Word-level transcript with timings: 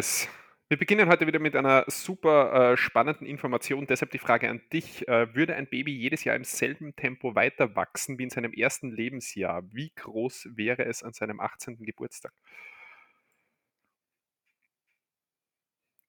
Hannes, 0.00 0.28
wir 0.68 0.78
beginnen 0.78 1.10
heute 1.10 1.26
wieder 1.26 1.38
mit 1.40 1.54
einer 1.54 1.84
super 1.88 2.72
äh, 2.72 2.76
spannenden 2.78 3.26
Information. 3.26 3.86
Deshalb 3.86 4.10
die 4.12 4.18
Frage 4.18 4.48
an 4.48 4.62
dich. 4.72 5.06
Äh, 5.08 5.34
würde 5.34 5.54
ein 5.56 5.66
Baby 5.68 5.92
jedes 5.92 6.24
Jahr 6.24 6.36
im 6.36 6.44
selben 6.44 6.96
Tempo 6.96 7.34
weiter 7.34 7.76
wachsen 7.76 8.18
wie 8.18 8.22
in 8.22 8.30
seinem 8.30 8.54
ersten 8.54 8.90
Lebensjahr? 8.90 9.62
Wie 9.74 9.92
groß 9.94 10.48
wäre 10.54 10.86
es 10.86 11.02
an 11.02 11.12
seinem 11.12 11.38
18. 11.38 11.84
Geburtstag? 11.84 12.32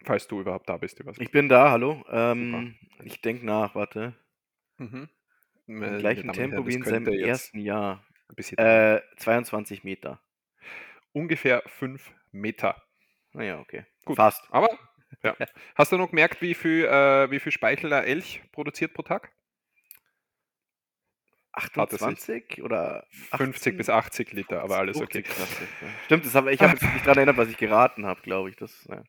Falls 0.05 0.25
du 0.27 0.39
überhaupt 0.39 0.69
da 0.69 0.77
bist. 0.77 1.01
Ich 1.19 1.31
bin 1.31 1.49
da, 1.49 1.71
hallo. 1.71 2.05
Ähm, 2.09 2.75
ich 3.03 3.19
denke 3.19 3.45
nach, 3.45 3.75
warte. 3.75 4.15
Mhm. 4.77 5.09
Im 5.67 5.83
Äh, 5.83 5.99
gleichen 5.99 6.31
Tempo 6.31 6.65
wie 6.65 6.75
in 6.75 6.83
seinem 6.83 7.07
ersten 7.11 7.59
Jahr. 7.59 8.05
ein 8.29 8.35
bisschen 8.35 8.57
Äh, 8.57 9.01
22 9.17 9.83
Meter. 9.83 10.21
ungefähr 11.11 11.61
5 11.65 12.13
Meter. 12.31 12.81
Naja, 13.33 13.59
okay. 13.59 13.85
Gut. 14.05 14.17
Fast. 14.17 14.43
Aber, 14.51 14.69
ja. 15.23 15.35
Hast 15.75 15.91
du 15.91 15.97
noch 15.97 16.09
gemerkt, 16.09 16.41
wie 16.41 16.53
viel, 16.53 16.85
äh, 16.85 17.31
wie 17.31 17.39
viel 17.39 17.51
Speichel 17.51 17.93
ein 17.93 18.03
Elch 18.03 18.41
produziert 18.51 18.93
pro 18.93 19.03
Tag? 19.03 19.31
Hat 21.53 21.75
er 21.75 21.87
sich 21.87 22.01
28 22.01 22.63
oder 22.63 23.05
50 23.35 23.77
bis 23.77 23.89
80 23.89 24.31
Liter, 24.31 24.61
aber 24.61 24.77
alles 24.77 24.95
okay. 24.97 25.23
50, 25.23 25.37
dachte 25.37 25.63
ich, 25.63 25.81
ja. 25.81 25.87
Stimmt, 26.05 26.25
das 26.25 26.35
hab, 26.35 26.47
ich 26.47 26.61
habe 26.61 26.73
mich 26.73 27.01
daran 27.01 27.17
erinnert, 27.17 27.37
was 27.37 27.49
ich 27.49 27.57
geraten 27.57 28.05
habe, 28.05 28.21
glaube 28.21 28.49
ich. 28.49 28.55
Das, 28.55 28.87
ja. 28.89 29.03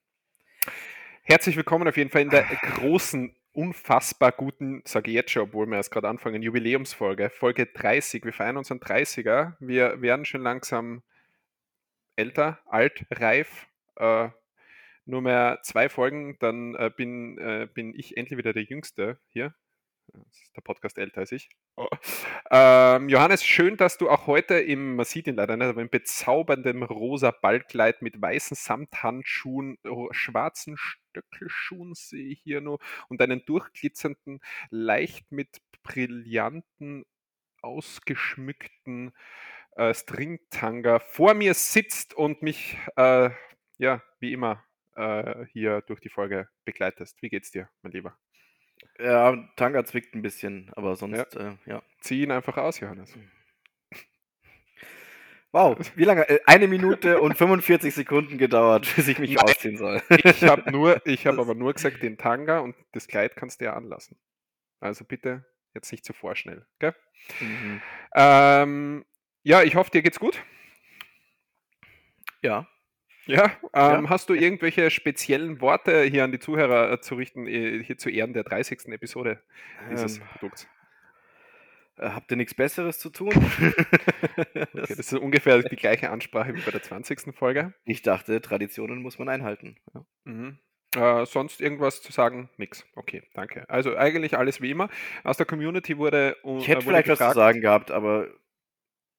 Herzlich 1.23 1.57
willkommen 1.57 1.87
auf 1.87 1.97
jeden 1.97 2.11
Fall 2.11 2.23
in 2.23 2.31
der 2.31 2.43
großen, 2.43 3.37
unfassbar 3.53 4.33
guten, 4.33 4.83
sage 4.85 5.11
ich 5.11 5.15
jetzt 5.15 5.31
schon, 5.31 5.43
obwohl 5.43 5.67
wir 5.67 5.77
erst 5.77 5.93
gerade 5.93 6.09
anfangen, 6.09 6.43
Jubiläumsfolge, 6.43 7.31
Folge 7.31 7.67
30. 7.67 8.25
Wir 8.25 8.33
feiern 8.33 8.57
unseren 8.57 8.81
30er. 8.81 9.55
Wir 9.61 10.03
werden 10.03 10.25
schon 10.25 10.43
langsam 10.43 11.05
älter, 12.17 12.59
alt, 12.67 13.07
reif. 13.13 13.69
Äh, 13.97 14.31
nur 15.05 15.21
mehr 15.21 15.59
zwei 15.63 15.89
Folgen, 15.89 16.37
dann 16.39 16.75
äh, 16.75 16.91
bin, 16.95 17.39
äh, 17.39 17.69
bin 17.73 17.95
ich 17.95 18.17
endlich 18.17 18.39
wieder 18.39 18.53
der 18.53 18.63
Jüngste 18.63 19.19
hier. 19.29 19.55
Der 20.57 20.61
Podcast 20.63 20.99
älter 20.99 21.21
als 21.21 21.33
ich. 21.33 21.49
Oh. 21.77 21.89
Ähm, 22.51 23.09
Johannes, 23.09 23.45
schön, 23.45 23.77
dass 23.77 23.97
du 23.97 24.11
auch 24.11 24.27
heute 24.27 24.55
im, 24.55 24.97
man 24.97 25.07
sieht 25.07 25.27
ihn 25.27 25.37
leider 25.37 25.57
nicht, 25.57 25.69
aber 25.69 25.81
im 25.81 25.89
bezaubernden 25.89 26.83
rosa 26.83 27.31
Ballkleid 27.31 28.03
mit 28.03 28.21
weißen 28.21 28.57
Samthandschuhen, 28.57 29.79
schwarzen 30.11 30.77
Stöckelschuhen 30.77 31.95
sehe 31.95 32.27
ich 32.27 32.41
hier 32.43 32.61
nur 32.61 32.79
und 33.09 33.23
einen 33.23 33.45
durchglitzernden, 33.47 34.41
leicht 34.71 35.33
mit 35.33 35.63
brillanten, 35.83 37.05
ausgeschmückten 37.63 39.13
äh, 39.77 39.95
Stringtanga 39.95 40.99
vor 40.99 41.35
mir 41.35 41.55
sitzt 41.55 42.15
und 42.15 42.43
mich, 42.43 42.77
äh, 42.97 43.31
ja, 43.83 44.01
wie 44.21 44.33
immer, 44.33 44.65
äh, 44.95 45.45
hier 45.53 45.83
durch 45.83 46.01
die 46.01 46.09
Folge 46.09 46.49
begleitest. 46.65 47.21
Wie 47.21 47.29
geht's 47.29 47.51
dir, 47.51 47.69
mein 47.83 47.93
Lieber? 47.93 48.17
ja, 48.99 49.37
Tanga 49.57 49.85
zwickt 49.85 50.15
ein 50.15 50.23
bisschen, 50.23 50.71
aber 50.75 50.95
sonst, 50.97 51.35
ja. 51.35 51.51
Äh, 51.51 51.57
ja. 51.67 51.83
Zieh 52.01 52.23
ihn 52.23 52.31
einfach 52.31 52.57
aus, 52.57 52.79
Johannes. 52.79 53.17
Wow, 55.51 55.77
wie 55.97 56.05
lange? 56.05 56.29
Äh, 56.29 56.41
Eine 56.47 56.69
Minute 56.69 57.21
und 57.21 57.37
45 57.37 57.93
Sekunden 57.93 58.39
gedauert, 58.39 58.89
bis 58.95 59.09
ich 59.09 59.19
mich 59.19 59.35
Nein. 59.35 59.45
ausziehen 59.45 59.77
soll. 59.77 60.01
Ich 60.25 60.45
habe 60.45 60.71
nur, 60.71 61.05
ich 61.05 61.27
habe 61.27 61.41
aber 61.41 61.55
nur 61.55 61.73
gesagt, 61.75 62.03
den 62.03 62.19
Tanga 62.19 62.61
und 62.61 62.77
das 62.93 63.09
Kleid 63.09 63.35
kannst 63.35 63.61
du 63.61 63.65
ja 63.67 63.75
anlassen. 63.75 64.17
Also 64.81 65.05
bitte 65.05 65.45
jetzt 65.75 65.91
nicht 65.91 66.05
zu 66.05 66.13
vorschnell. 66.13 66.67
Gell? 66.79 66.95
Mhm. 67.41 67.83
Ähm, 68.15 69.05
ja, 69.43 69.63
ich 69.63 69.75
hoffe, 69.75 69.91
dir 69.91 70.03
geht's 70.03 70.21
gut. 70.21 70.41
Ja. 72.43 72.69
Ja, 73.27 73.45
ähm, 73.45 74.05
Ja. 74.05 74.09
hast 74.09 74.29
du 74.29 74.35
irgendwelche 74.35 74.91
speziellen 74.91 75.61
Worte 75.61 76.03
hier 76.03 76.25
an 76.25 76.33
die 76.33 76.39
Zuhörer 76.41 76.93
äh, 76.93 77.01
zu 77.01 77.15
richten, 77.15 77.47
äh, 77.47 77.83
hier 77.83 77.97
zu 77.99 78.11
Ehren 78.11 78.33
der 78.33 78.43
30. 78.45 78.89
Episode 78.93 79.41
dieses 79.91 80.19
Ähm, 80.19 80.25
Produkts? 80.33 80.67
äh, 81.99 82.09
habt 82.11 82.31
ihr 82.31 82.37
nichts 82.37 82.55
Besseres 82.55 82.99
zu 82.99 83.11
tun? 83.11 83.31
Okay, 84.35 84.67
das, 84.75 84.91
ist 84.91 85.13
ungefähr 85.15 85.63
die 85.63 85.77
gleiche 85.77 86.11
Ansprache 86.11 86.55
wie 86.55 86.61
bei 86.61 86.71
der 86.73 86.83
20. 86.83 87.35
Folge. 87.35 87.75
ich 87.85 88.03
dachte, 88.03 88.41
Traditionen 88.41 89.01
muss 89.03 89.19
man 89.19 89.29
einhalten. 89.29 89.77
Ja. 89.95 90.05
Mhm. 90.25 90.59
Äh, 90.97 91.25
sonst 91.27 91.61
irgendwas 91.61 92.03
zu 92.03 92.13
sagen? 92.13 92.51
Nix. 92.57 92.85
Okay, 92.97 93.23
danke. 93.35 93.69
Also 93.71 93.97
eigentlich 93.97 94.37
alles 94.37 94.61
wie 94.61 94.71
immer. 94.71 94.89
Aus 95.25 95.37
der 95.39 95.47
Community 95.47 95.97
wurde, 95.97 96.37
Ich 96.59 96.67
hätte 96.69 96.85
wurde 96.85 96.87
vielleicht 96.87 97.09
was 97.09 97.19
zu 97.19 97.25
gefragt, 97.25 97.35
sagen 97.37 97.61
gehabt, 97.61 97.91
aber 97.91 98.29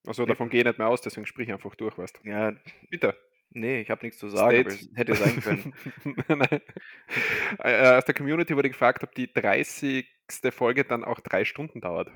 also 0.06 0.26
davon 0.26 0.50
gehe 0.50 0.60
ich 0.60 0.66
nicht 0.66 0.78
mehr 0.78 0.88
aus, 0.88 1.00
deswegen 1.00 1.26
sprich 1.26 1.50
einfach 1.50 1.74
durch, 1.74 1.96
weißt 1.96 2.20
du. 2.22 2.28
ja, 2.28 2.52
Bitte. 2.90 3.16
Nee, 3.54 3.80
ich 3.80 3.90
habe 3.90 4.04
nichts 4.04 4.18
zu 4.18 4.28
sagen, 4.28 4.60
aber 4.60 4.68
es 4.68 4.88
hätte 4.94 5.14
sein 5.14 5.40
können. 5.40 5.74
Nein. 6.28 6.60
Äh, 7.58 7.96
aus 7.96 8.04
der 8.04 8.14
Community 8.14 8.56
wurde 8.56 8.68
gefragt, 8.68 9.04
ob 9.04 9.14
die 9.14 9.32
30. 9.32 10.06
Folge 10.50 10.84
dann 10.84 11.04
auch 11.04 11.20
drei 11.20 11.44
Stunden 11.44 11.80
dauert. 11.80 12.10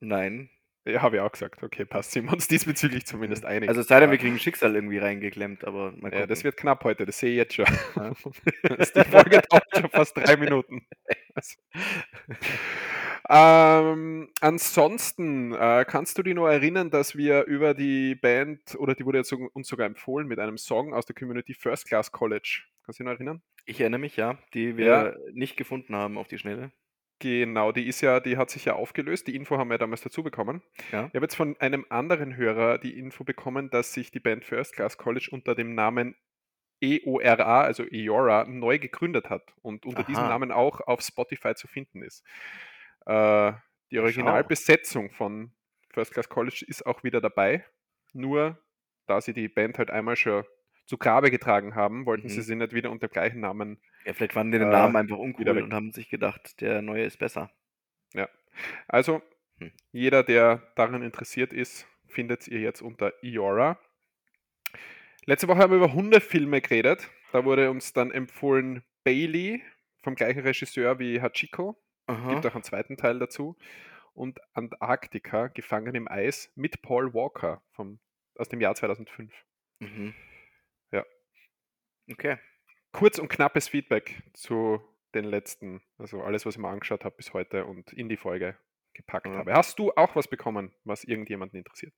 Nein. 0.00 0.50
Ja, 0.84 1.00
habe 1.02 1.16
ich 1.16 1.22
auch 1.22 1.30
gesagt. 1.30 1.62
Okay, 1.62 1.84
passt. 1.84 2.10
Sind 2.10 2.24
wir 2.26 2.32
uns 2.32 2.48
diesbezüglich 2.48 3.06
zumindest 3.06 3.44
einig. 3.44 3.68
Also 3.68 3.82
es 3.82 3.86
sei 3.88 4.00
denn, 4.00 4.10
wir 4.10 4.18
kriegen 4.18 4.38
Schicksal 4.38 4.74
irgendwie 4.74 4.98
reingeklemmt, 4.98 5.64
aber 5.64 5.92
mal 5.92 6.12
Ja, 6.12 6.26
das 6.26 6.40
gucken. 6.40 6.44
wird 6.44 6.56
knapp 6.56 6.82
heute, 6.84 7.06
das 7.06 7.18
sehe 7.18 7.30
ich 7.30 7.36
jetzt 7.36 7.54
schon. 7.54 7.66
Ja. 7.96 8.10
Die 9.04 9.10
Folge 9.10 9.42
dauert 9.48 9.64
schon 9.76 9.90
fast 9.90 10.16
drei 10.16 10.36
Minuten. 10.36 10.86
Also. 11.34 11.54
Ähm, 13.30 14.28
ansonsten 14.40 15.52
äh, 15.54 15.84
kannst 15.88 16.18
du 16.18 16.24
dich 16.24 16.34
noch 16.34 16.48
erinnern, 16.48 16.90
dass 16.90 17.16
wir 17.16 17.44
über 17.44 17.72
die 17.72 18.16
Band, 18.16 18.74
oder 18.76 18.94
die 18.96 19.06
wurde 19.06 19.18
jetzt 19.18 19.32
uns 19.32 19.68
sogar 19.68 19.86
empfohlen 19.86 20.26
mit 20.26 20.40
einem 20.40 20.58
Song 20.58 20.92
aus 20.92 21.06
der 21.06 21.14
Community 21.14 21.54
First 21.54 21.86
Class 21.86 22.10
College. 22.10 22.62
Kannst 22.84 22.98
du 22.98 23.04
dich 23.04 23.10
noch 23.10 23.14
erinnern? 23.14 23.40
Ich 23.64 23.80
erinnere 23.80 24.00
mich, 24.00 24.16
ja, 24.16 24.38
die 24.54 24.76
wir 24.76 24.86
Ja. 24.86 25.14
nicht 25.32 25.56
gefunden 25.56 25.94
haben 25.94 26.18
auf 26.18 26.26
die 26.26 26.38
Schnelle. 26.38 26.72
Genau, 27.22 27.70
die 27.70 27.86
ist 27.86 28.00
ja, 28.00 28.18
die 28.18 28.36
hat 28.36 28.50
sich 28.50 28.64
ja 28.64 28.74
aufgelöst. 28.74 29.28
Die 29.28 29.36
Info 29.36 29.56
haben 29.56 29.70
wir 29.70 29.78
damals 29.78 30.00
dazu 30.00 30.24
bekommen. 30.24 30.60
Ja. 30.90 31.06
Ich 31.06 31.14
habe 31.14 31.24
jetzt 31.24 31.36
von 31.36 31.56
einem 31.60 31.86
anderen 31.88 32.34
Hörer 32.34 32.78
die 32.78 32.98
Info 32.98 33.22
bekommen, 33.22 33.70
dass 33.70 33.92
sich 33.92 34.10
die 34.10 34.18
Band 34.18 34.44
First 34.44 34.74
Class 34.74 34.98
College 34.98 35.28
unter 35.30 35.54
dem 35.54 35.76
Namen 35.76 36.16
EORA, 36.80 37.60
also 37.60 37.84
Eora, 37.92 38.44
neu 38.48 38.80
gegründet 38.80 39.30
hat 39.30 39.54
und 39.62 39.86
unter 39.86 40.02
diesem 40.02 40.24
Aha. 40.24 40.30
Namen 40.30 40.50
auch 40.50 40.80
auf 40.80 41.00
Spotify 41.00 41.54
zu 41.54 41.68
finden 41.68 42.02
ist. 42.02 42.24
Äh, 43.06 43.52
die. 43.92 44.00
Originalbesetzung 44.00 45.12
von 45.12 45.52
First 45.90 46.14
Class 46.14 46.28
College 46.28 46.64
ist 46.66 46.84
auch 46.84 47.04
wieder 47.04 47.20
dabei. 47.20 47.64
Nur, 48.12 48.58
da 49.06 49.20
sie 49.20 49.32
die 49.32 49.46
Band 49.46 49.78
halt 49.78 49.92
einmal 49.92 50.16
schon 50.16 50.42
zu 50.86 50.98
Grabe 50.98 51.30
getragen 51.30 51.74
haben, 51.74 52.06
wollten 52.06 52.28
sie 52.28 52.38
Mhm. 52.38 52.42
sie 52.42 52.54
nicht 52.56 52.72
wieder 52.72 52.90
unter 52.90 53.08
dem 53.08 53.12
gleichen 53.12 53.40
Namen. 53.40 53.80
Ja, 54.04 54.12
vielleicht 54.14 54.32
fanden 54.32 54.52
die 54.52 54.58
den 54.58 54.68
Äh, 54.68 54.72
Namen 54.72 54.96
einfach 54.96 55.16
wieder 55.16 55.22
uncool 55.22 55.62
und 55.62 55.72
haben 55.72 55.92
sich 55.92 56.08
gedacht, 56.08 56.60
der 56.60 56.82
neue 56.82 57.04
ist 57.04 57.18
besser. 57.18 57.50
Also, 58.86 59.22
Hm. 59.58 59.72
jeder, 59.92 60.22
der 60.22 60.58
daran 60.76 61.02
interessiert 61.02 61.52
ist, 61.54 61.86
findet 62.08 62.46
ihr 62.48 62.60
jetzt 62.60 62.82
unter 62.82 63.14
Eora. 63.24 63.78
Letzte 65.24 65.48
Woche 65.48 65.58
haben 65.58 65.70
wir 65.70 65.78
über 65.78 65.92
Hundefilme 65.92 66.60
geredet. 66.60 67.08
Da 67.32 67.44
wurde 67.44 67.70
uns 67.70 67.92
dann 67.92 68.10
empfohlen 68.10 68.82
Bailey 69.04 69.62
vom 70.02 70.14
gleichen 70.16 70.40
Regisseur 70.40 70.98
wie 70.98 71.20
Hachiko. 71.22 71.80
Aha. 72.06 72.34
Gibt 72.34 72.44
auch 72.46 72.54
einen 72.54 72.64
zweiten 72.64 72.96
Teil 72.96 73.18
dazu. 73.18 73.56
Und 74.14 74.40
Antarktika, 74.52 75.46
Gefangen 75.46 75.94
im 75.94 76.08
Eis, 76.08 76.52
mit 76.54 76.82
Paul 76.82 77.14
Walker 77.14 77.62
vom, 77.70 78.00
aus 78.36 78.48
dem 78.48 78.60
Jahr 78.60 78.74
2005. 78.74 79.32
Mhm. 79.78 80.12
Okay. 82.10 82.38
Kurz 82.92 83.18
und 83.18 83.28
knappes 83.28 83.68
Feedback 83.68 84.22
zu 84.34 84.80
den 85.14 85.24
letzten, 85.24 85.82
also 85.98 86.22
alles, 86.22 86.46
was 86.46 86.54
ich 86.54 86.60
mir 86.60 86.68
angeschaut 86.68 87.04
habe 87.04 87.16
bis 87.16 87.32
heute 87.32 87.64
und 87.64 87.92
in 87.92 88.08
die 88.08 88.16
Folge 88.16 88.56
gepackt 88.94 89.26
Ja. 89.26 89.34
habe. 89.34 89.52
Hast 89.54 89.78
du 89.78 89.92
auch 89.92 90.14
was 90.16 90.28
bekommen, 90.28 90.72
was 90.84 91.04
irgendjemanden 91.04 91.58
interessiert? 91.58 91.94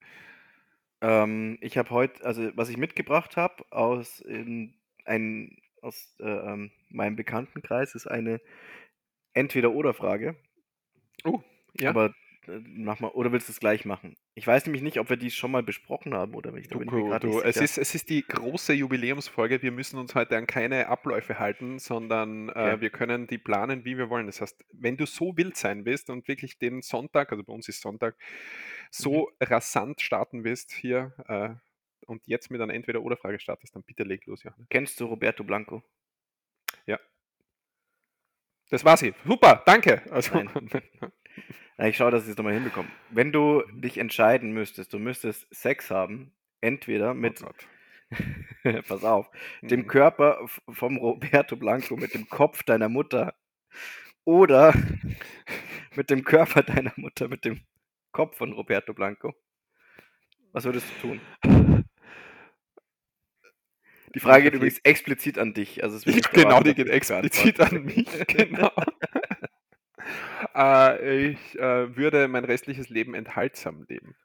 Ähm, 1.01 1.57
ich 1.61 1.77
habe 1.77 1.89
heute, 1.89 2.23
also 2.25 2.51
was 2.55 2.69
ich 2.69 2.77
mitgebracht 2.77 3.37
habe 3.37 3.65
aus, 3.71 4.19
in, 4.21 4.75
ein, 5.05 5.57
aus 5.81 6.15
äh, 6.19 6.25
ähm, 6.25 6.71
meinem 6.89 7.15
Bekanntenkreis, 7.15 7.95
ist 7.95 8.07
eine 8.07 8.41
Entweder-Oder-Frage. 9.33 10.35
Oh, 11.25 11.41
ja. 11.79 11.89
Aber 11.89 12.13
äh, 12.47 12.59
mach 12.63 12.99
mal, 12.99 13.09
oder 13.09 13.31
willst 13.31 13.49
du 13.49 13.51
es 13.51 13.59
gleich 13.59 13.85
machen? 13.85 14.15
Ich 14.37 14.45
weiß 14.45 14.65
nämlich 14.65 14.83
nicht, 14.83 14.99
ob 14.99 15.09
wir 15.09 15.15
die 15.17 15.31
schon 15.31 15.51
mal 15.51 15.63
besprochen 15.63 16.13
haben 16.13 16.33
oder 16.35 16.51
nicht. 16.51 16.69
Da 16.69 16.75
Du, 16.75 16.79
bin 16.79 16.89
ich 16.89 16.93
du, 16.93 17.13
nicht 17.23 17.45
es, 17.45 17.61
ist, 17.61 17.77
es 17.77 17.95
ist 17.95 18.09
die 18.09 18.21
große 18.27 18.73
Jubiläumsfolge. 18.73 19.61
Wir 19.61 19.71
müssen 19.71 19.97
uns 19.97 20.13
heute 20.13 20.35
an 20.35 20.45
keine 20.45 20.87
Abläufe 20.87 21.39
halten, 21.39 21.79
sondern 21.79 22.49
äh, 22.49 22.53
Okay. 22.75 22.81
wir 22.81 22.89
können 22.89 23.27
die 23.27 23.37
planen, 23.37 23.85
wie 23.85 23.97
wir 23.97 24.09
wollen. 24.09 24.25
Das 24.25 24.41
heißt, 24.41 24.65
wenn 24.73 24.97
du 24.97 25.05
so 25.05 25.37
wild 25.37 25.55
sein 25.55 25.85
willst 25.85 26.09
und 26.09 26.27
wirklich 26.27 26.57
den 26.57 26.81
Sonntag, 26.81 27.31
also 27.31 27.43
bei 27.43 27.53
uns 27.53 27.69
ist 27.69 27.81
Sonntag, 27.81 28.17
so 28.91 29.29
Mhm. 29.29 29.35
rasant 29.41 30.01
starten 30.01 30.43
willst 30.43 30.73
hier 30.73 31.13
äh, 31.27 32.05
und 32.07 32.27
jetzt 32.27 32.51
mit 32.51 32.59
einer 32.59 32.73
Entweder-Oder-Frage 32.73 33.39
startest, 33.39 33.75
dann 33.75 33.83
bitte 33.83 34.03
leg 34.03 34.25
los, 34.25 34.43
Johannes. 34.43 34.67
Kennst 34.69 34.99
du 34.99 35.05
Roberto 35.05 35.43
Blanco? 35.45 35.81
Das 38.69 38.83
war 38.83 38.97
sie. 38.97 39.13
Super, 39.25 39.63
danke. 39.65 40.01
Also, 40.11 40.35
ich 41.77 41.97
schaue, 41.97 42.11
dass 42.11 42.25
ich 42.25 42.31
es 42.31 42.37
nochmal 42.37 42.53
hinbekomme. 42.53 42.89
Wenn 43.09 43.31
du 43.31 43.63
Mhm. 43.67 43.81
dich 43.81 43.97
entscheiden 43.97 44.51
müsstest, 44.53 44.93
du 44.93 44.99
müsstest 44.99 45.47
Sex 45.53 45.91
haben, 45.91 46.33
entweder 46.61 47.11
oh 47.11 47.13
mit 47.13 47.39
Gott. 47.39 47.67
pass 48.87 49.03
auf, 49.03 49.29
dem 49.61 49.81
Mhm. 49.81 49.87
Körper 49.87 50.47
vom 50.69 50.97
Roberto 50.97 51.55
Blanco 51.55 51.97
mit 51.97 52.13
dem 52.13 52.29
Kopf 52.29 52.63
deiner 52.63 52.89
Mutter 52.89 53.35
oder 54.25 54.73
mit 55.95 56.09
dem 56.09 56.23
Körper 56.23 56.63
deiner 56.63 56.93
Mutter 56.97 57.27
mit 57.27 57.45
dem 57.45 57.61
Kopf 58.11 58.37
von 58.37 58.53
Roberto 58.53 58.93
Blanco? 58.93 59.33
Was 60.53 60.63
würdest 60.65 60.87
du 61.01 61.07
tun? 61.09 61.21
Die 64.15 64.19
Frage 64.21 64.43
geht 64.43 64.53
übrigens 64.53 64.79
explizit 64.83 65.37
an 65.37 65.53
dich. 65.53 65.83
Also 65.83 65.97
es 65.97 66.05
Genau, 66.31 66.61
die 66.63 66.73
geht 66.73 66.87
explizit 66.87 67.59
an 67.59 67.83
mich, 67.83 68.07
genau. 68.27 68.71
Äh, 70.55 71.31
ich, 71.31 71.59
äh, 71.59 71.95
würde 71.95 72.27
mein 72.27 72.45
restliches 72.45 72.89
Leben 72.89 73.13
enthaltsam 73.13 73.85
leben. 73.89 74.15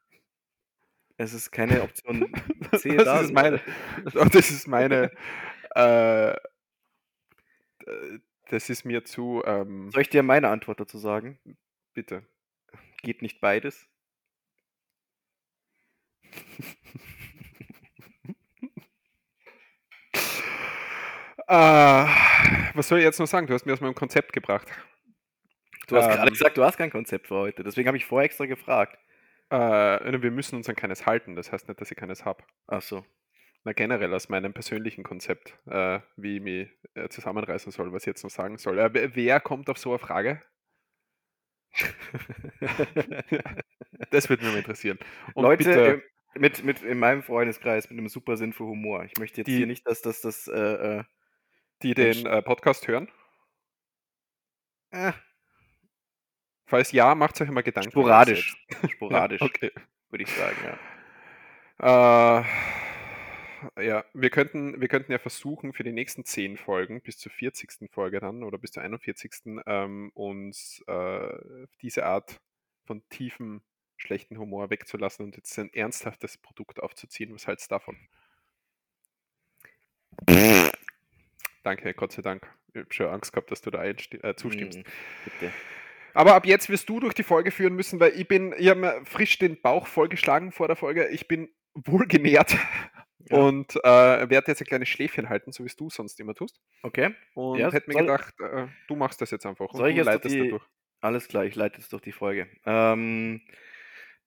Es 1.17 1.33
ist 1.33 1.51
keine 1.51 1.81
Option 1.83 2.31
C 2.77 2.95
Das 2.95 3.05
da, 3.05 3.21
ist 3.21 3.33
meine 3.33 3.59
sondern 3.95 4.13
doch, 4.13 4.29
das 4.29 4.49
ist 4.49 4.67
meine, 4.67 5.11
äh 5.75 6.33
das 8.49 8.69
ist 8.69 8.85
mir 8.85 9.03
zu, 9.03 9.41
ähm 9.45 9.89
Soll 9.91 10.03
ich 10.03 10.09
dir 10.09 10.23
meine 10.23 10.49
Antwort 10.49 10.79
dazu 10.79 10.97
sagen? 10.97 11.39
Bitte. 11.93 12.23
Geht 13.01 13.21
nicht 13.21 13.41
beides? 13.41 13.87
Äh, 21.47 22.05
was 22.75 22.87
soll 22.87 22.99
ich 22.99 23.03
jetzt 23.03 23.19
noch 23.19 23.27
sagen? 23.27 23.45
Du 23.47 23.53
hast 23.53 23.65
mir 23.65 23.73
aus 23.73 23.81
meinem 23.81 23.95
Konzept 23.95 24.31
gebracht. 24.31 24.67
Du 25.91 25.97
hast 25.97 26.09
Ähm 26.09 26.31
gesagt, 26.31 26.55
du 26.57 26.63
hast 26.63 26.77
kein 26.77 26.89
Konzept 26.89 27.27
für 27.27 27.35
heute. 27.35 27.63
Deswegen 27.63 27.87
habe 27.87 27.97
ich 27.97 28.05
vorher 28.05 28.25
extra 28.25 28.45
gefragt. 28.45 28.97
Äh, 29.51 29.55
ne, 30.09 30.23
wir 30.23 30.31
müssen 30.31 30.55
uns 30.55 30.69
an 30.69 30.75
keines 30.77 31.05
halten. 31.05 31.35
Das 31.35 31.51
heißt 31.51 31.67
nicht, 31.67 31.81
dass 31.81 31.91
ich 31.91 31.97
keines 31.97 32.23
habe. 32.23 32.43
Ach 32.69 32.81
so. 32.81 33.05
Na, 33.65 33.73
generell 33.73 34.11
aus 34.15 34.27
meinem 34.29 34.53
persönlichen 34.53 35.03
Konzept, 35.03 35.55
äh, 35.67 35.99
wie 36.15 36.37
ich 36.37 36.41
mich, 36.41 36.69
äh, 36.95 37.09
zusammenreißen 37.09 37.71
soll, 37.71 37.93
was 37.93 38.03
ich 38.03 38.07
jetzt 38.07 38.23
noch 38.23 38.31
sagen 38.31 38.57
soll. 38.57 38.79
Äh, 38.79 39.15
wer 39.15 39.39
kommt 39.39 39.69
auf 39.69 39.77
so 39.77 39.91
'ne 39.91 39.99
Frage? 39.99 40.41
Das 44.11 44.29
würde 44.29 44.45
mich 44.45 44.55
interessieren. 44.55 44.99
Und 45.33 45.57
Leute, 45.57 45.57
bitte 45.57 46.01
mit 46.35 46.63
mit 46.63 46.81
in 46.83 46.99
meinem 46.99 47.23
Freundeskreis 47.23 47.89
mit 47.89 47.97
'nem 47.97 48.09
super 48.09 48.37
Sinn 48.37 48.53
für 48.53 48.65
Humor. 48.65 49.03
Ich 49.05 49.17
möchte 49.17 49.41
jetzt 49.41 49.53
hier 49.53 49.65
Die 49.65 49.67
nicht, 49.67 49.87
dass 49.87 50.01
dass 50.01 50.21
das, 50.21 50.47
äh, 50.47 50.99
äh 50.99 51.03
die 51.83 51.93
den, 51.95 52.25
äh, 52.27 52.41
Podcast 52.43 52.87
hören? 52.87 53.09
Äh. 54.91 55.13
Falls 56.71 56.93
ja, 56.93 57.13
macht's 57.15 57.41
euch 57.41 57.49
immer 57.49 57.63
Gedanken 57.63 57.91
Sporadisch. 57.91 58.55
selbst. 58.69 58.83
Ja, 58.83 58.89
Sporadisch, 58.95 59.41
okay. 59.41 59.71
würde 60.09 60.23
ich 60.23 60.29
sagen, 60.29 60.55
ja. 61.81 62.39
Äh, 63.75 63.85
ja, 63.85 64.05
wir 64.13 64.29
könnten 64.29 64.79
wir 64.79 64.87
könnten 64.87 65.11
ja 65.11 65.19
versuchen, 65.19 65.73
für 65.73 65.83
die 65.83 65.91
nächsten 65.91 66.23
10 66.23 66.55
Folgen 66.55 67.01
bis 67.01 67.17
zur 67.17 67.29
40. 67.29 67.91
Folge 67.91 68.21
dann 68.21 68.41
oder 68.43 68.57
bis 68.57 68.71
zur 68.71 68.83
41. 68.83 69.61
ähm, 69.65 70.11
uns, 70.13 70.81
äh, 70.87 71.67
diese 71.81 72.05
Art 72.05 72.39
von 72.85 73.03
tiefem, 73.09 73.61
schlechten 73.97 74.37
Humor 74.37 74.69
wegzulassen 74.69 75.25
und 75.25 75.35
jetzt 75.35 75.59
ein 75.59 75.73
ernsthaftes 75.73 76.37
Produkt 76.37 76.81
aufzuziehen. 76.81 77.33
Was 77.33 77.47
hältst 77.47 77.69
du 77.69 77.75
davon? 77.75 77.97
Danke, 81.63 81.93
Gott 81.95 82.13
sei 82.13 82.21
Dank. 82.21 82.49
Ich 82.69 82.79
habe 82.79 82.93
schon 82.93 83.07
Angst 83.07 83.33
gehabt, 83.33 83.51
dass 83.51 83.59
du 83.59 83.71
da 83.71 83.83
äh, 83.83 83.95
zustimmst. 84.37 84.79
Mhm, 84.79 84.83
bitte. 85.25 85.51
Aber 86.13 86.35
ab 86.35 86.45
jetzt 86.45 86.69
wirst 86.69 86.89
du 86.89 86.99
durch 86.99 87.13
die 87.13 87.23
Folge 87.23 87.51
führen 87.51 87.75
müssen, 87.75 87.99
weil 87.99 88.13
ich 88.19 88.27
bin 88.27 88.53
ich 88.57 88.67
habe 88.69 88.79
mir 88.79 89.01
frisch 89.05 89.37
den 89.39 89.61
Bauch 89.61 89.87
vollgeschlagen 89.87 90.51
vor 90.51 90.67
der 90.67 90.75
Folge. 90.75 91.07
Ich 91.09 91.27
bin 91.27 91.49
wohlgenährt 91.73 92.55
Ja. 93.29 93.37
und, 93.37 93.75
äh, 93.77 94.29
werde 94.29 94.51
jetzt 94.51 94.61
ein 94.61 94.67
kleines 94.67 94.89
Schläfchen 94.89 95.29
halten, 95.29 95.51
so 95.51 95.63
wie's 95.63 95.75
du 95.77 95.89
sonst 95.89 96.19
immer 96.19 96.33
tust. 96.35 96.59
Okay. 96.83 97.15
Und 97.33 97.59
Ja, 97.59 97.71
hätte 97.71 97.89
mir 97.89 97.95
gedacht, 97.95 98.33
äh, 98.41 98.67
du 98.87 98.95
machst 98.95 99.21
das 99.21 99.31
jetzt 99.31 99.45
einfach 99.45 99.71
soll 99.73 99.89
ich 99.89 99.95
du 99.95 99.97
jetzt 99.97 100.05
leitest 100.05 100.25
die 100.25 100.49
durch. 100.49 100.63
alles 101.01 101.27
klar, 101.27 101.45
ich 101.45 101.55
leite 101.55 101.79
jetzt 101.79 101.93
durch 101.93 102.01
die 102.01 102.11
Folge. 102.11 102.47
Ähm, 102.65 103.41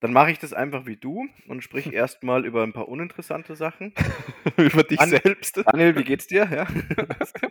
dann 0.00 0.12
mache 0.12 0.30
ich 0.32 0.38
das 0.38 0.52
einfach 0.52 0.86
wie 0.86 0.96
du 0.96 1.28
und 1.48 1.62
sprich 1.62 1.86
erst 1.92 2.22
mal 2.24 2.44
über 2.46 2.62
'n 2.64 2.72
paar 2.72 2.88
uninteressante 2.88 3.56
Sachen. 3.56 3.92
Über 4.58 4.82
dich 4.84 4.98
Dan 4.98 5.08
selbst? 5.08 5.56
Daniel, 5.66 5.96
wie 5.96 6.04
geht's 6.04 6.26
dir? 6.26 6.48
Ja? 6.50 6.66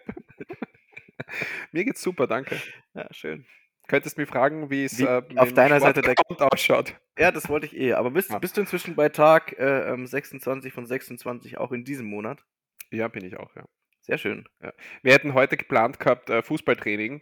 Mir 1.71 1.85
geht's 1.85 2.01
super, 2.01 2.27
danke. 2.27 2.61
Ja, 2.93 3.07
schön. 3.11 3.45
Könntest 3.87 4.17
mich 4.17 4.29
fragen, 4.29 4.69
Wie 4.69 4.85
äh, 4.85 5.21
mit 5.29 5.37
auf 5.37 5.53
deiner 5.53 5.79
Seite 5.79 6.01
der 6.01 6.11
Sportaccount 6.11 6.53
ausschaut. 6.53 6.95
Ja, 7.17 7.31
das 7.31 7.49
wollte 7.49 7.65
ich 7.67 7.75
eh. 7.75 7.93
Aber 7.93 8.11
bist 8.11 8.31
Ah. 8.31 8.39
bist 8.39 8.57
du 8.57 8.61
inzwischen 8.61 8.95
bei 8.95 9.09
Tag, 9.09 9.53
äh, 9.59 9.91
ähm, 9.93 10.07
26 10.07 10.73
von 10.73 10.85
26 10.85 11.57
auch 11.57 11.71
in 11.71 11.83
diesem 11.83 12.05
Monat? 12.07 12.43
Ja, 12.91 13.07
bin 13.07 13.25
ich 13.25 13.37
auch, 13.37 13.55
ja. 13.55 13.65
Sehr 14.01 14.17
schön. 14.17 14.45
Ja. 14.61 14.73
Wir 15.01 15.13
hätten 15.13 15.33
heute 15.33 15.55
geplant 15.57 15.99
gehabt, 15.99 16.29
äh, 16.29 16.41
Fußballtraining, 16.43 17.21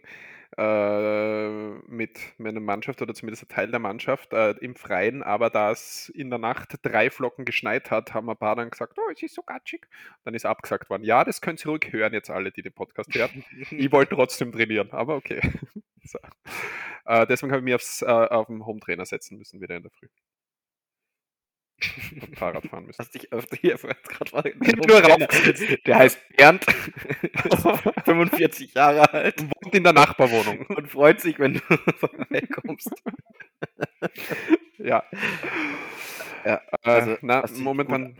äh, 0.58 1.48
mit 1.86 2.18
meiner 2.38 2.60
Mannschaft 2.60 3.00
oder 3.02 3.14
zumindest 3.14 3.44
'n 3.44 3.48
Teil 3.48 3.70
der 3.70 3.78
Mannschaft, 3.80 4.32
äh, 4.32 4.50
im 4.60 4.74
Freien, 4.74 5.22
aber 5.22 5.48
da 5.50 5.70
es 5.70 6.08
in 6.10 6.28
der 6.30 6.38
Nacht 6.40 6.74
3 6.82 7.08
Flocken 7.10 7.44
geschneit 7.44 7.90
hat, 7.90 8.14
haben 8.14 8.28
ein 8.28 8.36
paar 8.36 8.56
dann 8.56 8.70
gesagt: 8.70 8.98
„Oh, 8.98 9.10
es 9.12 9.22
ist 9.22 9.34
so 9.34 9.42
gatschig.“ 9.42 9.86
Dann 10.24 10.34
ist 10.34 10.44
abgesagt 10.44 10.90
worden. 10.90 11.04
Ja, 11.04 11.24
das 11.24 11.40
könnt 11.40 11.64
ihr 11.64 11.70
ruhig 11.70 11.92
hören 11.92 12.12
jetzt 12.14 12.30
alle, 12.30 12.50
die 12.50 12.62
den 12.62 12.72
Podcast 12.72 13.14
hören. 13.14 13.44
Ich 13.70 13.92
wollte 13.92 14.14
trotzdem 14.16 14.52
trainieren, 14.52 14.90
aber 14.92 15.16
okay. 15.16 15.40
So. 16.04 16.18
Äh, 17.04 17.26
deswegen 17.26 17.52
habe 17.52 17.60
ich 17.60 17.64
mich 17.64 17.74
aufs 17.74 18.02
äh, 18.02 18.06
auf'n 18.06 18.64
Hometrainer 18.64 19.06
setzen 19.06 19.38
müssen 19.38 19.60
wieder 19.60 19.76
in 19.76 19.82
der 19.82 19.90
Früh. 19.90 20.08
Und 22.20 22.38
Fahrrad 22.38 22.66
fahren 22.66 22.86
müssen. 22.86 22.98
Hast 23.00 23.14
dich 23.14 23.32
auf 23.32 23.46
auf 23.74 23.82
Bin 24.58 24.78
nur 24.86 25.00
raufgesetzt. 25.02 25.86
Der 25.86 25.96
heißt 25.96 26.20
Bernd, 26.36 26.64
ist 27.44 28.04
45 28.04 28.74
Jahre 28.74 29.12
alt 29.12 29.42
Wohnt 29.42 29.74
in 29.74 29.82
der 29.82 29.92
Nachbarwohnung. 29.92 30.66
und 30.68 30.88
freut 30.88 31.20
sich, 31.20 31.38
wenn 31.38 31.54
du 31.54 31.60
vorbeikommst. 31.98 32.90
Ja. 34.78 35.04
Ja, 36.44 36.60
Äh, 36.82 36.88
also, 36.90 37.16
na, 37.22 37.42
dich 37.42 37.52
gut 37.52 37.60
momentan 37.60 38.16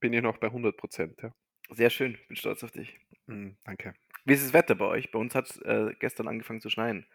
bin 0.00 0.12
ich 0.12 0.22
noch 0.22 0.38
bei 0.38 0.48
100 0.48 0.76
ja. 1.22 1.32
Sehr 1.70 1.90
schön, 1.90 2.18
bin 2.28 2.36
stolz 2.36 2.62
auf 2.64 2.72
dich. 2.72 2.98
Mhm, 3.26 3.56
danke. 3.64 3.94
Wie 4.24 4.34
ist 4.34 4.44
das 4.44 4.52
Wetter 4.52 4.74
bei 4.74 4.86
euch? 4.86 5.10
Bei 5.10 5.18
uns 5.18 5.34
hat's, 5.34 5.58
äh, 5.62 5.94
gestern 5.98 6.28
angefangen 6.28 6.60
zu 6.60 6.70
schneien. 6.70 7.06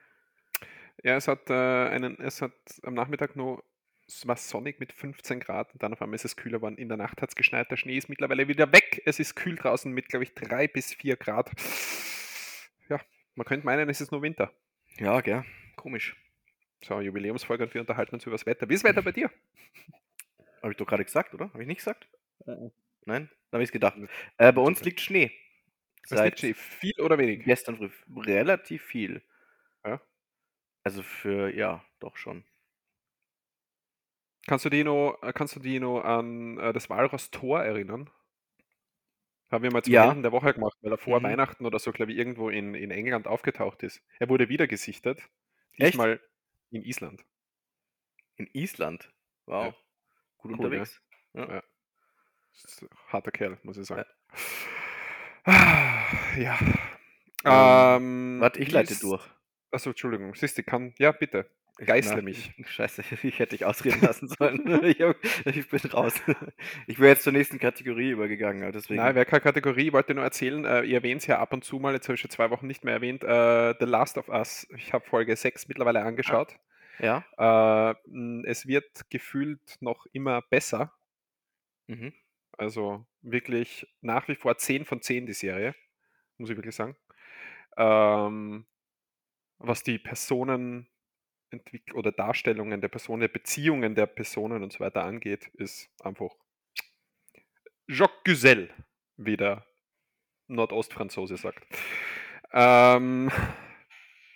Ja, 1.04 1.16
es 1.16 1.28
hat, 1.28 1.50
äh, 1.50 1.54
einen 1.54 2.20
es 2.20 2.42
hat 2.42 2.54
am 2.84 2.94
Nachmittag 2.94 3.36
noch 3.36 3.64
es 4.08 4.26
war 4.26 4.38
sonnig 4.38 4.80
mit 4.80 4.94
15 4.94 5.42
Grad 5.42 5.74
und 5.74 5.84
dann 5.84 5.92
auf 5.92 6.02
einmal 6.02 6.16
ist 6.16 6.26
es 6.26 6.38
kühler 6.38 6.60
geworden. 6.60 6.78
In 6.78 6.88
der 6.88 6.98
Nacht 6.98 7.22
hat's 7.22 7.36
geschneit, 7.36 7.70
der 7.70 7.78
Schnee 7.78 7.98
ist 7.98 8.08
mittlerweile 8.08 8.48
wieder 8.48 8.72
weg. 8.72 9.02
Es 9.06 9.20
ist 9.20 9.36
kühl 9.36 9.56
draußen 9.56 9.92
mit, 9.92 10.08
glaube 10.08 10.24
ich, 10.24 10.34
3 10.34 10.68
bis 10.68 10.94
4 10.94 11.18
Grad. 11.18 11.52
Ja, 12.90 13.02
man 13.36 13.46
könnte 13.46 13.66
meinen, 13.66 13.90
es 13.90 14.00
ist 14.00 14.12
nur 14.12 14.22
Winter. 14.22 14.52
Ja, 14.98 15.20
gell? 15.20 15.44
Komisch. 15.76 16.16
So, 16.82 17.02
Jubiläumsfolge 17.02 17.66
und 17.66 17.74
wir 17.74 17.82
unterhalten 17.82 18.16
uns 18.16 18.26
übers 18.26 18.46
Wetter. 18.46 18.70
Wie 18.70 18.76
ist 18.76 18.84
das 18.84 18.92
Wetter 18.92 19.02
bei 19.02 19.12
dir? 19.12 19.30
Habe 20.62 20.72
ich 20.72 20.78
doch 20.78 20.88
grade 20.88 21.04
gesagt, 21.04 21.34
oder? 21.34 21.52
Habe 21.52 21.62
ich 21.62 21.68
nicht 21.68 21.80
gesagt? 21.80 22.08
Mhm. 22.46 22.72
Nein? 23.06 23.30
Dann 23.52 23.58
habe 23.58 23.64
ich's 23.64 23.72
gedacht. 23.72 23.98
Ne. 23.98 24.08
Äh, 24.38 24.54
bei 24.54 24.62
uns 24.62 24.84
liegt 24.84 25.02
Schnee. 25.02 25.32
Seit. 26.10 26.40
Viel 26.40 27.00
oder 27.02 27.18
wenig? 27.18 27.44
gestern 27.46 27.78
früh. 27.78 27.90
Relativ 28.16 28.84
viel. 28.84 29.22
Ja. 29.86 30.02
Also 30.84 31.04
für 31.04 31.54
ja, 31.56 31.84
doch 32.00 32.18
schon. 32.18 32.44
Kannst 34.48 34.66
du 34.66 34.70
dich 34.70 34.84
noch 34.86 35.20
äh, 35.22 35.34
kannst 35.34 35.56
du 35.56 35.60
dich 35.60 35.80
noch 35.80 36.02
an, 36.02 36.58
äh, 36.58 36.74
das 36.74 36.90
Walross 36.90 37.32
Tor 37.32 37.62
erinnern? 37.64 38.10
Haben 39.52 39.64
wir 39.64 39.72
mal 39.72 39.82
zum 39.84 39.94
Ja. 39.94 40.12
Ende 40.12 40.24
der 40.24 40.32
Woche 40.34 40.54
gemacht, 40.54 40.78
weil 40.82 40.92
er 40.92 40.98
vor 40.98 41.20
Mhm. 41.20 41.24
Weihnachten 41.24 41.66
oder 41.66 41.80
so, 41.80 41.92
glaube 41.92 42.12
ich, 42.12 42.18
irgendwo 42.18 42.50
in 42.50 42.76
in 42.76 42.92
England 42.92 43.28
aufgetaucht 43.28 43.82
ist. 43.84 44.02
Er 44.20 44.30
wurde 44.30 44.50
wieder 44.50 44.68
gesichtet, 44.68 45.22
Echt? 45.80 45.94
diesmal 45.94 46.20
in 46.72 46.84
Island. 46.84 47.24
In 48.38 48.48
Island? 48.54 49.12
Ja. 49.62 49.72
Wow. 49.72 49.76
Gut 50.38 50.54
Cool, 50.60 50.70
ne? 50.72 50.82
unterwegs. 50.82 51.02
Ja. 51.34 51.48
Ja. 51.56 51.64
Harter 53.08 53.32
Kerl, 53.32 53.58
muss 53.64 53.78
ich 53.78 53.86
sagen. 53.88 54.06
Ja. 55.48 56.58
Ähm, 57.46 57.46
Ähm, 57.46 58.38
warte, 58.42 58.60
ich 58.60 58.72
leite 58.72 58.96
durch. 59.00 59.24
ach 59.72 59.80
so, 59.80 59.92
Entschuldigung. 59.92 60.36
Siehst 60.36 60.58
du, 60.58 60.64
kann 60.64 60.94
ja, 61.00 61.12
bitte. 61.12 61.50
Geißle 61.80 62.24
mich. 62.24 62.54
scheiße, 62.66 63.04
ich 63.24 63.38
hätte 63.40 63.56
dich 63.56 63.64
ausreden 63.66 64.02
lassen 64.02 64.28
sollen. 64.28 64.62
Ich 64.84 65.00
habe 65.02 65.16
ich 65.46 65.70
bin 65.70 65.80
raus. 65.92 66.16
Ich 66.88 66.98
wäre 67.00 67.10
jetzt 67.12 67.24
zur 67.24 67.34
nächsten 67.34 67.60
Kategorie 67.60 68.10
übergegangen, 68.10 68.64
aber 68.64 68.72
Nein, 68.72 68.74
deswegen 68.74 69.02
wäre 69.04 69.26
keine 69.26 69.42
Kategorie. 69.42 69.88
Ich 69.88 69.94
wollte 69.94 70.16
nur 70.16 70.24
erzählen, 70.24 70.66
äh, 70.66 70.82
ihr 70.84 70.96
erwähnt's 70.98 71.28
ja 71.28 71.38
ab 71.40 71.54
und 71.54 71.64
zu 71.64 71.78
mal, 71.78 71.94
jetzt 71.94 72.08
habe 72.08 72.16
ich 72.16 72.22
schon 72.22 72.32
2 72.32 72.50
Wochen 72.50 72.66
nicht 72.68 72.84
mehr 72.84 72.96
erwähnt, 72.96 73.24
äh, 73.24 73.76
The 73.80 73.86
Last 73.86 74.18
of 74.18 74.28
Us. 74.30 74.68
Ich 74.76 74.92
habe 74.92 75.06
Folge 75.08 75.36
6 75.36 75.68
mittlerweile 75.68 76.02
Ah. 76.02 76.08
angeschaut. 76.08 76.56
Ja. 77.00 77.24
Äh, 77.38 77.96
es 78.48 78.66
wird 78.66 78.90
gefühlt 79.12 79.62
noch 79.80 80.08
immer 80.14 80.42
besser. 80.42 80.92
Mhm. 81.86 82.12
Also, 82.58 83.06
wirklich 83.22 83.88
nach 84.02 84.28
wie 84.28 84.36
vor 84.36 84.58
10 84.58 84.86
von 84.86 85.02
10 85.02 85.26
die 85.26 85.34
Serie, 85.34 85.76
muss 86.38 86.50
ich 86.50 86.58
wirklich 86.58 86.76
sagen. 86.76 86.96
Ähm, 87.78 88.66
was 89.60 89.84
die 89.84 90.00
Personenentwick 90.00 90.88
oder 91.94 92.12
Darstellungen 92.12 92.82
der 92.82 92.90
Personen, 92.90 93.32
Beziehungen 93.32 93.96
der 93.96 94.08
Personen 94.08 94.64
und 94.64 94.74
so 94.74 94.80
weiter 94.80 95.04
angeht, 95.04 95.48
ist 95.54 95.90
einfach 96.02 96.32
Jacques 97.88 98.24
Güzel, 98.24 98.70
wie 99.18 99.38
der 99.38 99.66
Nordostfranzose 100.48 101.38
sagt. 101.38 101.66
Ähm, 102.54 103.32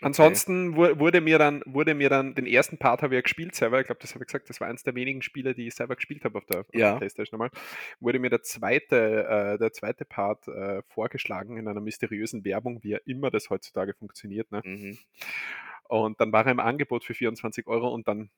ansonsten 0.01 0.75
wu- 0.75 0.99
wurde 0.99 1.21
mir 1.21 1.37
dann, 1.37 1.61
wurde 1.65 1.93
mir 1.93 2.09
dann, 2.09 2.35
den 2.35 2.45
ersten 2.45 2.77
Part 2.77 3.01
habe 3.01 3.13
ich 3.13 3.17
ja 3.17 3.21
gespielt 3.21 3.55
selber, 3.55 3.79
ich 3.79 3.85
glaube, 3.85 4.01
das 4.01 4.13
habe 4.13 4.23
ich 4.23 4.27
gesagt, 4.27 4.49
das 4.49 4.59
war 4.61 4.67
eins 4.67 4.83
der 4.83 4.95
wenigen 4.95 5.21
Spiele, 5.21 5.53
die 5.53 5.67
ich 5.67 5.75
selber 5.75 5.95
gespielt 5.95 6.25
habe 6.25 6.37
auf 6.37 6.45
der, 6.45 6.65
Ja. 6.73 6.97
Playstation 6.97 7.37
nochmal, 7.39 7.51
wurde 7.99 8.19
mir 8.19 8.29
der 8.29 8.41
zweite, 8.41 9.25
äh, 9.27 9.57
der 9.57 9.71
zweite 9.73 10.05
Part 10.05 10.47
äh, 10.47 10.81
vorgeschlagen 10.87 11.57
in 11.57 11.67
einer 11.67 11.81
mysteriösen 11.81 12.43
Werbung, 12.45 12.83
wie 12.83 12.89
ja 12.91 12.99
immer 13.05 13.31
das 13.31 13.49
heutzutage 13.49 13.93
funktioniert. 13.93 14.51
Ne? 14.51 14.61
Mhm. 14.65 14.97
Und 15.87 16.19
dann 16.21 16.31
war 16.31 16.45
er 16.45 16.51
im 16.51 16.59
Angebot 16.59 17.03
für 17.03 17.13
24 17.13 17.67
Euro 17.67 17.89
und 17.93 18.07
dann 18.07 18.29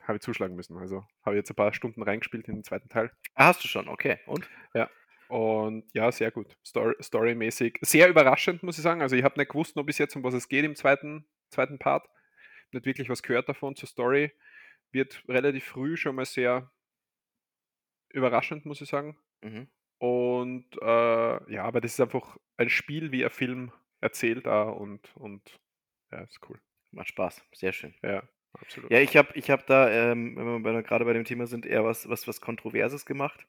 habe 0.00 0.16
ich 0.16 0.22
zuschlagen 0.22 0.54
müssen. 0.54 0.76
Also 0.78 1.04
habe 1.24 1.36
ich 1.36 1.40
jetzt 1.40 1.50
ein 1.50 1.56
paar 1.56 1.72
Stunden 1.72 2.02
reingespielt 2.02 2.48
in 2.48 2.56
den 2.56 2.64
zweiten 2.64 2.88
Teil. 2.88 3.10
Ah, 3.34 3.46
hast 3.46 3.64
du 3.64 3.68
schon, 3.68 3.88
okay. 3.88 4.18
Und? 4.26 4.48
Und 5.34 5.92
ja, 5.94 6.12
sehr 6.12 6.30
gut. 6.30 6.56
Story, 6.64 6.94
storymäßig. 7.02 7.78
Sehr 7.80 8.08
überraschend, 8.08 8.62
muss 8.62 8.78
ich 8.78 8.84
sagen. 8.84 9.02
Also 9.02 9.16
ich 9.16 9.24
habe 9.24 9.36
nicht 9.36 9.50
gewusst 9.50 9.74
noch 9.74 9.82
bis 9.82 9.98
jetzt, 9.98 10.14
um 10.14 10.22
was 10.22 10.32
es 10.32 10.48
geht 10.48 10.64
im 10.64 10.76
zweiten, 10.76 11.26
zweiten 11.50 11.80
Part. 11.80 12.08
Nicht 12.70 12.86
wirklich 12.86 13.08
was 13.08 13.20
gehört 13.20 13.48
davon 13.48 13.74
zur 13.74 13.88
Story. 13.88 14.30
Wird 14.92 15.24
relativ 15.26 15.64
früh 15.64 15.96
schon 15.96 16.14
mal 16.14 16.24
sehr 16.24 16.70
überraschend, 18.10 18.64
muss 18.64 18.80
ich 18.80 18.88
sagen. 18.88 19.18
Mhm. 19.42 19.66
Und 19.98 20.66
äh, 20.80 21.52
ja, 21.52 21.64
aber 21.64 21.80
das 21.80 21.94
ist 21.94 22.00
einfach 22.00 22.36
ein 22.56 22.68
Spiel 22.68 23.10
wie 23.10 23.24
ein 23.24 23.30
Film 23.32 23.72
erzählt 24.00 24.46
da 24.46 24.62
und, 24.62 25.16
und 25.16 25.42
ja, 26.12 26.20
ist 26.20 26.48
cool. 26.48 26.60
Macht 26.92 27.08
Spaß. 27.08 27.42
Sehr 27.52 27.72
schön. 27.72 27.92
Ja, 28.04 28.22
absolut. 28.52 28.88
Ja, 28.88 29.00
ich 29.00 29.16
habe 29.16 29.30
ich 29.34 29.50
hab 29.50 29.66
da, 29.66 29.90
ähm, 29.90 30.36
wenn 30.36 30.62
wir 30.62 30.82
gerade 30.84 31.04
bei 31.04 31.12
dem 31.12 31.24
Thema 31.24 31.48
sind, 31.48 31.66
eher 31.66 31.84
was, 31.84 32.08
was, 32.08 32.28
was 32.28 32.40
Kontroverses 32.40 33.04
gemacht. 33.04 33.44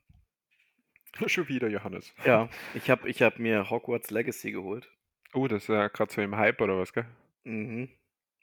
Schon 1.27 1.48
wieder, 1.48 1.67
Johannes. 1.69 2.13
Ja, 2.25 2.50
ich 2.74 2.89
habe 2.89 3.10
ich 3.10 3.22
hab 3.22 3.39
mir 3.39 3.69
Hogwarts 3.69 4.12
Legacy 4.12 4.51
geholt. 4.51 4.89
Oh, 5.34 5.48
das 5.48 5.63
ist 5.63 5.69
ja 5.69 5.88
gerade 5.88 6.12
so 6.13 6.22
im 6.22 6.36
Hype 6.38 6.62
oder 6.62 6.77
was, 6.77 6.93
gell? 6.93 7.05
Mhm. 7.43 7.89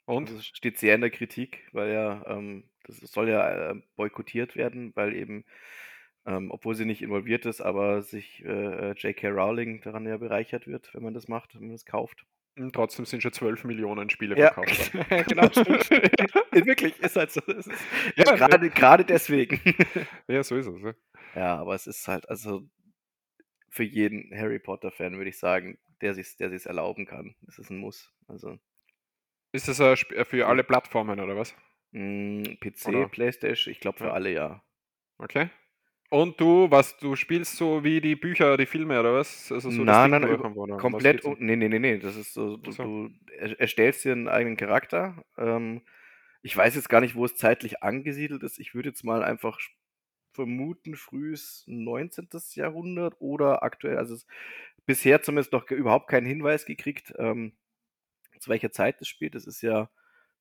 Und? 0.05 0.29
Das 0.31 0.45
steht 0.45 0.77
sehr 0.77 0.95
in 0.95 1.01
der 1.01 1.11
Kritik, 1.11 1.67
weil 1.71 1.91
ja, 1.93 2.23
ähm, 2.27 2.69
das 2.85 2.97
soll 2.97 3.29
ja 3.29 3.71
äh, 3.71 3.75
boykottiert 3.95 4.55
werden, 4.55 4.91
weil 4.95 5.15
eben, 5.15 5.45
ähm, 6.25 6.51
obwohl 6.51 6.75
sie 6.75 6.85
nicht 6.85 7.01
involviert 7.01 7.45
ist, 7.45 7.61
aber 7.61 8.01
sich 8.01 8.43
äh, 8.43 8.91
J.K. 8.93 9.29
Rowling 9.29 9.81
daran 9.81 10.05
ja 10.05 10.17
bereichert 10.17 10.67
wird, 10.67 10.93
wenn 10.93 11.03
man 11.03 11.13
das 11.13 11.27
macht, 11.27 11.55
wenn 11.55 11.61
man 11.67 11.71
das 11.71 11.85
kauft. 11.85 12.25
Und 12.55 12.73
trotzdem 12.75 13.05
sind 13.05 13.23
schon 13.23 13.33
12 13.33 13.63
Millionen 13.63 14.11
Spiele 14.11 14.37
Ja, 14.37 14.53
verkauft 14.53 14.91
genau, 15.27 15.49
stimmt. 15.49 15.89
Wirklich, 16.51 16.99
ist 16.99 17.15
halt 17.15 17.31
so. 17.31 17.41
Ist 17.41 17.69
Ja, 18.15 18.35
gerade, 18.35 18.69
gerade 18.69 19.03
deswegen. 19.05 19.59
ja, 20.27 20.43
so 20.43 20.55
ist 20.55 20.67
es. 20.67 20.81
Ja. 20.83 20.93
Ja, 21.35 21.57
aber 21.57 21.75
es 21.75 21.87
ist 21.87 22.07
halt, 22.07 22.29
also 22.29 22.67
für 23.69 23.83
jeden 23.83 24.31
Harry 24.37 24.59
Potter-Fan 24.59 25.17
würde 25.17 25.29
ich 25.29 25.39
sagen, 25.39 25.77
der 26.01 26.13
sich 26.13 26.37
der 26.37 26.49
sich's 26.49 26.65
erlauben 26.65 27.05
kann. 27.05 27.35
Das 27.41 27.57
ist 27.57 27.69
ein 27.69 27.77
Muss. 27.77 28.11
Also 28.27 28.59
Ist 29.51 29.67
das 29.67 29.79
Sp- 29.97 30.25
für 30.25 30.47
alle 30.47 30.63
Plattformen 30.63 31.19
oder 31.19 31.35
was? 31.35 31.55
mh, 31.91 32.55
PC, 32.59 32.87
Oder? 32.89 33.07
Playstation, 33.07 33.71
ich 33.71 33.79
glaube 33.79 33.97
für 33.99 34.05
Ja. 34.05 34.13
alle 34.13 34.31
ja. 34.31 34.63
Okay. 35.17 35.49
Und 36.09 36.39
du, 36.39 36.69
was, 36.69 36.97
du 36.97 37.15
spielst 37.15 37.57
so 37.57 37.83
wie 37.83 37.99
die 37.99 38.15
Bücher, 38.15 38.55
die 38.57 38.67
Filme 38.67 38.99
oder 38.99 39.15
was? 39.15 39.51
Also 39.51 39.71
so 39.71 39.83
Nein, 39.83 40.11
nein, 40.11 40.23
wo, 40.23 40.33
oder 40.61 40.75
um 40.75 40.77
Komplett, 40.77 41.25
un- 41.25 41.37
nee, 41.39 41.55
nee, 41.55 41.69
nee, 41.69 41.79
nee, 41.79 41.97
das 41.97 42.15
ist 42.15 42.33
so, 42.33 42.57
du, 42.57 42.71
so. 42.71 42.83
du 42.83 43.09
er- 43.39 43.59
erstellst 43.59 44.05
dir 44.05 44.11
einen 44.11 44.27
eigenen 44.27 44.57
Charakter. 44.57 45.23
Ähm, 45.37 45.81
ich 46.43 46.55
weiß 46.55 46.75
jetzt 46.75 46.89
gar 46.89 47.01
nicht, 47.01 47.15
wo 47.15 47.25
es 47.25 47.35
zeitlich 47.35 47.81
angesiedelt 47.81 48.43
ist. 48.43 48.59
Ich 48.59 48.75
würde 48.75 48.89
jetzt 48.89 49.03
mal 49.03 49.23
einfach 49.23 49.59
vermuten, 50.33 50.95
frühes 50.95 51.63
19. 51.67 52.29
Jahrhundert 52.55 53.15
oder 53.19 53.63
aktuell, 53.63 53.97
also 53.97 54.17
bisher 54.85 55.21
zumindest 55.21 55.53
noch 55.53 55.69
überhaupt 55.69 56.09
keinen 56.09 56.25
Hinweis 56.25 56.65
gekriegt, 56.65 57.13
ähm, 57.17 57.53
zu 58.39 58.49
welcher 58.49 58.71
Zeit 58.71 59.01
es 59.01 59.07
spielt. 59.07 59.35
Das 59.35 59.45
ist 59.45 59.61
ja, 59.61 59.89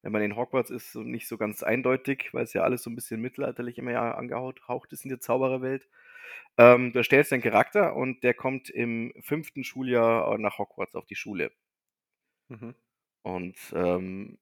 wenn 0.03 0.13
man 0.13 0.23
in 0.23 0.37
Hogwarts 0.37 0.71
ist, 0.71 0.93
so 0.93 1.03
nicht 1.03 1.29
so 1.29 1.37
ganz 1.37 1.63
eindeutig, 1.63 2.31
weil 2.33 2.45
es 2.45 2.53
ja 2.53 2.63
alles 2.63 2.83
so 2.83 2.91
ein 2.91 2.97
bisschen 2.97 3.21
mittelalterlich 3.21 3.79
immer 3.79 3.93
ja 3.93 4.15
angehaucht 4.15 4.93
ist 4.93 5.05
in 5.05 5.11
der 5.11 5.21
Zaubererwelt. 5.21 5.89
Ähm, 6.59 6.93
du 6.93 6.99
erstellst 6.99 7.33
deinen 7.33 7.43
Charakter 7.43 7.97
und 7.97 8.23
der 8.25 8.35
kommt 8.35 8.69
im 8.71 9.13
fünften 9.21 9.65
Schuljahr 9.65 10.37
nach 10.39 10.59
Hogwarts 10.59 10.95
auf 10.97 11.07
die 11.07 11.17
Schule. 11.17 11.53
Mhm. 12.49 12.75
Und 13.23 13.57
ähm, 13.75 14.39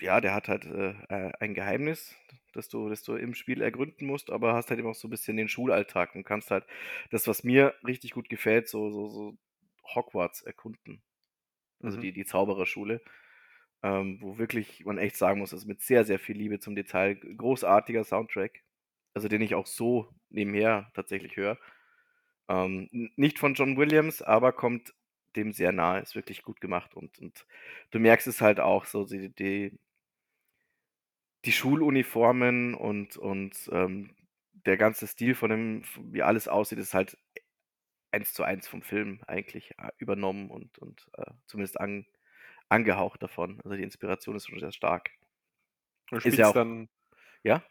ja, 0.00 0.20
der 0.20 0.34
hat 0.34 0.48
halt 0.48 0.64
äh, 0.66 0.90
äh, 1.08 1.32
ein 1.40 1.54
Geheimnis, 1.54 2.14
das 2.52 2.68
du, 2.68 2.88
das 2.88 3.02
du 3.02 3.16
im 3.16 3.34
Spiel 3.34 3.62
ergründen 3.62 4.06
musst, 4.06 4.30
aber 4.30 4.54
hast 4.54 4.70
halt 4.70 4.80
eben 4.80 4.88
auch 4.88 4.94
so 4.94 5.08
ein 5.08 5.10
bisschen 5.10 5.36
den 5.36 5.48
Schulalltag 5.48 6.14
und 6.14 6.24
kannst 6.24 6.50
halt 6.50 6.66
das, 7.10 7.26
was 7.28 7.44
mir 7.44 7.74
richtig 7.86 8.12
gut 8.12 8.28
gefällt, 8.28 8.68
so, 8.68 8.90
so, 8.90 9.08
so 9.08 9.38
Hogwarts 9.94 10.42
erkunden. 10.42 11.02
Also 11.82 11.96
Mhm. 11.96 11.98
die, 11.98 12.12
die 12.12 12.24
Zaubererschule, 12.24 13.02
ähm, 13.82 14.18
wo 14.20 14.38
wirklich 14.38 14.84
man 14.84 14.98
echt 14.98 15.16
sagen 15.16 15.40
muss, 15.40 15.54
also 15.54 15.66
mit 15.68 15.82
sehr, 15.82 16.04
sehr 16.04 16.18
viel 16.20 16.36
Liebe 16.36 16.60
zum 16.60 16.76
Detail, 16.76 17.16
großartiger 17.16 18.04
Soundtrack, 18.04 18.64
also 19.14 19.28
den 19.28 19.42
ich 19.42 19.54
auch 19.54 19.66
so 19.66 20.14
nebenher 20.30 20.90
tatsächlich 20.94 21.36
höre. 21.36 21.58
Ähm, 22.48 22.88
nicht 23.16 23.38
von 23.38 23.54
John 23.54 23.76
Williams, 23.76 24.22
aber 24.22 24.52
kommt 24.52 24.94
dem 25.36 25.52
sehr 25.52 25.72
nahe, 25.72 26.00
ist 26.00 26.14
wirklich 26.14 26.42
gut 26.42 26.60
gemacht 26.60 26.94
und, 26.94 27.18
und 27.18 27.46
du 27.90 27.98
merkst 27.98 28.26
es 28.26 28.40
halt 28.40 28.60
auch 28.60 28.84
so, 28.86 29.04
die, 29.04 29.30
die, 29.34 29.78
die 31.44 31.52
Schuluniformen 31.52 32.74
und, 32.74 33.16
und 33.16 33.68
ähm, 33.72 34.14
der 34.66 34.76
ganze 34.76 35.06
Stil 35.06 35.34
von 35.34 35.50
dem, 35.50 35.82
wie 36.12 36.22
alles 36.22 36.46
aussieht, 36.48 36.78
ist 36.78 36.94
halt 36.94 37.18
eins 38.12 38.32
zu 38.34 38.44
eins 38.44 38.68
vom 38.68 38.82
Film 38.82 39.20
eigentlich 39.26 39.72
äh, 39.78 39.90
übernommen 39.98 40.50
und, 40.50 40.78
und 40.78 41.08
äh, 41.16 41.30
zumindest 41.46 41.80
an, 41.80 42.06
angehaucht 42.68 43.22
davon. 43.22 43.60
Also 43.64 43.76
die 43.76 43.82
Inspiration 43.82 44.36
ist 44.36 44.48
schon 44.48 44.60
sehr 44.60 44.72
stark. 44.72 45.10
Du 46.08 46.16
Ist 46.16 46.38
ja 46.38 46.48
auch- 46.48 46.52
dann, 46.54 46.88
Ja? 47.42 47.62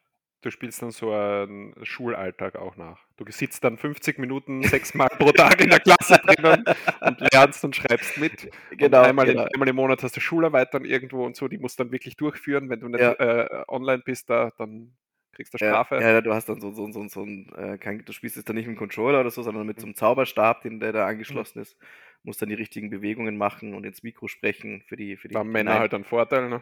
Du 0.42 0.50
spielst 0.50 0.82
dann 0.82 0.92
so 0.92 1.12
einen 1.14 1.74
Schulalltag 1.84 2.56
auch 2.56 2.76
nach. 2.76 3.00
Du 3.18 3.26
sitzt 3.32 3.64
dann 3.64 3.78
50 3.78 4.18
Minuten 4.18 4.64
sechsmal 4.64 5.10
pro 5.10 5.32
Tag 5.32 5.62
in 5.62 5.70
der 5.70 5.80
Klasse 5.80 6.20
drinnen 6.26 6.66
und 7.02 7.20
lernst 7.32 7.64
und 7.64 7.76
schreibst 7.76 8.18
mit. 8.18 8.50
Genau, 8.72 9.02
einmal, 9.02 9.28
genau. 9.28 9.44
In, 9.44 9.54
einmal 9.54 9.68
im 9.70 9.76
Monat 9.76 10.04
hast 10.04 10.16
du 10.16 10.20
Schularbeit 10.20 10.74
dann 10.74 10.86
irgendwo 10.86 11.26
und 11.26 11.36
so, 11.36 11.48
die 11.48 11.58
musst 11.58 11.80
dann 11.80 11.92
wirklich 11.92 12.18
durchführen. 12.18 12.70
Wenn 12.70 12.80
du 12.80 12.88
nicht 12.88 13.02
Ja. 13.02 13.14
äh, 13.14 13.64
online 13.68 14.02
bist, 14.04 14.30
da, 14.30 14.52
dann 14.58 14.94
kriegst 15.34 15.54
du 15.54 15.58
Strafe. 15.58 15.96
ja, 15.96 16.12
ja, 16.12 16.22
du 16.22 16.34
hast 16.34 16.50
dann 16.50 16.60
so, 16.60 16.72
so, 16.72 16.92
so, 16.92 17.08
so 17.08 17.24
ein, 17.24 17.52
äh, 17.56 17.78
kein, 17.78 18.04
du 18.04 18.12
spielst 18.12 18.36
jetzt 18.36 18.50
dann 18.50 18.56
nicht 18.56 18.68
mit 18.68 18.76
dem 18.76 18.80
Controller 18.80 19.22
oder 19.22 19.30
so, 19.32 19.44
sondern 19.44 19.66
mit 19.66 19.80
so 19.80 19.86
einem 19.86 19.96
Zauberstab, 19.96 20.62
den, 20.62 20.80
der 20.80 20.92
da 20.92 21.06
angeschlossen 21.06 21.60
ist. 21.60 21.78
Musst 22.24 22.42
dann 22.42 22.50
die 22.50 22.56
richtigen 22.56 22.90
Bewegungen 22.90 23.38
machen 23.38 23.74
und 23.74 23.86
ins 23.86 24.04
Mikro 24.04 24.28
sprechen 24.28 24.84
für 24.88 24.96
die, 24.96 25.18
für 25.18 25.28
die 25.28 25.34
Da 25.34 25.40
haben 25.40 25.52
Männer 25.52 25.80
halt 25.80 25.94
einen 25.94 26.04
Vorteil. 26.04 26.50
Ne? 26.50 26.62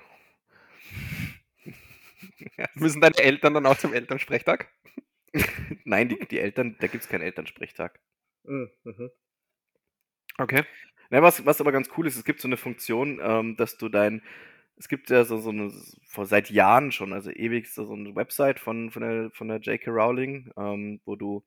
Müssen 2.75 3.01
deine 3.01 3.17
Eltern 3.17 3.53
dann 3.53 3.65
auch 3.65 3.77
zum 3.77 3.93
Elternsprechtag? 3.93 4.71
Nein, 5.85 6.09
die, 6.09 6.19
die 6.27 6.39
Eltern, 6.39 6.75
da 6.79 6.87
gibt 6.87 7.03
es 7.03 7.09
keinen 7.09 7.21
Elternsprechtag. 7.21 7.99
Okay. 10.37 10.63
Na, 11.09 11.21
was, 11.21 11.45
was 11.45 11.59
aber 11.59 11.71
ganz 11.71 11.89
cool 11.97 12.07
ist, 12.07 12.15
es 12.15 12.23
gibt 12.23 12.41
so 12.41 12.47
eine 12.47 12.57
Funktion, 12.57 13.19
ähm, 13.21 13.57
dass 13.57 13.77
du 13.77 13.89
dein, 13.89 14.21
es 14.75 14.87
gibt 14.87 15.09
ja 15.09 15.23
so, 15.23 15.37
so 15.37 15.49
eine, 15.49 15.71
vor 16.07 16.25
seit 16.25 16.49
Jahren 16.49 16.91
schon, 16.91 17.13
also 17.13 17.31
ewig, 17.31 17.67
so, 17.67 17.85
so 17.85 17.93
eine 17.93 18.15
Website 18.15 18.59
von, 18.59 18.91
von 18.91 19.01
der, 19.01 19.31
von 19.31 19.47
der 19.47 19.59
J.K. 19.59 19.89
Rowling, 19.91 20.51
ähm, 20.55 21.01
wo 21.05 21.15
du 21.15 21.43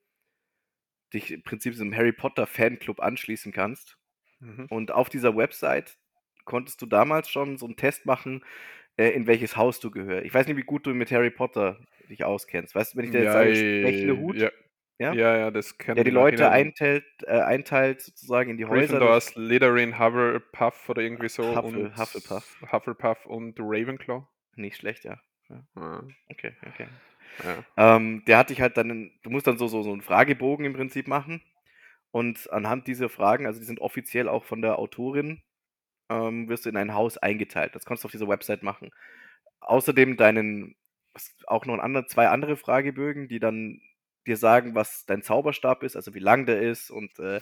dich 1.12 1.31
im 1.31 1.43
Prinzip 1.43 1.73
diesem 1.73 1.95
Harry 1.95 2.12
Potter 2.12 2.47
Fanclub 2.47 3.00
anschließen 3.00 3.52
kannst. 3.52 3.99
Mhm. 4.41 4.67
Und 4.69 4.91
auf 4.93 5.09
dieser 5.09 5.37
Website 5.37 5.99
konntest 6.45 6.83
du 6.83 6.87
damals 6.87 7.31
schon 7.31 7.57
so 7.59 7.67
einen 7.67 7.76
Test 7.76 8.07
machen, 8.07 8.45
äh, 8.97 9.11
in 9.11 9.27
welches 9.27 9.57
Haus 9.57 9.81
du 9.81 9.91
gehörst. 9.91 10.25
Ich 10.27 10.35
weiß 10.35 10.47
nicht, 10.47 10.57
wie 10.57 10.63
gut 10.63 10.87
du 10.87 10.95
mit 10.95 11.11
Harry 11.11 11.31
Potter 11.31 11.79
dich 12.09 12.25
auskennst. 12.25 12.75
Weißt 12.75 12.93
du, 12.95 12.99
wenn 12.99 13.05
ich 13.07 13.11
dir 13.11 13.23
jetzt 13.23 13.33
sage, 13.33 13.55
sprechende 13.55 14.19
Hut, 14.19 14.37
Ja, 14.37 14.51
Ja? 14.99 15.13
ja, 15.15 15.37
ja, 15.37 15.51
das 15.51 15.79
kann 15.79 15.95
der 15.95 16.05
die 16.05 16.11
ich 16.11 16.15
Leute 16.15 16.51
einteilt, 16.51 17.05
äh, 17.27 17.41
einteilt 17.41 18.03
sozusagen 18.03 18.51
in 18.51 18.57
die 18.59 18.67
Häuser. 18.67 18.99
Gryffindor, 18.99 19.15
das- 19.15 19.27
Slytherin, 19.27 19.99
Hufflepuff 19.99 20.89
oder 20.89 21.03
irgendwie 21.03 21.29
so. 21.29 21.43
Huffle- 21.57 21.85
und 21.87 21.97
Hufflepuff. 21.97 22.63
Hufflepuff 22.71 23.27
und 23.27 23.59
Ravenclaw. 23.59 24.27
Nicht 24.57 24.77
schlecht, 24.77 25.05
ja. 25.05 25.21
Ja, 25.49 26.03
Okay, 26.31 26.53
okay. 26.69 26.87
ja. 27.45 27.97
Ähm, 27.97 28.23
der 28.27 28.39
hat 28.39 28.51
dich 28.51 28.61
halt 28.61 28.77
dann, 28.77 29.11
du 29.23 29.31
musst 29.31 29.47
dann 29.47 29.59
so, 29.59 29.67
so, 29.69 29.83
so 29.83 29.93
einen 29.93 30.03
Fragebogen 30.03 30.65
im 30.67 30.73
Prinzip 30.75 31.09
machen. 31.09 31.43
Und 32.11 32.51
anhand 32.53 32.87
dieser 32.87 33.09
Fragen, 33.09 33.47
also 33.47 33.59
die 33.59 33.65
sind 33.67 33.81
offiziell 33.81 34.29
auch 34.29 34.45
von 34.45 34.61
der 34.63 34.79
Autorin, 34.79 35.43
ähm, 36.12 36.49
wirst 36.49 36.64
du 36.66 36.71
in 36.71 36.76
ein 36.76 36.95
Haus 36.95 37.19
eingeteilt. 37.19 37.75
Das 37.75 37.85
kannst 37.85 38.04
du 38.04 38.07
auf 38.07 38.12
dieser 38.12 38.28
Website 38.28 38.62
machen. 38.62 38.90
Außerdem 39.61 40.16
deinen, 40.16 40.76
auch 41.47 41.66
noch 41.66 41.75
ein 41.75 41.81
andere, 41.81 42.07
zwei 42.07 42.28
andere 42.28 42.57
Fragebögen, 42.57 43.28
die 43.28 43.40
dann 43.40 43.81
dir 44.26 44.37
sagen, 44.37 44.75
was 44.75 45.04
dein 45.07 45.23
Zauberstab 45.23 45.83
ist, 45.83 45.97
also 45.97 46.14
wie 46.14 46.21
lang 46.21 46.47
der 46.47 46.61
ist 46.61 46.90
und 46.90 47.19
äh, 47.19 47.40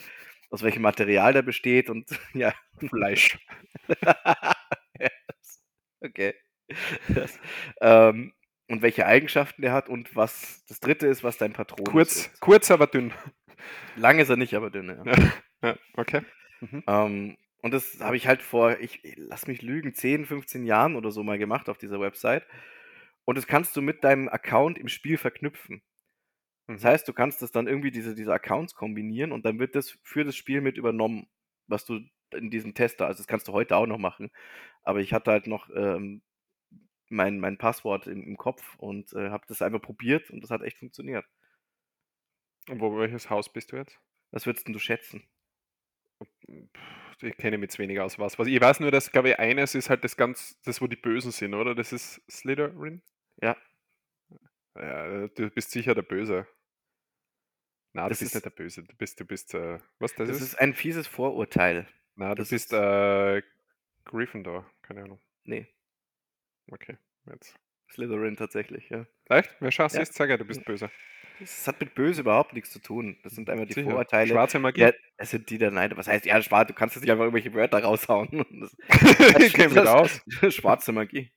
aus 0.51 0.63
welchem 0.63 0.83
Material 0.83 1.33
der 1.33 1.43
besteht 1.43 1.91
und 1.91 2.09
ja. 2.35 2.55
Fleisch. 2.89 3.39
Yes. 4.99 5.63
Okay. 6.03 6.35
Das, 7.09 7.39
ähm, 7.81 8.35
und 8.69 8.83
welche 8.83 9.07
Eigenschaften 9.07 9.63
der 9.63 9.73
hat 9.73 9.89
und 9.89 10.15
was 10.15 10.63
das 10.69 10.79
dritte 10.79 11.07
ist, 11.07 11.25
was 11.25 11.39
dein 11.39 11.55
Patron 11.55 11.87
Kurz, 11.87 12.27
ist. 12.27 12.41
kurz, 12.41 12.71
aber 12.71 12.87
dünn. 12.87 13.15
Lang 13.97 14.19
ist 14.19 14.29
er 14.29 14.37
nicht, 14.37 14.53
aber 14.53 14.69
dünn, 14.69 14.89
ja. 14.89 15.31
ja 15.63 15.77
okay. 15.97 16.21
Mhm. 16.61 16.85
Ähm, 16.87 17.37
und 17.63 17.73
das 17.73 18.01
habe 18.01 18.17
ich 18.17 18.27
halt 18.27 18.43
vor, 18.43 18.79
ich 18.81 19.01
lass 19.17 19.47
mich 19.47 19.63
lügen, 19.63 19.95
10, 19.95 20.27
15 20.27 20.65
Jahren 20.65 20.97
oder 20.97 21.11
so 21.11 21.23
mal 21.23 21.39
gemacht 21.39 21.69
auf 21.69 21.79
dieser 21.79 22.01
Website. 22.01 22.47
Und 23.25 23.37
das 23.39 23.47
kannst 23.47 23.77
du 23.77 23.83
mit 23.83 24.05
deinem 24.05 24.29
Account 24.29 24.79
im 24.79 24.89
Spiel 24.89 25.19
verknüpfen. 25.19 25.83
Das 26.75 26.85
Mhm. 26.85 26.91
heißt, 26.91 27.09
du 27.09 27.13
kannst 27.13 27.43
das 27.43 27.53
dann 27.53 27.67
irgendwie 27.69 27.91
diese, 27.91 28.15
diese 28.15 28.33
Accounts 28.33 28.75
kombinieren 28.75 29.33
und 29.33 29.45
dann 29.45 29.59
wird 29.59 29.75
das 29.75 29.99
für 30.03 30.25
das 30.25 30.37
Spiel 30.37 30.61
mit 30.61 30.79
übernommen, 30.79 31.29
was 31.67 31.85
du 31.85 32.01
in 32.33 32.51
diesem 32.51 32.75
Tester, 32.75 33.07
also 33.07 33.19
das 33.19 33.27
kannst 33.27 33.49
du 33.49 33.53
heute 33.53 33.77
auch 33.77 33.87
noch 33.87 33.99
machen. 33.99 34.31
Aber 34.83 35.01
ich 35.01 35.13
hatte 35.13 35.33
halt 35.33 35.47
noch 35.49 35.69
ähm, 35.75 36.23
mein, 37.11 37.41
mein 37.41 37.59
Passwort 37.59 38.07
im, 38.09 38.23
im 38.25 38.37
Kopf 38.39 38.77
und 38.79 39.13
äh, 39.15 39.31
habe 39.31 39.45
das 39.49 39.63
einfach 39.63 39.83
probiert 39.83 40.31
und 40.31 40.43
das 40.43 40.51
hat 40.51 40.63
echt 40.63 40.79
funktioniert. 40.79 41.27
Und 42.71 42.81
wo, 42.81 42.97
welches 42.97 43.29
Haus 43.29 43.53
bist 43.53 43.71
du 43.71 43.77
jetzt? 43.77 44.01
Was 44.31 44.47
würdest 44.47 44.67
denn 44.67 44.73
du 44.73 44.79
schätzen? 44.79 45.29
Pff, 46.75 47.10
Ich 47.23 47.37
kenne 47.37 47.59
mich 47.59 47.69
jetzt 47.69 47.79
weniger 47.79 48.05
aus 48.05 48.19
was. 48.19 48.39
was. 48.39 48.47
Ich 48.49 48.61
weiß 48.61 48.81
nur, 48.81 48.91
dass, 48.91 49.11
glaube 49.13 49.31
ich, 49.31 49.39
eines 49.39 49.75
ist 49.75 49.91
halt 49.91 50.05
das 50.05 50.17
ganz, 50.17 50.61
das, 50.63 50.81
wo 50.81 50.87
die 50.87 50.97
Bösen 50.97 51.33
sind, 51.33 51.55
oder? 51.55 51.75
Das 51.75 51.93
ist 51.93 52.21
Slytherin? 52.31 53.03
Ja. 53.43 53.57
Ja, 54.77 55.29
du 55.29 55.51
bist 55.51 55.71
sicher 55.71 55.95
der 55.95 56.03
Böse. 56.03 56.47
Na, 57.93 58.05
du 58.05 58.11
Das 58.11 58.21
bist 58.21 58.31
ist- 58.31 58.35
nicht 58.37 58.45
der 58.47 58.51
Böse. 58.51 58.83
Du 58.85 58.97
bist, 58.97 59.19
du 59.21 59.25
bist, 59.25 59.55
äh, 59.55 59.79
was 59.99 60.15
das, 60.15 60.29
Das 60.29 60.37
ist? 60.39 60.43
ist 60.49 60.55
ein 60.61 60.75
fieses 60.75 61.07
Vorurteil. 61.07 61.87
Na, 62.15 62.31
du 62.31 62.43
das 62.43 62.51
bist 62.51 62.73
ist- 62.73 62.79
äh, 62.79 63.43
Gryffindor. 64.05 64.71
Keine 64.83 65.03
Ahnung. 65.05 65.21
Nee, 65.45 65.67
Okay, 66.73 66.97
jetzt. 67.27 67.55
Slytherin 67.91 68.37
tatsächlich, 68.37 68.89
ja. 68.91 69.05
Echt? 69.29 69.51
Wer 69.59 69.73
schaust 69.73 69.97
Ja. 69.97 70.03
ist, 70.03 70.15
sag 70.15 70.31
ja, 70.31 70.37
du 70.37 70.45
bist 70.45 70.65
böse. 70.65 70.89
Das 71.41 71.67
hat 71.67 71.81
mit 71.81 71.95
böse 71.95 72.21
überhauaupt 72.21 72.53
nichts 72.53 72.71
zu 72.71 72.79
tun. 72.81 73.17
Das 73.23 73.35
sind 73.35 73.49
einfach 73.51 73.67
die 73.67 73.73
Sicher. 73.73 73.91
Vorurteile. 73.91 74.31
Schwarze 74.31 74.59
Magie. 74.59 74.81
Ja, 74.83 74.93
es 75.17 75.31
sind 75.31 75.49
die 75.51 75.59
der 75.59 75.71
Nein. 75.71 75.93
Was 75.97 76.07
heißt, 76.07 76.27
ja, 76.27 76.41
schwarz, 76.43 76.69
du 76.69 76.75
kannst 76.75 76.95
jetzt 76.97 77.03
nicht 77.03 77.11
einfach 77.11 77.25
irgendwelche 77.25 77.55
Wörter 77.55 77.83
raushauen. 77.83 78.29
Das, 78.61 79.43
ich 79.43 79.55
kenne 79.55 79.75
mich 79.75 79.83
da 79.83 79.95
aus. 79.95 80.21
schwarze 80.51 80.93
Magie. 80.93 81.33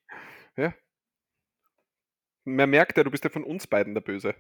Man 2.45 2.69
merkt 2.69 2.98
ja, 2.98 3.03
du 3.05 3.12
bist 3.12 3.24
ja 3.24 3.29
von 3.29 3.43
uns 3.45 3.67
beiden 3.67 3.93
der 3.93 4.01
Böse. 4.01 4.36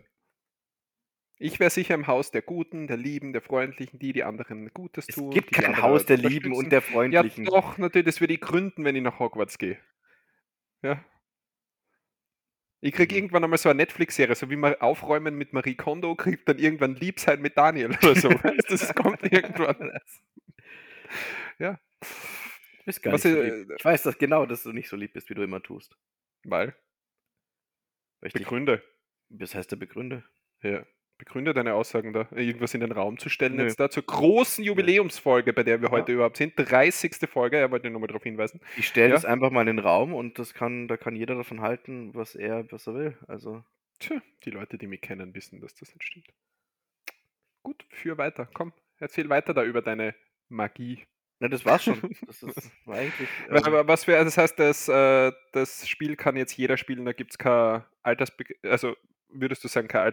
Ich 1.37 1.59
wäre 1.59 1.69
sicher 1.69 1.95
im 1.95 2.07
Haus 2.07 2.31
der 2.31 2.41
Guten, 2.41 2.87
der 2.87 2.97
Lieben, 2.97 3.31
der 3.33 3.41
Freundlichen, 3.41 3.97
die 3.99 4.11
die 4.13 4.23
anderen 4.23 4.69
Gutes 4.73 5.05
Es 5.07 5.15
tun. 5.15 5.31
gibt 5.31 5.51
die 5.51 5.55
die 5.55 5.61
kein 5.61 5.81
Haus 5.81 6.05
der 6.05 6.17
Lieben 6.17 6.53
und 6.53 6.69
der 6.71 6.79
Ja, 6.79 6.85
Freundlichen. 6.85 7.45
doch, 7.45 7.77
natürlich, 7.77 8.05
das 8.05 8.19
würde 8.21 8.33
ich 8.33 8.41
gründen, 8.41 8.83
wenn 8.83 8.95
ich 8.95 9.01
nach 9.01 9.19
Hogwarts 9.19 9.57
gehe. 9.57 9.79
Ja. 10.81 11.03
Ich 12.85 12.93
krieg 12.93 13.11
Mhm. 13.11 13.15
irgendwann 13.15 13.43
einmal 13.45 13.57
so 13.57 13.69
eine 13.69 13.77
Netflix-Serie, 13.77 14.35
so 14.35 14.49
wie 14.49 14.57
mal 14.57 14.75
aufräumen 14.79 15.35
mit 15.35 15.53
Marie 15.53 15.75
Kondo, 15.75 16.15
kriegt 16.15 16.49
dann 16.49 16.59
irgendwann 16.59 16.95
Liebsein 16.95 17.41
mit 17.41 17.57
Daniel 17.57 17.91
oder 17.91 18.15
so. 18.15 18.29
das 18.67 18.93
kommt 18.93 19.21
irgendwann. 19.31 19.97
Ja. 21.59 21.79
Du 22.01 22.85
bist 22.85 23.01
gar 23.01 23.13
Was, 23.13 23.23
nicht 23.23 23.33
so 23.33 23.39
äh, 23.41 23.59
lieb. 23.59 23.71
Ich 23.77 23.85
weiß 23.85 24.03
das 24.03 24.17
genau, 24.17 24.45
dass 24.45 24.63
du 24.63 24.73
nicht 24.73 24.89
so 24.89 24.97
lieb 24.97 25.13
bist, 25.13 25.29
wie 25.29 25.33
du 25.33 25.43
immer 25.43 25.63
tust. 25.63 25.95
Weil, 26.43 26.75
Weil 28.19 28.27
ich 28.27 28.33
dich, 28.33 28.43
begründe. 28.43 28.83
das 29.29 29.55
heißt 29.55 29.71
der 29.71 29.77
Begründe. 29.77 30.25
Ja. 30.61 30.85
Begründe 31.17 31.53
deine 31.53 31.73
Aussagen 31.75 32.11
da, 32.11 32.27
irgendwas 32.31 32.73
in 32.73 32.81
den 32.81 32.91
Raum 32.91 33.17
zu 33.17 33.29
stellen. 33.29 33.55
Nö. 33.55 33.63
Jetzt 33.63 33.79
da 33.79 33.89
zur 33.89 34.03
großen 34.03 34.63
Jubiläumsfolge, 34.63 35.53
bei 35.53 35.63
der 35.63 35.81
wir 35.81 35.89
heute 35.91 36.11
überhaupt 36.11 36.37
sind. 36.37 36.53
30. 36.57 37.15
Folge, 37.29 37.59
ja, 37.59 37.71
wollte 37.71 37.87
ich 37.87 37.93
nochmal 37.93 38.07
darauf 38.07 38.23
hinweisen. 38.23 38.59
Ich 38.77 38.87
stelle 38.87 39.09
Ja. 39.09 39.13
das 39.15 39.23
einfach 39.25 39.51
mal 39.51 39.61
in 39.61 39.67
den 39.77 39.79
Raum 39.79 40.13
und 40.13 40.39
das 40.39 40.53
kann, 40.53 40.87
da 40.87 40.97
kann 40.97 41.15
jeder 41.15 41.35
davon 41.35 41.61
halten, 41.61 42.13
was 42.13 42.35
er, 42.35 42.69
was 42.71 42.87
er 42.87 42.93
will. 42.95 43.17
Also, 43.27 43.63
Tja, 43.99 44.21
die 44.43 44.49
Leute, 44.49 44.77
die 44.77 44.87
mich 44.87 45.01
kennen, 45.01 45.33
wissen, 45.35 45.61
dass 45.61 45.75
das 45.75 45.93
nicht 45.93 46.03
stimmt. 46.03 46.27
Gut, 47.61 47.85
führ 47.89 48.17
weiter. 48.17 48.49
Komm, 48.53 48.73
erzähl 48.99 49.29
weiter 49.29 49.53
da 49.53 49.63
über 49.63 49.81
deine 49.81 50.15
Magie. 50.49 51.05
na, 51.39 51.47
das 51.47 51.63
war's 51.65 51.83
schon. 51.85 51.99
Das 52.27 52.43
ist, 52.43 52.71
war 52.85 52.97
eigentlich. 52.97 53.29
Ähm, 53.49 53.55
wa- 53.71 53.87
Was 53.87 54.07
wäre, 54.07 54.25
das 54.25 54.37
heißt, 54.37 54.57
das, 54.59 54.89
äh, 54.89 55.31
das 55.53 55.87
Spiel 55.87 56.15
kann 56.15 56.35
jetzt 56.35 56.57
jeder 56.57 56.75
spielen, 56.77 57.05
da 57.05 57.13
gibt 57.13 57.31
es 57.31 57.37
keine 57.37 57.85
Altersbe 58.01 58.43
also 58.63 58.95
würdest 59.29 59.63
du 59.63 59.67
sagen, 59.67 59.87
keine 59.87 60.03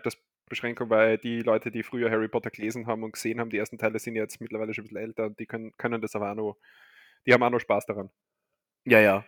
Altersbeschränkung, 0.50 0.90
weil 0.90 1.18
die 1.18 1.42
Leute, 1.42 1.70
die 1.70 1.82
früher 1.82 2.10
Harry 2.10 2.28
Potter 2.28 2.50
gelesen 2.50 2.86
haben 2.86 3.04
und 3.04 3.12
gesehen 3.12 3.40
haben, 3.40 3.50
die 3.50 3.58
ersten 3.58 3.78
Teile 3.78 3.98
sind 3.98 4.16
jetzt 4.16 4.40
mittlerweile 4.40 4.74
schon 4.74 4.84
ein 4.84 4.88
bisschen 4.88 5.02
älter 5.02 5.26
und 5.26 5.38
die 5.38 5.46
können, 5.46 5.72
können 5.76 6.00
das 6.00 6.14
aber 6.14 6.32
auch 6.32 6.34
noch, 6.34 6.56
die 7.26 7.32
haben 7.32 7.42
auch 7.42 7.50
noch 7.50 7.60
Spaß 7.60 7.86
daran. 7.86 8.10
Ja, 8.84 9.00
ja. 9.00 9.24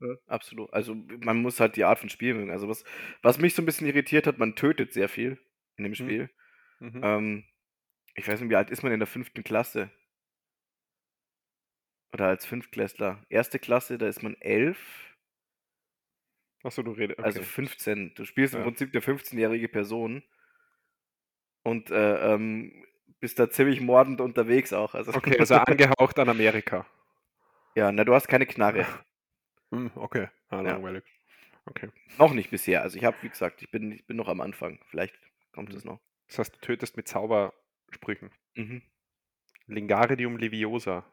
Ja. 0.00 0.14
Absolut. 0.26 0.72
Also 0.72 0.94
man 0.94 1.42
muss 1.42 1.60
halt 1.60 1.76
die 1.76 1.84
Art 1.84 1.98
von 1.98 2.08
Spiel 2.08 2.34
mögen. 2.34 2.50
Also 2.50 2.68
was, 2.68 2.84
was 3.22 3.38
mich 3.38 3.54
so 3.54 3.62
ein 3.62 3.66
bisschen 3.66 3.86
irritiert 3.86 4.26
hat, 4.26 4.38
man 4.38 4.54
tötet 4.54 4.92
sehr 4.92 5.08
viel 5.08 5.38
in 5.76 5.84
dem 5.84 5.94
Spiel. 5.94 6.30
Mhm. 6.78 7.00
Ähm, 7.02 7.44
ich 8.14 8.26
weiß 8.26 8.40
nicht, 8.40 8.50
wie 8.50 8.56
alt 8.56 8.70
ist 8.70 8.82
man 8.82 8.92
in 8.92 9.00
der 9.00 9.08
fünften 9.08 9.42
Klasse? 9.42 9.90
Oder 12.12 12.26
als 12.26 12.46
Fünftklässler. 12.46 13.24
Erste 13.28 13.58
Klasse, 13.58 13.98
da 13.98 14.08
ist 14.08 14.22
man 14.22 14.34
elf, 14.40 14.78
Achso, 16.64 16.82
du 16.82 16.90
redest. 16.90 17.18
Okay. 17.18 17.26
also 17.26 17.42
15. 17.42 18.14
Du 18.14 18.24
spielst 18.24 18.54
im 18.54 18.60
Ja. 18.60 18.64
Prinzip 18.66 18.92
eine 18.92 19.00
15-jährige 19.00 19.68
Person 19.68 20.22
und 21.68 21.90
äh, 21.90 22.34
ähm, 22.34 22.84
bist 23.20 23.38
da 23.38 23.50
ziemlich 23.50 23.80
mordend 23.80 24.20
unterwegs 24.20 24.72
auch. 24.72 24.94
Also, 24.94 25.12
okay, 25.14 25.38
also 25.38 25.54
angehaucht 25.66 26.18
an 26.18 26.28
Amerika. 26.28 26.86
ja, 27.74 27.90
na, 27.92 28.04
du 28.04 28.14
hast 28.14 28.28
keine 28.28 28.46
Knarre. 28.46 28.86
Hm, 29.70 29.90
okay, 29.96 30.28
ah, 30.48 30.56
Ja. 30.56 30.62
langweilig. 30.62 31.04
Okay. 31.66 31.90
Noch 32.18 32.32
nicht 32.32 32.50
bisher. 32.50 32.82
Also 32.82 32.96
ich 32.96 33.04
habe, 33.04 33.16
wie 33.20 33.28
gesagt, 33.28 33.60
ich 33.62 33.70
bin, 33.70 33.92
ich 33.92 34.06
bin 34.06 34.16
noch 34.16 34.28
am 34.28 34.40
Anfang. 34.40 34.80
Vielleicht 34.88 35.14
kommt 35.52 35.70
Mhm. 35.70 35.76
es 35.76 35.84
noch. 35.84 36.00
Das 36.28 36.38
heißt, 36.38 36.54
du 36.54 36.60
tötest 36.60 36.96
mit 36.96 37.06
Zaubersprüchen. 37.08 38.30
Mhm. 38.54 38.82
Lingaridium 39.66 40.36
Leviosa. 40.38 41.04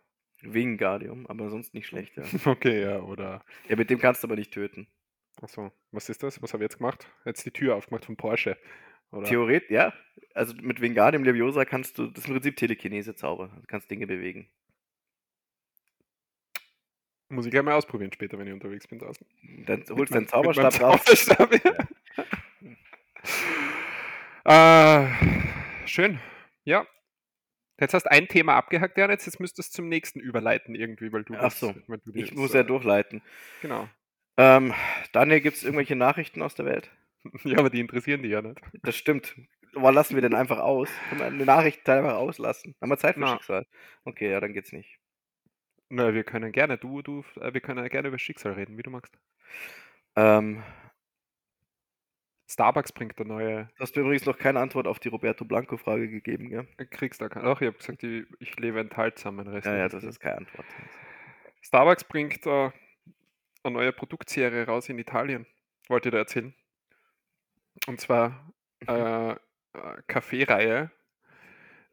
Wingardium, 0.42 1.26
aber 1.28 1.50
sonst 1.50 1.74
nicht 1.74 1.88
schlecht, 1.88 2.16
ja. 2.18 2.24
Okay, 2.46 2.82
ja, 2.84 3.00
oder. 3.00 3.44
Ja, 3.70 3.76
mit 3.78 3.90
dem 3.90 4.00
kannst 4.00 4.22
du 4.24 4.28
aber 4.28 4.36
nicht 4.36 4.54
töten. 4.54 4.88
Achso, 5.42 5.72
was 5.92 6.08
ist 6.10 6.24
das? 6.24 6.42
Was 6.42 6.54
habe 6.54 6.64
ich 6.64 6.70
jetzt 6.70 6.78
gemacht? 6.78 7.08
Jetzt 7.26 7.46
die 7.46 7.52
Tür 7.52 7.76
aufgemacht 7.76 8.06
von 8.06 8.16
Porsche. 8.16 8.58
Oder? 9.16 9.28
Theoretisch, 9.28 9.72
ja. 9.72 9.94
Also 10.34 10.54
mit 10.62 10.82
Wingardium 10.82 11.24
Leviosa 11.24 11.66
kannst 11.66 11.98
du, 11.98 12.08
das 12.08 12.24
ist 12.24 12.28
im 12.28 12.34
Prinzip 12.34 12.58
Telekinese-Zauber. 12.58 13.48
Du 13.48 13.68
kannst 13.68 13.90
Dinge 13.90 14.06
bewegen. 14.08 14.50
Muss 17.30 17.46
ich 17.46 17.52
gleich 17.52 17.64
mal 17.64 17.74
ausprobieren 17.74 18.12
später, 18.14 18.38
wenn 18.38 18.48
ich 18.48 18.54
unterwegs 18.54 18.88
bin 18.88 19.00
draußen. 19.00 19.26
Dann 19.66 19.84
holst 19.90 20.12
du 20.12 20.16
deinen 20.16 20.28
Zauberstab 20.28 20.74
meinem 20.74 20.92
raus. 20.92 21.04
Zauberstab, 21.04 21.54
ja. 24.46 25.06
äh, 25.06 25.88
schön. 25.88 26.20
Ja. 26.66 26.86
Jetzt 27.80 27.94
hast 27.94 28.04
du 28.04 28.12
ein 28.12 28.28
Thema 28.28 28.56
abgehackt, 28.56 28.98
Jan. 28.98 29.10
Jetzt 29.10 29.40
müsstest 29.40 29.74
du 29.74 29.78
zum 29.78 29.90
nächsten 29.90 30.20
überleiten 30.20 30.76
irgendwie, 30.76 31.12
weil 31.12 31.24
du. 31.24 31.36
Ach 31.36 31.52
so, 31.52 31.74
weil 31.88 31.98
du 32.00 32.12
Ich 32.14 32.28
jetzt, 32.28 32.36
muss 32.36 32.54
ja 32.54 32.62
äh, 32.62 32.66
durchleiten. 32.66 33.22
Genau. 33.62 33.90
Ähm, 34.38 34.74
Daniel, 35.12 35.42
gibt 35.42 35.58
es 35.58 35.64
irgendwelche 35.64 35.96
Nachrichten 35.96 36.42
aus 36.42 36.56
der 36.56 36.66
Welt? 36.66 36.92
Ja, 37.44 37.60
aber 37.60 37.70
die 37.70 37.80
interessieren 37.80 38.24
die 38.24 38.30
ja 38.30 38.42
nicht. 38.42 38.60
Das 38.84 38.96
stimmt. 38.96 39.36
Aber 39.76 39.92
lassen 39.92 40.16
wir 40.16 40.22
den 40.22 40.34
einfach 40.34 40.60
aus? 40.60 40.90
Können 41.10 41.20
wir 41.20 41.28
eine 41.28 41.46
Nachricht 41.46 41.88
einfach 41.90 42.16
auslassen? 42.16 42.76
Haben 42.82 42.90
wir 42.90 42.98
Zeit 42.98 43.16
für 43.16 43.22
Na. 43.22 43.34
Schicksal? 43.34 43.66
Okay, 44.06 44.32
ja, 44.32 44.40
dann 44.40 44.54
geht's 44.54 44.72
nicht. 44.72 45.00
Na, 45.90 46.14
wir 46.14 46.24
können 46.24 46.52
gerne, 46.52 46.78
du, 46.78 47.02
du, 47.02 47.24
äh, 47.42 47.54
wir 47.54 47.62
können 47.62 47.88
gerne 47.90 48.08
über 48.08 48.18
Schicksal 48.18 48.54
reden, 48.54 48.78
wie 48.78 48.84
du 48.84 48.90
magst. 48.90 49.18
Ähm, 50.16 50.64
Starbucks 52.48 52.92
bringt 52.94 53.20
eine 53.20 53.28
neue. 53.28 53.70
du 53.76 53.80
hast 53.80 53.96
mir 53.96 54.04
übrigens 54.04 54.26
noch 54.26 54.38
keine 54.38 54.60
Antwort 54.60 54.88
auf 54.88 55.00
die 55.00 55.10
Roberto 55.10 55.46
Blanco-Frage 55.46 56.10
gegeben, 56.10 56.50
gell? 56.50 56.68
Kriegst 56.90 57.22
da 57.22 57.30
keine. 57.30 57.48
Ach, 57.48 57.60
ich 57.62 57.68
habe 57.68 57.78
gesagt, 57.78 58.04
ich, 58.04 58.26
ich 58.40 58.56
lebe 58.58 58.80
enthaltsam 58.80 59.36
mein 59.36 59.48
Rest. 59.48 59.66
Ja, 59.66 59.76
ja, 59.76 59.90
das 59.90 60.04
ist 60.04 60.20
keine 60.20 60.38
Antwort. 60.38 60.66
Starbucks 61.62 62.04
bringt 62.04 62.46
äh, 62.46 62.72
eine 63.64 63.74
neue 63.74 63.92
Produktserie 63.92 64.66
raus 64.66 64.90
in 64.90 65.00
Italien. 65.00 65.48
Wollte 65.88 66.10
ich 66.10 66.14
da 66.14 66.20
erzählen. 66.20 66.54
Und 67.88 68.00
zwar 68.00 68.54
äh, 68.88 69.32
äh, 69.32 69.38
Kaffeereihe, 70.08 70.92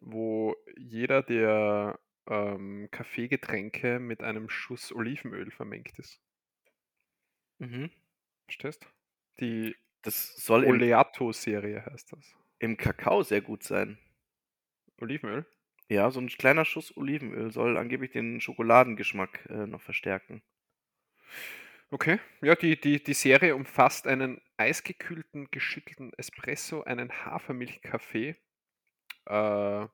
wo 0.01 0.57
jeder 0.77 1.23
der 1.23 1.99
ähm, 2.29 2.89
Kaffeegetränke 2.91 3.99
mit 3.99 4.23
einem 4.23 4.49
Schuss 4.49 4.93
Olivenöl 4.93 5.51
vermengt 5.51 5.99
ist. 5.99 6.21
Mhm. 7.61 7.91
Verstehst? 8.47 8.87
Die 9.41 9.77
Das 10.03 10.37
soll 10.37 10.65
Oleato-Serie 10.65 11.85
heißt 11.87 12.13
das. 12.13 12.37
im 12.61 12.79
Kakao 12.79 13.23
sehr 13.23 13.43
gut 13.43 13.63
sein. 13.63 13.99
Olivenöl? 15.03 15.45
Ja, 15.89 16.11
so 16.11 16.19
ein 16.19 16.27
kleiner 16.27 16.65
Schuss 16.65 16.97
Olivenöl 16.97 17.53
soll 17.53 17.77
angeblich 17.77 18.11
den 18.11 18.41
Schokoladengeschmack 18.41 19.47
äh, 19.49 19.69
noch 19.69 19.81
verstärken. 19.81 20.43
Okay. 21.93 22.19
Ja, 22.41 22.55
die, 22.55 22.81
die, 22.81 23.03
die 23.03 23.13
Serie 23.13 23.55
umfasst 23.55 24.07
einen 24.07 24.41
eisgekühlten, 24.57 25.51
geschüttelten 25.51 26.15
Espresso, 26.15 26.83
einen 26.85 27.13
Hafermilchkaffee, 27.13 28.35
äh, 29.27 29.87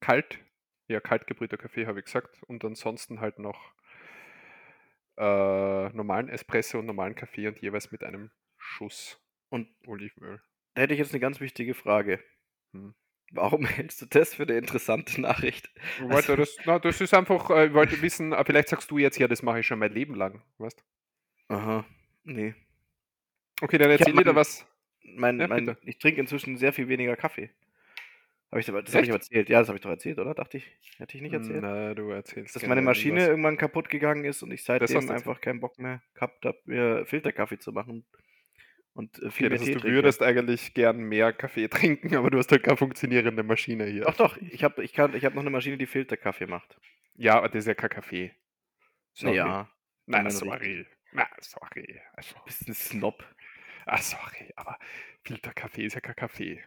kalt, 0.00 0.38
ja, 0.86 1.00
kaltgebrühter 1.00 1.56
Kaffee, 1.56 1.86
habe 1.86 1.98
ich 1.98 2.04
gesagt, 2.04 2.40
und 2.44 2.64
ansonsten 2.64 3.20
halt 3.20 3.40
noch 3.40 3.74
äh, 5.16 5.88
normalen 5.88 6.28
Espresso 6.28 6.78
und 6.78 6.86
normalen 6.86 7.16
Kaffee 7.16 7.48
und 7.48 7.58
jeweils 7.60 7.90
mit 7.90 8.04
einem 8.04 8.30
Schuss 8.56 9.20
Und 9.50 9.68
Olivenöl. 9.88 10.40
da 10.74 10.82
hätte 10.82 10.94
ich 10.94 11.00
jetzt 11.00 11.12
eine 11.12 11.20
ganz 11.20 11.40
wichtige 11.40 11.74
Frage. 11.74 12.22
Hm. 12.74 12.94
Warum 13.32 13.64
hältst 13.66 14.00
du 14.02 14.06
das 14.06 14.34
für 14.34 14.42
eine 14.44 14.56
interessante 14.58 15.20
Nachricht? 15.20 15.70
Ich 15.98 16.08
wollte 16.08 16.34
Also, 16.34 16.36
das, 16.36 16.56
na, 16.64 16.78
das 16.78 17.00
ist 17.00 17.14
einfach, 17.14 17.50
äh, 17.50 17.66
ich 17.68 17.72
wollte 17.74 18.00
wissen, 18.02 18.32
äh, 18.32 18.44
vielleicht 18.44 18.68
sagst 18.68 18.90
du 18.90 18.98
jetzt, 18.98 19.18
ja, 19.18 19.28
das 19.28 19.42
mache 19.42 19.60
ich 19.60 19.66
schon 19.66 19.78
mein 19.78 19.92
Leben 19.92 20.14
lang, 20.14 20.42
weißt? 20.58 20.84
aha, 21.48 21.84
nee. 22.24 22.54
Okay, 23.60 23.78
dann 23.78 23.90
erzähl 23.90 24.14
dir 24.14 24.24
da 24.24 24.34
was. 24.34 24.66
mein, 25.02 25.40
Ja, 25.40 25.46
mein, 25.48 25.76
ich 25.82 25.98
trinke 25.98 26.20
inzwischen 26.20 26.56
sehr 26.56 26.72
viel 26.72 26.88
weniger 26.88 27.16
Kaffee. 27.16 27.50
Hab 28.50 28.58
ich, 28.58 28.66
das 28.66 28.94
habe 28.94 29.04
ich 29.04 29.10
aber 29.10 29.18
erzählt. 29.18 29.48
Ja, 29.48 29.60
das 29.60 29.68
habe 29.68 29.76
ich 29.78 29.82
doch 29.82 29.90
erzählt, 29.90 30.18
oder? 30.18 30.34
Dachte 30.34 30.58
ich. 30.58 30.70
Hätte 30.98 31.16
ich 31.16 31.22
nicht 31.22 31.32
erzählt? 31.32 31.62
Na, 31.62 31.94
du 31.94 32.10
erzählst 32.10 32.54
Dass 32.54 32.66
meine 32.66 32.82
Maschine 32.82 33.20
was. 33.22 33.28
irgendwann 33.28 33.56
kaputt 33.56 33.88
gegangen 33.88 34.24
ist 34.24 34.42
und 34.42 34.50
ich 34.52 34.62
seitdem 34.64 35.08
einfach 35.10 35.40
keinen 35.40 35.60
Bock 35.60 35.78
mehr 35.78 36.02
gehabt 36.14 36.44
habe, 36.44 36.58
mir 36.66 37.06
Filterkaffee 37.06 37.58
zu 37.58 37.72
machen 37.72 38.04
und 38.94 39.18
äh, 39.22 39.30
Okay, 39.30 39.30
viel 39.30 39.48
mehr 39.48 39.58
das 39.58 39.60
heißt, 39.60 39.66
Tee 39.66 39.74
du 39.74 39.80
trinke. 39.80 39.94
würdest 39.96 40.22
eigentlich 40.22 40.74
gern 40.74 40.98
mehr 40.98 41.32
Kaffee 41.32 41.68
trinken, 41.68 42.14
aber 42.16 42.30
du 42.30 42.38
hast 42.38 42.50
halt 42.50 42.62
keine 42.62 42.76
funktionierende 42.76 43.42
Maschine 43.42 43.86
hier. 43.86 44.02
Doch, 44.04 44.16
doch, 44.16 44.36
ich 44.38 44.64
habe 44.64 44.82
ich 44.84 44.92
kann, 44.92 45.14
ich 45.14 45.24
hab 45.24 45.34
noch 45.34 45.42
eine 45.42 45.50
Maschine, 45.50 45.76
die 45.78 45.86
Filterkaffee 45.86 46.46
macht. 46.46 46.78
Ja, 47.14 47.36
aber 47.38 47.48
das 47.48 47.60
ist 47.60 47.66
ja 47.68 47.74
kein 47.74 47.90
Kaffee. 47.90 48.34
Sorry. 49.14 49.36
Wenn 50.06 50.22
man 50.22 50.30
sorry. 50.30 50.86
Na, 51.12 51.28
sorry. 51.40 52.00
Also, 52.14 52.34
Bist 52.46 52.68
ein 52.68 52.74
Snob. 52.74 53.22
ah, 53.86 53.98
sorry, 53.98 54.50
aber 54.56 54.78
Filterkaffee 55.24 55.84
ist 55.84 55.94
ja 55.94 56.00
kein 56.00 56.16
Kaffee. 56.16 56.64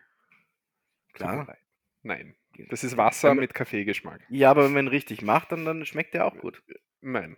Klar. 1.14 1.58
Nein. 2.04 2.36
Das 2.70 2.84
ist 2.84 2.96
Wasser 2.98 3.30
man, 3.30 3.40
mit 3.40 3.54
Kaffeegeschmack. 3.56 4.22
ja, 4.30 4.52
aber 4.52 4.66
wenn 4.66 4.74
man 4.74 4.88
richtig 4.88 5.22
macht, 5.24 5.52
dann, 5.52 5.66
dann 5.66 5.86
schmeckt 5.86 6.14
der 6.14 6.26
auch 6.26 6.38
gut. 6.38 6.62
Nein. 7.02 7.36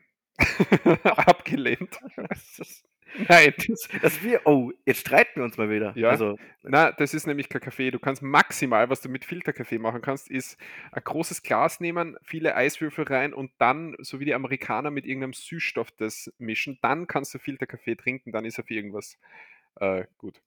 Doch. 0.83 1.17
Abgelehnt. 1.27 1.97
Nein. 3.29 3.53
das, 3.67 3.87
das 4.01 4.23
wir, 4.23 4.41
oh, 4.45 4.71
jetzt 4.85 5.01
streiten 5.01 5.37
wir 5.39 5.43
uns 5.43 5.57
mal 5.57 5.69
wieder. 5.69 5.93
Ja. 5.97 6.09
Also, 6.09 6.37
Na, 6.63 6.91
das 6.91 7.13
ist 7.13 7.25
nämlich 7.27 7.49
kein 7.49 7.61
Kaffee. 7.61 7.91
Du 7.91 7.99
kannst 7.99 8.21
maximal, 8.21 8.89
was 8.89 9.01
du 9.01 9.09
mit 9.09 9.25
Filterkaffee 9.25 9.79
machen 9.79 10.01
kannst, 10.01 10.29
ist 10.29 10.57
ein 10.91 11.03
großes 11.03 11.43
Glas 11.43 11.79
nehmen, 11.79 12.17
viele 12.23 12.55
Eiswürfel 12.55 13.05
rein 13.05 13.33
und 13.33 13.51
dann, 13.57 13.95
so 13.99 14.19
wie 14.19 14.25
die 14.25 14.33
Amerikaner, 14.33 14.91
mit 14.91 15.05
irgendeinem 15.05 15.33
Süßstoff 15.33 15.91
das 15.91 16.31
mischen. 16.37 16.77
Dann 16.81 17.07
kannst 17.07 17.33
du 17.33 17.39
Filterkaffee 17.39 17.95
trinken, 17.95 18.31
dann 18.31 18.45
ist 18.45 18.57
er 18.57 18.63
für 18.65 18.73
irgendwas 18.73 19.17
äh, 19.79 20.05
gut. 20.17 20.41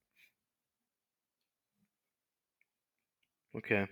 okay. 3.52 3.86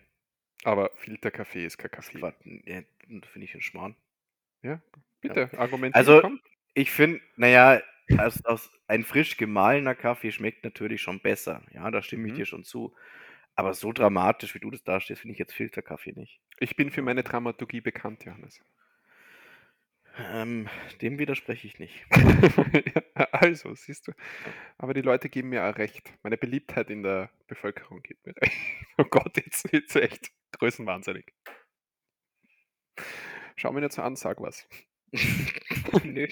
Aber 0.65 0.91
Filterkaffee 0.97 1.65
ist 1.65 1.79
kein 1.79 1.91
Kaffee. 1.91 2.19
ja, 2.21 2.83
finde 3.05 3.45
ich 3.45 3.55
ein 3.55 3.61
Schmarrn. 3.63 3.95
Ja, 4.63 4.71
Ja. 4.73 4.81
bitte, 5.21 5.51
argumentieren, 5.59 5.95
Also, 5.95 6.21
komm. 6.21 6.41
ich 6.75 6.91
finde, 6.91 7.21
naja, 7.37 7.81
aus, 8.45 8.71
ein 8.87 9.05
frisch 9.05 9.37
gemahlener 9.37 9.95
Kaffee 9.95 10.33
schmeckt 10.33 10.65
natürlich 10.65 11.03
schon 11.03 11.21
besser. 11.21 11.63
Ja, 11.73 11.91
da 11.91 12.03
stimme 12.03 12.27
ich 12.29 12.33
Mhm. 12.33 12.37
dir 12.37 12.47
schon 12.47 12.65
zu. 12.65 12.95
Aber 13.57 13.75
so 13.75 13.93
dramatisch, 13.93 14.55
wie 14.55 14.61
du 14.61 14.71
das 14.71 14.85
darstellst, 14.85 15.23
finde 15.23 15.33
ich 15.33 15.39
jetzt 15.39 15.55
Filterkaffee 15.55 16.13
nicht. 16.13 16.41
Ich 16.61 16.77
bin 16.77 16.91
für 16.91 17.03
meine 17.03 17.23
Dramaturgie 17.25 17.81
bekannt, 17.81 18.25
Johannes. 18.25 18.61
Ähm, 20.33 20.69
dem 21.01 21.19
widerspreche 21.19 21.67
ich 21.69 21.79
nicht. 21.79 22.05
also, 23.33 23.75
siehst 23.75 24.09
du. 24.09 24.13
Aber 24.79 24.95
die 24.95 25.03
Leute 25.03 25.29
geben 25.29 25.51
mir 25.51 25.65
auch 25.65 25.79
recht. 25.79 26.13
Meine 26.25 26.37
Beliebtheit 26.37 26.91
in 26.91 27.03
der 27.05 27.31
Bevölkerung 27.47 28.03
gibt 28.03 28.27
mir 28.27 28.35
recht. 28.37 28.53
Oh 29.01 29.05
Gott, 29.05 29.37
jetzt 29.37 29.73
jetzt 29.73 29.95
echt 29.95 30.33
größenwahnsinnig. 30.59 31.33
Schau 33.57 33.73
mir 33.73 33.81
nicht 33.81 33.93
so 33.93 34.03
an, 34.03 34.17
sag 34.17 34.41
was. 34.41 34.67
Nö, 36.05 36.27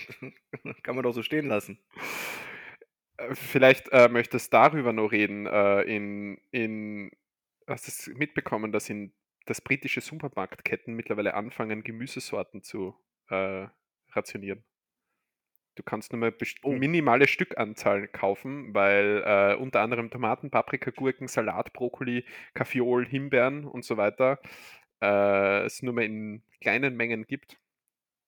kann 0.83 0.95
man 0.95 1.03
doch 1.03 1.13
so 1.13 1.23
stehen 1.23 1.47
lassen. 1.47 1.79
Äh, 3.17 3.35
Vielleicht 3.35 3.89
äh, 3.93 4.09
möchtest 4.09 4.53
du 4.53 4.57
darüber 4.57 4.93
noch 4.93 5.09
reden. 5.13 5.47
Äh, 5.47 5.83
in, 5.83 6.39
in, 6.51 7.11
hast 7.67 7.87
du 7.87 7.91
es 8.13 8.19
mitbekommen, 8.19 8.73
dass 8.73 8.89
in 8.91 9.13
dass 9.47 9.61
britische 9.61 10.01
Supermarktketten 10.01 10.95
mittlerweile 10.95 11.35
anfangen, 11.35 11.85
Gemüsesorten 11.85 12.65
zu 12.65 12.97
äh, 13.29 13.69
rationieren? 14.11 14.65
Du 15.77 15.85
kannst 15.85 16.13
nur 16.13 16.19
mal 16.19 16.35
Oh. 16.63 16.73
minimale 16.73 17.29
Stückanzahl 17.29 18.09
kaufen, 18.09 18.75
weil 18.75 19.23
äh, 19.25 19.55
unter 19.55 19.83
anderem 19.83 20.11
Tomaten, 20.11 20.51
Paprika, 20.51 20.91
Gurken, 20.91 21.29
Salat, 21.29 21.73
Brokkoli, 21.75 22.25
Kaffeeol, 22.55 23.07
Himbeeren 23.07 23.65
und 23.67 23.85
so 23.85 23.97
weiter 23.97 24.41
äh, 25.01 25.65
es 25.65 25.83
nur 25.83 25.95
mehr 25.95 26.07
in 26.07 26.43
kleinen 26.61 26.97
Mengen 26.97 27.27
gibt. 27.27 27.59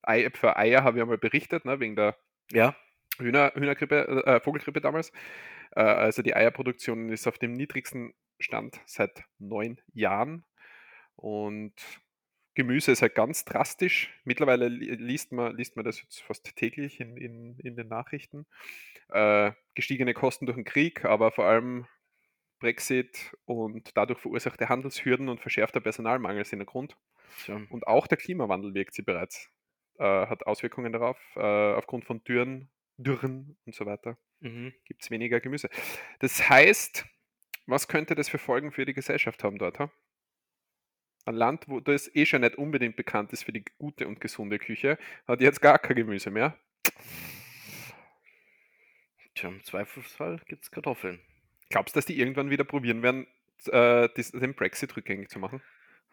Ei, 0.09 0.31
für 0.31 0.57
Eier 0.57 0.85
habe 0.85 0.99
ich 0.99 1.03
einmal 1.03 1.19
berichtet, 1.19 1.65
ne, 1.65 1.81
wegen 1.81 1.97
der 1.97 2.17
Ja, 2.53 2.75
Hühner, 3.19 3.53
Hühnergrippe, 3.55 4.25
äh, 4.27 4.41
Vogelgrippe 4.41 4.81
damals. 4.81 5.13
Äh, 5.73 5.81
also 5.83 6.23
die 6.23 6.35
Eierproduktion 6.35 7.11
ist 7.11 7.27
auf 7.27 7.39
dem 7.39 7.53
niedrigsten 7.53 8.15
Stand 8.41 8.81
seit 8.87 9.25
neun 9.39 9.81
Jahren. 9.93 10.45
Und 11.17 11.75
Gemüse 12.55 12.93
ist 12.93 13.03
halt 13.03 13.15
ganz 13.15 13.45
drastisch. 13.45 14.13
Mittlerweile 14.25 14.69
li- 14.69 14.95
liest 14.95 15.33
man, 15.33 15.57
liest 15.57 15.77
man 15.77 15.85
das 15.85 16.01
jetzt 16.03 16.23
fast 16.23 16.57
täglich 16.57 17.01
in, 17.01 17.17
in, 17.17 17.59
in 17.61 17.77
den 17.77 17.89
Nachrichten. 17.89 18.47
Äh, 19.11 19.53
gestiegene 19.75 20.15
Kosten 20.15 20.47
durch 20.47 20.57
den 20.57 20.65
Krieg, 20.65 21.05
aber 21.05 21.33
vor 21.33 21.47
allem 21.47 21.87
Brexit 22.61 23.37
und 23.45 23.97
dadurch 23.97 24.21
verursachte 24.21 24.69
Handelshürden 24.69 25.29
und 25.29 25.41
verschärfter 25.41 25.81
Personalmangel 25.81 26.45
sind 26.45 26.61
der 26.61 26.67
Grund. 26.67 26.97
tja. 27.37 27.61
Und 27.71 27.87
auch 27.87 28.07
der 28.07 28.19
Klimawandel 28.19 28.75
wirkt 28.75 28.95
sie 28.95 29.03
bereits, 29.03 29.51
äh, 29.99 30.27
hat 30.27 30.47
Auswirkungen 30.47 30.93
darauf. 30.93 31.19
Äh, 31.37 31.41
aufgrund 31.41 32.05
von 32.05 32.23
Dürren, 32.25 32.71
Dürren 32.97 33.57
und 33.65 33.75
so 33.75 33.87
weiter 33.87 34.17
Mhm. 34.41 34.73
gibt 34.85 35.03
es 35.03 35.11
weniger 35.11 35.41
Gemüse. 35.41 35.69
Das 36.21 36.49
heißt, 36.49 37.05
was 37.67 37.89
könnte 37.89 38.15
das 38.15 38.29
für 38.29 38.39
Folgen 38.39 38.73
für 38.73 38.85
die 38.85 38.95
Gesellschaft 38.95 39.43
haben 39.43 39.59
dort? 39.59 39.79
Ha? 39.79 39.91
Ein 41.25 41.35
Land, 41.35 41.69
wo 41.69 41.81
das 41.81 42.15
eh 42.15 42.25
schon 42.25 42.41
nicht 42.41 42.57
unbedingt 42.57 42.97
bekannt 42.97 43.33
ist 43.33 43.43
für 43.45 43.53
die 43.53 43.65
gute 43.79 44.07
und 44.09 44.21
gesunde 44.21 44.59
Küche, 44.59 44.97
hat 45.27 45.41
jetzt 45.41 45.61
gar 45.61 45.79
kein 45.79 45.97
Gemüse 45.97 46.31
mehr. 46.31 46.57
Tja, 49.35 49.51
im 49.51 49.63
Zweifelsfall 49.63 50.41
gibt 50.47 50.65
es 50.65 50.71
Kartoffeln. 50.71 51.21
Glaubst 51.69 51.95
du, 51.95 51.99
dass 51.99 52.07
die 52.07 52.19
irgendwann 52.19 52.51
wieder 52.51 52.65
probieren 52.65 53.03
werden, 53.03 53.27
äh, 53.67 54.09
den 54.09 54.55
Brexit 54.55 54.97
rückgängig 54.97 55.29
zu 55.29 55.39
machen? 55.39 55.63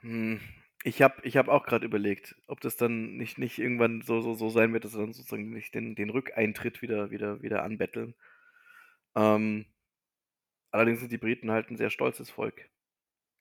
Hm, 0.01 0.41
Ich 0.85 1.01
habe 1.01 1.15
ich 1.23 1.35
hab 1.35 1.47
auch 1.49 1.65
gerade 1.65 1.85
überlegt, 1.85 2.35
ob 2.47 2.61
das 2.61 2.77
dann 2.77 3.17
nicht, 3.17 3.37
nicht 3.39 3.57
irgendwann 3.59 4.01
so, 4.03 4.21
so, 4.21 4.35
so 4.35 4.49
sein 4.49 4.71
wird, 4.71 4.85
dass 4.85 4.91
sie 4.93 4.99
dann 4.99 5.13
sozusagen 5.13 5.49
nicht 5.49 5.73
den, 5.75 5.95
den 5.95 6.09
Rückeintritt 6.11 6.81
wieder, 6.81 7.09
wieder, 7.11 7.41
wieder 7.41 7.63
anbetteln. 7.63 8.13
Ähm, 9.15 9.65
allerdings 10.71 10.99
sind 10.99 11.11
die 11.11 11.17
Briten 11.17 11.49
halt 11.49 11.71
ein 11.71 11.77
sehr 11.77 11.89
stolzes 11.89 12.29
Volk. 12.29 12.69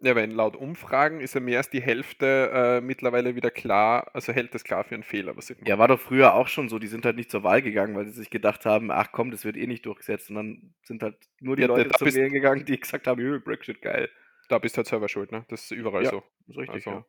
Ja, 0.00 0.14
weil 0.16 0.30
laut 0.30 0.56
Umfragen 0.56 1.20
ist 1.20 1.34
ja 1.34 1.40
mehr 1.40 1.58
als 1.58 1.70
die 1.70 1.80
Hälfte 1.80 2.50
äh, 2.52 2.80
mittlerweile 2.80 3.36
wieder 3.36 3.50
klar, 3.50 4.10
also 4.12 4.32
hält 4.32 4.54
das 4.54 4.64
klar 4.64 4.84
für 4.84 4.94
einen 4.94 5.04
Fehler, 5.04 5.36
was 5.36 5.54
Ja, 5.64 5.78
war 5.78 5.88
doch 5.88 6.00
früher 6.00 6.34
auch 6.34 6.48
schon 6.48 6.68
so. 6.68 6.78
Die 6.78 6.88
sind 6.88 7.04
halt 7.06 7.16
nicht 7.16 7.30
zur 7.30 7.42
Wahl 7.42 7.62
gegangen, 7.62 7.94
weil 7.94 8.04
sie 8.06 8.12
sich 8.12 8.28
gedacht 8.30 8.66
haben, 8.66 8.90
ach 8.90 9.12
komm, 9.12 9.30
das 9.30 9.44
wird 9.44 9.56
eh 9.56 9.66
nicht 9.66 9.86
durchgesetzt. 9.86 10.30
Und 10.30 10.36
dann 10.36 10.74
sind 10.82 11.02
halt 11.02 11.16
nur 11.40 11.56
die 11.56 11.62
Ja, 11.62 11.68
Leute 11.68 11.88
zum 11.90 12.06
bist- 12.06 12.16
Wählen 12.18 12.32
gegangen, 12.32 12.64
die 12.66 12.78
gesagt 12.78 13.06
haben, 13.06 13.20
"Jö, 13.20 13.40
Brexit 13.40 13.80
geil. 13.80 14.10
Da 14.48 14.58
bist 14.58 14.76
du 14.76 14.78
halt 14.78 14.86
selber 14.88 15.08
schuld, 15.08 15.32
ne? 15.32 15.44
Das 15.48 15.64
ist 15.64 15.70
überall 15.70 16.04
Ja, 16.04 16.10
so. 16.10 16.22
ist 16.48 16.56
richtig, 16.58 16.74
Also, 16.74 16.90
ja. 16.90 17.04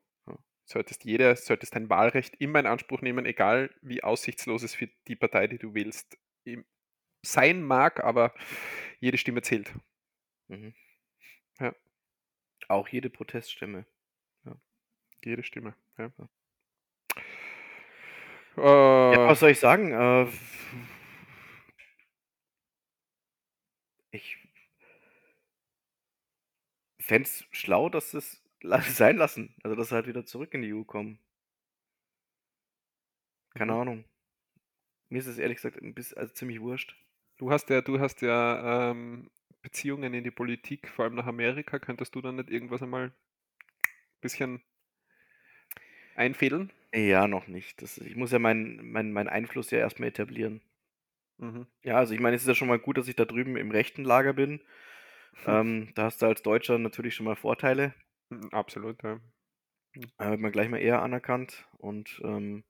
Solltest 0.65 1.03
jeder, 1.05 1.35
solltest 1.35 1.75
dein 1.75 1.89
Wahlrecht 1.89 2.35
immer 2.39 2.59
in 2.59 2.65
Anspruch 2.65 3.01
nehmen, 3.01 3.25
egal 3.25 3.73
wie 3.81 4.03
aussichtslos 4.03 4.63
es 4.63 4.75
für 4.75 4.87
die 5.07 5.15
Partei, 5.15 5.47
die 5.47 5.57
du 5.59 5.73
wählst, 5.73 6.17
im- 6.43 6.65
sein 7.25 7.63
mag, 7.63 8.03
aber 8.03 8.33
jede 8.99 9.17
Stimme 9.17 9.41
zählt. 9.41 9.73
Mhm. 10.47 10.73
Ja. 11.59 11.73
Auch 12.67 12.87
jede 12.87 13.09
Proteststimme. 13.09 13.85
Jede 15.23 15.43
Stimme. 15.43 15.75
Ja. 15.97 16.11
Ja, 18.57 19.13
Äh, 19.13 19.27
was 19.27 19.39
soll 19.39 19.49
ich 19.51 19.59
sagen? 19.59 19.91
Äh, 19.91 20.27
ich 24.11 24.37
fände 26.99 27.27
es 27.27 27.45
schlau, 27.51 27.89
dass 27.89 28.13
es 28.13 28.41
sein 28.89 29.17
lassen. 29.17 29.55
Also, 29.63 29.75
dass 29.75 29.89
sie 29.89 29.95
halt 29.95 30.07
wieder 30.07 30.25
zurück 30.25 30.53
in 30.53 30.61
die 30.61 30.69
EU 30.69 30.83
kommen. 30.85 31.19
Keine 33.55 33.73
Mhm. 33.73 33.73
Ahnung. 33.73 34.05
Mir 35.09 35.17
ist 35.17 35.25
es 35.25 35.39
ehrlich 35.39 35.55
gesagt 35.57 35.81
ein 35.81 35.95
bisschen, 35.95 36.19
also 36.19 36.31
ziemlich 36.31 36.61
wurscht. 36.61 36.95
du 37.37 37.51
hast 37.51 37.69
ja, 37.69 37.81
du 37.81 37.99
hast 37.99 38.21
ja 38.21 38.91
ähm, 38.91 39.29
Beziehungen 39.61 40.13
in 40.13 40.23
die 40.23 40.31
Politik, 40.31 40.87
vor 40.89 41.05
allem 41.05 41.15
nach 41.15 41.27
Amerika. 41.27 41.79
Könntest 41.79 42.13
du 42.15 42.21
dann 42.21 42.35
nicht 42.35 42.49
irgendwas 42.49 42.81
einmal 42.83 43.05
ein 43.07 43.13
bisschen 44.21 44.61
einfädeln? 46.15 46.71
Ja, 46.95 47.27
noch 47.27 47.45
nicht. 47.45 47.79
Das, 47.83 47.99
ich 47.99 48.15
muss 48.15 48.31
ja 48.31 48.39
meinen 48.39 48.91
mein, 48.91 49.11
mein 49.13 49.27
Einfluss 49.27 49.69
ja 49.69 49.77
erstmal 49.77 50.09
etablieren. 50.09 50.61
Mhm. 51.39 51.65
Ja, 51.83 51.97
also 51.97 52.13
ich 52.13 52.19
meine, 52.19 52.35
es 52.35 52.41
ist 52.41 52.47
ja 52.49 52.55
schon 52.55 52.67
mal 52.67 52.79
gut, 52.79 52.97
dass 52.97 53.07
ich 53.07 53.15
da 53.15 53.23
drüben 53.25 53.55
im 53.57 53.71
rechten 53.71 54.03
Lager 54.03 54.33
bin. 54.33 54.59
Ähm, 55.45 55.91
da 55.95 56.05
hast 56.05 56.21
du 56.21 56.27
als 56.27 56.43
Deutscher 56.43 56.77
natürlich 56.79 57.15
schon 57.15 57.25
mal 57.25 57.35
Vorteile. 57.37 57.93
Mhm, 58.29 58.49
Absolut, 58.51 59.01
ja. 59.03 59.19
Da 60.17 60.29
wird 60.31 60.41
man 60.41 60.51
gleich 60.51 60.69
mal 60.69 60.79
eher 60.81 61.01
anerkannt 61.01 61.67
und 61.77 62.21
ähm, 62.23 62.63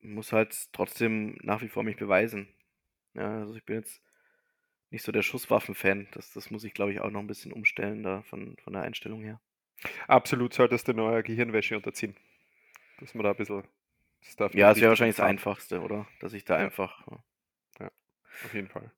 muss 0.00 0.32
halt 0.32 0.72
trotzdem 0.72 1.36
nach 1.42 1.62
wie 1.62 1.68
vor 1.68 1.82
mich 1.82 1.96
beweisen. 1.96 2.48
Ja, 3.14 3.40
also 3.40 3.54
ich 3.54 3.64
bin 3.64 3.76
jetzt 3.76 4.02
nicht 4.90 5.02
so 5.02 5.12
der 5.12 5.22
Schusswaffen-Fan. 5.22 6.08
Das, 6.12 6.32
das 6.32 6.50
muss 6.50 6.64
ich, 6.64 6.74
glaube 6.74 6.92
ich, 6.92 7.00
auch 7.00 7.10
noch 7.10 7.20
ein 7.20 7.26
bisschen 7.26 7.52
umstellen 7.52 8.02
da 8.02 8.22
von, 8.22 8.56
von 8.62 8.72
der 8.72 8.82
Einstellung 8.82 9.22
her. 9.22 9.40
Absolut 10.08 10.54
solltest 10.54 10.88
du 10.88 10.92
neuer 10.94 11.22
Gehirnwäsche 11.22 11.76
unterziehen. 11.76 12.16
Dass 13.00 13.14
man 13.14 13.24
da 13.24 13.30
ein 13.30 13.36
bisschen. 13.36 13.64
Das 14.38 14.54
ja, 14.54 14.68
das 14.68 14.80
wäre 14.80 14.90
wahrscheinlich 14.90 15.16
das 15.16 15.26
Einfachste, 15.26 15.80
oder? 15.80 16.06
Dass 16.20 16.32
ich 16.32 16.44
da 16.44 16.58
ja. 16.58 16.64
einfach. 16.64 17.06
Ja, 17.80 17.90
auf 18.44 18.54
jeden 18.54 18.68
Fall. 18.68 18.90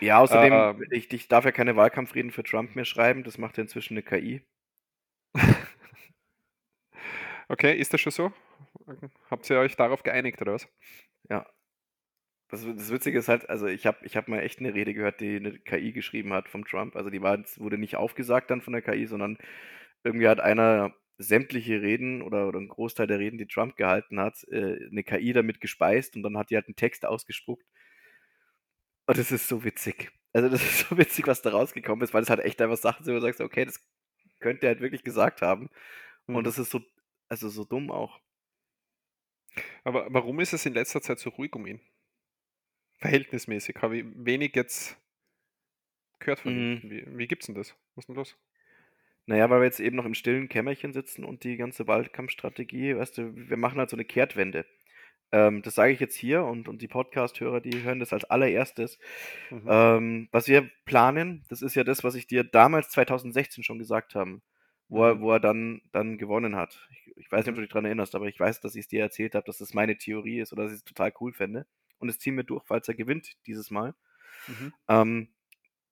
Ja, 0.00 0.18
außerdem, 0.18 0.52
äh, 0.52 0.96
ich, 0.96 1.12
ich 1.12 1.28
darf 1.28 1.44
ja 1.44 1.52
keine 1.52 1.76
Wahlkampfreden 1.76 2.30
für 2.30 2.42
Trump 2.42 2.74
mehr 2.76 2.84
schreiben. 2.84 3.24
Das 3.24 3.38
macht 3.38 3.56
ja 3.56 3.62
inzwischen 3.62 3.94
eine 3.94 4.02
KI. 4.02 4.42
okay, 7.48 7.76
ist 7.76 7.92
das 7.92 8.00
schon 8.00 8.12
so? 8.12 8.32
Habt 9.30 9.48
ihr 9.50 9.58
euch 9.58 9.76
darauf 9.76 10.02
geeinigt, 10.02 10.40
oder 10.40 10.54
was? 10.54 10.68
Ja, 11.28 11.46
das, 12.48 12.64
das 12.64 12.90
Witzige 12.90 13.18
ist 13.18 13.28
halt, 13.28 13.48
also 13.50 13.66
ich 13.66 13.86
habe 13.86 13.98
ich 14.02 14.16
hab 14.16 14.28
mal 14.28 14.40
echt 14.40 14.58
eine 14.58 14.74
Rede 14.74 14.94
gehört, 14.94 15.20
die 15.20 15.36
eine 15.36 15.58
KI 15.58 15.92
geschrieben 15.92 16.32
hat 16.32 16.48
vom 16.48 16.64
Trump. 16.64 16.96
Also 16.96 17.10
die 17.10 17.20
war, 17.20 17.38
wurde 17.56 17.78
nicht 17.78 17.96
aufgesagt 17.96 18.50
dann 18.50 18.62
von 18.62 18.72
der 18.72 18.82
KI, 18.82 19.06
sondern 19.06 19.38
irgendwie 20.02 20.28
hat 20.28 20.40
einer 20.40 20.94
sämtliche 21.18 21.82
Reden 21.82 22.22
oder, 22.22 22.48
oder 22.48 22.58
einen 22.58 22.68
Großteil 22.68 23.06
der 23.06 23.18
Reden, 23.18 23.38
die 23.38 23.48
Trump 23.48 23.76
gehalten 23.76 24.20
hat, 24.20 24.44
äh, 24.50 24.88
eine 24.90 25.04
KI 25.04 25.32
damit 25.32 25.60
gespeist 25.60 26.16
und 26.16 26.22
dann 26.22 26.38
hat 26.38 26.50
die 26.50 26.56
halt 26.56 26.66
einen 26.68 26.76
Text 26.76 27.04
ausgespuckt. 27.04 27.66
Und 29.08 29.16
das 29.16 29.32
ist 29.32 29.48
so 29.48 29.64
witzig. 29.64 30.12
Also 30.34 30.50
das 30.50 30.62
ist 30.62 30.86
so 30.86 30.98
witzig, 30.98 31.26
was 31.26 31.40
da 31.40 31.50
rausgekommen 31.50 32.04
ist, 32.04 32.12
weil 32.12 32.22
es 32.22 32.28
halt 32.28 32.40
echt 32.40 32.60
einfach 32.60 32.76
Sachen 32.76 33.04
sind, 33.04 33.14
wo 33.14 33.18
du 33.18 33.22
sagst, 33.22 33.40
okay, 33.40 33.64
das 33.64 33.82
könnte 34.38 34.66
er 34.66 34.74
halt 34.74 34.80
wirklich 34.80 35.02
gesagt 35.02 35.40
haben. 35.40 35.70
Und 36.26 36.36
mhm. 36.36 36.44
das 36.44 36.58
ist 36.58 36.70
so, 36.70 36.82
also 37.28 37.48
so 37.48 37.64
dumm 37.64 37.90
auch. 37.90 38.20
Aber 39.82 40.12
warum 40.12 40.40
ist 40.40 40.52
es 40.52 40.66
in 40.66 40.74
letzter 40.74 41.00
Zeit 41.00 41.18
so 41.18 41.30
ruhig 41.30 41.54
um 41.56 41.66
ihn? 41.66 41.80
Verhältnismäßig 42.98 43.76
habe 43.80 43.96
ich 43.96 44.04
wenig 44.14 44.54
jetzt 44.54 44.98
gehört 46.18 46.40
von 46.40 46.52
ihm. 46.52 46.74
Mhm. 46.74 46.90
Wie, 46.90 47.18
wie 47.18 47.28
gibt's 47.28 47.46
denn 47.46 47.54
das? 47.54 47.74
Was 47.94 48.02
ist 48.02 48.08
denn 48.08 48.16
los? 48.16 48.36
Naja, 49.24 49.48
weil 49.48 49.60
wir 49.60 49.64
jetzt 49.64 49.80
eben 49.80 49.96
noch 49.96 50.04
im 50.04 50.14
stillen 50.14 50.50
Kämmerchen 50.50 50.92
sitzen 50.92 51.24
und 51.24 51.44
die 51.44 51.56
ganze 51.56 51.86
Wahlkampfstrategie, 51.86 52.94
weißt 52.94 53.16
du, 53.16 53.34
wir 53.34 53.56
machen 53.56 53.78
halt 53.78 53.88
so 53.88 53.96
eine 53.96 54.04
Kehrtwende. 54.04 54.66
Ähm, 55.30 55.62
das 55.62 55.74
sage 55.74 55.92
ich 55.92 56.00
jetzt 56.00 56.16
hier 56.16 56.44
und, 56.44 56.68
und 56.68 56.80
die 56.80 56.88
Podcast-Hörer, 56.88 57.60
die 57.60 57.82
hören 57.82 58.00
das 58.00 58.12
als 58.12 58.24
allererstes. 58.24 58.98
Mhm. 59.50 59.62
Ähm, 59.66 60.28
was 60.32 60.48
wir 60.48 60.70
planen, 60.84 61.44
das 61.48 61.62
ist 61.62 61.74
ja 61.74 61.84
das, 61.84 62.02
was 62.02 62.14
ich 62.14 62.26
dir 62.26 62.44
damals 62.44 62.90
2016 62.90 63.62
schon 63.62 63.78
gesagt 63.78 64.14
habe, 64.14 64.40
wo 64.88 65.04
er, 65.04 65.14
mhm. 65.16 65.20
wo 65.20 65.32
er 65.32 65.40
dann, 65.40 65.82
dann 65.92 66.16
gewonnen 66.16 66.56
hat. 66.56 66.88
Ich, 66.90 67.16
ich 67.16 67.32
weiß 67.32 67.44
nicht, 67.44 67.50
ob 67.50 67.56
du 67.56 67.60
dich 67.62 67.70
daran 67.70 67.84
erinnerst, 67.84 68.14
aber 68.14 68.26
ich 68.26 68.40
weiß, 68.40 68.60
dass 68.60 68.74
ich 68.74 68.82
es 68.82 68.88
dir 68.88 69.02
erzählt 69.02 69.34
habe, 69.34 69.44
dass 69.44 69.58
das 69.58 69.74
meine 69.74 69.98
Theorie 69.98 70.40
ist 70.40 70.52
oder 70.52 70.64
dass 70.64 70.72
ich 70.72 70.78
es 70.78 70.84
total 70.84 71.12
cool 71.20 71.32
fände 71.32 71.66
und 71.98 72.08
es 72.08 72.18
ziehen 72.18 72.36
wir 72.36 72.44
durch, 72.44 72.64
falls 72.66 72.88
er 72.88 72.94
gewinnt 72.94 73.36
dieses 73.46 73.70
Mal. 73.70 73.94
Mhm. 74.46 74.72
Ähm, 74.88 75.28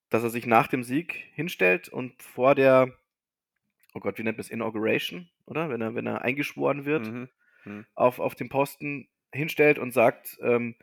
dass 0.09 0.23
er 0.23 0.31
sich 0.31 0.47
nach 0.47 0.69
dem 0.69 0.83
Sieg 0.83 1.29
hinstellt 1.35 1.89
und 1.89 2.23
vor 2.23 2.55
der, 2.55 2.93
oh 3.93 4.01
Gott, 4.01 4.19
wie 4.19 4.23
nennt 4.23 4.39
man 4.39 4.43
es, 4.43 4.51
Inauguration, 4.51 5.29
oder? 5.47 5.69
Wenn 5.69 5.81
er, 5.81 5.95
wenn 5.95 6.07
er 6.07 6.23
eingeschworen 6.23 6.85
wird, 6.85 7.11
mhm. 7.11 7.29
Mhm. 7.65 7.87
Auf, 7.95 8.21
auf 8.21 8.35
dem 8.35 8.49
Posten 8.49 9.09
hinstellt 9.33 9.79
und 9.79 9.93
sagt, 9.93 10.39
ähm, 10.43 10.77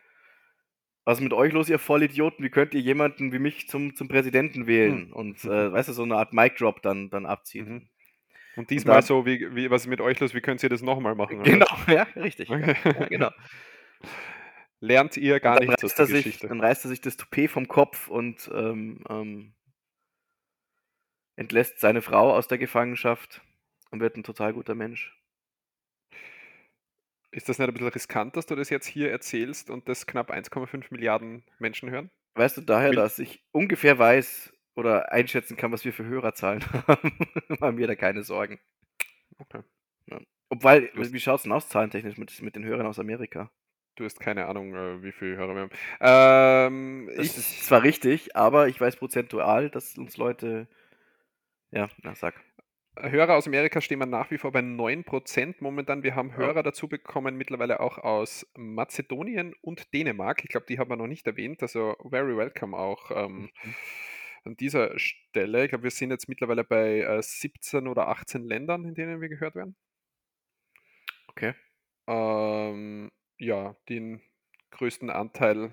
was 1.04 1.18
ist 1.18 1.24
mit 1.24 1.32
euch 1.32 1.52
los, 1.52 1.68
ihr 1.68 1.78
Vollidioten? 1.78 2.44
Wie 2.44 2.50
könnt 2.50 2.74
ihr 2.74 2.80
jemanden 2.80 3.32
wie 3.32 3.38
mich 3.38 3.68
zum, 3.68 3.94
zum 3.94 4.08
Präsidenten 4.08 4.66
wählen? 4.66 5.08
Mhm. 5.08 5.12
Und 5.12 5.44
äh, 5.44 5.72
weißt 5.72 5.88
du, 5.90 5.92
so 5.92 6.02
eine 6.02 6.16
Art 6.16 6.32
Mic-Drop 6.32 6.80
dann, 6.82 7.10
dann 7.10 7.26
abziehen. 7.26 7.68
Mhm. 7.68 7.88
Und 8.56 8.70
diesmal 8.70 8.96
und 8.96 9.02
dann, 9.02 9.06
so, 9.06 9.26
wie, 9.26 9.54
wie, 9.54 9.70
was 9.70 9.82
ist 9.82 9.88
mit 9.88 10.00
euch 10.00 10.18
los? 10.20 10.32
Wie 10.32 10.40
könnt 10.40 10.62
ihr 10.62 10.68
das 10.68 10.80
nochmal 10.80 11.14
machen? 11.14 11.42
Genau, 11.42 11.66
ja, 11.88 12.06
richtig. 12.16 12.50
Okay. 12.50 12.76
Ja, 12.84 13.06
genau. 13.06 13.30
lernt 14.84 15.16
ihr 15.16 15.40
gar 15.40 15.60
nicht 15.60 15.82
aus 15.82 15.94
der 15.94 16.06
sich, 16.06 16.24
Geschichte. 16.24 16.48
Dann 16.48 16.60
reißt 16.60 16.84
er 16.84 16.88
sich 16.88 17.00
das 17.00 17.16
Toupet 17.16 17.50
vom 17.50 17.66
Kopf 17.68 18.08
und 18.08 18.50
ähm, 18.54 19.02
ähm, 19.08 19.54
entlässt 21.36 21.80
seine 21.80 22.02
Frau 22.02 22.32
aus 22.32 22.48
der 22.48 22.58
Gefangenschaft 22.58 23.42
und 23.90 24.00
wird 24.00 24.16
ein 24.16 24.24
total 24.24 24.52
guter 24.52 24.74
Mensch. 24.74 25.16
Ist 27.34 27.48
das 27.48 27.58
nicht 27.58 27.66
ein 27.66 27.74
bisschen 27.74 27.88
riskant, 27.88 28.36
dass 28.36 28.46
du 28.46 28.54
das 28.54 28.70
jetzt 28.70 28.86
hier 28.86 29.10
erzählst 29.10 29.68
und 29.68 29.88
das 29.88 30.06
knapp 30.06 30.30
1,5 30.30 30.84
Milliarden 30.90 31.42
Menschen 31.58 31.90
hören? 31.90 32.10
Weißt 32.36 32.56
du 32.56 32.60
daher, 32.60 32.90
Mil 32.90 32.96
dass 32.96 33.18
ich 33.18 33.42
ungefähr 33.50 33.98
weiß 33.98 34.52
oder 34.76 35.10
einschätzen 35.10 35.56
kann, 35.56 35.72
was 35.72 35.84
wir 35.84 35.92
für 35.92 36.04
Hörerzahlen 36.04 36.64
haben, 36.86 37.12
haben 37.60 37.76
wir 37.76 37.88
da 37.88 37.96
keine 37.96 38.22
Sorgen. 38.22 38.60
Okay. 39.38 39.62
Ja. 40.06 40.20
Obwohl, 40.48 40.90
wie 40.94 41.18
schaut 41.18 41.38
es 41.38 41.42
denn 41.42 41.52
aus 41.52 41.68
zahlentechnisch 41.68 42.18
mit, 42.18 42.40
mit 42.40 42.54
den 42.54 42.64
Hörern 42.64 42.86
aus 42.86 43.00
Amerika? 43.00 43.50
Du 43.96 44.04
hast 44.04 44.20
keine 44.20 44.46
Ahnung, 44.46 44.74
äh, 44.74 45.02
wie 45.02 45.12
viele 45.12 45.36
Hörer 45.36 45.54
wir 45.54 45.62
haben. 45.62 47.06
Ähm, 47.06 47.10
das 47.16 47.36
ist 47.36 47.66
zwar 47.66 47.82
richtig, 47.82 48.36
aber 48.36 48.68
ich 48.68 48.80
weiß 48.80 48.94
prozentual, 48.96 49.70
dass 49.70 49.98
uns 49.98 50.16
Leute. 50.16 50.68
Ja, 51.72 51.88
na, 52.02 52.14
sag. 52.14 52.40
Hörer 52.96 53.36
aus 53.36 53.46
Amerika 53.46 53.80
stehen 53.80 53.98
wir 53.98 54.06
nach 54.06 54.30
wie 54.30 54.38
vor 54.38 54.52
bei 54.52 54.60
9% 54.60 55.56
momentan. 55.60 56.02
Wir 56.02 56.14
haben 56.14 56.36
Hörer 56.36 56.56
ja. 56.56 56.62
dazu 56.62 56.88
bekommen, 56.88 57.36
mittlerweile 57.36 57.80
auch 57.80 57.98
aus 57.98 58.46
Mazedonien 58.56 59.54
und 59.60 59.92
Dänemark. 59.92 60.44
Ich 60.44 60.50
glaube, 60.50 60.66
die 60.66 60.78
haben 60.78 60.90
wir 60.90 60.96
noch 60.96 61.06
nicht 61.06 61.26
erwähnt. 61.26 61.62
Also, 61.62 61.96
very 62.08 62.36
welcome 62.36 62.76
auch 62.76 63.10
ähm, 63.10 63.50
mhm. 63.62 63.74
an 64.44 64.56
dieser 64.56 64.98
Stelle. 64.98 65.64
Ich 65.64 65.70
glaube, 65.70 65.84
wir 65.84 65.90
sind 65.90 66.10
jetzt 66.10 66.28
mittlerweile 66.28 66.62
bei 66.62 67.00
äh, 67.00 67.22
17 67.22 67.88
oder 67.88 68.08
18 68.08 68.44
Ländern, 68.44 68.84
in 68.84 68.94
denen 68.94 69.20
wir 69.20 69.28
gehört 69.28 69.56
werden. 69.56 69.76
Okay. 71.28 71.54
Ähm, 72.06 73.10
ja, 73.38 73.74
den 73.88 74.22
größten 74.70 75.10
Anteil 75.10 75.72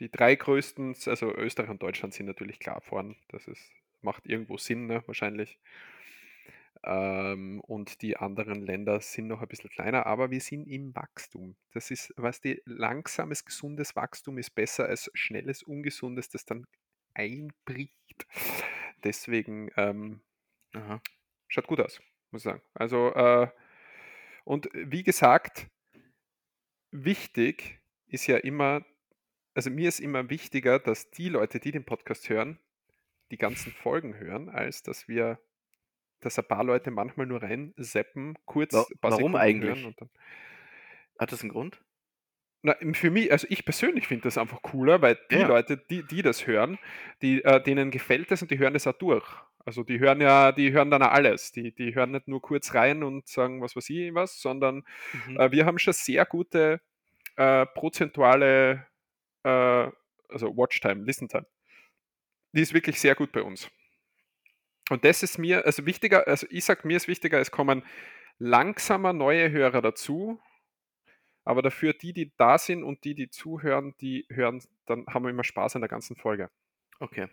die 0.00 0.10
drei 0.10 0.34
größten, 0.34 0.94
also 1.06 1.34
Österreich 1.34 1.70
und 1.70 1.82
Deutschland 1.82 2.14
sind 2.14 2.26
natürlich 2.26 2.60
klar 2.60 2.80
vorn. 2.80 3.16
Das 3.28 3.46
ist, 3.48 3.70
macht 4.02 4.26
irgendwo 4.26 4.56
Sinn, 4.56 4.86
ne, 4.86 5.02
wahrscheinlich. 5.06 5.58
Ähm, 6.84 7.60
und 7.62 8.02
die 8.02 8.16
anderen 8.16 8.62
Länder 8.62 9.00
sind 9.00 9.26
noch 9.26 9.42
ein 9.42 9.48
bisschen 9.48 9.70
kleiner, 9.70 10.06
aber 10.06 10.30
wir 10.30 10.40
sind 10.40 10.66
im 10.68 10.94
Wachstum. 10.94 11.56
Das 11.72 11.90
ist, 11.90 12.14
was 12.16 12.40
die 12.40 12.62
langsames, 12.66 13.44
gesundes 13.44 13.96
Wachstum 13.96 14.38
ist 14.38 14.54
besser 14.54 14.86
als 14.86 15.10
schnelles, 15.14 15.62
ungesundes, 15.62 16.28
das 16.28 16.44
dann 16.44 16.66
einbricht. 17.14 18.26
Deswegen 19.02 19.70
ähm, 19.76 20.20
schaut 21.48 21.66
gut 21.66 21.80
aus, 21.80 22.00
muss 22.30 22.42
ich 22.42 22.44
sagen. 22.44 22.62
Also, 22.74 23.12
äh, 23.14 23.48
und 24.44 24.68
wie 24.72 25.02
gesagt, 25.02 25.66
wichtig 26.90 27.80
ist 28.06 28.26
ja 28.26 28.38
immer, 28.38 28.84
also 29.54 29.70
mir 29.70 29.88
ist 29.88 30.00
immer 30.00 30.30
wichtiger, 30.30 30.78
dass 30.78 31.10
die 31.10 31.28
Leute, 31.28 31.60
die 31.60 31.72
den 31.72 31.84
Podcast 31.84 32.28
hören, 32.28 32.58
die 33.30 33.38
ganzen 33.38 33.72
Folgen 33.72 34.14
hören, 34.18 34.48
als 34.48 34.82
dass 34.82 35.08
wir, 35.08 35.38
dass 36.20 36.38
ein 36.38 36.46
paar 36.46 36.64
Leute 36.64 36.90
manchmal 36.90 37.26
nur 37.26 37.42
rein 37.42 37.74
seppen, 37.76 38.36
kurz. 38.44 38.72
Wa 38.72 38.86
warum 39.00 39.36
eigentlich? 39.36 39.86
Hat 41.18 41.32
das 41.32 41.42
einen 41.42 41.50
Grund? 41.50 41.82
Na, 42.62 42.74
für 42.92 43.10
mich, 43.10 43.30
also 43.30 43.46
ich 43.50 43.64
persönlich 43.64 44.08
finde 44.08 44.24
das 44.24 44.36
einfach 44.36 44.62
cooler, 44.62 45.00
weil 45.00 45.16
die 45.30 45.36
ja. 45.36 45.46
Leute, 45.46 45.76
die, 45.76 46.02
die 46.04 46.22
das 46.22 46.46
hören, 46.46 46.78
die, 47.22 47.44
äh, 47.44 47.62
denen 47.62 47.90
gefällt 47.90 48.30
das 48.30 48.42
und 48.42 48.50
die 48.50 48.58
hören 48.58 48.74
das 48.74 48.86
auch 48.86 48.98
durch. 48.98 49.24
Also 49.64 49.84
die 49.84 50.00
hören 50.00 50.20
ja, 50.20 50.50
die 50.50 50.72
hören 50.72 50.90
dann 50.90 51.02
alles. 51.02 51.52
Die, 51.52 51.72
die 51.72 51.94
hören 51.94 52.12
nicht 52.12 52.26
nur 52.26 52.42
kurz 52.42 52.74
rein 52.74 53.04
und 53.04 53.28
sagen, 53.28 53.60
was 53.60 53.76
weiß 53.76 53.90
ich 53.90 54.14
was, 54.14 54.40
sondern 54.40 54.82
mhm. 55.26 55.38
äh, 55.38 55.52
wir 55.52 55.66
haben 55.66 55.78
schon 55.78 55.92
sehr 55.92 56.24
gute 56.24 56.80
äh, 57.36 57.66
prozentuale, 57.66 58.86
äh, 59.44 59.88
also 60.28 60.56
Watchtime, 60.56 61.04
Listen-Time. 61.04 61.46
Die 62.52 62.60
ist 62.60 62.74
wirklich 62.74 63.00
sehr 63.00 63.14
gut 63.14 63.32
bei 63.32 63.42
uns. 63.42 63.70
Und 64.90 65.04
das 65.04 65.22
ist 65.22 65.38
mir, 65.38 65.66
also 65.66 65.84
wichtiger, 65.86 66.26
also 66.26 66.46
ich 66.50 66.64
sage, 66.64 66.86
mir 66.86 66.96
ist 66.96 67.08
wichtiger, 67.08 67.38
es 67.38 67.50
kommen 67.50 67.84
langsamer 68.38 69.12
neue 69.12 69.50
Hörer 69.50 69.82
dazu, 69.82 70.40
aber 71.44 71.62
dafür 71.62 71.92
die, 71.92 72.12
die 72.12 72.32
da 72.36 72.58
sind 72.58 72.84
und 72.84 73.04
die, 73.04 73.14
die 73.14 73.30
zuhören, 73.30 73.94
die 74.00 74.26
hören, 74.30 74.62
dann 74.86 75.06
haben 75.06 75.24
wir 75.24 75.30
immer 75.30 75.44
Spaß 75.44 75.76
an 75.76 75.82
der 75.82 75.88
ganzen 75.88 76.16
Folge. 76.16 76.50
Okay. 77.00 77.28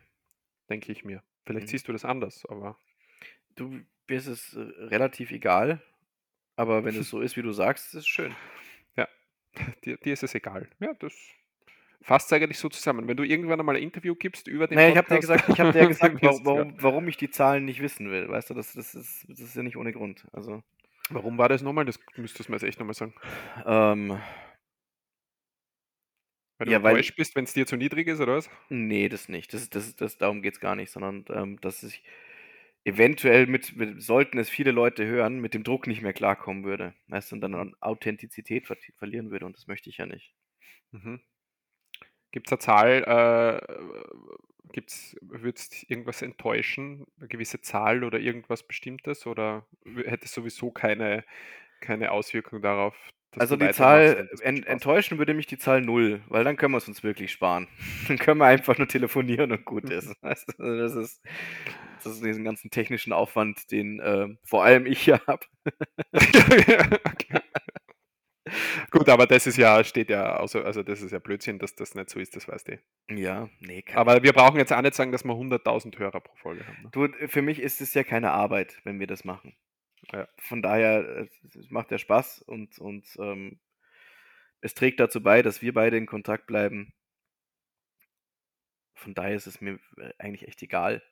Denke 0.69 0.91
ich 0.91 1.05
mir. 1.05 1.23
Vielleicht 1.45 1.67
mhm. 1.67 1.71
siehst 1.71 1.87
du 1.87 1.91
das 1.91 2.05
anders, 2.05 2.45
aber. 2.45 2.77
Du 3.55 3.81
bist 4.07 4.27
es 4.27 4.53
äh, 4.53 4.59
relativ 4.59 5.31
egal, 5.31 5.81
aber 6.55 6.83
wenn 6.83 6.95
es 6.95 7.09
so 7.09 7.21
ist, 7.21 7.37
wie 7.37 7.41
du 7.41 7.51
sagst, 7.51 7.87
ist 7.87 7.93
es 7.93 8.07
schön. 8.07 8.35
Ja, 8.95 9.07
dir, 9.83 9.97
dir 9.97 10.13
ist 10.13 10.23
es 10.23 10.35
egal. 10.35 10.69
Ja, 10.79 10.93
das 10.93 11.13
fasst 12.01 12.31
eigentlich 12.33 12.59
so 12.59 12.69
zusammen. 12.69 13.07
Wenn 13.07 13.17
du 13.17 13.23
irgendwann 13.23 13.59
einmal 13.59 13.75
ein 13.75 13.83
Interview 13.83 14.15
gibst 14.15 14.47
über 14.47 14.67
den 14.67 14.75
naja, 14.75 14.89
ich 14.89 14.97
habe 14.97 15.09
dir 15.09 15.19
gesagt, 15.19 15.49
ich 15.49 15.59
habe 15.59 15.71
dir 15.77 15.87
gesagt, 15.87 16.17
warum, 16.21 16.75
warum 16.81 17.07
ich 17.07 17.17
die 17.17 17.29
Zahlen 17.29 17.65
nicht 17.65 17.81
wissen 17.81 18.09
will. 18.11 18.29
Weißt 18.29 18.49
du, 18.49 18.53
das, 18.53 18.73
das, 18.73 18.95
ist, 18.95 19.25
das 19.27 19.39
ist 19.39 19.55
ja 19.55 19.63
nicht 19.63 19.77
ohne 19.77 19.91
Grund. 19.91 20.25
Also. 20.31 20.63
Warum 21.09 21.37
war 21.37 21.49
das 21.49 21.61
nochmal? 21.61 21.85
Das 21.85 21.99
müsstest 22.15 22.49
du 22.49 22.51
mir 22.51 22.57
jetzt 22.57 22.63
echt 22.63 22.79
nochmal 22.79 22.95
sagen. 22.95 23.13
Ähm, 23.65 24.19
weil 26.57 26.65
du 26.65 26.71
ja, 26.71 26.77
enttäuscht 26.77 27.11
weil, 27.11 27.15
bist, 27.17 27.35
wenn 27.35 27.43
es 27.43 27.53
dir 27.53 27.67
zu 27.67 27.75
niedrig 27.75 28.07
ist, 28.07 28.21
oder 28.21 28.35
was? 28.35 28.49
Nee, 28.69 29.09
das 29.09 29.27
nicht. 29.27 29.53
Das, 29.53 29.69
das, 29.69 29.95
das, 29.95 30.17
darum 30.17 30.41
geht 30.41 30.53
es 30.53 30.59
gar 30.59 30.75
nicht, 30.75 30.91
sondern 30.91 31.25
ähm, 31.29 31.59
dass 31.61 31.83
ich 31.83 32.01
eventuell 32.85 33.47
mit, 33.47 33.75
mit, 33.75 34.01
sollten 34.01 34.37
es 34.37 34.49
viele 34.49 34.71
Leute 34.71 35.05
hören, 35.05 35.39
mit 35.39 35.53
dem 35.53 35.63
Druck 35.63 35.87
nicht 35.87 36.01
mehr 36.01 36.13
klarkommen 36.13 36.63
würde. 36.63 36.93
Weißt 37.07 37.31
du, 37.31 37.35
und 37.35 37.41
dann 37.41 37.55
an 37.55 37.75
Authentizität 37.81 38.67
ver 38.67 38.77
verlieren 38.97 39.31
würde 39.31 39.45
und 39.45 39.57
das 39.57 39.67
möchte 39.67 39.89
ich 39.89 39.97
ja 39.97 40.05
nicht. 40.05 40.33
Mhm. 40.91 41.19
Gibt 42.35 42.47
es 42.47 42.51
eine 42.51 42.59
Zahl, 42.59 43.61
äh, 43.69 44.73
gibt's, 44.73 45.15
würdest 45.21 45.89
irgendwas 45.89 46.21
enttäuschen, 46.21 47.07
eine 47.17 47.29
gewisse 47.29 47.61
Zahl 47.61 48.03
oder 48.03 48.19
irgendwas 48.19 48.63
Bestimmtes 48.63 49.25
oder 49.25 49.65
hätte 50.03 50.25
es 50.25 50.33
sowieso 50.33 50.69
keine, 50.69 51.23
keine 51.79 52.11
Auswirkung 52.11 52.61
darauf, 52.61 52.93
dass 53.31 53.47
Also 53.51 53.55
du 53.55 53.57
die 53.57 53.71
Zahl, 53.71 54.17
und 54.19 54.29
es 54.33 54.41
en 54.41 54.55
macht 54.55 54.65
Spaß? 54.65 54.73
enttäuschen 54.73 55.17
würde 55.17 55.33
mich 55.33 55.47
die 55.47 55.57
Zahl 55.57 55.79
0, 55.79 56.23
weil 56.27 56.43
dann 56.43 56.57
können 56.57 56.73
wir 56.73 56.79
es 56.79 56.89
uns 56.89 57.03
wirklich 57.03 57.31
sparen. 57.31 57.69
Dann 58.09 58.17
können 58.17 58.39
wir 58.39 58.47
einfach 58.47 58.77
nur 58.77 58.89
telefonieren 58.89 59.53
und 59.53 59.63
gut 59.63 59.89
ist. 59.89 60.13
Weißt 60.21 60.49
du, 60.57 60.77
das 60.77 60.93
ist, 60.95 61.21
das 62.03 62.15
ist 62.15 62.25
diesen 62.25 62.43
ganzen 62.43 62.69
technischen 62.69 63.13
Aufwand, 63.13 63.71
den 63.71 64.01
ähm, 64.03 64.39
vor 64.43 64.65
allem 64.65 64.85
ich 64.85 64.99
hier 64.99 65.21
habe. 65.25 65.45
okay. 66.13 67.39
Gut, 68.91 69.09
aber 69.09 69.27
das 69.27 69.47
ist 69.47 69.57
ja, 69.57 69.83
steht 69.83 70.09
ja, 70.09 70.37
außer, 70.37 70.65
also 70.65 70.83
das 70.83 71.01
ist 71.01 71.11
ja 71.11 71.19
Blödsinn, 71.19 71.59
dass 71.59 71.75
das 71.75 71.95
nicht 71.95 72.09
so 72.09 72.19
ist, 72.19 72.35
das 72.35 72.47
weißt 72.47 72.67
du. 72.67 72.79
Ja, 73.09 73.49
nee, 73.59 73.83
Aber 73.93 74.23
wir 74.23 74.33
brauchen 74.33 74.57
jetzt 74.57 74.73
auch 74.73 74.81
nicht 74.81 74.95
sagen, 74.95 75.11
dass 75.11 75.23
wir 75.23 75.33
100.000 75.33 75.97
Hörer 75.97 76.21
pro 76.21 76.35
Folge 76.35 76.65
haben. 76.67 76.83
Ne? 76.83 76.89
Du, 76.91 77.27
für 77.27 77.41
mich 77.41 77.59
ist 77.59 77.81
es 77.81 77.93
ja 77.93 78.03
keine 78.03 78.31
Arbeit, 78.31 78.79
wenn 78.83 78.99
wir 78.99 79.07
das 79.07 79.23
machen. 79.23 79.55
Ja. 80.11 80.27
Von 80.37 80.61
daher, 80.61 81.27
es 81.43 81.69
macht 81.69 81.91
ja 81.91 81.97
Spaß 81.97 82.41
und, 82.43 82.77
und 82.79 83.05
ähm, 83.19 83.59
es 84.61 84.73
trägt 84.73 84.99
dazu 84.99 85.21
bei, 85.21 85.41
dass 85.41 85.61
wir 85.61 85.73
beide 85.73 85.97
in 85.97 86.05
Kontakt 86.05 86.47
bleiben. 86.47 86.93
Von 88.93 89.13
daher 89.13 89.35
ist 89.35 89.47
es 89.47 89.61
mir 89.61 89.79
äh, 89.97 90.11
eigentlich 90.17 90.47
echt 90.47 90.61
egal. 90.63 91.03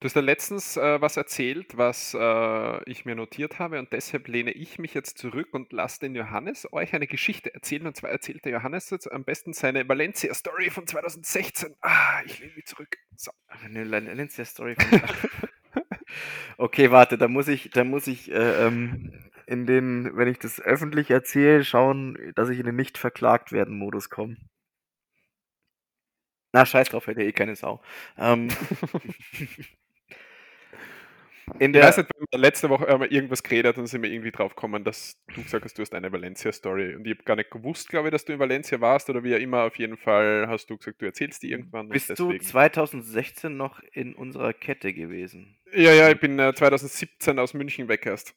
Du 0.00 0.04
hast 0.04 0.14
ja 0.14 0.22
letztens 0.22 0.76
äh, 0.76 1.00
was 1.00 1.16
erzählt, 1.16 1.76
was 1.76 2.14
äh, 2.14 2.84
ich 2.88 3.04
mir 3.04 3.16
notiert 3.16 3.58
habe 3.58 3.80
und 3.80 3.92
deshalb 3.92 4.28
lehne 4.28 4.52
ich 4.52 4.78
mich 4.78 4.94
jetzt 4.94 5.18
zurück 5.18 5.48
und 5.50 5.72
lasse 5.72 5.98
den 5.98 6.14
Johannes 6.14 6.72
euch 6.72 6.94
eine 6.94 7.08
Geschichte 7.08 7.52
erzählen. 7.52 7.84
Und 7.84 7.96
zwar 7.96 8.10
erzählt 8.10 8.44
der 8.44 8.52
Johannes 8.52 8.90
jetzt 8.90 9.10
am 9.10 9.24
besten 9.24 9.52
seine 9.54 9.88
Valencia-Story 9.88 10.70
von 10.70 10.86
2016. 10.86 11.74
Ah, 11.80 12.22
ich 12.24 12.38
lehne 12.38 12.52
mich 12.54 12.66
zurück. 12.66 12.96
So. 13.16 13.32
Eine 13.48 13.90
Valencia-Story. 13.90 14.76
okay, 16.58 16.92
warte, 16.92 17.18
da 17.18 17.26
muss 17.26 17.48
ich, 17.48 17.70
da 17.70 17.82
muss 17.82 18.06
ich 18.06 18.30
äh, 18.30 18.66
ähm, 18.66 19.12
in 19.46 19.66
den, 19.66 20.16
wenn 20.16 20.28
ich 20.28 20.38
das 20.38 20.60
öffentlich 20.60 21.10
erzähle, 21.10 21.64
schauen, 21.64 22.16
dass 22.36 22.50
ich 22.50 22.60
in 22.60 22.66
den 22.66 22.76
nicht 22.76 22.98
verklagt 22.98 23.50
werden 23.50 23.76
Modus 23.76 24.10
komme. 24.10 24.36
Na, 26.52 26.64
scheiß 26.64 26.90
drauf, 26.90 27.08
hätte 27.08 27.24
eh 27.24 27.32
keine 27.32 27.56
Sau. 27.56 27.82
Ähm, 28.16 28.48
in 31.58 31.74
Ich 31.74 31.80
weiß 31.82 31.96
der, 31.96 32.04
nicht, 32.04 32.12
wenn 32.16 32.26
wir 32.30 32.38
letzte 32.38 32.68
Woche 32.70 32.88
einmal 32.88 33.08
irgendwas 33.12 33.42
geredet 33.42 33.66
haben, 33.76 33.82
dann 33.82 33.86
sind 33.86 34.02
wir 34.02 34.10
irgendwie 34.10 34.30
drauf 34.30 34.54
gekommen, 34.54 34.84
dass 34.84 35.16
du 35.34 35.42
gesagt 35.42 35.64
hast, 35.64 35.76
du 35.78 35.82
hast 35.82 35.94
eine 35.94 36.10
Valencia-Story. 36.12 36.94
Und 36.96 37.06
ich 37.06 37.14
habe 37.14 37.24
gar 37.24 37.36
nicht 37.36 37.50
gewusst, 37.50 37.88
glaube 37.88 38.08
ich, 38.08 38.12
dass 38.12 38.24
du 38.24 38.32
in 38.32 38.38
Valencia 38.38 38.80
warst 38.80 39.08
oder 39.10 39.24
wie 39.24 39.34
auch 39.34 39.40
immer. 39.40 39.64
Auf 39.64 39.76
jeden 39.76 39.96
Fall 39.96 40.46
hast 40.48 40.70
du 40.70 40.76
gesagt, 40.76 41.00
du 41.02 41.06
erzählst 41.06 41.42
die 41.42 41.50
irgendwann. 41.50 41.86
und 41.86 41.92
bist 41.92 42.10
du 42.10 42.14
deswegen- 42.32 42.44
2016 42.44 43.56
noch 43.56 43.80
in 43.92 44.14
unserer 44.14 44.52
Kette 44.52 44.92
gewesen? 44.92 45.58
Ja, 45.72 45.92
ja, 45.92 46.10
ich 46.10 46.20
bin 46.20 46.38
äh, 46.38 46.54
2017 46.54 47.38
aus 47.38 47.54
München 47.54 47.88
weg 47.88 48.06
erst. 48.06 48.34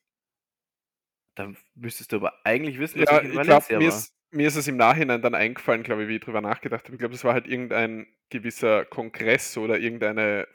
Dann 1.35 1.55
müsstest 1.75 2.11
du 2.11 2.17
aber 2.17 2.33
eigentlich 2.43 2.77
wissen, 2.79 2.99
dass 2.99 3.09
Ja, 3.09 3.17
ich 3.19 3.23
in 3.25 3.31
ich 3.31 3.37
Valencia 3.37 3.77
mir 3.79 3.87
war. 3.87 3.97
ist, 3.97 4.13
mir 4.31 4.47
ist 4.47 4.55
es 4.55 4.67
im 4.67 4.77
Nachhinein 4.77 5.21
dann 5.21 5.35
eingefallen, 5.35 5.83
glaube 5.83 6.03
ich, 6.03 6.09
wie 6.09 6.15
ich 6.15 6.21
drüber 6.21 6.41
nachgedacht 6.41 6.85
habe. 6.85 6.95
Ich 6.95 6.99
glaube, 6.99 7.13
das 7.13 7.23
war 7.23 7.33
halt 7.33 7.47
irgendein 7.47 8.07
gewisser 8.29 8.85
Kongress 8.85 9.57
oder 9.57 9.79
irgendeine 9.79 10.47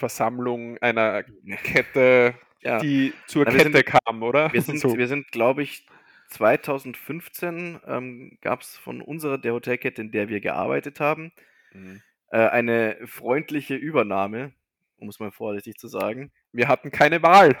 Versammlung 0.00 0.78
einer 0.78 1.22
Kette, 1.62 2.34
Ja. 2.62 2.78
die 2.80 3.12
zur 3.26 3.44
Na, 3.44 3.52
Kette 3.52 3.84
kam, 3.84 4.22
oder? 4.22 4.52
Wir 4.52 4.62
sind, 4.62 4.80
so. 4.80 4.96
wir 4.98 5.06
sind 5.06 5.30
glaube 5.30 5.62
ich, 5.62 5.86
2015 6.30 7.80
ähm, 7.86 8.38
gab 8.40 8.62
es 8.62 8.76
von 8.76 9.00
unserer, 9.02 9.38
der 9.38 9.52
Hotelkette, 9.52 10.00
in 10.02 10.10
der 10.10 10.28
wir 10.28 10.40
gearbeitet 10.40 10.98
haben, 11.00 11.32
Mhm. 11.72 12.02
äh, 12.32 12.38
eine 12.48 12.96
freundliche 13.06 13.76
Übernahme, 13.76 14.52
um 14.96 15.08
es 15.08 15.20
mal 15.20 15.30
vorsichtig 15.30 15.76
zu 15.76 15.86
sagen, 15.88 16.32
Wir 16.52 16.66
hatten 16.66 16.90
keine 16.90 17.22
Wahl. 17.22 17.56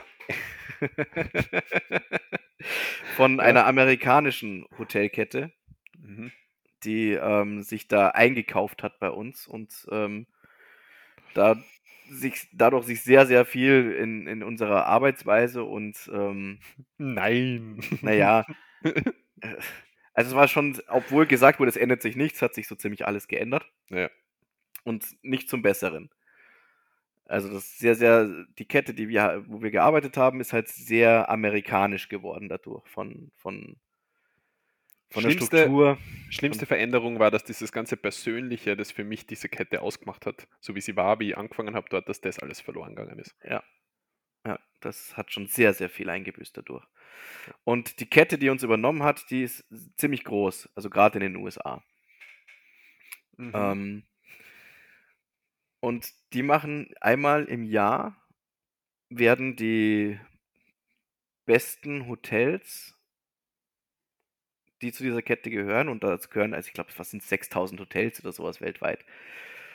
von 3.16 3.36
Ja. 3.38 3.42
einer 3.44 3.66
amerikanischen 3.66 4.66
Hotelkette, 4.78 5.52
Mhm. 5.98 6.32
die 6.84 7.12
ähm, 7.12 7.62
sich 7.62 7.86
da 7.88 8.08
eingekauft 8.08 8.82
hat 8.82 8.98
bei 9.00 9.10
uns 9.10 9.46
und 9.46 9.86
ähm, 9.92 10.26
da 11.34 11.56
sich, 12.10 12.48
dadurch 12.52 12.86
sich 12.86 13.02
sehr, 13.02 13.26
sehr 13.26 13.44
viel 13.44 13.92
in, 13.92 14.26
in 14.26 14.42
unserer 14.42 14.86
Arbeitsweise 14.86 15.64
und 15.64 15.96
ähm, 16.12 16.58
Nein. 16.98 17.80
naja, 18.02 18.44
äh, 18.82 19.02
also 20.12 20.30
es 20.30 20.36
war 20.36 20.48
schon, 20.48 20.78
obwohl 20.88 21.26
gesagt 21.26 21.60
wurde, 21.60 21.70
es 21.70 21.76
ändert 21.76 22.02
sich 22.02 22.16
nichts, 22.16 22.42
hat 22.42 22.54
sich 22.54 22.66
so 22.66 22.74
ziemlich 22.74 23.06
alles 23.06 23.28
geändert. 23.28 23.64
Ja. 23.88 24.10
Und 24.84 25.06
nicht 25.22 25.48
zum 25.48 25.62
Besseren. 25.62 26.10
Also 27.26 27.48
das 27.48 27.64
ist 27.64 27.78
sehr, 27.78 27.94
sehr, 27.94 28.28
die 28.58 28.66
Kette, 28.66 28.92
die 28.92 29.08
wir, 29.08 29.44
wo 29.46 29.62
wir 29.62 29.70
gearbeitet 29.70 30.16
haben, 30.16 30.40
ist 30.40 30.52
halt 30.52 30.68
sehr 30.68 31.30
amerikanisch 31.30 32.08
geworden 32.08 32.48
dadurch, 32.48 32.86
von, 32.88 33.30
von, 33.36 33.76
von 35.10 35.22
der 35.22 35.30
Schlimmste- 35.30 35.58
Struktur. 35.58 35.98
Schlimmste 36.30 36.66
Veränderung 36.66 37.18
war, 37.18 37.30
dass 37.30 37.44
dieses 37.44 37.72
ganze 37.72 37.96
Persönliche, 37.96 38.76
das 38.76 38.92
für 38.92 39.04
mich 39.04 39.26
diese 39.26 39.48
Kette 39.48 39.82
ausgemacht 39.82 40.26
hat, 40.26 40.46
so 40.60 40.74
wie 40.74 40.80
sie 40.80 40.96
war, 40.96 41.18
wie 41.18 41.30
ich 41.30 41.36
angefangen 41.36 41.74
habe 41.74 41.88
dort, 41.90 42.08
dass 42.08 42.20
das 42.20 42.38
alles 42.38 42.60
verloren 42.60 42.94
gegangen 42.94 43.18
ist. 43.18 43.34
Ja, 43.42 43.64
das 44.80 45.16
hat 45.16 45.32
schon 45.32 45.46
sehr, 45.46 45.74
sehr 45.74 45.90
viel 45.90 46.08
eingebüßt 46.08 46.56
dadurch. 46.56 46.84
Und 47.64 48.00
die 48.00 48.08
Kette, 48.08 48.38
die 48.38 48.48
uns 48.48 48.62
übernommen 48.62 49.02
hat, 49.02 49.30
die 49.30 49.42
ist 49.42 49.64
ziemlich 49.96 50.24
groß, 50.24 50.70
also 50.74 50.88
gerade 50.88 51.18
in 51.18 51.32
den 51.32 51.36
USA. 51.42 51.84
Mhm. 53.36 53.52
Ähm, 53.54 54.02
und 55.80 56.10
die 56.32 56.42
machen 56.42 56.94
einmal 57.00 57.44
im 57.44 57.64
Jahr, 57.64 58.16
werden 59.08 59.56
die 59.56 60.18
besten 61.46 62.06
Hotels, 62.06 62.96
die 64.82 64.92
zu 64.92 65.02
dieser 65.04 65.22
Kette 65.22 65.50
gehören, 65.50 65.88
und 65.88 66.02
dazu 66.04 66.28
gehören, 66.30 66.54
also 66.54 66.66
ich 66.68 66.74
glaube, 66.74 66.90
was 66.96 67.10
sind 67.10 67.22
6000 67.22 67.80
Hotels 67.80 68.20
oder 68.20 68.32
sowas 68.32 68.60
weltweit, 68.60 69.04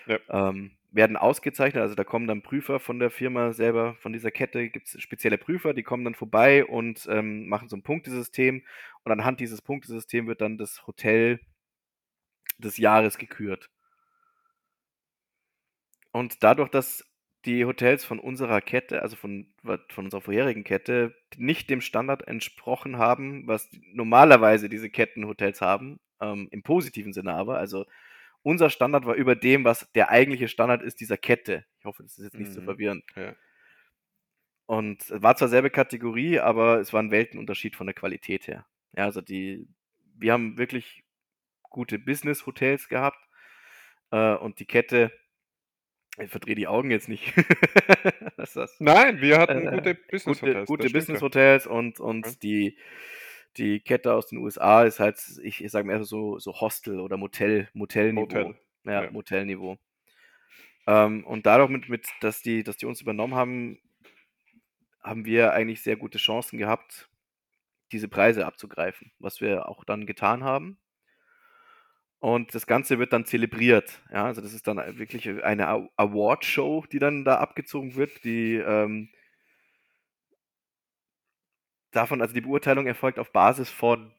Ja. 0.08 0.20
ähm, 0.30 0.72
werden 0.92 1.18
ausgezeichnet. 1.18 1.82
Also 1.82 1.96
da 1.96 2.04
kommen 2.04 2.28
dann 2.28 2.42
Prüfer 2.42 2.80
von 2.80 3.00
der 3.00 3.10
Firma 3.12 3.54
selber, 3.54 3.96
von 4.00 4.14
dieser 4.14 4.32
Kette, 4.32 4.70
gibt 4.70 4.88
es 4.88 5.02
spezielle 5.02 5.38
Prüfer, 5.38 5.74
die 5.74 5.84
kommen 5.84 6.06
dann 6.06 6.16
vorbei 6.16 6.66
und 6.66 7.06
ähm, 7.10 7.48
machen 7.48 7.70
so 7.70 7.76
ein 7.76 7.84
Punktesystem. 7.84 8.64
Und 9.04 9.12
anhand 9.12 9.40
dieses 9.42 9.62
Punktesystems 9.62 10.28
wird 10.28 10.42
dann 10.42 10.58
das 10.58 10.88
Hotel 10.88 11.40
des 12.58 12.78
Jahres 12.78 13.18
gekürt. 13.18 13.70
Und 16.12 16.44
dadurch, 16.44 16.70
dass 16.70 17.06
die 17.46 17.66
Hotels 17.66 18.04
von 18.06 18.20
unserer 18.20 18.62
Kette, 18.62 19.02
also 19.02 19.16
von, 19.16 19.48
von 19.64 20.06
unserer 20.06 20.22
vorherigen 20.22 20.64
Kette, 20.64 21.16
nicht 21.38 21.70
dem 21.70 21.82
Standard 21.82 22.28
entsprochen 22.28 22.98
haben, 22.98 23.48
was 23.48 23.70
normalerweise 23.94 24.70
diese 24.70 24.90
Kettenhotels 24.90 25.62
haben, 25.62 26.00
ähm, 26.22 26.48
im 26.52 26.64
positiven 26.64 27.14
Sinne 27.14 27.34
aber, 27.34 27.58
also 27.58 27.86
unser 28.42 28.70
Standard 28.70 29.06
war 29.06 29.16
über 29.16 29.36
dem, 29.36 29.64
was 29.66 29.92
der 29.94 30.10
eigentliche 30.10 30.48
Standard 30.48 30.84
ist 30.84 31.00
dieser 31.00 31.18
Kette. 31.18 31.66
Ich 31.80 31.86
hoffe, 31.86 32.04
das 32.04 32.18
ist 32.18 32.26
jetzt 32.26 32.38
nicht 32.40 32.52
so 32.54 32.62
Mhm. 32.62 32.66
verwirrend. 32.66 33.04
Ja. 33.16 33.36
Und 34.68 35.02
es 35.02 35.22
war 35.22 35.36
zwar 35.36 35.48
selbe 35.48 35.70
Kategorie, 35.70 36.40
aber 36.40 36.80
es 36.80 36.94
war 36.94 37.02
ein 37.02 37.12
Weltenunterschied 37.12 37.76
von 37.76 37.88
der 37.88 37.94
Qualität 37.94 38.48
her. 38.48 38.66
Ja, 38.96 39.06
also 39.06 39.22
die, 39.22 39.68
wir 40.16 40.34
haben 40.34 40.58
wirklich 40.58 41.04
gute 41.64 42.00
Business-Hotels 42.00 42.88
gehabt 42.88 43.20
äh, 44.12 44.36
und 44.36 44.60
die 44.60 44.66
Kette, 44.66 45.12
ich 46.18 46.30
verdrehe 46.30 46.56
die 46.56 46.68
Augen 46.68 46.92
jetzt 46.92 47.10
nicht. 47.10 47.34
Was 48.38 48.50
ist 48.50 48.56
das? 48.56 48.76
Nein, 48.80 49.22
wir 49.22 49.38
hatten 49.40 49.68
Äh, 49.68 49.72
gute 49.72 49.96
Business 49.96 50.40
Gute, 50.40 50.48
Hotels. 50.52 50.68
gute 50.68 50.84
stimmt 50.90 50.94
Business 50.94 51.22
Hotels 51.22 51.68
und, 51.68 52.00
und 52.00 52.26
Ja. 52.26 52.32
die, 52.44 52.78
die 53.58 53.80
Kette 53.80 54.14
aus 54.14 54.28
den 54.28 54.40
USA 54.40 54.84
ist 54.84 55.00
halt, 55.00 55.20
ich, 55.44 55.64
ich 55.64 55.72
sage 55.72 55.88
mal 55.88 56.04
so, 56.04 56.40
so 56.40 56.54
Hostel 56.60 57.00
oder 57.00 57.18
Motel, 57.18 57.70
Motelniveau. 57.74 58.22
Motel. 58.22 58.56
Ja, 58.86 59.04
ja. 59.06 59.12
Motelniveau. 59.12 59.78
Ähm, 60.88 61.26
und 61.26 61.46
dadurch, 61.46 61.70
mit, 61.70 61.90
mit, 61.90 62.08
dass, 62.22 62.42
die, 62.42 62.64
dass 62.64 62.78
die 62.78 62.86
uns 62.86 63.02
übernommen 63.02 63.34
haben, 63.36 63.80
haben 65.02 65.26
wir 65.26 65.54
eigentlich 65.54 65.82
sehr 65.82 65.96
gute 65.98 66.18
Chancen 66.18 66.58
gehabt, 66.58 67.10
diese 67.92 68.08
Preise 68.08 68.46
abzugreifen, 68.46 69.12
was 69.20 69.42
wir 69.42 69.70
auch 69.70 69.84
dann 69.84 70.06
getan 70.06 70.44
haben. 70.44 70.78
Und 72.26 72.56
das 72.56 72.66
Ganze 72.66 72.98
wird 72.98 73.14
dann 73.14 73.26
zelebriert. 73.26 74.02
Ja, 74.12 74.26
also 74.26 74.42
das 74.42 74.52
ist 74.52 74.66
dann 74.66 74.78
wirklich 74.98 75.30
eine 75.44 75.68
Award-Show, 75.96 76.88
die 76.92 76.98
dann 76.98 77.24
da 77.24 77.38
abgezogen 77.38 77.94
wird, 77.94 78.24
die 78.24 78.56
ähm, 78.56 79.10
davon, 81.92 82.24
also 82.24 82.34
die 82.34 82.42
Beurteilung 82.42 82.88
erfolgt 82.88 83.20
auf 83.20 83.32
Basis 83.32 83.70
von 83.70 84.12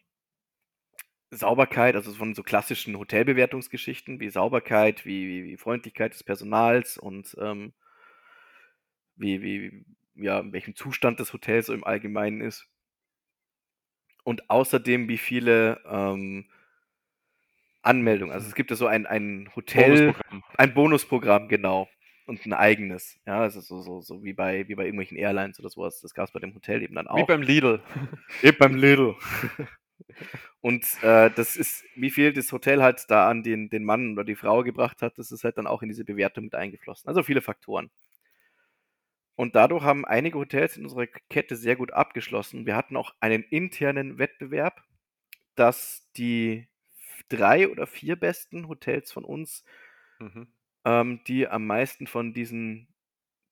Sauberkeit, 1.32 1.96
also 1.96 2.12
von 2.14 2.36
so 2.36 2.44
klassischen 2.44 2.96
Hotelbewertungsgeschichten 2.96 4.20
wie 4.20 4.30
Sauberkeit, 4.30 5.04
wie, 5.04 5.26
wie, 5.26 5.44
wie 5.44 5.56
Freundlichkeit 5.56 6.14
des 6.14 6.22
Personals 6.22 6.98
und 6.98 7.36
ähm, 7.40 7.72
wie, 9.16 9.42
wie, 9.42 9.84
ja, 10.14 10.38
in 10.38 10.52
welchem 10.52 10.76
Zustand 10.76 11.18
das 11.18 11.32
Hotel 11.32 11.60
so 11.60 11.74
im 11.74 11.82
Allgemeinen 11.82 12.40
ist. 12.40 12.68
Und 14.22 14.48
außerdem, 14.48 15.08
wie 15.08 15.18
viele 15.18 15.80
ähm, 15.84 16.48
Anmeldung. 17.86 18.32
Also 18.32 18.46
es 18.46 18.54
gibt 18.54 18.70
ja 18.70 18.76
so 18.76 18.86
ein, 18.86 19.06
ein 19.06 19.50
Hotel, 19.54 20.12
Bonusprogramm. 20.12 20.44
ein 20.56 20.74
Bonusprogramm, 20.74 21.48
genau. 21.48 21.88
Und 22.26 22.44
ein 22.44 22.52
eigenes. 22.52 23.20
Ja, 23.24 23.40
also 23.40 23.60
so, 23.60 23.80
so, 23.82 24.00
so 24.00 24.24
wie 24.24 24.32
bei, 24.32 24.66
wie 24.68 24.74
bei 24.74 24.84
irgendwelchen 24.84 25.16
Airlines 25.16 25.60
oder 25.60 25.68
sowas. 25.68 26.00
Das 26.00 26.12
gab 26.12 26.26
es 26.26 26.32
bei 26.32 26.40
dem 26.40 26.54
Hotel 26.54 26.82
eben 26.82 26.96
dann 26.96 27.06
auch. 27.06 27.18
Wie 27.18 27.24
beim 27.24 27.42
Lidl. 27.42 27.80
Eben 28.42 28.58
beim 28.58 28.74
Lidl. 28.74 29.14
Und 30.60 30.84
äh, 31.02 31.30
das 31.30 31.54
ist, 31.54 31.84
wie 31.94 32.10
viel 32.10 32.32
das 32.32 32.50
Hotel 32.50 32.82
halt 32.82 33.04
da 33.08 33.28
an 33.28 33.44
den, 33.44 33.70
den 33.70 33.84
Mann 33.84 34.12
oder 34.12 34.24
die 34.24 34.34
Frau 34.34 34.64
gebracht 34.64 35.02
hat, 35.02 35.18
das 35.18 35.30
ist 35.30 35.44
halt 35.44 35.58
dann 35.58 35.66
auch 35.68 35.82
in 35.82 35.88
diese 35.88 36.04
Bewertung 36.04 36.44
mit 36.44 36.54
eingeflossen. 36.54 37.08
Also 37.08 37.22
viele 37.22 37.40
Faktoren. 37.40 37.90
Und 39.36 39.54
dadurch 39.54 39.84
haben 39.84 40.04
einige 40.04 40.38
Hotels 40.38 40.76
in 40.76 40.84
unserer 40.84 41.06
Kette 41.06 41.56
sehr 41.56 41.76
gut 41.76 41.92
abgeschlossen. 41.92 42.66
Wir 42.66 42.74
hatten 42.74 42.96
auch 42.96 43.14
einen 43.20 43.42
internen 43.44 44.18
Wettbewerb, 44.18 44.82
dass 45.54 46.08
die 46.16 46.68
drei 47.28 47.68
oder 47.68 47.86
vier 47.86 48.16
besten 48.16 48.68
Hotels 48.68 49.12
von 49.12 49.24
uns, 49.24 49.64
Mhm. 50.20 50.46
ähm, 50.84 51.20
die 51.26 51.48
am 51.48 51.66
meisten 51.66 52.06
von 52.06 52.32
diesen 52.32 52.88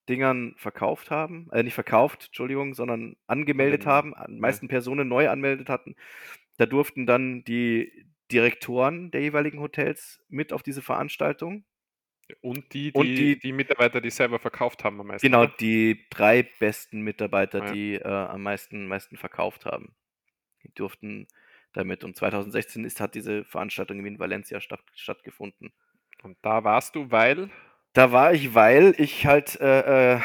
Dingern 0.08 0.54
verkauft 0.58 1.10
haben, 1.10 1.50
äh, 1.52 1.62
nicht 1.62 1.74
verkauft, 1.74 2.26
Entschuldigung, 2.26 2.74
sondern 2.74 3.16
angemeldet 3.26 3.86
Angemeldet, 3.86 3.86
haben, 3.86 4.14
am 4.14 4.38
meisten 4.38 4.68
Personen 4.68 5.08
neu 5.08 5.28
anmeldet 5.30 5.68
hatten. 5.68 5.96
Da 6.58 6.66
durften 6.66 7.06
dann 7.06 7.44
die 7.44 8.06
Direktoren 8.32 9.10
der 9.10 9.22
jeweiligen 9.22 9.60
Hotels 9.60 10.22
mit 10.28 10.52
auf 10.52 10.62
diese 10.62 10.82
Veranstaltung. 10.82 11.64
Und 12.40 12.72
die, 12.74 12.92
Und 12.92 13.18
die, 13.18 13.36
die- 13.36 13.38
die 13.40 13.52
Mitarbeiter, 13.52 14.00
die 14.00 14.10
selber 14.10 14.38
verkauft 14.38 14.84
haben 14.84 15.00
am 15.00 15.08
meisten. 15.08 15.26
Genau, 15.26 15.46
die 15.46 16.06
drei 16.10 16.42
besten 16.42 17.00
Mitarbeiter, 17.02 17.60
Ah, 17.60 17.66
ja. 17.68 17.74
die 17.74 17.94
äh, 17.94 18.02
am 18.06 18.42
meisten, 18.42 18.86
meisten 18.86 19.16
verkauft 19.16 19.64
haben. 19.66 19.94
Die 20.64 20.72
durften 20.74 21.28
damit. 21.74 22.04
Und 22.04 22.16
2016 22.16 22.84
ist, 22.84 23.00
hat 23.00 23.14
diese 23.14 23.44
Veranstaltung 23.44 24.04
in 24.04 24.18
Valencia 24.18 24.60
statt, 24.60 24.80
stattgefunden. 24.94 25.72
Und 26.22 26.38
da 26.42 26.64
warst 26.64 26.94
du, 26.94 27.10
weil. 27.10 27.50
Da 27.92 28.10
war 28.10 28.32
ich, 28.32 28.54
weil 28.54 28.94
ich 28.98 29.26
halt 29.26 29.60
äh, 29.60 30.14
äh, 30.14 30.20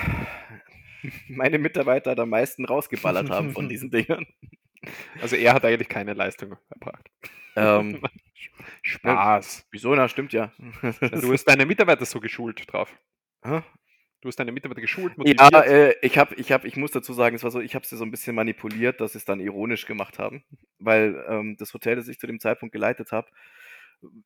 meine 1.27 1.59
Mitarbeiter 1.59 2.17
am 2.17 2.29
meisten 2.29 2.65
rausgeballert 2.65 3.29
haben 3.29 3.51
von 3.51 3.69
diesen 3.69 3.91
Dingern. 3.91 4.25
Also 5.21 5.35
er 5.35 5.53
hat 5.53 5.65
eigentlich 5.65 5.89
keine 5.89 6.13
Leistung 6.13 6.55
erbracht. 6.69 7.09
Ähm, 7.55 8.01
Spaß. 8.81 9.67
wieso? 9.71 9.93
Na, 9.93 10.07
stimmt 10.07 10.31
ja. 10.31 10.53
Ja, 10.81 11.09
du 11.09 11.33
hast 11.33 11.43
deine 11.45 11.65
Mitarbeiter 11.65 12.05
so 12.05 12.19
geschult 12.19 12.71
drauf. 12.71 12.95
Du 14.21 14.27
hast 14.27 14.37
deine 14.37 14.51
Mitarbeiter 14.51 14.81
geschult, 14.81 15.13
Ja, 15.17 15.51
motiviert. 15.51 15.65
äh, 15.67 15.95
ich 16.01 16.17
habe, 16.17 16.35
ich 16.35 16.51
habe, 16.51 16.67
ich 16.67 16.75
muss 16.75 16.91
dazu 16.91 17.13
sagen, 17.13 17.35
es 17.35 17.43
war 17.43 17.51
so, 17.51 17.61
ich 17.61 17.73
habe 17.75 17.85
sie 17.85 17.95
so 17.95 18.03
ein 18.03 18.11
bisschen 18.11 18.35
manipuliert, 18.35 18.99
dass 18.99 19.13
sie 19.13 19.17
es 19.19 19.25
dann 19.25 19.39
ironisch 19.39 19.85
gemacht 19.85 20.19
haben, 20.19 20.43
weil 20.77 21.23
ähm, 21.27 21.55
das 21.57 21.73
Hotel, 21.73 21.95
das 21.95 22.07
ich 22.09 22.19
zu 22.19 22.27
dem 22.27 22.39
Zeitpunkt 22.39 22.73
geleitet 22.73 23.11
habe, 23.13 23.29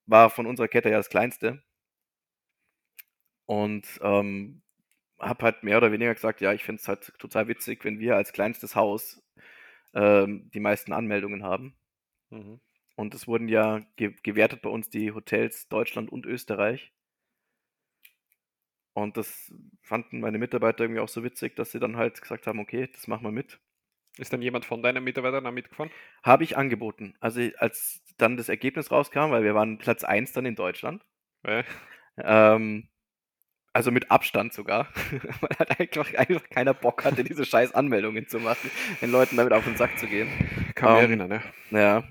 war 0.06 0.30
von 0.30 0.46
unserer 0.48 0.68
Kette 0.68 0.90
ja 0.90 0.98
das 0.98 1.10
kleinste 1.10 1.62
und 3.46 4.00
ähm, 4.02 4.62
habe 5.20 5.46
halt 5.46 5.64
mehr 5.64 5.78
oder 5.78 5.92
weniger 5.92 6.14
gesagt, 6.14 6.42
ja, 6.42 6.54
ich 6.54 6.64
finde 6.64 6.82
es 6.82 6.88
halt 6.88 7.14
total 7.20 7.48
witzig, 7.48 7.86
wenn 7.86 8.00
wir 8.00 8.16
als 8.16 8.34
kleinstes 8.34 8.76
Haus 8.76 9.22
ähm, 9.94 10.50
die 10.54 10.60
meisten 10.60 10.94
Anmeldungen 10.94 11.44
haben. 11.44 11.76
Mhm. 12.32 12.60
Und 12.96 13.16
es 13.16 13.28
wurden 13.28 13.48
ja 13.48 13.82
ge 13.96 14.16
gewertet 14.24 14.62
bei 14.62 14.70
uns 14.70 14.90
die 14.90 15.12
Hotels 15.12 15.68
Deutschland 15.68 16.12
und 16.12 16.26
Österreich. 16.26 16.92
Und 18.94 19.18
das 19.18 19.52
fanden 19.82 20.20
meine 20.20 20.38
Mitarbeiter 20.38 20.84
irgendwie 20.84 21.02
auch 21.02 21.10
so 21.10 21.24
witzig, 21.24 21.56
dass 21.56 21.72
sie 21.72 21.80
dann 21.80 21.98
halt 21.98 22.22
gesagt 22.22 22.48
haben, 22.48 22.60
okay, 22.60 22.90
das 22.94 23.08
machen 23.08 23.24
wir 23.24 23.32
mit. 23.32 23.60
Ist 24.18 24.32
dann 24.32 24.44
jemand 24.44 24.66
von 24.66 24.84
deinen 24.84 25.04
Mitarbeitern 25.04 25.44
da 25.44 25.52
mitgefahren? 25.52 25.92
Habe 26.24 26.44
ich 26.44 26.56
angeboten. 26.58 27.16
Also 27.20 27.42
als 27.58 28.04
dann 28.18 28.38
das 28.38 28.50
Ergebnis 28.50 28.92
rauskam, 28.92 29.32
weil 29.32 29.44
wir 29.44 29.56
waren 29.56 29.80
Platz 29.80 30.04
1 30.04 30.34
dann 30.34 30.46
in 30.46 30.56
Deutschland, 30.56 31.04
Weil, 31.42 31.66
ähm, 32.18 32.90
also 33.74 33.92
mit 33.92 34.12
Abstand 34.12 34.54
sogar, 34.54 34.90
weil 35.42 35.58
halt 35.58 35.80
einfach, 35.80 36.14
einfach 36.14 36.50
keiner 36.50 36.76
Bock 36.76 37.04
hatte, 37.06 37.24
diese 37.24 37.46
scheiß 37.46 37.74
Anmeldungen 37.74 38.28
zu 38.28 38.40
machen, 38.40 38.70
den 39.02 39.12
Leuten 39.12 39.36
damit 39.38 39.54
auf 39.54 39.64
den 39.64 39.78
Sack 39.78 39.98
zu 39.98 40.08
gehen. 40.08 40.30
kann 40.76 40.92
mich 40.92 41.00
Ähm, 41.00 41.20
erinnern, 41.20 41.32
ja. 41.72 41.80
Ja. 41.80 42.04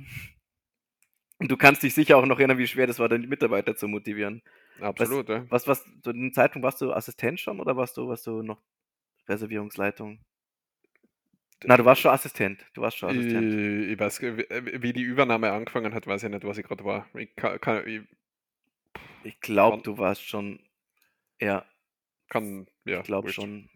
Und 1.38 1.50
du 1.50 1.56
kannst 1.56 1.82
dich 1.82 1.94
sicher 1.94 2.16
auch 2.16 2.26
noch 2.26 2.38
erinnern, 2.38 2.58
wie 2.58 2.66
schwer 2.66 2.86
das 2.86 2.98
war, 2.98 3.08
deine 3.08 3.26
Mitarbeiter 3.26 3.76
zu 3.76 3.88
motivieren. 3.88 4.42
Absolut, 4.80 5.28
ja. 5.28 5.44
Was, 5.50 5.66
was, 5.66 5.84
zu 6.02 6.12
dem 6.12 6.32
Zeitpunkt 6.32 6.64
warst 6.64 6.80
du 6.80 6.92
Assistent 6.92 7.40
schon 7.40 7.60
oder 7.60 7.76
warst 7.76 7.96
du, 7.96 8.08
warst 8.08 8.26
du 8.26 8.42
noch 8.42 8.62
Reservierungsleitung? 9.28 10.20
Na, 11.64 11.76
du 11.76 11.84
warst 11.84 12.00
schon 12.00 12.10
Assistent. 12.10 12.64
Du 12.74 12.80
warst 12.80 12.98
schon 12.98 13.10
Assistent. 13.10 13.54
Ich, 13.54 13.92
ich 13.92 13.98
weiß, 13.98 14.18
gar 14.18 14.32
nicht, 14.32 14.82
wie 14.82 14.92
die 14.92 15.02
Übernahme 15.02 15.52
angefangen 15.52 15.94
hat, 15.94 16.06
weiß 16.06 16.24
ich 16.24 16.30
nicht, 16.30 16.44
was 16.44 16.58
ich 16.58 16.66
gerade 16.66 16.84
war. 16.84 17.06
Ich 17.14 17.30
ich 17.86 18.02
Ich 19.22 19.40
glaube, 19.40 19.82
du 19.82 19.98
warst 19.98 20.26
schon. 20.26 20.60
Ja, 21.40 21.64
kann 22.28 22.66
ja, 22.84 22.98
ich 22.98 23.04
glaube 23.04 23.32
schon. 23.32 23.68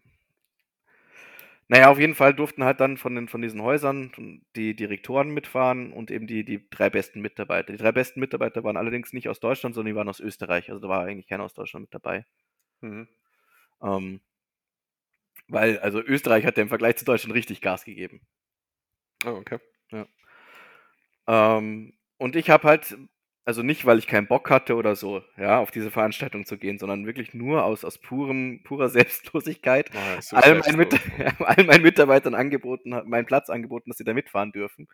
Naja, 1.69 1.89
auf 1.89 1.99
jeden 1.99 2.15
Fall 2.15 2.33
durften 2.33 2.63
halt 2.63 2.79
dann 2.79 2.97
von, 2.97 3.13
den, 3.15 3.27
von 3.27 3.41
diesen 3.41 3.61
Häusern 3.61 4.11
die 4.55 4.75
Direktoren 4.75 5.29
mitfahren 5.31 5.91
und 5.91 6.11
eben 6.11 6.25
die, 6.25 6.45
die 6.45 6.69
drei 6.69 6.89
besten 6.89 7.19
Mitarbeiter. 7.21 7.73
Die 7.73 7.77
drei 7.77 7.91
besten 7.91 8.21
Mitarbeiter 8.21 8.63
waren 8.63 8.77
allerdings 8.77 9.11
nicht 9.11 9.27
aus 9.27 9.41
Deutschland, 9.41 9.75
sondern 9.75 9.93
die 9.93 9.97
waren 9.97 10.07
aus 10.07 10.21
Österreich. 10.21 10.69
Also 10.69 10.81
da 10.81 10.87
war 10.87 11.03
eigentlich 11.03 11.27
keiner 11.27 11.43
aus 11.43 11.53
Deutschland 11.53 11.83
mit 11.83 11.93
dabei. 11.93 12.25
Mhm. 12.81 13.09
Ähm, 13.83 14.21
weil, 15.49 15.79
also 15.79 16.01
Österreich 16.01 16.45
hat 16.45 16.57
ja 16.57 16.63
im 16.63 16.69
Vergleich 16.69 16.95
zu 16.97 17.05
Deutschland 17.05 17.35
richtig 17.35 17.61
Gas 17.61 17.83
gegeben. 17.83 18.21
Oh, 19.25 19.29
okay. 19.29 19.59
Ähm, 21.27 21.93
und 22.17 22.35
ich 22.35 22.49
habe 22.49 22.67
halt, 22.67 22.97
also 23.47 23.63
nicht, 23.63 23.85
weil 23.85 23.97
ich 23.97 24.07
keinen 24.07 24.27
Bock 24.27 24.49
hatte 24.49 24.75
oder 24.75 24.97
so, 24.97 25.23
ja, 25.37 25.59
auf 25.59 25.71
diese 25.71 25.89
Veranstaltung 25.89 26.45
zu 26.45 26.57
gehen, 26.57 26.77
sondern 26.79 27.05
wirklich 27.05 27.33
nur 27.33 27.63
aus, 27.63 27.85
aus 27.85 27.97
purem, 27.97 28.61
purer 28.65 28.89
Selbstlosigkeit 28.89 29.89
ja, 29.93 30.21
so 30.21 30.35
all, 30.35 30.55
meinen 30.59 30.75
Mit 30.75 30.93
all 31.39 31.63
meinen 31.63 31.81
Mitarbeitern 31.81 32.35
angeboten, 32.35 32.89
meinen 33.05 33.25
Platz 33.25 33.49
angeboten, 33.49 33.89
dass 33.89 33.99
sie 33.99 34.03
da 34.03 34.13
mitfahren 34.13 34.51
dürfen, 34.51 34.89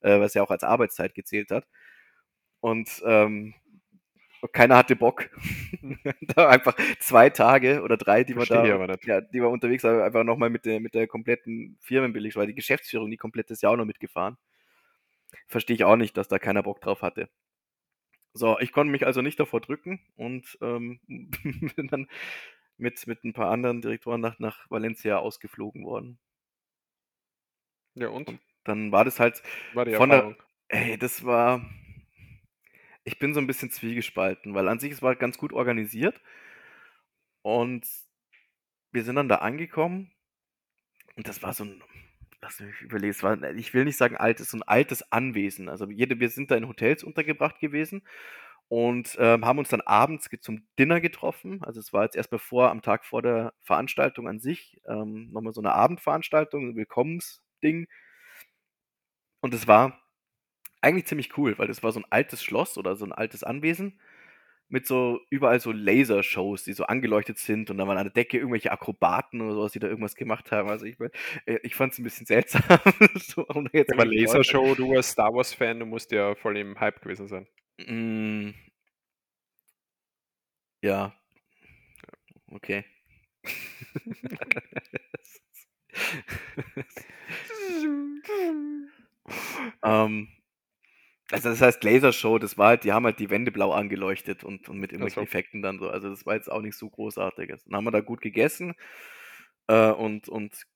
äh, 0.00 0.18
was 0.20 0.32
ja 0.32 0.42
auch 0.42 0.50
als 0.50 0.64
Arbeitszeit 0.64 1.14
gezählt 1.14 1.50
hat. 1.50 1.66
Und 2.60 2.88
ähm, 3.04 3.52
keiner 4.52 4.78
hatte 4.78 4.96
Bock. 4.96 5.28
da 6.34 6.48
einfach 6.48 6.78
zwei 7.00 7.28
Tage 7.28 7.82
oder 7.82 7.98
drei, 7.98 8.24
die 8.24 8.32
wir 8.32 8.46
Verstehe 8.46 8.62
ich 8.62 8.68
da, 8.70 8.74
aber 8.74 8.98
ja, 9.04 9.20
die 9.20 9.42
wir 9.42 9.50
unterwegs 9.50 9.84
waren, 9.84 10.00
einfach 10.00 10.24
nochmal 10.24 10.48
mit 10.48 10.64
der, 10.64 10.80
mit 10.80 10.94
der 10.94 11.08
kompletten 11.08 11.76
Firmenbillig, 11.82 12.36
weil 12.36 12.46
die 12.46 12.54
Geschäftsführung, 12.54 13.10
die 13.10 13.18
komplett 13.18 13.50
ist 13.50 13.62
ja 13.62 13.68
auch 13.68 13.76
noch 13.76 13.84
mitgefahren. 13.84 14.38
Verstehe 15.46 15.76
ich 15.76 15.84
auch 15.84 15.96
nicht, 15.96 16.16
dass 16.16 16.28
da 16.28 16.38
keiner 16.38 16.62
Bock 16.62 16.80
drauf 16.80 17.02
hatte. 17.02 17.28
So, 18.32 18.58
ich 18.60 18.72
konnte 18.72 18.90
mich 18.92 19.04
also 19.06 19.20
nicht 19.22 19.38
davor 19.40 19.60
drücken 19.60 20.00
und 20.16 20.58
ähm, 20.62 21.00
bin 21.76 21.88
dann 21.88 22.08
mit, 22.78 23.06
mit 23.06 23.24
ein 23.24 23.32
paar 23.32 23.50
anderen 23.50 23.82
Direktoren 23.82 24.20
nach, 24.20 24.38
nach 24.38 24.70
Valencia 24.70 25.18
ausgeflogen 25.18 25.84
worden. 25.84 26.18
Ja, 27.94 28.08
und? 28.08 28.38
Dann 28.64 28.92
war 28.92 29.04
das 29.04 29.18
halt, 29.20 29.42
War 29.72 29.84
die 29.86 29.92
von 29.92 30.10
der- 30.10 30.18
Erfahrung. 30.18 30.42
ey, 30.68 30.98
das 30.98 31.24
war, 31.24 31.64
ich 33.04 33.18
bin 33.18 33.34
so 33.34 33.40
ein 33.40 33.46
bisschen 33.46 33.70
zwiegespalten, 33.70 34.54
weil 34.54 34.68
an 34.68 34.78
sich 34.78 34.92
es 34.92 35.02
war 35.02 35.16
ganz 35.16 35.38
gut 35.38 35.52
organisiert 35.52 36.20
und 37.42 37.86
wir 38.92 39.02
sind 39.02 39.16
dann 39.16 39.28
da 39.30 39.36
angekommen 39.36 40.12
und 41.16 41.28
das 41.28 41.42
war 41.42 41.52
so 41.52 41.64
ein, 41.64 41.82
lass 42.40 42.60
mich 42.60 42.80
überlegen, 42.80 43.10
es 43.10 43.22
war, 43.22 43.42
ich 43.54 43.74
will 43.74 43.84
nicht 43.84 43.96
sagen 43.96 44.16
altes, 44.16 44.50
so 44.50 44.58
ein 44.58 44.62
altes 44.62 45.10
Anwesen. 45.12 45.68
Also 45.68 45.88
jede, 45.90 46.20
wir 46.20 46.28
sind 46.30 46.50
da 46.50 46.56
in 46.56 46.68
Hotels 46.68 47.02
untergebracht 47.04 47.58
gewesen 47.60 48.02
und 48.68 49.16
ähm, 49.18 49.44
haben 49.44 49.58
uns 49.58 49.70
dann 49.70 49.80
abends 49.80 50.28
zum 50.40 50.66
Dinner 50.78 51.00
getroffen. 51.00 51.62
Also 51.64 51.80
es 51.80 51.92
war 51.92 52.04
jetzt 52.04 52.16
erstmal 52.16 52.38
vor, 52.38 52.70
am 52.70 52.82
Tag 52.82 53.04
vor 53.04 53.22
der 53.22 53.54
Veranstaltung 53.60 54.28
an 54.28 54.40
sich, 54.40 54.80
ähm, 54.86 55.30
nochmal 55.32 55.52
so 55.52 55.60
eine 55.60 55.72
Abendveranstaltung, 55.72 56.70
ein 56.70 56.76
Willkommensding. 56.76 57.88
Und 59.40 59.54
es 59.54 59.66
war 59.66 60.00
eigentlich 60.80 61.06
ziemlich 61.06 61.36
cool, 61.38 61.58
weil 61.58 61.66
das 61.68 61.82
war 61.82 61.92
so 61.92 62.00
ein 62.00 62.06
altes 62.10 62.42
Schloss 62.42 62.78
oder 62.78 62.96
so 62.96 63.04
ein 63.04 63.12
altes 63.12 63.42
Anwesen 63.42 63.98
mit 64.68 64.86
so 64.86 65.20
überall 65.30 65.60
so 65.60 65.72
Lasershows, 65.72 66.64
die 66.64 66.74
so 66.74 66.84
angeleuchtet 66.84 67.38
sind 67.38 67.70
und 67.70 67.78
dann 67.78 67.88
waren 67.88 67.96
an 67.96 68.04
der 68.04 68.12
Decke 68.12 68.38
irgendwelche 68.38 68.70
Akrobaten 68.70 69.40
oder 69.40 69.54
sowas, 69.54 69.72
die 69.72 69.78
da 69.78 69.88
irgendwas 69.88 70.14
gemacht 70.14 70.52
haben. 70.52 70.68
Also 70.68 70.84
ich, 70.84 70.98
äh, 71.46 71.58
ich 71.62 71.74
fand 71.74 71.92
es 71.92 71.98
ein 71.98 72.04
bisschen 72.04 72.26
seltsam. 72.26 72.62
so, 73.16 73.46
jetzt 73.72 73.92
Aber 73.92 74.04
Lasershow, 74.04 74.74
du 74.74 74.94
als 74.94 75.10
Star 75.10 75.32
Wars-Fan, 75.32 75.80
du 75.80 75.86
musst 75.86 76.12
ja 76.12 76.34
voll 76.34 76.58
im 76.58 76.78
Hype 76.78 77.00
gewesen 77.00 77.28
sein. 77.28 77.46
Mm. 77.86 78.50
Ja. 80.82 81.14
Okay. 82.50 82.84
ähm, 89.82 90.28
also 91.30 91.50
das 91.50 91.60
heißt 91.60 91.84
Lasershow, 91.84 92.38
das 92.38 92.56
war 92.58 92.68
halt, 92.68 92.84
die 92.84 92.92
haben 92.92 93.04
halt 93.04 93.18
die 93.18 93.30
Wände 93.30 93.52
blau 93.52 93.72
angeleuchtet 93.72 94.44
und, 94.44 94.68
und 94.68 94.78
mit 94.78 94.92
irgendwelchen 94.92 95.22
so. 95.22 95.26
Effekten 95.26 95.62
dann 95.62 95.78
so. 95.78 95.88
Also 95.90 96.08
das 96.10 96.24
war 96.26 96.34
jetzt 96.34 96.50
auch 96.50 96.62
nicht 96.62 96.76
so 96.76 96.88
großartiges. 96.88 97.64
Dann 97.64 97.76
haben 97.76 97.84
wir 97.84 97.90
da 97.90 98.00
gut 98.00 98.20
gegessen 98.20 98.74
äh, 99.68 99.90
und, 99.90 100.28
und 100.28 100.66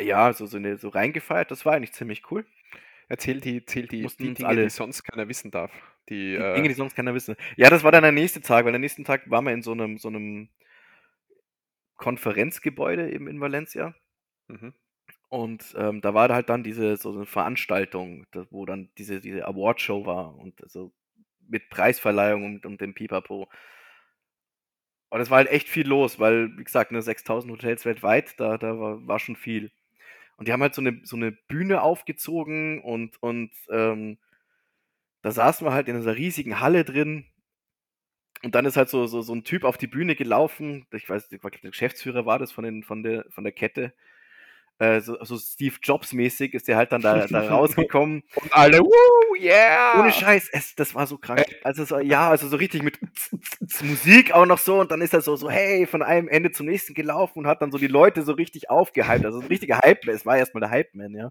ja, 0.00 0.32
so, 0.32 0.46
so, 0.46 0.56
eine, 0.56 0.76
so 0.76 0.88
reingefeiert. 0.88 1.50
Das 1.50 1.64
war 1.64 1.74
eigentlich 1.74 1.92
ziemlich 1.92 2.30
cool. 2.30 2.46
Erzähl 3.08 3.40
die, 3.40 3.58
erzähl 3.58 3.86
die, 3.86 4.02
Mussten 4.02 4.22
die 4.24 4.34
Dinge, 4.34 4.48
alle- 4.48 4.62
die 4.64 4.70
sonst 4.70 5.02
keiner 5.04 5.28
wissen 5.28 5.50
darf. 5.50 5.72
Die, 6.08 6.36
Die 6.36 6.42
äh, 6.42 6.54
Dinge, 6.54 6.68
die 6.68 6.74
sonst 6.74 6.94
keiner 6.94 7.14
wissen. 7.14 7.36
Ja, 7.56 7.70
das 7.70 7.82
war 7.84 7.92
dann 7.92 8.02
der 8.02 8.12
nächste 8.12 8.40
Tag, 8.40 8.64
weil 8.64 8.72
der 8.72 8.78
nächsten 8.80 9.04
Tag 9.04 9.28
waren 9.30 9.44
wir 9.44 9.52
in 9.52 9.62
so 9.62 9.72
einem, 9.72 9.98
so 9.98 10.08
einem 10.08 10.48
Konferenzgebäude 11.96 13.10
eben 13.10 13.26
in 13.26 13.40
Valencia. 13.40 13.94
mhm. 14.48 14.72
Und 15.34 15.74
ähm, 15.76 16.00
da 16.00 16.14
war 16.14 16.28
halt 16.28 16.48
dann 16.48 16.62
diese 16.62 16.96
so 16.96 17.12
eine 17.12 17.26
Veranstaltung, 17.26 18.24
wo 18.50 18.66
dann 18.66 18.90
diese, 18.98 19.20
diese 19.20 19.44
Awardshow 19.44 20.06
war 20.06 20.38
und 20.38 20.62
so 20.70 20.92
mit 21.48 21.70
Preisverleihung 21.70 22.44
und, 22.44 22.64
und 22.64 22.80
dem 22.80 22.94
Pipapo. 22.94 23.48
Und 25.10 25.20
es 25.20 25.30
war 25.30 25.38
halt 25.38 25.50
echt 25.50 25.68
viel 25.68 25.88
los, 25.88 26.20
weil, 26.20 26.56
wie 26.56 26.62
gesagt, 26.62 26.92
ne, 26.92 27.02
6000 27.02 27.52
Hotels 27.52 27.84
weltweit, 27.84 28.38
da, 28.38 28.58
da 28.58 28.78
war, 28.78 29.04
war 29.08 29.18
schon 29.18 29.34
viel. 29.34 29.72
Und 30.36 30.46
die 30.46 30.52
haben 30.52 30.62
halt 30.62 30.76
so 30.76 30.82
eine, 30.82 31.00
so 31.02 31.16
eine 31.16 31.32
Bühne 31.32 31.82
aufgezogen 31.82 32.80
und, 32.80 33.20
und 33.20 33.50
ähm, 33.70 34.18
da 35.22 35.32
saßen 35.32 35.66
wir 35.66 35.72
halt 35.72 35.88
in 35.88 35.96
dieser 35.96 36.14
riesigen 36.14 36.60
Halle 36.60 36.84
drin. 36.84 37.26
Und 38.44 38.54
dann 38.54 38.66
ist 38.66 38.76
halt 38.76 38.88
so, 38.88 39.08
so, 39.08 39.20
so 39.20 39.34
ein 39.34 39.42
Typ 39.42 39.64
auf 39.64 39.78
die 39.78 39.88
Bühne 39.88 40.14
gelaufen. 40.14 40.86
Ich 40.92 41.08
weiß, 41.08 41.32
ich 41.32 41.40
glaub, 41.40 41.60
der 41.60 41.70
Geschäftsführer 41.72 42.24
war 42.24 42.38
das 42.38 42.52
von, 42.52 42.62
den, 42.62 42.84
von, 42.84 43.02
der, 43.02 43.24
von 43.30 43.42
der 43.42 43.52
Kette. 43.52 43.92
Äh, 44.78 45.00
so, 45.00 45.16
so 45.22 45.38
Steve 45.38 45.76
Jobs-mäßig 45.80 46.52
ist 46.52 46.66
der 46.66 46.76
halt 46.76 46.90
dann 46.90 47.00
da, 47.00 47.26
da 47.26 47.48
rausgekommen. 47.48 48.24
Und 48.34 48.52
alle, 48.52 48.80
woo, 48.80 49.36
yeah! 49.38 50.00
Ohne 50.00 50.10
Scheiß, 50.10 50.48
es, 50.52 50.74
das 50.74 50.94
war 50.96 51.06
so 51.06 51.16
krank. 51.16 51.44
Also 51.62 51.84
so, 51.84 52.00
ja, 52.00 52.28
also 52.28 52.48
so 52.48 52.56
richtig 52.56 52.82
mit 52.82 52.98
Musik 53.82 54.32
auch 54.32 54.46
noch 54.46 54.58
so 54.58 54.80
und 54.80 54.90
dann 54.90 55.00
ist 55.00 55.14
er 55.14 55.20
so, 55.20 55.36
so, 55.36 55.48
hey, 55.48 55.86
von 55.86 56.02
einem 56.02 56.28
Ende 56.28 56.50
zum 56.50 56.66
nächsten 56.66 56.94
gelaufen 56.94 57.40
und 57.40 57.46
hat 57.46 57.62
dann 57.62 57.70
so 57.70 57.78
die 57.78 57.86
Leute 57.86 58.22
so 58.22 58.32
richtig 58.32 58.68
aufgehypt. 58.68 59.24
Also 59.24 59.40
ein 59.40 59.46
richtiger 59.46 59.78
Hype, 59.78 60.06
es 60.08 60.26
war 60.26 60.36
erstmal 60.36 60.60
der 60.62 60.70
Hype-Man, 60.70 61.14
ja. 61.14 61.30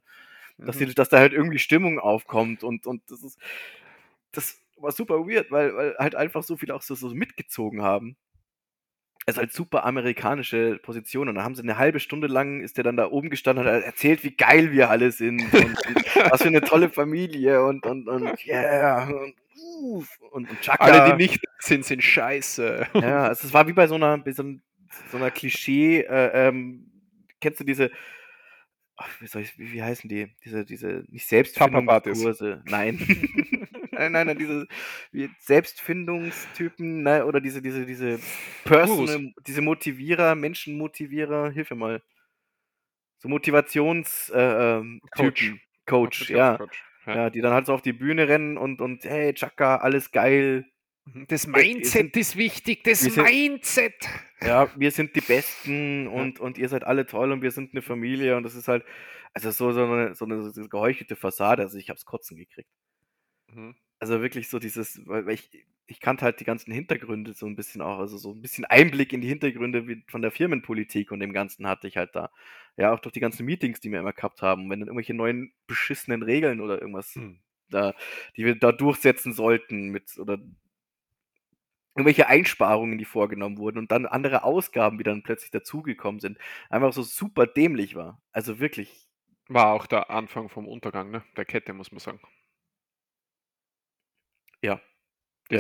Dass, 0.58 0.78
Mhm. 0.80 0.86
die, 0.86 0.94
dass 0.94 1.10
da 1.10 1.18
halt 1.18 1.34
irgendwie 1.34 1.60
Stimmung 1.60 2.00
aufkommt 2.00 2.64
und, 2.64 2.86
und 2.86 3.02
das 3.10 3.24
ist, 3.24 3.38
das 4.32 4.58
war 4.78 4.92
super 4.92 5.28
weird, 5.28 5.52
weil, 5.52 5.76
weil 5.76 5.96
halt 5.98 6.16
einfach 6.16 6.44
so 6.44 6.56
viele 6.56 6.76
auch 6.76 6.82
so, 6.82 6.96
so 6.96 7.10
mitgezogen 7.10 7.82
haben. 7.82 8.16
Ist 9.26 9.38
halt 9.38 9.54
super 9.54 9.86
amerikanische 9.86 10.80
Position 10.82 11.30
und 11.30 11.36
dann 11.36 11.44
haben 11.46 11.56
sie 11.56 11.62
eine 11.62 11.78
halbe 11.78 12.00
Stunde 12.02 12.28
lang, 12.28 12.62
ist 12.62 12.78
der 12.78 12.84
dann 12.84 12.98
da 12.98 13.10
oben 13.10 13.30
gestanden 13.30 13.66
und 13.66 13.72
hat 13.72 13.84
erzählt, 13.84 14.24
wie 14.24 14.36
geil 14.36 14.72
wir 14.72 14.90
alle 14.90 15.12
sind 15.12 15.42
und, 15.54 15.78
was 16.30 16.42
für 16.42 16.50
eine 16.50 16.62
tolle 16.62 16.90
Familie 16.90 17.64
und, 17.64 17.86
und, 17.86 18.10
und 18.10 18.46
yeah 18.46 19.08
und, 19.08 19.34
uff, 19.82 20.20
und, 20.32 20.50
und 20.50 20.62
Chaka. 20.62 20.84
Alle, 20.84 21.12
die 21.12 21.24
nicht 21.24 21.44
sind, 21.60 21.86
sind 21.86 22.04
scheiße. 22.04 22.88
Ja, 22.96 23.28
also 23.28 23.48
es 23.48 23.54
war 23.54 23.68
wie 23.68 23.74
bei 23.74 23.88
so 23.88 23.96
einer, 23.96 24.18
bei 24.18 24.34
so, 24.34 24.44
so 25.10 25.18
einer 25.18 25.32
Klischee, 25.32 26.02
äh, 26.02 26.48
ähm, 26.48 26.92
kennst 27.40 27.62
du 27.62 27.64
diese, 27.64 27.92
wie, 29.20 29.40
ich, 29.40 29.58
wie, 29.58 29.74
wie 29.74 29.84
heißen 29.84 30.10
die? 30.10 30.36
Diese, 30.44 30.66
diese, 30.66 31.06
nicht 31.08 31.28
Selbstfindungskurse, 31.28 32.62
nein. 32.66 33.00
nein, 33.94 34.12
nein, 34.12 34.28
nein, 34.28 34.38
diese 34.38 34.68
Selbstfindungstypen, 35.40 37.04
ne, 37.04 37.26
oder 37.26 37.42
diese, 37.42 37.62
diese, 37.62 37.86
diese 37.86 38.20
Personal, 38.64 39.34
diese 39.46 39.62
Motivierer, 39.62 40.36
Menschenmotivierer, 40.36 41.50
hilf 41.52 41.70
mir 41.72 41.76
mal. 41.78 42.04
So 43.18 43.30
Motivations, 43.30 44.30
äh, 44.30 44.40
ähm, 44.78 45.02
Coach. 45.16 45.42
Typen. 45.42 45.62
Coach, 45.86 46.30
ja. 46.30 46.58
Coach. 46.58 46.84
Ja, 47.06 47.30
die 47.30 47.42
dann 47.42 47.52
halt 47.54 47.66
so 47.66 47.74
auf 47.74 47.82
die 47.82 47.92
Bühne 47.92 48.30
rennen 48.30 48.58
und, 48.58 48.80
und 48.80 49.04
hey, 49.04 49.34
Chaka, 49.34 49.78
alles 49.78 50.12
geil. 50.12 50.66
Das 51.28 51.46
wir 51.48 51.62
sind- 51.62 51.74
Mindset 51.74 52.16
ist 52.16 52.38
wichtig, 52.38 52.84
das 52.86 53.02
sind- 53.02 53.18
Mindset. 53.18 53.94
Ja, 54.42 54.70
wir 54.78 54.90
sind 54.92 55.14
die 55.14 55.22
Besten 55.22 56.08
und, 56.08 56.40
und 56.40 56.58
ihr 56.58 56.70
seid 56.70 56.86
alle 56.86 57.06
toll 57.06 57.34
und 57.34 57.42
wir 57.42 57.52
sind 57.52 57.74
eine 57.74 57.82
Familie 57.82 58.38
und 58.38 58.44
das 58.44 58.56
ist 58.56 58.70
halt, 58.70 58.86
also 59.34 59.52
so, 59.52 59.74
so, 59.74 59.84
eine, 59.84 60.16
so 60.16 60.24
eine 60.24 60.50
so 60.50 60.62
eine 60.62 60.70
geheuchelte 60.70 61.18
Fassade, 61.18 61.64
also 61.64 61.78
ich 61.78 61.90
hab's 61.90 62.06
kotzen 62.06 62.38
gekriegt. 62.38 62.70
Mhm. 63.48 63.76
Also 64.04 64.22
wirklich 64.22 64.50
so 64.50 64.60
dieses, 64.60 65.02
weil, 65.08 65.30
ich, 65.30 65.50
ich 65.88 66.00
kannte 66.02 66.26
halt 66.26 66.40
die 66.40 66.44
ganzen 66.46 66.72
Hintergründe 66.74 67.34
so 67.34 67.46
ein 67.46 67.56
bisschen 67.56 67.82
auch, 67.82 68.00
also 68.00 68.18
so 68.18 68.32
ein 68.34 68.42
bisschen 68.42 68.66
Einblick 68.66 69.14
in 69.14 69.22
die 69.22 69.28
Hintergründe 69.30 69.88
wie 69.88 70.04
von 70.10 70.22
der 70.22 70.32
Firmenpolitik 70.32 71.12
und 71.12 71.20
dem 71.22 71.32
Ganzen 71.34 71.68
hatte 71.68 71.88
ich 71.88 71.98
halt 71.98 72.16
da. 72.16 72.30
Ja, 72.78 72.94
auch 72.94 73.00
durch 73.00 73.14
die 73.14 73.20
ganzen 73.22 73.46
Meetings, 73.46 73.80
die 73.80 73.92
wir 73.92 74.00
immer 74.00 74.14
gehabt 74.14 74.42
haben, 74.42 74.70
wenn 74.70 74.80
dann 74.80 74.88
irgendwelche 74.90 75.14
neuen 75.14 75.54
beschissenen 75.68 76.24
Regeln 76.24 76.60
oder 76.62 76.82
irgendwas 76.82 77.16
Hm. 77.16 77.40
da, 77.70 77.94
die 78.38 78.46
wir 78.46 78.56
da 78.56 78.72
durchsetzen 78.74 79.34
sollten 79.34 79.90
mit 79.90 80.18
oder 80.20 80.40
irgendwelche 81.96 82.28
Einsparungen, 82.28 82.98
die 83.00 83.06
vorgenommen 83.06 83.58
wurden 83.58 83.78
und 83.80 83.92
dann 83.92 84.06
andere 84.06 84.44
Ausgaben, 84.44 84.98
die 84.98 85.04
dann 85.04 85.24
plötzlich 85.24 85.52
dazugekommen 85.52 86.20
sind, 86.22 86.38
einfach 86.70 86.94
so 86.94 87.02
super 87.04 87.46
dämlich 87.48 87.96
war. 87.96 88.22
Also 88.32 88.60
wirklich, 88.60 89.08
War 89.48 89.68
auch 89.72 89.86
der 89.86 90.10
Anfang 90.10 90.50
vom 90.50 90.68
Untergang, 90.68 91.10
ne? 91.10 91.24
Der 91.38 91.46
Kette, 91.46 91.72
muss 91.72 91.94
man 91.94 92.00
sagen. 92.00 92.20
ja, 94.62 94.82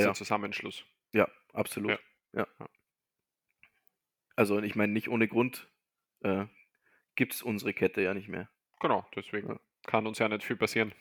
Ja, 0.02 0.08
ja. 0.08 0.14
Zusammenschluss. 0.14 0.86
ja, 1.14 1.28
absolut. 1.54 1.92
Ja. 2.34 2.48
Ja. 2.60 2.68
Also 4.36 4.60
ich 4.62 4.76
meine, 4.76 4.92
nicht 4.94 5.10
ohne 5.10 5.28
Grund 5.28 5.70
äh, 6.22 6.46
gibt 7.16 7.34
es 7.34 7.42
unsere 7.44 7.74
Kette 7.74 8.02
ja 8.02 8.14
nicht 8.14 8.28
mehr. 8.30 8.50
Genau, 8.80 9.06
deswegen 9.16 9.50
Ja. 9.50 9.60
kann 9.86 10.08
uns 10.08 10.20
ja 10.20 10.28
nicht 10.28 10.44
viel 10.44 10.56
passieren. 10.56 10.94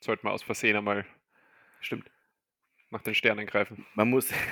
Sollten 0.00 0.26
wir 0.26 0.32
aus 0.32 0.42
Versehen 0.42 0.76
einmal 0.76 1.06
Stimmt. 1.80 2.10
nach 2.90 3.00
den 3.02 3.14
Sternen 3.14 3.46
greifen. 3.46 3.86
Man 3.94 4.10
muss. 4.10 4.30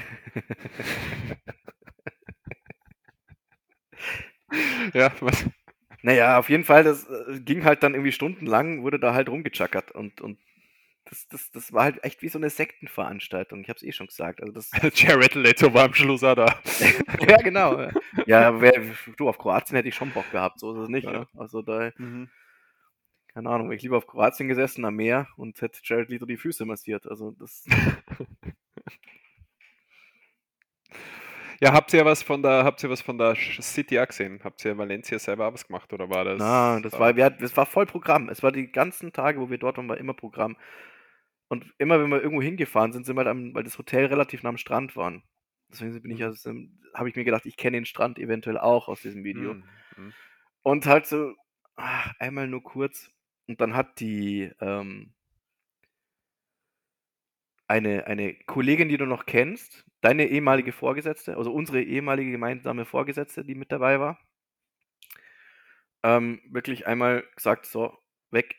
Ja, 4.93 5.13
was? 5.21 5.45
naja, 6.03 6.39
auf 6.39 6.49
jeden 6.49 6.65
Fall, 6.65 6.85
das 6.85 7.09
äh, 7.09 7.41
ging 7.41 7.65
halt 7.65 7.83
dann 7.83 7.95
irgendwie 7.95 8.13
stundenlang, 8.13 8.83
wurde 8.83 8.99
da 9.01 9.15
halt 9.15 9.29
rumgechackert 9.29 9.91
und, 9.93 10.21
und 10.21 10.39
das, 11.15 11.29
das, 11.29 11.51
das 11.53 11.73
war 11.73 11.85
halt 11.85 12.03
echt 12.05 12.23
wie 12.23 12.29
so 12.29 12.39
eine 12.39 12.51
Sektenveranstaltung. 12.51 13.61
Ich 13.63 13.69
habe 13.69 13.77
es 13.77 13.83
eh 13.83 13.93
schon 13.93 14.09
gesagt. 14.09 14.41
Also 14.41 14.53
das, 14.53 14.71
Jared 14.95 15.35
Leto 15.35 15.73
war 15.73 15.85
am 15.85 15.95
Schluss 15.95 16.25
auch 16.25 16.35
da. 16.35 16.59
ja, 17.29 17.37
genau. 17.39 17.89
ja. 18.27 18.61
Wer, 18.61 18.83
du, 19.17 19.29
auf 19.29 19.39
Kroatien 19.39 19.77
hätte 19.77 19.89
ich 19.89 19.95
schon 19.95 20.11
Bock 20.11 20.31
gehabt, 20.33 20.59
so 20.59 20.73
ist 20.75 20.79
es 20.85 20.89
nicht. 20.89 21.05
Ja. 21.05 21.13
Ja. 21.13 21.27
Also 21.37 21.63
da, 21.63 21.91
Mhm. 21.99 22.29
keine 23.33 23.49
Ahnung, 23.51 23.71
ich 23.73 23.83
lieber 23.83 23.97
auf 23.99 24.07
Kroatien 24.07 24.49
gesessen 24.49 24.85
am 24.85 24.97
Meer 24.97 25.29
und 25.37 25.61
hätte 25.61 25.81
Jared 25.85 26.09
Leto 26.09 26.27
die 26.27 26.37
Füße 26.37 26.65
massiert. 26.65 27.07
Also 27.07 27.31
das, 27.33 27.65
Ja, 31.61 31.73
habt 31.73 31.93
ihr 31.95 32.05
was 32.05 32.23
von 32.23 32.43
der, 32.43 32.65
habt 32.65 32.83
ihr 32.83 32.91
was 32.91 33.01
von 33.01 33.17
der 33.17 33.37
City 33.37 33.99
auch 34.01 34.07
gesehen? 34.09 34.41
Habt 34.43 34.65
ihr 34.65 34.77
Valencia 34.77 35.19
selber 35.19 35.53
was 35.55 35.67
gemacht 35.67 35.93
oder 35.93 36.11
war 36.11 36.25
das? 36.25 36.39
na, 36.39 36.81
das 36.81 36.93
da- 36.93 36.99
war, 37.01 37.17
wir, 37.17 37.31
das 37.31 37.57
war 37.57 37.65
voll 37.65 37.87
Programm. 37.87 38.29
Es 38.29 38.43
war 38.43 38.51
die 38.53 38.71
ganzen 38.71 39.13
Tage, 39.13 39.41
wo 39.41 39.49
wir 39.49 39.57
dort 39.59 39.77
waren, 39.79 39.89
war 39.89 39.97
immer 39.97 40.15
Programm. 40.15 40.57
Und 41.55 41.73
immer, 41.79 42.01
wenn 42.01 42.11
wir 42.11 42.21
irgendwo 42.23 42.43
hingefahren 42.43 42.93
sind, 42.93 43.07
sind 43.07 43.17
wir 43.17 43.21
halt 43.21 43.29
am, 43.29 43.55
weil 43.55 43.63
das 43.65 43.79
Hotel 43.79 44.07
relativ 44.07 44.43
nah 44.43 44.49
am 44.51 44.57
Strand 44.59 44.97
waren. 44.97 45.23
Deswegen 45.71 46.01
bin 46.03 46.11
ich 46.13 46.21
Mhm. 46.21 46.27
also, 46.27 46.51
habe 46.95 47.09
ich 47.09 47.17
mir 47.17 47.25
gedacht, 47.25 47.47
ich 47.47 47.57
kenne 47.57 47.77
den 47.79 47.87
Strand 47.87 48.19
eventuell 48.19 48.59
auch 48.59 48.89
aus 48.89 49.03
diesem 49.03 49.25
Video. 49.25 49.55
Mhm. 49.55 49.65
Mhm. 49.97 50.15
Und 50.63 50.87
halt 50.87 51.07
so, 51.07 51.35
ah, 51.77 52.11
einmal 52.19 52.49
nur 52.49 52.63
kurz. 52.63 53.11
Und 53.47 53.61
dann 53.61 53.75
hat 53.77 54.01
die 54.01 54.51
ähm, 54.61 55.15
eine, 57.69 58.07
eine 58.07 58.35
Kollegin, 58.47 58.89
die 58.89 58.97
du 58.99 59.07
noch 59.07 59.27
kennst, 59.27 59.85
deine 60.01 60.27
ehemalige 60.29 60.73
Vorgesetzte, 60.73 61.37
also 61.37 61.53
unsere 61.53 61.83
ehemalige 61.83 62.31
gemeinsame 62.31 62.85
Vorgesetzte, 62.85 63.45
die 63.45 63.55
mit 63.55 63.73
dabei 63.73 64.01
war, 64.01 64.19
ähm, 66.03 66.41
wirklich 66.51 66.87
einmal 66.87 67.25
gesagt, 67.35 67.67
so, 67.67 67.97
weg. 68.31 68.55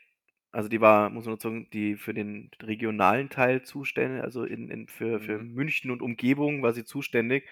Also 0.56 0.70
die 0.70 0.80
war, 0.80 1.10
muss 1.10 1.26
man 1.26 1.32
nur 1.32 1.40
sagen, 1.40 1.68
die 1.74 1.96
für 1.96 2.14
den 2.14 2.50
regionalen 2.62 3.28
Teil 3.28 3.60
zuständig, 3.60 4.22
also 4.22 4.42
in, 4.44 4.70
in, 4.70 4.88
für, 4.88 5.20
für 5.20 5.36
Mhm. 5.36 5.52
München 5.52 5.90
und 5.90 6.00
Umgebung 6.00 6.62
war 6.62 6.72
sie 6.72 6.86
zuständig 6.86 7.44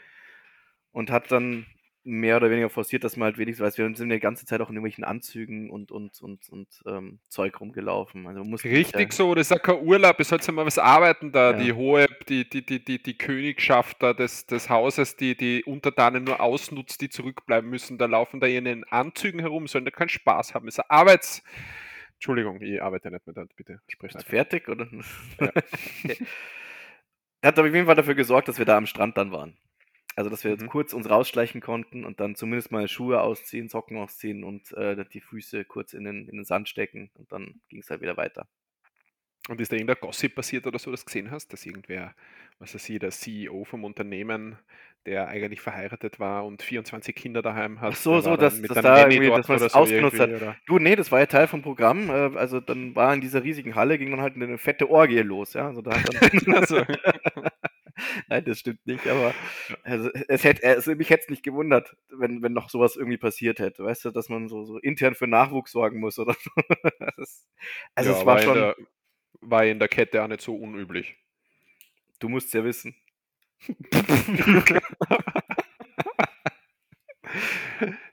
und 0.90 1.11
hat 1.11 1.30
dann 1.30 1.66
mehr 2.02 2.38
oder 2.38 2.48
weniger 2.48 2.70
forciert, 2.70 3.05
dass 3.05 3.18
man 3.18 3.26
halt 3.26 3.36
wenigstens 3.36 3.66
weiß, 3.66 3.76
wir 3.76 3.94
sind 3.94 4.09
die 4.09 4.20
ganze 4.20 4.46
Zeit 4.46 4.62
auch 4.62 4.70
in 4.70 4.76
irgendwelchen 4.76 5.05
Anzügen 5.05 5.68
und, 5.68 5.92
und, 5.92 6.18
und, 6.22 6.48
und 6.48 6.68
ähm, 6.86 7.18
Zeug 7.28 7.61
rumgelaufen. 7.61 8.26
Also 8.26 8.40
Richtig 8.42 9.11
ja, 9.11 9.11
so, 9.11 9.34
das 9.34 9.48
ist 9.48 9.50
ja 9.50 9.59
kein 9.59 9.82
Urlaub, 9.86 10.18
es 10.18 10.28
sollte 10.28 10.50
mal 10.52 10.64
was 10.64 10.78
arbeiten 10.78 11.30
da, 11.30 11.50
Ja. 11.50 11.59
die 11.59 11.74
hohe, 11.74 12.07
die, 12.30 12.48
die, 12.48 12.64
die, 12.64 12.82
die, 12.82 13.02
die 13.02 13.18
Königschaft 13.18 14.02
da 14.02 14.14
des, 14.14 14.46
des 14.46 14.70
Hauses, 14.70 15.16
die 15.16 15.36
die 15.36 15.62
Untertanen 15.64 16.24
nur 16.24 16.40
ausnutzt, 16.40 17.02
die 17.02 17.11
zurückbleiben 17.11 17.68
müssen, 17.68 17.98
da 17.98 18.07
laufen 18.07 18.40
da 18.40 18.46
in 18.46 18.64
den 18.64 18.84
Anzügen 18.84 19.40
herum, 19.40 19.66
sollen 19.66 19.84
da 19.84 19.90
keinen 19.90 20.09
Spaß 20.09 20.55
haben. 20.55 20.68
Es 20.68 20.76
ist 20.78 20.80
ein 20.80 20.88
Arbeits... 20.88 21.42
Entschuldigung, 22.25 22.62
ich 22.62 22.83
arbeite 22.83 23.11
nicht 23.11 23.27
mehr 23.27 23.35
da, 23.35 23.45
bitte 23.55 23.83
sprich 23.87 24.12
fertig, 24.25 24.66
oder? 24.70 24.89
Ja. 25.39 25.53
okay. 26.05 26.16
Er 27.43 27.49
hat 27.49 27.59
auf 27.59 27.66
jeden 27.66 27.85
Fall 27.85 27.97
dafür 27.97 28.14
gesorgt, 28.14 28.49
dass 28.49 28.57
wir 28.59 28.64
da 28.64 28.79
am 28.79 28.87
Strand 28.87 29.18
dann 29.18 29.31
waren. 29.31 29.59
Also, 30.16 30.31
dass 30.31 30.43
wir 30.43 30.51
jetzt 30.51 30.62
Mhm. 30.62 30.68
kurz 30.68 30.95
uns 30.95 31.11
rausschleichen 31.11 31.61
konnten 31.61 32.07
und 32.07 32.20
dann 32.20 32.35
zumindest 32.35 32.72
mal 32.72 32.89
Schuhe 32.89 33.20
ausziehen, 33.20 33.68
Socken 33.68 33.99
ausziehen 33.99 34.43
und 34.43 34.72
äh, 34.72 35.05
die 35.12 35.20
Füße 35.20 35.66
kurz 35.66 35.93
in 35.93 36.05
den, 36.05 36.27
in 36.27 36.37
den 36.37 36.47
Sand 36.47 36.70
stecken 36.70 37.11
und 37.14 37.31
dann 37.31 37.61
ging 37.68 37.81
es 37.81 37.91
halt 37.91 38.01
wieder 38.01 38.16
weiter. 38.16 38.49
Und 39.51 39.61
ist 39.61 39.70
da 39.70 39.77
irgendein 39.77 40.01
Gossip 40.01 40.35
passiert 40.35 40.66
oder 40.66 40.79
so, 40.79 40.91
das 40.91 41.05
gesehen 41.05 41.31
hast, 41.31 41.53
dass 41.53 41.66
irgendwer, 41.66 42.14
was 42.59 42.75
weiß 42.75 42.89
ich, 42.89 42.99
der 43.01 43.11
CEO 43.11 43.64
vom 43.64 43.85
Unternehmen, 43.85 44.59
der 45.07 45.28
eigentlich 45.28 45.61
verheiratet 45.61 46.18
war 46.18 46.46
und 46.46 46.62
24 46.62 47.14
Kinder 47.14 47.42
daheim 47.42 47.80
hat, 47.80 47.92
Ach 47.92 47.96
so, 47.96 48.20
so, 48.20 48.36
dass, 48.36 48.61
dass 48.62 48.80
da 48.80 49.09
irgendwie, 49.09 49.28
dass 49.28 49.48
man 49.48 49.59
es 49.59 49.74
ausgenutzt 49.74 50.18
hat. 50.18 50.30
oder? 50.30 50.57
Du, 50.66 50.78
nee, 50.78 50.96
das 50.96 51.12
war 51.12 51.20
ja 51.20 51.26
Teil 51.26 51.46
vom 51.46 51.62
Programm. 51.62 52.09
Äh, 52.09 52.36
also 52.36 52.61
dann 52.61 52.94
war 52.94 53.12
in 53.12 53.20
dieser 53.20 53.44
riesigen 53.44 53.74
Halle, 53.74 53.98
ging 53.98 54.11
dann 54.11 54.22
halt 54.22 54.36
eine 54.36 54.59
fette 54.59 54.88
Orgie 54.90 55.18
los, 55.18 55.52
ja. 55.52 55.66
Also 55.68 55.82
da. 55.82 55.92
Also, 56.46 56.82
Nein, 58.28 58.44
das 58.44 58.59
stimmt 58.59 58.86
nicht, 58.86 59.07
aber 59.07 59.34
also, 59.82 60.11
es 60.28 60.44
hätte, 60.44 60.66
also 60.66 60.94
mich 60.94 61.11
hätte 61.11 61.24
es 61.24 61.30
nicht 61.30 61.42
gewundert, 61.42 61.96
wenn, 62.09 62.42
wenn 62.42 62.52
noch 62.52 62.68
sowas 62.68 62.96
irgendwie 62.96 63.18
passiert 63.18 63.59
hätte. 63.59 63.84
Weißt 63.84 64.05
du, 64.05 64.11
dass 64.11 64.28
man 64.28 64.48
so, 64.48 64.64
so 64.64 64.78
intern 64.78 65.14
für 65.14 65.26
Nachwuchs 65.26 65.72
sorgen 65.72 66.00
muss 66.00 66.18
oder 66.18 66.34
so. 66.34 66.50
Das, 67.16 67.46
also 67.94 68.11
ja, 68.11 68.18
es 68.18 68.26
war 68.26 68.36
war 68.36 68.42
schon, 68.42 68.55
der, 68.55 68.76
war 69.40 69.64
in 69.64 69.78
der 69.78 69.88
Kette 69.88 70.22
auch 70.22 70.28
nicht 70.28 70.40
so 70.40 70.57
unüblich. 70.57 71.16
du 72.18 72.28
musst 72.28 72.52
ja 72.55 72.64
wissen. 72.64 72.96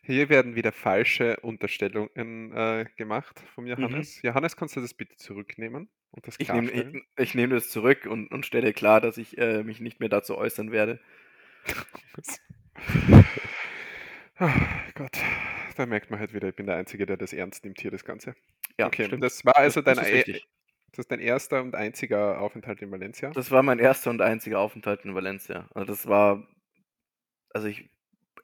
Hier 0.04 0.30
werden 0.30 0.56
wieder 0.56 0.72
falsche 0.72 1.38
Unterstellungen 1.42 2.52
äh, 2.54 2.86
gemacht 2.98 3.40
vom 3.54 3.68
Johannes. 3.68 4.22
Johannes, 4.24 4.56
kannst 4.56 4.76
du 4.76 4.82
das 4.82 4.94
bitte 4.94 5.16
zurücknehmen 5.16 5.90
und 6.12 6.28
das 6.28 6.36
Ich 6.40 6.52
nehme 6.52 6.72
ich, 6.72 6.86
ich 7.18 7.36
nehme 7.36 7.56
das 7.56 7.70
zurück 7.70 8.06
und, 8.06 8.28
und 8.32 8.46
stelle 8.46 8.74
klar, 8.74 9.00
dass 9.00 9.18
ich 9.18 9.38
äh, 9.38 9.64
mich 9.64 9.80
nicht 9.80 10.00
mehr 10.00 10.10
dazu 10.10 10.38
äußern 10.38 10.72
werde. 10.72 11.00
Ah, 14.38 14.56
Gott, 14.96 15.20
da 15.78 15.86
merkt 15.86 16.10
man 16.10 16.20
halt 16.20 16.34
wieder, 16.34 16.50
ich 16.50 16.56
bin 16.56 16.66
der 16.66 16.76
Einzige, 16.76 17.06
der 17.06 17.16
das 17.16 17.32
ernst 17.32 17.64
nimmt 17.64 17.80
hier, 17.80 17.92
das 17.92 18.04
Ganze. 18.04 18.34
Ja, 18.80 18.88
Okay, 18.88 19.06
stimmt. 19.06 19.24
das 19.24 19.46
war 19.46 19.56
also 19.56 19.82
dein, 19.82 20.00
ist 20.92 20.98
das 20.98 21.06
ist 21.06 21.12
dein 21.12 21.20
erster 21.20 21.62
und 21.62 21.76
einziger 21.76 22.42
Aufenthalt 22.42 22.82
in 22.82 22.92
Valencia. 22.92 23.32
Das 23.32 23.50
war 23.50 23.64
mein 23.64 23.80
erster 23.80 24.10
und 24.10 24.22
einziger 24.22 24.60
Aufenthalt 24.60 25.06
in 25.06 25.16
Valencia. 25.16 25.70
Also 25.74 25.86
das 25.86 26.08
war, 26.08 26.46
also 27.54 27.68
ich 27.68 27.90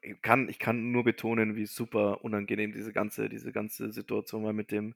ich 0.02 0.22
kann, 0.22 0.48
ich 0.48 0.58
kann 0.58 0.90
nur 0.90 1.04
betonen, 1.04 1.56
wie 1.56 1.66
super 1.66 2.24
unangenehm 2.24 2.72
diese 2.72 2.92
ganze, 2.92 3.28
diese 3.28 3.52
ganze 3.52 3.90
Situation 3.92 4.44
war 4.44 4.52
mit 4.52 4.70
dem. 4.70 4.94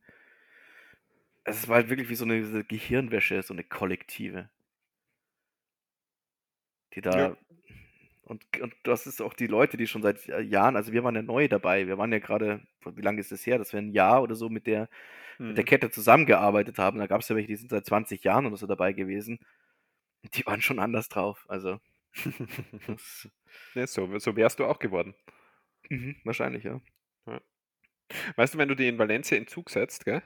Es 1.45 1.69
war 1.69 1.77
halt 1.77 1.91
wirklich 1.91 2.09
wie 2.09 2.15
so 2.15 2.25
eine 2.25 2.65
Gehirnwäsche, 2.65 3.43
so 3.43 3.53
eine 3.53 3.65
kollektive. 3.65 4.49
Die 6.95 7.01
da. 7.01 7.19
Ja. 7.19 7.37
Und, 8.23 8.45
und 8.61 8.75
das 8.85 9.07
ist 9.07 9.21
auch 9.21 9.35
die 9.35 9.49
Leute, 9.49 9.77
die 9.77 9.87
schon 9.87 10.03
seit 10.03 10.25
Jahren, 10.27 10.77
also 10.77 10.93
wir 10.93 11.03
waren 11.05 11.17
ja 11.17 11.23
neu 11.23 11.49
dabei. 11.49 11.87
Wir 11.87 11.99
waren 11.99 12.13
ja 12.13 12.21
gerade, 12.21 12.63
wie 12.85 13.03
lange 13.03 13.21
ist 13.21 13.33
das 13.33 13.45
her? 13.45 13.59
Das 13.59 13.73
wäre 13.73 13.83
ein 13.83 13.93
Jahr 13.93 14.23
oder 14.23 14.37
so 14.37 14.49
mit 14.49 14.67
der, 14.67 14.89
mit 15.49 15.57
der 15.59 15.65
Hm. 15.65 15.67
Kette 15.67 15.91
zusammengearbeitet 15.91 16.79
haben. 16.79 16.99
Da 16.99 17.07
gab 17.07 17.21
es 17.23 17.29
ja 17.29 17.37
welche, 17.37 17.49
die 17.49 17.57
sind 17.57 17.71
seit 17.71 17.87
20 17.87 18.25
Jahren 18.25 18.47
oder 18.47 18.57
so 18.57 18.67
dabei 18.67 18.93
gewesen. 18.93 19.39
Die 20.35 20.47
waren 20.47 20.63
schon 20.63 20.79
anders 20.81 21.09
drauf. 21.09 21.45
Also, 21.49 21.79
ja, 23.75 23.87
so, 23.87 24.19
so 24.19 24.37
wärst 24.37 24.59
du 24.61 24.65
auch 24.67 24.79
geworden. 24.79 25.15
mhm, 25.91 26.17
wahrscheinlich, 26.25 26.65
ja. 26.65 26.81
Weißt 28.37 28.53
du, 28.55 28.59
wenn 28.59 28.69
du 28.69 28.75
dir 28.75 28.89
in 28.91 28.99
Valencia 28.99 29.37
in 29.39 29.47
Zug 29.47 29.71
setzt, 29.71 30.05
gell? 30.05 30.23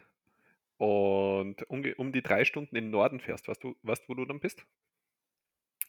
Und 0.79 1.63
um, 1.71 1.85
um 1.99 2.13
die 2.13 2.23
drei 2.23 2.45
Stunden 2.47 2.77
in 2.77 2.87
den 2.87 2.91
Norden 2.93 3.21
fährst, 3.21 3.49
weißt 3.49 3.65
du, 3.65 3.77
weißt, 3.83 4.09
wo 4.09 4.15
du 4.15 4.25
dann 4.27 4.41
bist? 4.41 4.67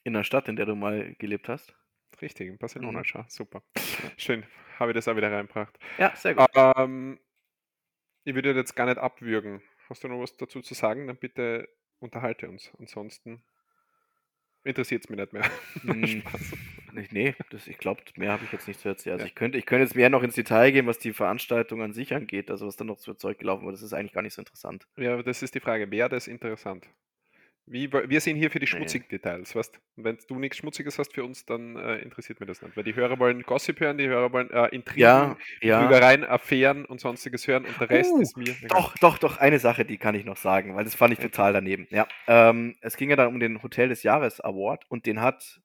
In 0.03 0.13
der 0.13 0.23
Stadt, 0.23 0.47
in 0.49 0.55
der 0.55 0.65
du 0.65 0.73
mal 0.75 1.13
gelebt 1.19 1.49
hast. 1.49 1.75
Richtig, 2.21 2.47
in 2.49 2.57
Barcelona, 2.57 3.01
Mhm. 3.01 3.05
schau, 3.05 3.23
super. 3.27 3.63
Schön, 4.17 4.45
habe 4.79 4.91
ich 4.91 4.95
das 4.95 5.07
auch 5.07 5.15
wieder 5.15 5.31
reingebracht. 5.31 5.77
Ja, 5.97 6.15
sehr 6.15 6.35
gut. 6.35 6.47
Ähm, 6.55 7.19
ich 8.27 8.35
würde 8.35 8.53
jetzt 8.53 8.75
gar 8.75 8.85
nicht 8.85 8.97
abwürgen. 8.97 9.61
Hast 9.89 10.03
du 10.03 10.09
noch 10.09 10.19
was 10.19 10.35
dazu 10.35 10.61
zu 10.61 10.73
sagen? 10.73 11.07
Dann 11.07 11.15
bitte 11.17 11.69
unterhalte 11.99 12.49
uns. 12.49 12.71
Ansonsten 12.77 13.41
interessiert 14.65 15.05
es 15.05 15.09
mich 15.09 15.19
nicht 15.19 15.33
mehr. 15.33 15.49
Ich- 16.97 17.11
nee, 17.11 17.35
das, 17.51 17.67
ich 17.67 17.77
glaube, 17.77 18.01
mehr 18.15 18.31
habe 18.31 18.43
ich 18.45 18.51
jetzt 18.51 18.67
nicht 18.67 18.79
zu 18.79 18.89
erzählen. 18.89 19.13
Also 19.13 19.25
Ja. 19.25 19.27
ich 19.29 19.35
könnte, 19.35 19.57
ich 19.59 19.67
könnte 19.67 19.83
jetzt 19.83 19.95
mehr 19.95 20.09
noch 20.09 20.23
ins 20.23 20.33
Detail 20.33 20.71
gehen, 20.71 20.87
was 20.87 20.97
die 20.97 21.13
Veranstaltung 21.13 21.83
an 21.83 21.93
sich 21.93 22.15
angeht, 22.15 22.49
also 22.49 22.65
was 22.65 22.75
dann 22.75 22.87
noch 22.87 22.97
für 22.99 23.15
Zeug 23.15 23.37
gelaufen 23.37 23.65
war. 23.65 23.71
Das 23.71 23.83
ist 23.83 23.93
eigentlich 23.93 24.13
gar 24.13 24.23
nicht 24.23 24.33
so 24.33 24.41
interessant. 24.41 24.87
Ja, 24.97 25.13
aber 25.13 25.21
das 25.21 25.43
ist 25.43 25.53
die 25.53 25.59
Frage. 25.59 25.91
Wäre 25.91 26.09
das 26.09 26.27
interessant? 26.27 26.87
Wie, 27.69 27.91
wir 27.91 28.21
sind 28.21 28.37
hier 28.37 28.49
für 28.49 28.59
die 28.59 28.63
Nee. 28.63 28.69
schmutzigen 28.77 29.09
Details, 29.09 29.53
weißt 29.53 29.81
Und 29.97 30.05
wenn 30.05 30.17
du 30.25 30.39
nichts 30.39 30.55
Schmutziges 30.55 30.97
hast 30.97 31.13
für 31.13 31.25
uns, 31.25 31.45
dann 31.45 31.75
äh, 31.75 31.97
interessiert 31.97 32.39
mich 32.39 32.47
das 32.47 32.61
nicht. 32.61 32.77
Weil 32.77 32.85
die 32.85 32.95
Hörer 32.95 33.19
wollen 33.19 33.43
Gossip 33.43 33.81
hören, 33.81 33.97
die 33.97 34.07
Hörer 34.07 34.31
wollen 34.31 34.49
äh, 34.51 34.67
Intrigen, 34.67 35.01
Ja, 35.01 35.37
ja. 35.59 35.89
Affären 36.29 36.85
und 36.85 37.01
sonstiges 37.01 37.45
hören 37.45 37.65
und 37.65 37.77
der 37.77 37.89
Rest 37.89 38.13
Uh, 38.13 38.21
ist 38.21 38.37
mir. 38.37 38.55
Doch, 38.69 38.97
doch, 38.99 39.17
doch, 39.17 39.37
eine 39.37 39.59
Sache, 39.59 39.83
die 39.83 39.97
kann 39.97 40.15
ich 40.15 40.23
noch 40.23 40.37
sagen, 40.37 40.75
weil 40.77 40.85
das 40.85 40.95
fand 40.95 41.11
ich 41.11 41.19
total 41.19 41.51
daneben. 41.51 41.87
Ja, 41.89 42.07
ähm, 42.27 42.77
es 42.79 42.95
ging 42.95 43.09
ja 43.09 43.17
dann 43.17 43.27
um 43.27 43.39
den 43.41 43.61
Hotel 43.61 43.89
des 43.89 44.01
Jahres 44.01 44.39
Award 44.39 44.85
und 44.89 45.05
den 45.05 45.19
hat 45.19 45.59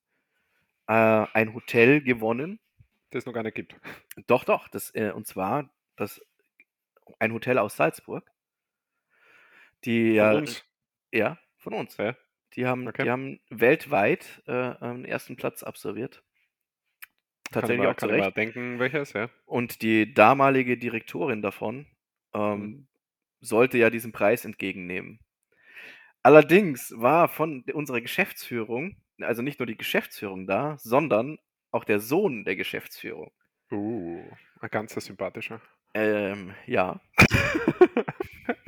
äh, 0.88 0.92
ein 0.92 1.54
Hotel 1.54 2.02
gewonnen. 2.02 2.58
Das 3.10 3.20
es 3.20 3.26
noch 3.26 3.32
gar 3.32 3.44
nicht 3.44 3.54
gibt. 3.54 3.76
Doch, 4.26 4.42
doch, 4.42 4.66
das, 4.68 4.92
äh, 4.96 5.12
und 5.14 5.28
zwar 5.28 5.70
das, 5.94 6.20
ein 7.20 7.32
Hotel 7.32 7.58
aus 7.58 7.76
Salzburg, 7.76 8.28
die 9.84 10.14
ja, 10.14 10.42
ja, 11.12 11.38
von 11.62 11.72
uns. 11.74 11.96
Ja. 11.96 12.14
Die 12.54 12.66
haben, 12.66 12.86
Okay. 12.88 13.04
die 13.04 13.10
haben 13.10 13.40
weltweit 13.48 14.42
äh, 14.46 14.52
einen 14.52 15.04
ersten 15.04 15.36
Platz 15.36 15.62
absolviert. 15.62 16.22
Tatsächlich 17.50 17.84
man, 17.84 17.94
auch 17.94 17.96
zu 17.96 18.08
kann 18.08 18.32
denken, 18.34 18.78
welches, 18.78 19.12
ja. 19.12 19.28
Und 19.46 19.82
die 19.82 20.12
damalige 20.12 20.76
Direktorin 20.76 21.42
davon 21.42 21.86
ähm, 22.34 22.60
Mhm. 22.60 22.86
sollte 23.40 23.78
ja 23.78 23.90
diesen 23.90 24.12
Preis 24.12 24.44
entgegennehmen. 24.44 25.20
Allerdings 26.22 26.92
war 26.96 27.28
von 27.28 27.64
unserer 27.72 28.00
Geschäftsführung, 28.00 28.96
also 29.20 29.42
nicht 29.42 29.58
nur 29.58 29.66
die 29.66 29.76
Geschäftsführung 29.76 30.46
da, 30.46 30.76
sondern 30.78 31.38
auch 31.72 31.84
der 31.84 32.00
Sohn 32.00 32.44
der 32.44 32.56
Geschäftsführung. 32.56 33.32
Uh, 33.70 34.22
ein 34.60 34.70
ganz 34.70 34.94
sympathischer. 34.94 35.60
Ähm, 35.94 36.54
Ja. 36.66 37.00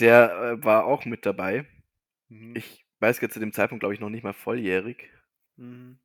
der 0.00 0.58
äh, 0.60 0.64
war 0.64 0.84
auch 0.84 1.04
mit 1.04 1.26
dabei. 1.26 1.66
Mhm. 2.28 2.54
Ich 2.54 2.84
weiß 3.00 3.20
jetzt 3.20 3.34
zu 3.34 3.40
dem 3.40 3.52
Zeitpunkt, 3.52 3.80
glaube 3.82 3.94
ich, 3.94 4.00
noch 4.00 4.10
nicht 4.10 4.24
mal 4.24 4.32
volljährig. 4.34 5.10
Mhm. 5.56 5.98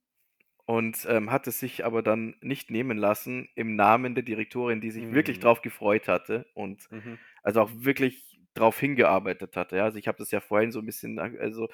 Und 0.67 1.05
ähm, 1.07 1.31
hat 1.31 1.45
es 1.45 1.59
sich 1.59 1.85
aber 1.85 2.01
dann 2.01 2.35
nicht 2.41 2.71
nehmen 2.71 2.97
lassen 2.97 3.47
im 3.53 3.75
Namen 3.75 4.15
der 4.15 4.23
Direktorin, 4.23 4.81
die 4.81 4.89
sich 4.89 5.11
wirklich 5.11 5.37
Mhm. 5.37 5.41
drauf 5.41 5.61
gefreut 5.61 6.07
hatte 6.07 6.47
und 6.55 6.89
Mhm. 6.89 7.19
also 7.43 7.61
auch 7.61 7.69
wirklich 7.75 8.39
drauf 8.55 8.79
hingearbeitet 8.79 9.55
hatte. 9.57 9.77
Ja, 9.77 9.83
also 9.83 9.99
ich 9.99 10.07
habe 10.07 10.17
das 10.17 10.31
ja 10.31 10.39
vorhin 10.39 10.71
so 10.71 10.79
ein 10.79 10.85
bisschen, 10.87 11.19
also 11.19 11.69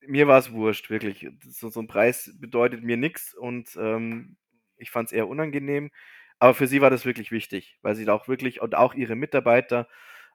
mir 0.00 0.26
war 0.26 0.38
es 0.38 0.52
wurscht, 0.52 0.90
wirklich. 0.90 1.26
So, 1.48 1.68
so 1.68 1.80
ein 1.80 1.86
Preis 1.86 2.32
bedeutet 2.40 2.82
mir 2.82 2.96
nichts 2.96 3.34
und 3.34 3.76
ähm, 3.78 4.36
ich 4.76 4.90
fand 4.90 5.06
es 5.08 5.12
eher 5.12 5.28
unangenehm. 5.28 5.90
Aber 6.38 6.54
für 6.54 6.66
sie 6.66 6.80
war 6.80 6.90
das 6.90 7.04
wirklich 7.04 7.30
wichtig, 7.30 7.78
weil 7.82 7.94
sie 7.94 8.04
da 8.04 8.14
auch 8.14 8.26
wirklich 8.26 8.60
und 8.60 8.74
auch 8.74 8.94
ihre 8.94 9.14
Mitarbeiter 9.14 9.88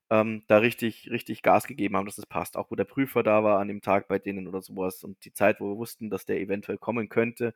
ähm, 0.10 0.44
da 0.48 0.58
richtig, 0.58 1.10
richtig 1.12 1.42
Gas 1.42 1.68
gegeben 1.68 1.98
haben, 1.98 2.06
dass 2.06 2.18
es 2.18 2.26
passt. 2.26 2.58
Auch 2.58 2.72
wo 2.72 2.76
der 2.76 2.86
Prüfer 2.86 3.24
da 3.24 3.44
war 3.44 3.60
an 3.60 3.68
dem 3.68 3.82
Tag 3.82 4.08
bei 4.08 4.20
denen 4.20 4.48
oder 4.48 4.62
sowas 4.62 5.04
und 5.04 5.24
die 5.26 5.34
Zeit, 5.34 5.60
wo 5.60 5.70
wir 5.72 5.78
wussten, 5.78 6.10
dass 6.10 6.26
der 6.26 6.40
eventuell 6.40 6.78
kommen 6.78 7.10
könnte, 7.10 7.54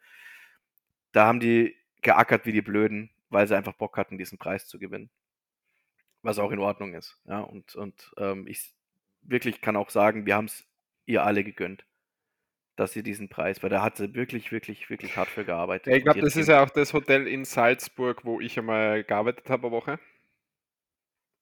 da 1.11 1.27
haben 1.27 1.39
die 1.39 1.75
geackert 2.01 2.45
wie 2.45 2.51
die 2.51 2.61
Blöden, 2.61 3.09
weil 3.29 3.47
sie 3.47 3.55
einfach 3.55 3.73
Bock 3.73 3.97
hatten, 3.97 4.17
diesen 4.17 4.37
Preis 4.37 4.67
zu 4.67 4.79
gewinnen. 4.79 5.09
Was 6.23 6.39
auch 6.39 6.51
in 6.51 6.59
Ordnung 6.59 6.93
ist. 6.93 7.17
Ja, 7.25 7.39
und, 7.39 7.75
und 7.75 8.11
ähm, 8.17 8.45
ich 8.47 8.73
wirklich 9.23 9.61
kann 9.61 9.75
auch 9.75 9.89
sagen, 9.89 10.25
wir 10.25 10.35
haben 10.35 10.45
es 10.45 10.65
ihr 11.05 11.23
alle 11.23 11.43
gegönnt, 11.43 11.85
dass 12.75 12.93
sie 12.93 13.03
diesen 13.03 13.29
Preis, 13.29 13.61
weil 13.63 13.69
da 13.69 13.81
hat 13.81 13.97
sie 13.97 14.13
wirklich, 14.13 14.51
wirklich, 14.51 14.89
wirklich 14.89 15.15
hart 15.15 15.29
für 15.29 15.45
gearbeitet. 15.45 15.93
Ich 15.93 16.03
glaube, 16.03 16.21
das 16.21 16.35
ist 16.35 16.47
ja 16.47 16.63
auch 16.63 16.69
das 16.69 16.93
Hotel 16.93 17.27
in 17.27 17.45
Salzburg, 17.45 18.23
wo 18.25 18.39
ich 18.39 18.57
einmal 18.57 19.03
gearbeitet 19.03 19.49
habe, 19.49 19.67
eine 19.67 19.75
Woche. 19.75 19.99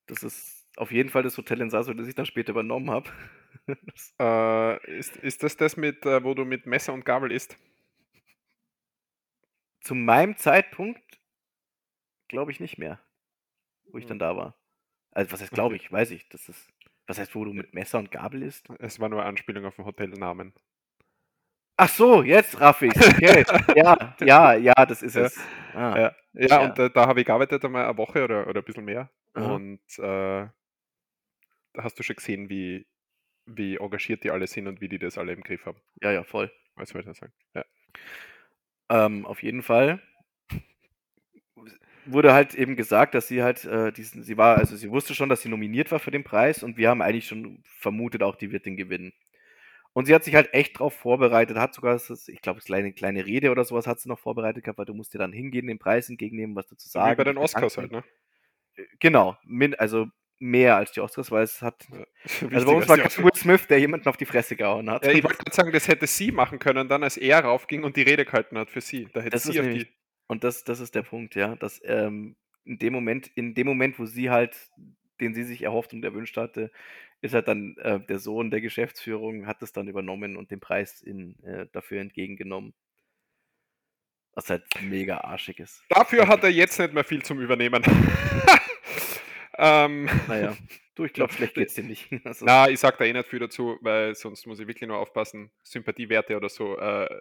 das 0.08 0.24
ist 0.24 0.59
auf 0.80 0.92
jeden 0.92 1.10
Fall 1.10 1.24
das 1.24 1.38
Hotel 1.38 1.62
in 1.62 1.70
Salzburg, 1.70 1.98
das 1.98 2.08
ich 2.08 2.16
dann 2.16 2.26
später 2.26 2.52
übernommen 2.52 2.92
habe. 2.92 3.10
Äh, 4.20 4.98
ist, 4.98 5.16
ist 5.18 5.44
das 5.44 5.58
das, 5.58 5.78
mit, 5.78 6.06
äh, 6.06 6.24
wo 6.24 6.34
du 6.34 6.44
mit 6.46 6.66
Messer 6.66 6.94
und 6.94 7.06
Gabel 7.06 7.32
isst? 7.32 7.58
Zu 9.82 9.94
meinem 9.94 10.38
Zeitpunkt 10.38 11.20
glaube 12.28 12.52
ich 12.52 12.60
nicht 12.60 12.78
mehr, 12.78 13.00
wo 13.92 13.98
ich 13.98 14.06
Hm. 14.06 14.10
dann 14.10 14.20
da 14.20 14.38
war. 14.38 14.56
Also 15.12 15.32
was 15.32 15.42
heißt 15.42 15.54
glaube 15.54 15.76
ich, 15.76 15.92
weiß 15.92 16.12
ich. 16.12 16.30
Das 16.30 16.50
ist, 16.50 16.70
was 17.08 17.20
heißt, 17.20 17.36
wo 17.36 17.46
du 17.46 17.54
mit 17.54 17.74
Messer 17.74 18.00
und 18.00 18.12
Gabel 18.12 18.44
isst? 18.44 18.70
Es 18.80 19.00
war 19.00 19.10
nur 19.10 19.22
eine 19.22 19.30
Anspielung 19.30 19.66
auf 19.66 19.76
den 19.78 19.86
Hotelnamen. 19.86 20.54
Ach 21.78 21.90
so, 21.90 22.24
jetzt 22.24 22.60
raff 22.60 22.82
ich's. 22.82 22.98
Okay. 23.08 23.46
ja, 23.76 24.16
ja, 24.20 24.54
ja, 24.56 24.74
das 24.86 25.02
ist 25.02 25.16
Ja. 25.16 25.24
es. 25.26 25.38
Ah, 25.74 25.98
Ja, 25.98 26.16
ja, 26.34 26.48
Ja. 26.48 26.60
und 26.60 26.78
äh, 26.80 26.90
da 26.90 27.08
habe 27.08 27.22
ich 27.22 27.26
gearbeitet 27.26 27.64
einmal 27.64 27.86
eine 27.86 27.98
Woche 27.98 28.24
oder, 28.24 28.48
oder 28.48 28.62
ein 28.62 28.66
bisschen 28.66 28.86
mehr. 28.86 29.10
Aha. 29.34 29.46
Und 29.56 29.80
äh, 29.98 30.48
hast 31.78 32.00
du 32.00 32.04
schon 32.04 32.16
gesehen, 32.16 32.50
wie, 32.50 32.88
wie 33.46 33.78
engagiert 33.78 34.24
die 34.24 34.32
alle 34.32 34.48
sind 34.48 34.68
und 34.68 34.82
wie 34.82 34.90
die 34.90 35.00
das 35.00 35.18
alle 35.18 35.34
im 35.34 35.42
Griff 35.42 35.66
haben. 35.66 35.82
ja, 36.02 36.12
ja, 36.12 36.24
voll. 36.24 36.52
Was 36.76 36.90
soll 36.90 37.02
ich 37.02 37.18
sagen? 37.18 37.34
Ja. 37.54 37.66
Ähm, 38.90 39.26
auf 39.26 39.44
jeden 39.44 39.64
Fall 39.64 40.02
wurde 42.06 42.34
halt 42.34 42.56
eben 42.56 42.76
gesagt, 42.76 43.14
dass 43.14 43.28
sie 43.28 43.44
halt 43.44 43.66
äh, 43.66 43.92
diesen, 43.92 44.24
sie 44.24 44.38
war, 44.38 44.58
also 44.58 44.76
sie 44.76 44.90
wusste 44.90 45.14
schon, 45.14 45.30
dass 45.30 45.42
sie 45.42 45.50
nominiert 45.50 45.92
war 45.92 46.00
für 46.00 46.12
den 46.12 46.24
Preis 46.24 46.64
und 46.64 46.78
wir 46.78 46.90
haben 46.90 47.02
eigentlich 47.02 47.28
schon 47.28 47.64
vermutet, 47.64 48.24
auch 48.24 48.36
die 48.36 48.52
wird 48.52 48.66
den 48.66 48.78
gewinnen. 48.78 49.14
Und 49.94 50.06
sie 50.06 50.14
hat 50.14 50.24
sich 50.24 50.36
halt 50.36 50.54
echt 50.54 50.80
drauf 50.80 50.94
vorbereitet, 50.94 51.58
hat 51.58 51.74
sogar, 51.74 51.94
das, 51.94 52.28
ich 52.28 52.42
glaube, 52.42 52.62
eine 52.70 52.94
kleine 52.94 53.26
Rede 53.26 53.52
oder 53.52 53.66
sowas 53.66 53.88
hat 53.88 54.00
sie 54.00 54.08
noch 54.08 54.20
vorbereitet 54.20 54.64
gehabt, 54.64 54.78
weil 54.78 54.86
du 54.86 54.94
musst 54.94 55.14
dir 55.14 55.18
dann 55.18 55.34
hingehen, 55.34 55.68
den 55.68 55.80
Preis 55.80 56.10
entgegennehmen, 56.10 56.56
was 56.56 56.68
dazu 56.68 56.88
sagen. 56.88 57.12
Wie 57.12 57.18
bei 57.18 57.24
den 57.24 57.38
Oscars 57.38 57.78
halt, 57.78 57.92
ne? 57.92 58.04
Genau, 59.00 59.36
min, 59.44 59.76
also 59.76 60.08
mehr 60.40 60.78
als 60.78 60.92
die 60.94 61.02
Oscars, 61.02 61.30
weil 61.32 61.44
es 61.44 61.62
hat. 61.62 61.86
Also 62.52 62.66
bei 62.66 62.74
uns 62.74 62.88
war 62.88 62.98
Will 62.98 63.32
Smith, 63.36 63.68
der 63.68 63.80
jemanden 63.80 64.08
auf 64.08 64.18
die 64.18 64.26
Fresse 64.26 64.56
gehauen 64.56 64.90
hat. 64.90 65.06
Ja, 65.06 65.12
ich 65.12 65.24
wollte 65.24 65.38
gerade 65.38 65.56
sagen, 65.56 65.72
das 65.72 65.88
hätte 65.88 66.08
sie 66.08 66.32
machen 66.32 66.60
können, 66.60 66.88
dann 66.90 67.04
als 67.04 67.18
er 67.18 67.40
raufging 67.44 67.84
und 67.84 67.96
die 67.96 68.02
Rede 68.04 68.26
gehalten 68.26 68.58
hat 68.58 68.70
für 68.70 68.82
sie. 68.82 69.08
Da 69.14 69.20
hätte 69.22 69.32
Das 69.32 69.44
sie 69.44 69.52
ist 69.52 69.60
auf 69.60 69.66
nämlich- 69.66 69.86
die. 69.88 69.94
Und 70.28 70.44
das, 70.44 70.64
das 70.64 70.80
ist 70.80 70.94
der 70.96 71.02
Punkt, 71.02 71.34
ja, 71.36 71.56
dass 71.56 71.82
ähm, 71.84 72.36
in 72.64 72.78
dem 72.78 72.94
Moment, 72.94 73.28
in 73.36 73.56
dem 73.56 73.66
Moment, 73.66 73.98
wo 73.98 74.06
sie 74.06 74.30
halt, 74.30 74.56
den 75.20 75.34
sie 75.34 75.44
sich 75.44 75.64
erhofft 75.64 75.92
und 75.94 76.04
erwünscht 76.06 76.38
hatte, 76.38 76.72
ist 77.22 77.34
halt 77.34 77.48
dann 77.48 77.76
äh, 77.80 78.00
der 78.00 78.20
Sohn 78.20 78.52
der 78.52 78.62
Geschäftsführung, 78.62 79.48
hat 79.48 79.62
es 79.64 79.74
dann 79.74 79.88
übernommen 79.88 80.38
und 80.38 80.52
den 80.52 80.60
Preis 80.60 81.02
in, 81.02 81.42
äh, 81.44 81.66
dafür 81.72 82.00
entgegengenommen. 82.02 82.74
Was 84.36 84.50
halt 84.52 84.64
mega 84.82 85.18
arschig 85.18 85.60
ist. 85.60 85.84
Dafür 85.90 86.28
hat 86.28 86.44
er 86.44 86.50
jetzt 86.52 86.80
nicht 86.80 86.94
mehr 86.94 87.04
viel 87.04 87.24
zum 87.24 87.40
Übernehmen. 87.42 87.82
ähm, 89.60 90.10
Naja, 90.28 90.56
du, 90.96 91.06
ich 91.06 91.14
glaube, 91.14 91.34
schlecht 91.34 91.54
geht's 91.56 91.74
dir 91.76 91.84
nicht. 91.84 92.10
Also, 92.26 92.46
na, 92.46 92.70
ich 92.70 92.80
sag 92.80 92.98
da 92.98 93.06
eh 93.06 93.14
nicht 93.14 93.28
viel 93.30 93.40
dazu, 93.40 93.78
weil 93.82 94.16
sonst 94.16 94.46
muss 94.48 94.60
ich 94.60 94.68
wirklich 94.68 94.88
nur 94.88 94.98
aufpassen. 94.98 95.52
Sympathiewerte 95.64 96.36
oder 96.38 96.50
so, 96.50 96.78
äh, 96.80 97.20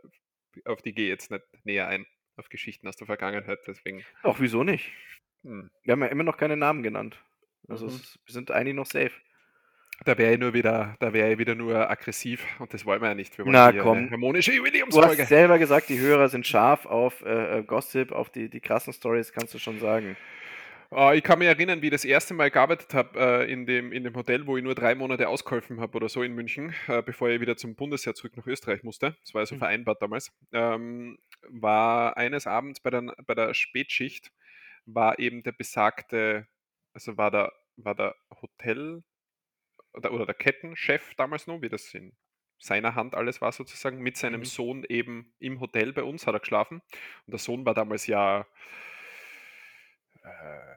auf 0.64 0.80
die 0.82 0.92
gehe 0.94 1.06
ich 1.06 1.10
jetzt 1.10 1.30
nicht 1.30 1.44
näher 1.64 1.88
ein. 1.88 2.06
Auf 2.36 2.48
Geschichten 2.48 2.86
aus 2.88 2.96
der 2.96 3.06
Vergangenheit. 3.06 3.58
Deswegen. 3.66 4.04
Auch 4.22 4.38
wieso 4.40 4.62
nicht? 4.62 4.92
Hm. 5.42 5.70
Wir 5.82 5.92
haben 5.92 6.02
ja 6.02 6.06
immer 6.08 6.22
noch 6.24 6.36
keine 6.36 6.56
Namen 6.56 6.82
genannt. 6.82 7.20
Also 7.68 7.86
Mhm. 7.86 7.92
es, 7.92 8.18
wir 8.24 8.32
sind 8.32 8.50
eigentlich 8.52 8.74
noch 8.76 8.86
safe. 8.86 9.10
Da 10.04 10.16
wäre 10.16 10.34
ich 10.34 10.38
nur 10.38 10.54
wieder, 10.54 10.94
da 11.00 11.12
wäre 11.12 11.32
ich 11.32 11.38
wieder 11.38 11.56
nur 11.56 11.90
aggressiv 11.90 12.46
und 12.60 12.72
das 12.72 12.86
wollen 12.86 13.02
wir 13.02 13.08
ja 13.08 13.14
nicht. 13.16 13.36
Wir 13.36 13.44
wollen 13.44 13.52
Na, 13.52 13.72
komm. 13.72 14.08
harmonische 14.12 14.52
Du 14.52 14.58
hast 14.58 14.66
Jubiläumsfolge. 14.66 15.26
selber 15.26 15.58
gesagt, 15.58 15.88
die 15.88 15.98
Hörer 15.98 16.28
sind 16.28 16.46
scharf 16.46 16.86
auf 16.86 17.20
äh, 17.22 17.58
äh, 17.58 17.62
Gossip, 17.64 18.12
auf 18.12 18.30
die, 18.30 18.48
die 18.48 18.60
krassen 18.60 18.92
Stories, 18.92 19.32
kannst 19.32 19.54
du 19.54 19.58
schon 19.58 19.80
sagen. 19.80 20.16
Äh, 20.92 21.18
ich 21.18 21.22
kann 21.24 21.38
mich 21.38 21.48
erinnern, 21.48 21.82
wie 21.82 21.86
ich 21.86 21.92
das 21.92 22.04
erste 22.04 22.34
Mal 22.34 22.50
gearbeitet 22.50 22.94
habe 22.94 23.18
äh, 23.46 23.52
in, 23.52 23.66
dem, 23.66 23.92
in 23.92 24.04
dem 24.04 24.14
Hotel, 24.16 24.46
wo 24.46 24.56
ich 24.56 24.64
nur 24.64 24.74
drei 24.74 24.94
Monate 24.94 25.28
ausgeholfen 25.28 25.80
habe 25.80 25.96
oder 25.96 26.08
so 26.08 26.22
in 26.22 26.34
München, 26.34 26.74
äh, 26.86 27.02
bevor 27.02 27.28
ich 27.30 27.40
wieder 27.40 27.56
zum 27.56 27.74
Bundesheer 27.76 28.14
zurück 28.14 28.36
nach 28.36 28.46
Österreich 28.46 28.82
musste. 28.82 29.16
Das 29.22 29.34
war 29.34 29.42
ja 29.42 29.46
so 29.46 29.54
Mhm. 29.54 29.58
vereinbart 29.58 30.00
damals. 30.02 30.32
Ähm, 30.52 31.18
war 31.48 32.16
eines 32.16 32.46
Abends 32.46 32.80
bei 32.80 32.90
der, 32.90 33.02
bei 33.26 33.34
der 33.34 33.54
Spätschicht, 33.54 34.32
war 34.86 35.18
eben 35.18 35.42
der 35.42 35.52
besagte, 35.52 36.46
also 36.94 37.16
war 37.16 37.30
der, 37.30 37.52
war 37.76 37.94
der 37.94 38.14
Hotel 38.42 39.02
oder, 39.94 40.12
oder 40.12 40.26
der 40.26 40.34
Kettenchef 40.34 41.14
damals 41.16 41.46
noch, 41.46 41.62
wie 41.62 41.68
das 41.68 41.92
in 41.94 42.12
seiner 42.58 42.94
Hand 42.94 43.14
alles 43.14 43.40
war 43.40 43.52
sozusagen, 43.52 43.98
mit 44.00 44.16
seinem 44.16 44.42
Mhm. 44.42 44.44
Sohn 44.44 44.84
eben 44.88 45.32
im 45.38 45.60
Hotel 45.60 45.92
bei 45.92 46.02
uns 46.02 46.26
hat 46.26 46.34
er 46.34 46.40
geschlafen. 46.40 46.82
Und 47.26 47.30
der 47.32 47.38
Sohn 47.38 47.64
war 47.64 47.74
damals 47.74 48.06
ja 48.06 48.46
äh, 50.28 50.76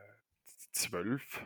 zwölf, 0.72 1.46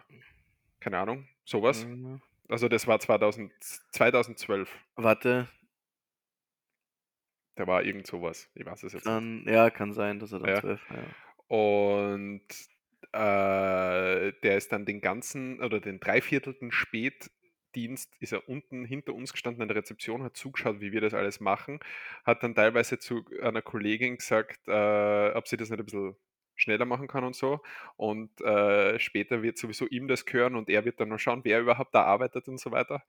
keine 0.79 0.99
Ahnung, 0.99 1.27
sowas. 1.45 1.85
Mhm. 1.85 2.21
Also 2.47 2.67
das 2.69 2.85
war 2.87 2.99
2000, 2.99 3.51
2012, 3.91 4.69
Warte, 4.95 5.47
da 7.55 7.67
war 7.67 7.83
irgend 7.83 8.05
sowas, 8.07 8.49
ich 8.53 8.65
weiß 8.65 8.83
es 8.83 8.93
jetzt 8.93 9.05
nicht. 9.05 9.07
dann, 9.07 9.45
ja, 9.47 9.69
kann 9.69 9.93
sein, 9.93 10.19
dass 10.19 10.31
er 10.31 10.39
dann 10.39 10.49
Ja. 10.49 10.59
zwölf, 10.61 10.81
ja. 10.89 11.03
Und 11.47 12.45
äh, 13.13 14.33
der 14.43 14.57
ist 14.57 14.71
dann 14.71 14.85
den 14.85 14.99
ganzen 15.01 15.61
oder 15.61 15.79
den 15.79 15.99
dreiviertelten 15.99 16.71
Spätdienst, 16.71 18.11
ist 18.19 18.33
er 18.33 18.49
unten 18.49 18.83
hinter 18.83 19.13
uns 19.13 19.31
gestanden 19.31 19.61
an 19.61 19.67
der 19.69 19.77
Rezeption, 19.77 20.23
hat 20.23 20.35
zugeschaut, 20.35 20.81
wie 20.81 20.91
wir 20.91 21.01
das 21.01 21.13
alles 21.13 21.39
machen, 21.39 21.79
hat 22.25 22.43
dann 22.43 22.55
teilweise 22.55 22.99
zu 22.99 23.25
einer 23.41 23.61
Kollegin 23.61 24.17
gesagt, 24.17 24.67
äh, 24.67 25.31
ob 25.33 25.47
sie 25.47 25.55
das 25.57 25.69
nicht 25.69 25.79
ein 25.79 25.85
bisschen 25.85 26.15
schneller 26.55 26.85
machen 26.85 27.07
kann 27.07 27.23
und 27.23 27.35
so. 27.35 27.61
Und 27.97 28.41
äh, 28.41 28.99
später 28.99 29.43
wird 29.43 29.57
sowieso 29.57 29.87
ihm 29.87 30.07
das 30.07 30.25
gehören 30.25 30.55
und 30.55 30.69
er 30.69 30.85
wird 30.85 30.99
dann 30.99 31.09
noch 31.09 31.19
schauen, 31.19 31.41
wer 31.43 31.61
überhaupt 31.61 31.93
da 31.95 32.03
arbeitet 32.03 32.47
und 32.47 32.59
so 32.59 32.71
weiter. 32.71 33.03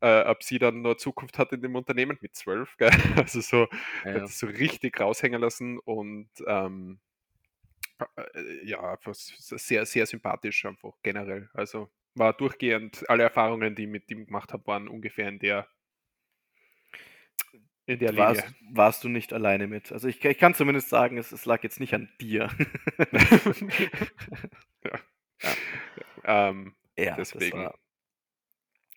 Äh, 0.00 0.24
ob 0.24 0.42
sie 0.42 0.58
dann 0.58 0.80
noch 0.82 0.94
Zukunft 0.94 1.38
hat 1.38 1.52
in 1.52 1.60
dem 1.60 1.76
Unternehmen 1.76 2.18
mit 2.20 2.34
zwölf? 2.34 2.76
Also 3.16 3.40
so, 3.40 3.68
Ja, 4.04 4.24
es 4.24 4.38
so 4.38 4.46
richtig 4.46 4.98
raushängen 4.98 5.40
lassen 5.40 5.78
und 5.78 6.30
ähm, 6.46 7.00
äh, 8.16 8.66
ja, 8.66 8.98
sehr, 9.12 9.86
sehr 9.86 10.06
sympathisch 10.06 10.64
einfach 10.64 10.92
generell. 11.02 11.50
Also 11.52 11.90
war 12.14 12.32
durchgehend, 12.32 13.08
alle 13.08 13.24
Erfahrungen, 13.24 13.74
die 13.74 13.84
ich 13.84 13.88
mit 13.88 14.10
ihm 14.10 14.26
gemacht 14.26 14.52
habe, 14.52 14.66
waren 14.66 14.88
ungefähr 14.88 15.28
in 15.28 15.38
der, 15.38 15.68
in 17.92 17.98
der 17.98 18.16
warst, 18.16 18.42
Linie. 18.44 18.56
warst 18.76 19.04
du 19.04 19.08
nicht 19.08 19.32
alleine 19.32 19.66
mit. 19.66 19.90
Also 19.92 20.08
ich, 20.08 20.24
ich 20.24 20.38
kann 20.38 20.54
zumindest 20.54 20.88
sagen, 20.88 21.18
es, 21.18 21.32
es 21.32 21.44
lag 21.44 21.62
jetzt 21.62 21.80
nicht 21.80 21.92
an 21.94 22.08
dir. 22.20 22.48
ähm, 26.24 26.74
ja, 26.96 27.16
das 27.16 27.30
deswegen. 27.32 27.58
war, 27.58 27.78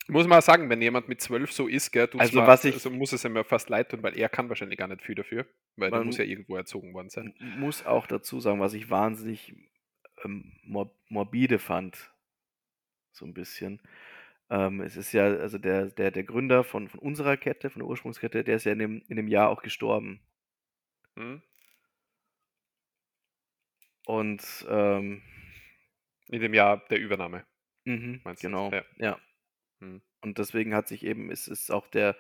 Muss 0.07 0.27
man 0.27 0.39
auch 0.39 0.43
sagen, 0.43 0.69
wenn 0.69 0.81
jemand 0.81 1.07
mit 1.07 1.21
zwölf 1.21 1.51
so 1.53 1.67
ist, 1.67 1.91
gell, 1.91 2.09
Also 2.17 2.41
mir, 2.41 2.47
was 2.47 2.65
ich- 2.65 2.73
also 2.75 2.89
muss 2.89 3.13
es 3.13 3.23
ihm 3.23 3.35
ja 3.35 3.43
fast 3.43 3.69
leid 3.69 3.89
tun, 3.89 4.03
weil 4.03 4.17
er 4.17 4.29
kann 4.29 4.49
wahrscheinlich 4.49 4.77
gar 4.77 4.87
nicht 4.87 5.01
viel 5.01 5.15
dafür, 5.15 5.45
weil 5.77 5.91
Man- 5.91 6.05
muss 6.05 6.17
ja 6.17 6.25
irgendwo 6.25 6.55
erzogen 6.57 6.93
worden 6.93 7.09
sein. 7.09 7.33
muss 7.57 7.85
auch 7.85 8.05
dazu 8.07 8.39
sagen, 8.39 8.59
was 8.59 8.73
ich 8.73 8.89
wahnsinnig 8.89 9.55
ähm, 10.23 10.53
mor 10.63 10.93
morbide 11.09 11.57
fand, 11.59 12.11
so 13.11 13.25
ein 13.25 13.33
bisschen. 13.33 13.81
Ähm, 14.53 14.79
es 14.81 14.95
ist 14.97 15.11
ja, 15.13 15.25
also 15.25 15.57
der, 15.57 15.87
der, 15.87 16.11
der 16.11 16.23
Gründer 16.23 16.63
von, 16.63 16.87
von 16.87 16.99
unserer 17.01 17.35
Kette, 17.37 17.69
von 17.69 17.81
der 17.81 17.89
Ursprungskette, 17.89 18.43
der 18.45 18.55
ist 18.57 18.65
ja 18.65 18.71
in 18.73 18.79
dem, 18.79 19.03
in 19.09 19.17
dem 19.17 19.27
Jahr 19.27 19.49
auch 19.49 19.63
gestorben. 19.63 20.21
Hm? 21.17 21.41
Und 24.05 24.65
ähm, 24.69 25.21
In 26.29 26.41
dem 26.41 26.53
Jahr 26.53 26.85
der 26.89 26.99
Übernahme. 26.99 27.45
mhm, 27.85 28.21
Meinst 28.23 28.43
du? 28.43 28.47
genau, 28.47 28.71
Ja. 28.71 28.83
ja. 28.97 29.19
Hm. 29.81 30.01
Und 30.21 30.37
deswegen 30.37 30.73
hat 30.73 30.87
sich 30.87 31.03
eben, 31.05 31.31
ist, 31.31 31.47
ist 31.47 31.71
auch 31.71 31.87
der, 31.87 32.15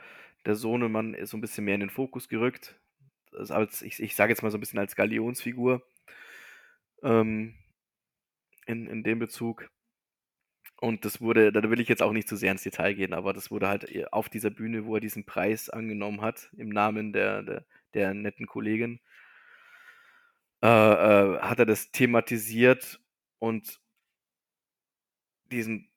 der 0.45 0.55
Sohnemann 0.55 1.15
so 1.25 1.37
ein 1.37 1.41
bisschen 1.41 1.65
mehr 1.65 1.75
in 1.75 1.81
den 1.81 1.89
Fokus 1.89 2.29
gerückt. 2.29 2.79
Als, 3.33 3.81
ich, 3.81 4.01
ich 4.01 4.15
sage 4.15 4.31
jetzt 4.31 4.43
mal 4.43 4.51
so 4.51 4.57
ein 4.57 4.61
bisschen 4.61 4.79
als 4.79 4.95
Galionsfigur 4.95 5.81
ähm, 7.03 7.55
in, 8.65 8.87
in 8.87 9.03
dem 9.03 9.19
Bezug. 9.19 9.69
Und 10.83 11.05
das 11.05 11.21
wurde, 11.21 11.53
da 11.53 11.69
will 11.69 11.79
ich 11.79 11.87
jetzt 11.87 12.01
auch 12.01 12.11
nicht 12.11 12.27
zu 12.27 12.35
sehr 12.35 12.51
ins 12.51 12.63
Detail 12.63 12.93
gehen, 12.93 13.13
aber 13.13 13.31
das 13.31 13.49
wurde 13.49 13.69
halt 13.69 13.89
eh 13.89 14.03
auf 14.11 14.27
dieser 14.27 14.49
Bühne, 14.49 14.83
wo 14.83 14.95
er 14.95 14.99
diesen 14.99 15.23
Preis 15.23 15.69
angenommen 15.69 16.19
hat, 16.19 16.49
im 16.57 16.67
Namen 16.67 17.13
der, 17.13 17.41
der, 17.41 17.65
der 17.93 18.13
netten 18.13 18.47
Kollegin, 18.47 18.99
äh, 20.61 20.67
äh, 20.67 21.39
hat 21.39 21.59
er 21.59 21.65
das 21.65 21.91
thematisiert 21.91 22.99
und 23.39 23.79
diesen 25.53 25.89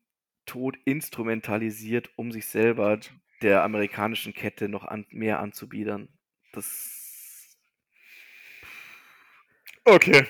Tod 0.45 0.79
instrumentalisiert, 0.85 2.11
um 2.15 2.31
sich 2.31 2.47
selber 2.47 3.01
der 3.43 3.65
amerikanischen 3.65 4.35
Kette 4.35 4.69
noch 4.69 4.85
an, 4.85 5.05
mehr 5.11 5.41
anzubiedern. 5.41 6.11
Das. 6.53 7.59
Okay. 9.85 10.29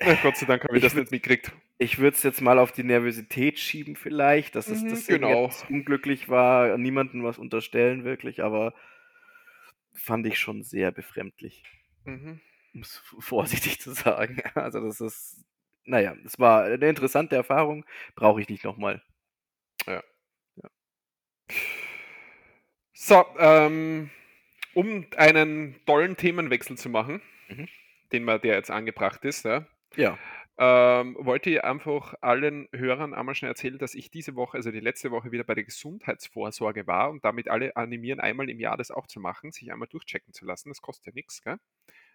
Na, 0.00 0.14
Gott 0.14 0.38
sei 0.38 0.46
Dank 0.46 0.64
habe 0.64 0.78
ich, 0.78 0.82
Ich 0.82 0.90
das 0.90 0.98
nicht 0.98 1.10
mitgekriegt. 1.10 1.52
Ich 1.78 1.98
würde 1.98 2.16
es 2.16 2.22
jetzt 2.24 2.40
mal 2.40 2.58
auf 2.58 2.72
die 2.72 2.82
Nervosität 2.82 3.58
schieben, 3.58 3.94
vielleicht, 3.94 4.56
dass 4.56 4.70
es 4.70 4.82
Mhm, 4.82 4.88
das 4.90 5.06
genau. 5.06 5.50
unglücklich 5.68 6.28
war, 6.28 6.76
niemandem 6.76 7.22
was 7.22 7.38
unterstellen, 7.38 8.04
wirklich, 8.04 8.42
aber 8.42 8.74
fand 9.94 10.26
ich 10.26 10.38
schon 10.38 10.62
sehr 10.62 10.90
befremdlich, 10.92 11.62
Mhm. 12.04 12.40
um 12.74 12.80
es 12.80 13.02
vorsichtig 13.20 13.80
zu 13.80 13.92
sagen. 13.92 14.40
Also, 14.54 14.80
das 14.80 15.00
ist, 15.00 15.44
naja, 15.84 16.16
es 16.24 16.38
war 16.38 16.64
eine 16.64 16.88
interessante 16.88 17.36
Erfahrung, 17.36 17.84
brauche 18.14 18.40
ich 18.40 18.48
nicht 18.48 18.64
nochmal. 18.64 19.02
So, 22.92 23.24
ähm, 23.38 24.10
um 24.74 25.06
einen 25.16 25.76
tollen 25.86 26.16
Themenwechsel 26.16 26.76
zu 26.76 26.88
machen, 26.88 27.22
Mhm. 27.48 27.68
den 28.12 28.24
man, 28.24 28.40
der 28.40 28.56
jetzt 28.56 28.70
angebracht 28.70 29.24
ist, 29.24 29.44
ja, 29.44 29.66
Ja. 29.96 30.18
Ähm, 30.60 31.16
wollte 31.20 31.50
ich 31.50 31.62
einfach 31.62 32.14
allen 32.20 32.68
Hörern 32.72 33.14
einmal 33.14 33.36
schnell 33.36 33.52
erzählen, 33.52 33.78
dass 33.78 33.94
ich 33.94 34.10
diese 34.10 34.34
Woche, 34.34 34.56
also 34.56 34.72
die 34.72 34.80
letzte 34.80 35.12
Woche 35.12 35.30
wieder 35.30 35.44
bei 35.44 35.54
der 35.54 35.62
Gesundheitsvorsorge 35.62 36.88
war 36.88 37.10
und 37.10 37.24
damit 37.24 37.48
alle 37.48 37.76
animieren, 37.76 38.18
einmal 38.18 38.50
im 38.50 38.58
Jahr 38.58 38.76
das 38.76 38.90
auch 38.90 39.06
zu 39.06 39.20
machen, 39.20 39.52
sich 39.52 39.70
einmal 39.70 39.86
durchchecken 39.86 40.34
zu 40.34 40.44
lassen. 40.44 40.70
Das 40.70 40.82
kostet 40.82 41.06
ja 41.06 41.12
nichts, 41.14 41.42
gell? 41.42 41.58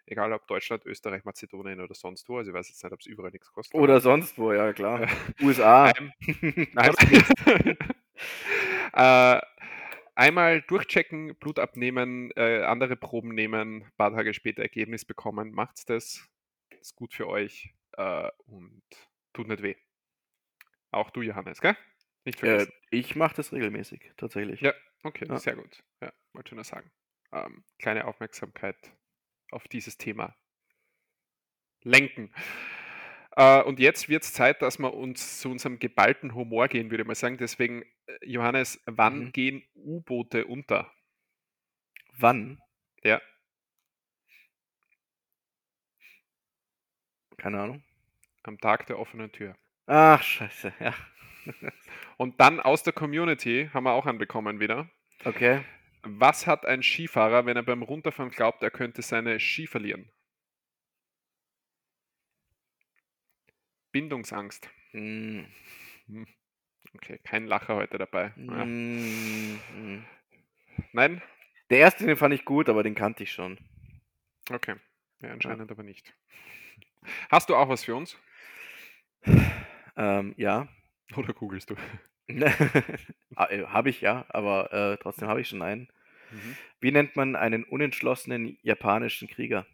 Egal 0.06 0.34
ob 0.34 0.46
Deutschland, 0.48 0.86
Österreich, 0.86 1.24
Mazedonien 1.24 1.80
oder 1.80 1.96
sonst 1.96 2.28
wo. 2.28 2.38
Also 2.38 2.52
ich 2.52 2.56
weiß 2.56 2.68
jetzt 2.68 2.84
nicht, 2.84 2.92
ob 2.92 3.00
es 3.00 3.06
überall 3.06 3.32
nichts 3.32 3.50
kostet. 3.54 3.80
Oder 3.80 4.02
sonst 4.02 4.38
wo, 4.38 4.52
ja 4.52 4.74
klar. 4.74 5.04
Ja. 5.04 5.08
USA. 5.42 5.94
Ähm, 6.42 6.68
Nein. 6.74 6.94
äh, 8.94 9.42
einmal 10.16 10.62
durchchecken, 10.64 11.36
Blut 11.38 11.60
abnehmen, 11.60 12.32
äh, 12.36 12.64
andere 12.64 12.98
Proben 12.98 13.34
nehmen, 13.34 13.84
ein 13.84 13.92
paar 13.96 14.12
Tage 14.12 14.34
später 14.34 14.62
Ergebnis 14.64 15.06
bekommen. 15.06 15.52
Macht's 15.52 15.86
das. 15.86 16.28
Ist 16.82 16.96
gut 16.98 17.14
für 17.14 17.28
euch. 17.28 17.74
Äh, 17.98 18.30
und 18.46 18.84
tut 19.34 19.48
nicht 19.48 19.64
weh. 19.64 19.76
Auch 20.92 21.10
du, 21.10 21.22
Johannes, 21.22 21.60
gell? 21.62 21.76
Nicht 22.26 22.38
Äh, 22.40 22.40
vergessen. 22.40 22.74
ich 22.92 23.16
mache 23.16 23.36
das 23.36 23.52
regelmäßig, 23.52 24.12
tatsächlich. 24.18 24.62
Ja, 24.62 24.74
okay, 25.04 25.26
Ja. 25.28 25.38
sehr 25.40 25.56
gut. 25.56 25.84
Ja, 26.02 26.14
wollte 26.34 26.50
schon 26.50 26.58
nur 26.58 26.64
sagen. 26.66 26.92
Ähm, 27.32 27.64
kleine 27.80 28.06
Aufmerksamkeit 28.06 28.78
auf 29.52 29.68
dieses 29.68 29.98
Thema 29.98 30.36
lenken. 31.84 32.32
Äh, 33.36 33.64
und 33.64 33.80
jetzt 33.80 34.10
wird 34.10 34.24
es 34.24 34.32
Zeit, 34.34 34.62
dass 34.62 34.78
wir 34.80 34.94
uns 34.94 35.40
zu 35.40 35.50
unserem 35.50 35.80
geballten 35.80 36.36
Humor 36.36 36.68
gehen, 36.68 36.92
würde 36.92 37.02
ich 37.04 37.08
mal 37.08 37.16
sagen. 37.16 37.38
Deswegen, 37.38 37.84
äh, 38.06 38.18
Johannes, 38.22 38.80
wann 38.86 39.26
Mhm. 39.26 39.32
gehen 39.32 39.64
U-Boote 39.74 40.46
unter? 40.46 40.94
Wann? 42.18 42.60
Ja. 43.04 43.22
Keine 47.44 47.60
Ahnung. 47.60 47.84
Am 48.44 48.58
Tag 48.58 48.86
der 48.88 48.98
offenen 48.98 49.30
Tür. 49.34 49.58
Ach, 49.86 50.24
scheiße, 50.24 50.72
ja. 50.80 50.94
Und 52.18 52.40
dann 52.40 52.62
aus 52.62 52.84
der 52.84 52.94
Community 52.94 53.70
haben 53.74 53.84
wir 53.84 53.92
auch 53.92 54.06
einen 54.06 54.18
bekommen 54.18 54.62
wieder. 54.62 54.90
Okay. 55.26 55.66
Was 56.04 56.48
hat 56.48 56.66
ein 56.66 56.84
Skifahrer, 56.84 57.46
wenn 57.46 57.58
er 57.58 57.64
beim 57.64 57.84
Runterfahren 57.84 58.32
glaubt, 58.32 58.64
er 58.64 58.72
könnte 58.72 59.02
seine 59.02 59.42
Ski 59.42 59.68
verlieren? 59.68 60.10
Bindungsangst. 63.92 64.70
Mm, 64.94 65.42
Hm. 66.08 66.28
Okay, 66.96 67.20
kein 67.24 67.48
Lacher 67.48 67.76
heute 67.76 67.98
dabei. 67.98 68.34
Ja. 68.38 68.66
mm, 68.66 69.60
mm. 69.74 70.06
Nein? 70.92 71.24
Der 71.72 71.80
erste, 71.80 72.06
den 72.06 72.16
fand 72.16 72.36
ich 72.36 72.46
gut, 72.46 72.70
aber 72.70 72.84
den 72.84 72.94
kannte 72.94 73.24
ich 73.24 73.32
schon. 73.32 73.58
Okay. 74.50 74.76
Ja, 75.22 75.32
anscheinend 75.32 75.72
aber 75.72 75.82
nicht. 75.82 76.14
Hast 77.30 77.50
du 77.50 77.56
auch 77.56 77.70
was 77.70 77.84
für 77.84 77.96
uns? 77.96 78.18
Ähm, 79.96 80.34
ja. 80.38 80.68
Oder 81.16 81.34
googelst 81.34 81.70
du? 81.70 81.76
habe 83.36 83.90
ich 83.90 84.02
ja, 84.02 84.26
aber 84.30 84.72
äh, 84.72 84.98
trotzdem 84.98 85.28
habe 85.28 85.42
ich 85.42 85.50
schon 85.50 85.62
einen. 85.62 85.90
Mhm. 86.32 86.58
Wie 86.80 86.92
nennt 86.92 87.16
man 87.16 87.36
einen 87.36 87.64
unentschlossenen 87.64 88.58
japanischen 88.62 89.28
Krieger? 89.28 89.66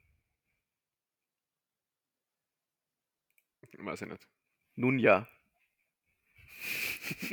Weiß 3.77 4.01
ich 4.01 4.09
nicht. 4.09 4.27
Nun 4.75 4.99
ja. 4.99 5.27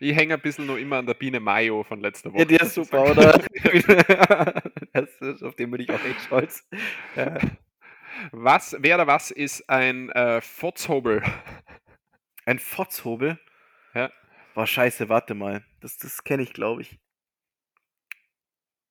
Ich 0.00 0.14
hänge 0.14 0.34
ein 0.34 0.40
bisschen 0.40 0.66
noch 0.66 0.76
immer 0.76 0.98
an 0.98 1.06
der 1.06 1.14
Biene 1.14 1.40
Mayo 1.40 1.82
von 1.82 2.00
letzter 2.00 2.32
Woche. 2.32 2.42
Ja, 2.42 2.44
der 2.44 2.60
ist 2.62 2.74
super, 2.74 3.10
oder? 3.10 3.42
Das 4.92 5.14
ist, 5.20 5.42
auf 5.42 5.54
den 5.56 5.70
bin 5.70 5.80
ich 5.80 5.90
auch 5.90 6.04
echt 6.04 6.20
stolz. 6.22 6.68
Ja. 7.16 7.38
Was, 8.32 8.76
wer 8.80 8.96
oder 8.96 9.06
was 9.06 9.30
ist 9.30 9.68
ein 9.70 10.10
äh, 10.10 10.40
Fotzhobel? 10.40 11.22
Ein 12.46 12.58
Fotzhobel? 12.58 13.38
Ja. 13.94 14.10
Boah, 14.54 14.66
scheiße, 14.66 15.08
warte 15.08 15.34
mal. 15.34 15.64
Das, 15.80 15.98
das 15.98 16.24
kenne 16.24 16.42
ich, 16.42 16.52
glaube 16.52 16.82
ich. 16.82 16.98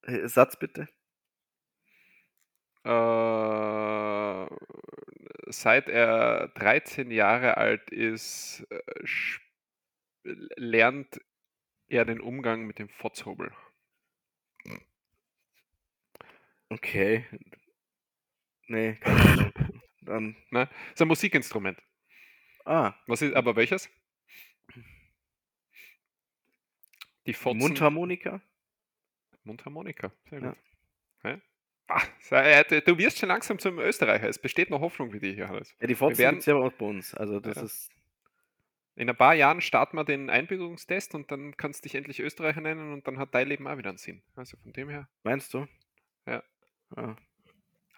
Äh, 0.04 0.28
Satz 0.28 0.58
bitte. 0.58 0.88
Äh, 2.84 4.48
seit 5.52 5.90
er 5.90 6.48
13 6.50 7.12
Jahre 7.12 7.58
alt 7.58 7.90
ist, 7.90 8.66
äh, 8.70 8.80
lernt 10.56 11.20
er 11.88 12.06
den 12.06 12.22
Umgang 12.22 12.66
mit 12.66 12.80
dem 12.80 12.90
Fotzhobel. 12.90 13.52
Okay. 16.70 17.26
Nee, 18.68 18.96
keine 18.96 19.22
Ahnung. 19.22 19.54
Dann. 20.02 20.36
Ne? 20.52 20.70
ist 20.94 21.02
ein 21.02 21.08
Musikinstrument. 21.08 21.82
Ah, 22.66 22.94
Was 23.08 23.22
ist, 23.22 23.34
aber 23.36 23.56
welches? 23.56 23.90
Die 27.26 27.34
Fotzen. 27.34 27.60
Mundharmonika? 27.60 28.42
Mundharmonika. 29.44 30.12
Sehr 30.30 30.40
Ja. 30.42 30.50
gut. 30.50 30.58
Ja. 31.24 31.42
Ah, 31.90 32.02
sei- 32.20 32.52
äh, 32.52 32.82
du 32.82 32.98
wirst 32.98 33.20
schon 33.20 33.30
langsam 33.30 33.60
zum 33.60 33.80
Österreicher. 33.80 34.28
Es 34.28 34.40
besteht 34.40 34.70
noch 34.70 34.82
Hoffnung 34.82 35.12
für 35.12 35.20
dich, 35.20 35.38
Johannes. 35.38 35.74
Ja, 35.80 35.88
die 35.88 35.96
Fotzen 35.96 36.18
werden- 36.20 36.40
ja 36.42 36.56
auch 36.56 36.74
bei 36.74 36.86
uns. 36.86 37.14
Also 37.14 37.40
das 37.40 37.56
Ja. 37.56 37.64
ist. 37.64 37.90
In 38.96 39.10
ein 39.10 39.16
paar 39.16 39.36
Jahren 39.36 39.62
starten 39.62 39.96
wir 39.96 40.04
den 40.04 40.30
Einbildungstest 40.30 41.14
und 41.16 41.32
dann 41.32 41.56
kannst 41.56 41.84
du 41.84 41.88
dich 41.88 41.96
endlich 41.96 42.20
Österreicher 42.20 42.62
nennen 42.62 42.92
und 42.94 43.08
dann 43.08 43.20
hat 43.20 43.34
dein 43.36 43.48
Leben 43.48 43.68
auch 43.68 43.78
wieder 43.78 43.90
einen 43.90 44.00
Sinn. 44.00 44.22
Also 44.36 44.58
von 44.58 44.74
dem 44.74 44.90
her, 44.90 45.08
Meinst 45.24 45.54
du? 45.54 45.68
Ja. 46.26 46.44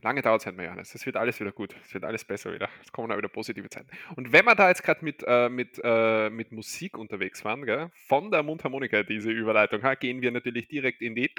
Lange 0.01 0.21
dauert 0.21 0.41
es 0.41 0.45
nicht 0.45 0.55
mehr, 0.55 0.67
Johannes. 0.67 0.95
Es 0.95 1.05
wird 1.05 1.17
alles 1.17 1.39
wieder 1.39 1.51
gut. 1.51 1.75
Es 1.85 1.93
wird 1.93 2.05
alles 2.05 2.23
besser 2.23 2.53
wieder. 2.53 2.69
Es 2.81 2.91
kommen 2.91 3.11
auch 3.11 3.17
wieder 3.17 3.27
positive 3.27 3.69
Zeiten. 3.69 3.89
Und 4.15 4.31
wenn 4.31 4.45
wir 4.45 4.55
da 4.55 4.69
jetzt 4.69 4.83
gerade 4.83 5.03
mit, 5.03 5.23
äh, 5.27 5.49
mit, 5.49 5.79
äh, 5.83 6.29
mit 6.29 6.53
Musik 6.53 6.97
unterwegs 6.97 7.43
waren, 7.43 7.65
gell, 7.65 7.91
von 8.07 8.31
der 8.31 8.43
Mundharmonika, 8.43 9.03
diese 9.03 9.29
Überleitung, 9.29 9.83
ha, 9.83 9.95
gehen 9.95 10.21
wir 10.21 10.31
natürlich 10.31 10.69
direkt 10.69 11.01
in 11.01 11.15
die 11.15 11.29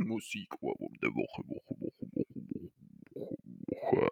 Musikohrwurm 0.00 0.94
der 1.02 1.10
Woche, 1.10 1.42
Woche, 1.48 1.74
Woche, 1.80 1.96
Woche, 2.12 3.30
Woche. 3.66 4.10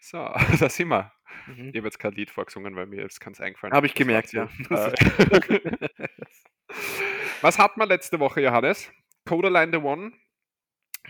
So, 0.00 0.18
da 0.60 0.68
sind 0.68 0.88
wir. 0.88 1.12
Mhm. 1.46 1.70
Ich 1.70 1.76
habe 1.76 1.86
jetzt 1.86 1.98
kein 1.98 2.12
Lied 2.12 2.30
vorgesungen, 2.30 2.76
weil 2.76 2.86
mir 2.86 3.00
jetzt 3.00 3.20
ganz 3.20 3.40
eingefallen 3.40 3.74
Habe 3.74 3.86
ich 3.86 3.94
gemerkt, 3.94 4.32
ja. 4.32 4.48
Was 7.42 7.58
hat 7.58 7.76
man 7.76 7.88
letzte 7.88 8.18
Woche, 8.18 8.40
Johannes? 8.42 8.90
Codaline 9.26 9.72
the 9.72 9.78
One, 9.78 10.12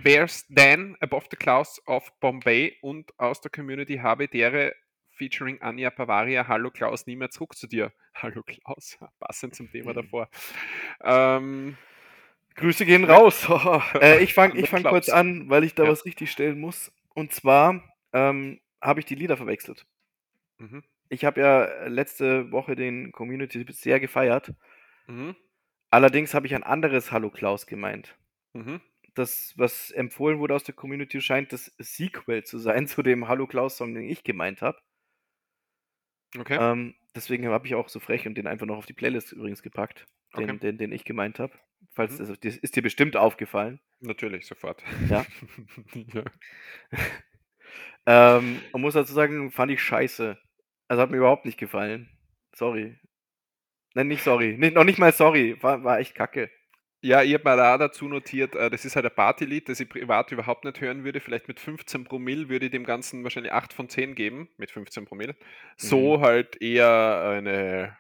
Bears 0.03 0.45
Dan 0.49 0.97
Above 1.01 1.27
the 1.31 1.37
Clouds 1.37 1.81
of 1.87 2.11
Bombay 2.21 2.77
und 2.83 3.13
aus 3.19 3.41
der 3.41 3.51
Community 3.51 3.97
habe 3.99 4.29
dere 4.29 4.75
featuring 5.13 5.61
Anja 5.63 5.91
Bavaria. 5.91 6.47
Hallo 6.49 6.71
Klaus, 6.71 7.07
nie 7.07 7.17
mehr 7.17 7.31
zurück 7.31 7.57
zu 7.57 7.67
dir. 7.67 7.93
Hallo 8.15 8.43
Klaus, 8.43 8.99
passend 9.21 9.55
zum 9.55 9.71
Thema 9.71 9.93
Mhm. 9.93 9.95
davor. 9.97 10.29
Ähm, 11.03 11.77
Grüße 12.57 12.85
gehen 12.87 13.05
raus. 13.05 13.47
äh, 14.01 14.23
ich 14.23 14.35
fange 14.35 14.59
ich 14.59 14.69
fang 14.69 14.83
kurz 14.83 15.09
an, 15.09 15.49
weil 15.49 15.65
ich 15.65 15.75
da 15.75 15.85
Ja. 15.85 15.91
was 15.91 16.05
richtig 16.05 16.31
stellen 16.31 16.61
muss. 16.61 16.93
Und 17.15 17.33
zwar 17.33 17.83
ähm, 18.13 18.61
habe 18.83 19.01
ich 19.01 19.07
die 19.07 19.15
Lieder 19.15 19.37
verwechselt. 19.37 19.87
mhm, 20.59 20.83
Ich 21.09 21.25
habe 21.25 21.41
ja 21.41 21.87
letzte 21.87 22.51
Woche 22.53 22.77
den 22.77 23.13
Community 23.13 23.65
sehr 23.71 24.01
gefeiert. 24.01 24.53
mhm, 25.07 25.35
Allerdings 25.91 26.35
habe 26.35 26.47
ich 26.47 26.55
ein 26.55 26.63
anderes 26.65 27.13
Hallo 27.13 27.31
Klaus 27.31 27.67
gemeint. 27.67 28.17
mhm. 28.55 28.81
Das, 29.15 29.55
was 29.57 29.91
empfohlen 29.93 30.39
wurde 30.41 30.55
aus 30.55 30.65
der 30.65 30.75
Community, 30.75 31.23
scheint 31.23 31.51
das 31.53 31.75
Sequel 31.79 32.45
zu 32.45 32.59
sein 32.59 32.87
zu 32.87 33.03
dem 33.03 33.29
Hallo 33.29 33.47
Klaus-Song, 33.47 33.95
den 33.95 34.05
ich 34.05 34.25
gemeint 34.25 34.61
habe. 34.61 34.79
Okay, 36.39 36.59
Ähm, 36.61 36.95
deswegen 37.15 37.47
habe 37.49 37.67
ich 37.67 37.75
auch 37.75 37.89
so 37.89 37.99
frech 38.01 38.27
und 38.27 38.35
den 38.35 38.47
einfach 38.47 38.67
noch 38.67 38.77
auf 38.77 38.87
die 38.87 38.93
Playlist 38.93 39.33
übrigens 39.33 39.63
gepackt, 39.63 40.07
den, 40.37 40.51
Okay. 40.51 40.59
den, 40.59 40.79
den 40.79 40.93
ich 40.93 41.05
gemeint 41.05 41.39
habe. 41.39 41.55
Falls 41.95 42.19
Mhm. 42.19 42.37
das, 42.43 42.57
ist 42.57 42.77
dir 42.77 42.83
bestimmt 42.83 43.17
aufgefallen. 43.17 43.81
natürlich, 44.01 44.47
sofort. 44.47 44.83
Ja. 45.09 45.25
ja. 45.95 46.25
Ähm, 48.07 48.61
man 48.73 48.83
muss 48.83 48.95
dazu 48.95 49.13
sagen, 49.13 49.51
fand 49.51 49.73
ich 49.73 49.83
scheiße. 49.83 50.39
Also 50.89 51.03
hat 51.03 51.11
mir 51.11 51.17
überhaupt 51.17 51.45
nicht 51.45 51.59
gefallen. 51.59 52.09
Sorry. 52.55 52.99
Nein, 53.97 54.09
nicht 54.09 54.23
sorry. 54.23 54.57
Nicht, 54.59 54.75
noch 54.75 54.85
nicht 54.85 54.99
mal 54.99 55.11
sorry. 55.13 55.57
War, 55.63 55.83
war 55.83 55.99
echt 56.01 56.15
kacke. 56.15 56.51
Ja, 57.01 57.23
ich 57.23 57.33
habe 57.33 57.49
mir 57.49 57.57
da 57.57 57.79
dazu 57.79 58.09
notiert, 58.09 58.55
äh, 58.55 58.69
das 58.69 58.85
ist 58.85 58.95
halt 58.95 59.07
ein 59.07 59.15
Partylied, 59.15 59.69
das 59.71 59.81
ich 59.81 59.89
privat 59.89 60.31
überhaupt 60.33 60.65
nicht 60.67 60.81
hören 60.83 61.03
würde. 61.03 61.21
Vielleicht 61.21 61.49
mit 61.49 61.59
15 61.61 62.05
Promille 62.05 62.51
würde 62.51 62.67
ich 62.67 62.73
dem 62.73 62.85
Ganzen 62.85 63.25
wahrscheinlich 63.25 63.53
8 63.53 63.73
von 63.73 63.89
10 63.89 64.15
geben, 64.15 64.51
mit 64.59 64.71
15 64.71 65.07
Promille. 65.07 65.35
So 65.79 66.21
halt 66.21 66.61
eher 66.61 67.23
eine, 67.31 67.97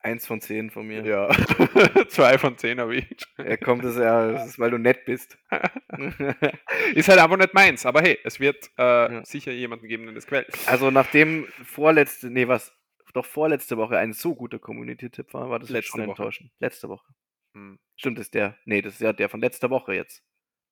Eins 0.00 0.26
von 0.26 0.40
zehn 0.40 0.70
von 0.70 0.86
mir. 0.86 1.04
ja, 1.04 1.28
2 2.08 2.38
von 2.38 2.56
10 2.56 2.80
habe 2.80 2.96
ich. 2.96 3.06
Er 3.36 3.58
kommt 3.58 3.84
es 3.84 3.96
ja, 3.98 4.32
das 4.32 4.46
ist, 4.46 4.58
weil 4.58 4.70
du 4.70 4.78
nett 4.78 5.04
bist. 5.04 5.36
Ist 6.94 7.08
halt 7.10 7.18
einfach 7.20 7.36
nicht 7.36 7.52
meins, 7.52 7.84
aber 7.84 8.00
hey, 8.00 8.18
es 8.24 8.40
wird 8.40 8.70
äh, 8.78 8.82
Ja. 9.12 9.24
sicher 9.24 9.52
jemanden 9.52 9.86
geben, 9.88 10.06
der 10.06 10.14
das 10.14 10.24
gefällt. 10.24 10.48
also 10.66 10.90
nachdem 10.90 11.46
vorletzte, 11.64 12.30
nee, 12.30 12.48
was, 12.48 12.72
doch 13.16 13.26
vorletzte 13.26 13.76
Woche 13.76 13.98
ein 13.98 14.12
so 14.12 14.34
guter 14.34 14.58
Community-Tipp 14.58 15.34
war, 15.34 15.50
war 15.50 15.58
das 15.58 15.70
Letzte 15.70 15.90
schon 15.92 16.00
Woche. 16.02 16.10
enttäuschend. 16.10 16.52
Letzte 16.58 16.88
Woche. 16.88 17.12
Hm. 17.54 17.78
Stimmt, 17.96 18.18
ist 18.18 18.34
der, 18.34 18.56
nee, 18.64 18.82
das 18.82 18.94
ist 18.94 19.00
ja 19.00 19.12
der 19.12 19.28
von 19.28 19.40
letzter 19.40 19.70
Woche 19.70 19.94
jetzt, 19.94 20.22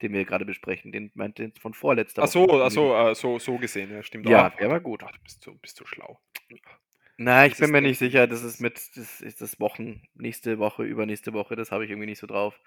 den 0.02 0.12
wir 0.12 0.24
gerade 0.24 0.44
besprechen. 0.44 0.92
Den 0.92 1.10
meint 1.14 1.38
den 1.38 1.52
von 1.54 1.74
vorletzter 1.74 2.22
Ach 2.22 2.28
so, 2.28 2.46
Woche. 2.46 2.64
ach 2.64 2.70
so, 2.70 2.94
äh, 2.94 3.14
so, 3.14 3.38
so 3.38 3.56
gesehen, 3.58 3.90
ja, 3.90 4.02
stimmt. 4.02 4.28
Ja, 4.28 4.46
Ah, 4.46 4.50
der 4.50 4.70
war 4.70 4.80
gut. 4.80 5.02
ach, 5.04 5.12
du 5.12 5.18
bist 5.22 5.42
so, 5.42 5.54
bist 5.54 5.76
so 5.76 5.86
schlau. 5.86 6.20
Na, 7.16 7.46
ich 7.46 7.52
Das 7.52 7.60
bin 7.60 7.70
mir 7.70 7.80
nicht 7.80 7.98
sicher, 7.98 8.26
das 8.26 8.42
ist 8.42 8.60
mit, 8.60 8.74
das 8.96 9.20
ist 9.20 9.40
das 9.40 9.60
Wochen, 9.60 10.02
nächste 10.14 10.58
Woche, 10.58 10.82
übernächste 10.82 11.32
Woche, 11.32 11.54
das 11.56 11.70
habe 11.70 11.84
ich 11.84 11.90
irgendwie 11.90 12.06
nicht 12.08 12.18
so 12.18 12.26
drauf, 12.26 12.60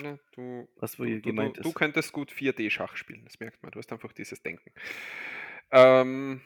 Ja, 0.00 0.16
du, 0.36 0.68
was 0.76 0.98
wo 0.98 1.02
du, 1.02 1.08
hier 1.10 1.20
du, 1.20 1.30
gemeint 1.30 1.56
du, 1.56 1.60
ist. 1.62 1.66
du 1.66 1.72
könntest 1.72 2.12
gut 2.12 2.30
4D-Schach 2.30 2.96
spielen, 2.96 3.24
das 3.24 3.40
merkt 3.40 3.60
man. 3.64 3.72
Du 3.72 3.78
hast 3.80 3.90
einfach 3.92 4.12
dieses 4.12 4.40
Denken. 4.42 4.70
Ähm, 5.72 6.40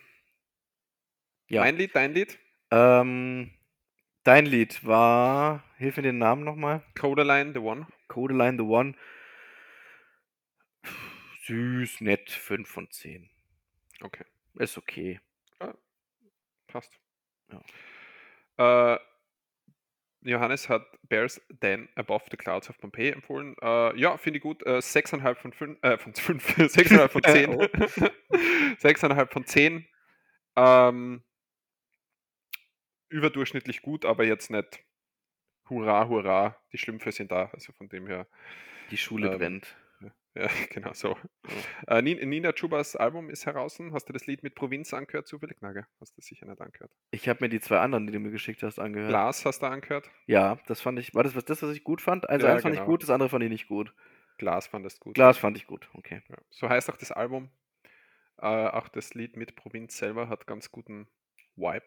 Ja. 1.48 1.60
Mein 1.60 1.76
Lied, 1.76 1.94
dein 1.94 2.14
Lied? 2.14 2.38
Ähm, 2.70 3.50
dein 4.24 4.46
Lied 4.46 4.84
war, 4.84 5.62
hilf 5.76 5.96
mir 5.96 6.02
den 6.02 6.18
Namen 6.18 6.44
nochmal. 6.44 6.82
Codaline, 6.98 7.52
The 7.52 7.60
One. 7.60 7.86
Codeline 8.08 8.56
The 8.58 8.64
One. 8.64 8.94
Süß, 11.46 12.00
nett, 12.00 12.30
5 12.30 12.68
von 12.68 12.90
10. 12.90 13.28
Okay, 14.02 14.24
Ist 14.54 14.78
okay. 14.78 15.20
passt. 16.66 16.98
Ja. 18.56 18.94
Äh, 18.94 18.98
Johannes 20.22 20.68
hat 20.68 20.82
Bears 21.08 21.40
Then 21.60 21.88
Above 21.96 22.24
the 22.30 22.36
Clouds 22.36 22.70
of 22.70 22.78
Pompeii 22.78 23.10
empfohlen. 23.10 23.54
Äh, 23.60 23.96
ja, 23.98 24.16
finde 24.16 24.38
ich 24.38 24.42
gut. 24.42 24.64
Äh, 24.64 24.78
6,5 24.78 25.34
von 25.34 25.52
5, 25.52 25.78
äh, 25.82 25.98
von 25.98 26.14
5, 26.14 26.56
6,5 26.56 27.08
von 27.08 27.22
10. 27.22 27.50
Oh. 27.54 27.62
6,5 28.32 29.26
von 29.32 29.44
10. 29.44 29.86
Ähm, 30.56 31.22
überdurchschnittlich 33.14 33.82
gut, 33.82 34.04
aber 34.04 34.24
jetzt 34.24 34.50
nicht 34.50 34.84
hurra, 35.70 36.08
hurra, 36.08 36.60
die 36.72 36.78
Schlümpfe 36.78 37.12
sind 37.12 37.30
da. 37.30 37.46
Also 37.52 37.72
von 37.72 37.88
dem 37.88 38.06
her, 38.06 38.26
Die 38.90 38.96
Schule 38.98 39.30
Ähm, 39.30 39.38
brennt. 39.38 39.76
ja, 40.34 40.46
genau 40.70 40.92
so. 40.92 41.16
Äh, 41.86 42.02
Nin- 42.02 42.28
Nina 42.28 42.52
Chubas 42.52 42.96
Album 42.96 43.30
ist 43.30 43.46
heraus. 43.46 43.78
Hast 43.92 44.08
du 44.08 44.12
das 44.12 44.26
Lied 44.26 44.42
mit 44.42 44.54
Provinz 44.54 44.92
angehört 44.92 45.26
zufällig? 45.28 45.62
Nein, 45.62 45.86
hast 46.00 46.16
du 46.16 46.20
sicher 46.20 46.46
nicht 46.46 46.60
angehört. 46.60 46.92
Ich 47.12 47.28
habe 47.28 47.42
mir 47.44 47.48
die 47.48 47.60
zwei 47.60 47.78
anderen, 47.78 48.06
die 48.06 48.12
du 48.12 48.18
mir 48.18 48.30
geschickt 48.30 48.62
hast, 48.62 48.78
angehört. 48.78 49.10
Glas 49.10 49.44
hast 49.44 49.60
du 49.62 49.66
angehört? 49.66 50.10
Ja, 50.26 50.58
das 50.66 50.80
fand 50.80 50.98
ich. 50.98 51.14
War 51.14 51.22
das 51.22 51.34
was, 51.36 51.44
das, 51.44 51.62
was 51.62 51.74
ich 51.74 51.84
gut 51.84 52.00
fand? 52.02 52.28
Also 52.28 52.46
Ja, 52.46 52.54
eins 52.54 52.62
fand 52.62 52.74
ich 52.74 52.80
genau. 52.80 52.90
gut, 52.90 53.02
das 53.02 53.10
andere 53.10 53.28
fand 53.28 53.44
ich 53.44 53.50
nicht 53.50 53.68
gut. 53.68 53.94
Glas 54.38 54.66
fandest 54.66 54.98
gut. 55.00 55.14
Glas 55.14 55.38
fand 55.38 55.56
ich 55.56 55.66
gut, 55.68 55.88
okay. 55.94 56.22
Ja. 56.28 56.36
So 56.50 56.68
heißt 56.68 56.90
auch 56.90 56.96
das 56.96 57.12
Album. 57.12 57.50
Äh, 58.38 58.46
auch 58.46 58.88
das 58.88 59.14
Lied 59.14 59.36
mit 59.36 59.54
Provinz 59.54 59.96
selber 59.96 60.28
hat 60.28 60.46
ganz 60.48 60.72
guten 60.72 61.06
Vibe. 61.54 61.86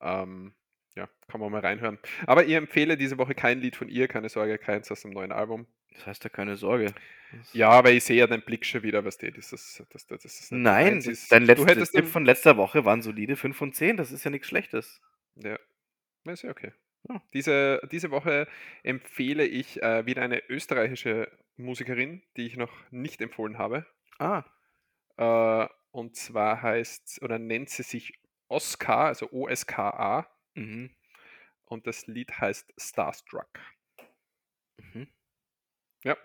Ähm, 0.00 0.54
ja, 0.96 1.08
kann 1.28 1.40
man 1.40 1.52
mal 1.52 1.60
reinhören. 1.60 1.98
Aber 2.26 2.44
ich 2.44 2.52
empfehle 2.54 2.96
diese 2.96 3.18
Woche 3.18 3.34
kein 3.34 3.60
Lied 3.60 3.76
von 3.76 3.88
ihr, 3.88 4.08
keine 4.08 4.28
Sorge, 4.28 4.58
keins 4.58 4.90
aus 4.90 5.02
dem 5.02 5.12
neuen 5.12 5.32
Album. 5.32 5.66
Das 5.94 6.06
heißt 6.06 6.24
ja 6.24 6.30
keine 6.30 6.56
Sorge. 6.56 6.94
Ja, 7.52 7.70
aber 7.70 7.92
ich 7.92 8.04
sehe 8.04 8.16
ja 8.18 8.26
deinen 8.26 8.42
Blick 8.42 8.64
schon 8.66 8.82
wieder, 8.82 9.04
was 9.04 9.18
du, 9.18 9.30
das 9.30 9.52
ist, 9.52 9.84
das, 9.90 10.06
das, 10.06 10.22
das 10.22 10.40
ist 10.40 10.52
Nein, 10.52 10.98
ist. 10.98 11.30
dein 11.30 11.44
letzter 11.44 11.76
Tipp 11.86 12.06
von 12.06 12.24
letzter 12.24 12.56
Woche 12.56 12.84
waren 12.84 13.02
solide 13.02 13.36
5 13.36 13.56
von 13.56 13.72
10, 13.72 13.96
das 13.96 14.10
ist 14.10 14.24
ja 14.24 14.30
nichts 14.30 14.48
Schlechtes. 14.48 15.00
Ja, 15.36 15.58
ist 16.26 16.42
ja 16.42 16.50
okay. 16.50 16.72
Ja. 17.08 17.22
Diese, 17.32 17.80
diese 17.90 18.10
Woche 18.10 18.48
empfehle 18.82 19.44
ich 19.46 19.82
äh, 19.82 20.04
wieder 20.06 20.22
eine 20.22 20.42
österreichische 20.48 21.30
Musikerin, 21.56 22.22
die 22.36 22.46
ich 22.46 22.56
noch 22.56 22.72
nicht 22.90 23.20
empfohlen 23.22 23.58
habe. 23.58 23.86
Ah, 24.18 24.44
Äh, 25.16 25.68
und 25.92 26.16
zwar 26.16 26.62
heißt 26.62 27.20
oder 27.22 27.38
nennt 27.38 27.68
sie 27.70 27.82
sich 27.82 28.18
Oskar, 28.50 29.06
also 29.06 29.28
O-S-K-A. 29.30 30.26
mhm. 30.54 30.90
Und 31.64 31.86
das 31.86 32.08
Lied 32.08 32.32
heißt 32.32 32.74
Starstruck. 32.76 33.60
Mhm. 34.76 35.06
Ja. 36.02 36.16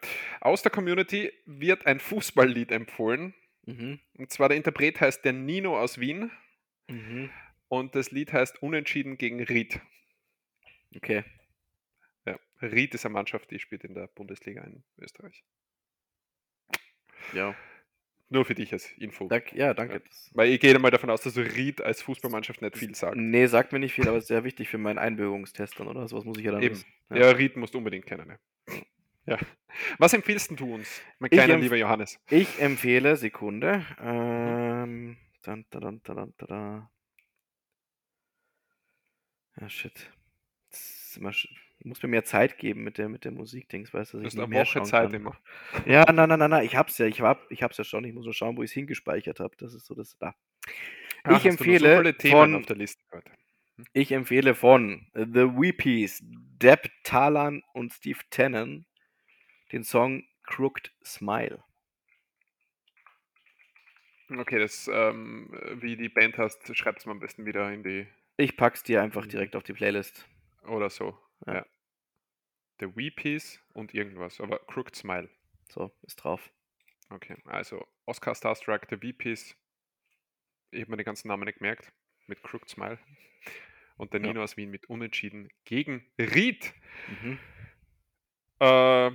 Aus 0.42 0.64
der 0.64 0.72
Community 0.72 1.32
wird 1.46 1.86
ein 1.86 2.00
Fußballlied 2.00 2.72
empfohlen. 2.72 3.36
Mhm. 3.66 4.00
Und 4.14 4.32
zwar 4.32 4.50
der 4.50 4.58
Interpret 4.58 5.00
heißt 5.00 5.24
der 5.24 5.34
Nino 5.34 5.80
aus 5.80 6.00
Wien. 6.00 6.32
Mhm. 6.88 7.30
Und 7.68 7.96
das 7.96 8.12
Lied 8.12 8.34
heißt 8.34 8.62
Unentschieden 8.62 9.18
gegen 9.18 9.44
Ried. 9.44 9.80
Okay. 10.96 11.24
Ja. 12.26 12.40
Ried 12.62 12.96
ist 12.96 13.06
eine 13.06 13.14
Mannschaft, 13.14 13.52
die 13.52 13.60
spielt 13.60 13.84
in 13.84 13.94
der 13.94 14.08
Bundesliga 14.08 14.64
in 14.64 14.84
Österreich. 14.98 15.44
Ja. 17.34 17.56
Nur 18.30 18.44
für 18.44 18.56
dich 18.56 18.74
als 18.74 18.92
Info. 18.98 19.28
Dank, 19.28 19.54
ja, 19.54 19.74
danke. 19.74 20.00
Das, 20.00 20.32
Weil 20.34 20.50
ich 20.50 20.60
gehe 20.60 20.78
mal 20.80 20.90
davon 20.90 21.10
aus, 21.12 21.22
dass 21.22 21.36
du 21.36 21.42
Ried 21.42 21.82
als 21.82 22.02
Fußballmannschaft 22.02 22.62
nicht 22.62 22.76
viel 22.78 22.96
sagt. 22.96 23.16
nee, 23.18 23.46
sagt 23.46 23.72
mir 23.72 23.80
nicht 23.80 23.94
viel, 23.94 24.08
aber 24.08 24.18
ist 24.18 24.28
sehr 24.28 24.44
wichtig 24.44 24.68
für 24.68 24.80
meinen 24.80 24.98
Einbürgerungstest 24.98 25.80
dann, 25.80 25.88
oder? 25.88 26.08
Sowas 26.08 26.26
muss 26.26 26.38
ich 26.40 26.46
ja 26.46 26.52
dann 26.52 26.62
Eben. 26.64 26.76
wissen. 26.76 26.88
Ja, 27.14 27.30
Ried 27.32 27.56
musst 27.56 27.76
du 27.76 27.78
unbedingt 27.78 28.06
kennen. 28.08 28.36
Ja. 28.68 28.76
ja. 29.36 29.40
Was 30.00 30.14
empfiehlst 30.14 30.60
du 30.60 30.74
uns, 30.74 31.02
mein 31.20 31.30
Ich 31.32 31.38
kleiner 31.38 31.58
lieber 31.58 31.76
Johannes? 31.76 32.20
Ich 32.30 32.60
empfehle, 32.60 33.16
Sekunde. 33.16 33.86
Ähm, 34.02 35.18
dann, 35.44 35.66
dann, 35.70 36.02
dann, 36.02 36.02
dann, 36.04 36.34
dann, 36.38 36.90
Ja, 39.62 39.70
shit. 39.70 40.12
Das 40.72 40.80
ist 40.80 41.18
immer 41.18 41.30
sch- 41.30 41.48
Du 41.80 41.90
musst 41.90 42.02
mir 42.02 42.10
mehr 42.10 42.24
Zeit 42.24 42.58
geben 42.58 42.84
mit 42.84 42.98
der, 42.98 43.10
mit 43.10 43.26
der 43.26 43.32
Musikdings, 43.32 43.94
weißt 43.94 44.14
du, 44.14 44.18
Du 44.18 44.24
dass 44.24 44.34
hast 44.34 44.34
ich 44.36 44.40
eine 44.44 44.48
mehr 44.48 44.66
Woche 44.66 44.82
Zeit 44.84 45.12
kann. 45.12 45.14
immer. 45.14 45.38
Ja, 45.86 46.06
nein, 46.12 46.30
nein, 46.30 46.40
nein, 46.40 46.50
nein, 46.50 46.66
ich 46.66 46.76
hab's 46.76 46.98
ja, 46.98 47.06
ich, 47.06 47.22
war, 47.22 47.40
ich 47.50 47.62
hab's 47.64 47.78
ja 47.78 47.84
schon, 47.84 48.04
ich 48.06 48.14
muss 48.14 48.26
nur 48.26 48.34
schauen, 48.34 48.58
wo 48.58 48.64
ich 48.64 48.72
es 48.72 48.74
hingespeichert 48.74 49.40
habe. 49.40 49.56
Das 49.58 49.74
ist 49.74 49.86
so 49.86 49.94
das 49.94 50.18
da. 50.18 50.34
Hast 51.24 51.38
ich 51.38 51.44
so 51.44 51.50
empfehle 51.50 52.18
Themen 52.18 52.32
von, 52.34 52.56
auf 52.56 52.66
der 52.66 52.76
Liste 52.78 53.04
heute. 53.12 53.32
ich 53.94 54.12
empfehle 54.12 54.56
von 54.56 55.08
The 55.14 55.48
Weepies, 55.56 56.22
Deb 56.24 56.90
Talan 57.04 57.62
und 57.74 57.92
Steve 57.94 58.20
Tannen 58.30 58.86
den 59.72 59.84
Song 59.84 60.24
Crooked 60.44 60.92
Smile. 61.04 61.64
Okay, 64.30 64.58
das, 64.60 64.90
ähm, 64.92 65.50
wie 65.82 65.96
die 65.98 66.10
Band 66.10 66.38
heißt, 66.38 66.76
schreibt 66.76 67.00
es 67.00 67.06
mal 67.06 67.12
am 67.12 67.20
besten 67.20 67.46
wieder 67.46 67.72
in 67.72 67.84
die 67.84 68.08
Ich 68.38 68.58
pack's 68.58 68.82
dir 68.82 69.02
einfach 69.04 69.28
direkt 69.28 69.56
auf 69.56 69.64
die 69.64 69.74
Playlist. 69.74 70.26
oder 70.68 70.90
so. 70.90 71.16
Ja. 71.46 71.66
The 72.80 72.96
Weepies 72.96 73.60
und 73.74 73.94
irgendwas, 73.94 74.40
aber 74.42 74.60
Crooked 74.60 74.96
Smile. 74.96 75.30
So, 75.70 75.92
ist 76.04 76.18
drauf. 76.18 76.52
Okay, 77.10 77.38
also 77.46 77.86
Oscar 78.06 78.36
Starstruck, 78.36 78.88
The 78.90 79.02
Weepies. 79.02 79.56
Ich 80.72 80.82
habe 80.82 80.92
mir 80.92 80.98
den 80.98 81.06
ganzen 81.06 81.28
Namen 81.30 81.46
nicht 81.46 81.60
gemerkt. 81.60 81.92
Mit 82.28 82.42
Crooked 82.44 82.70
Smile. 82.70 83.00
Und 83.98 84.12
der 84.14 84.20
Ja. 84.22 84.28
Nino 84.28 84.44
aus 84.44 84.58
Wien 84.58 84.70
mit 84.72 84.88
Unentschieden 84.90 85.50
gegen 85.64 86.06
Ried. 86.20 86.74
Mhm. 87.22 87.40
Äh, 88.60 89.12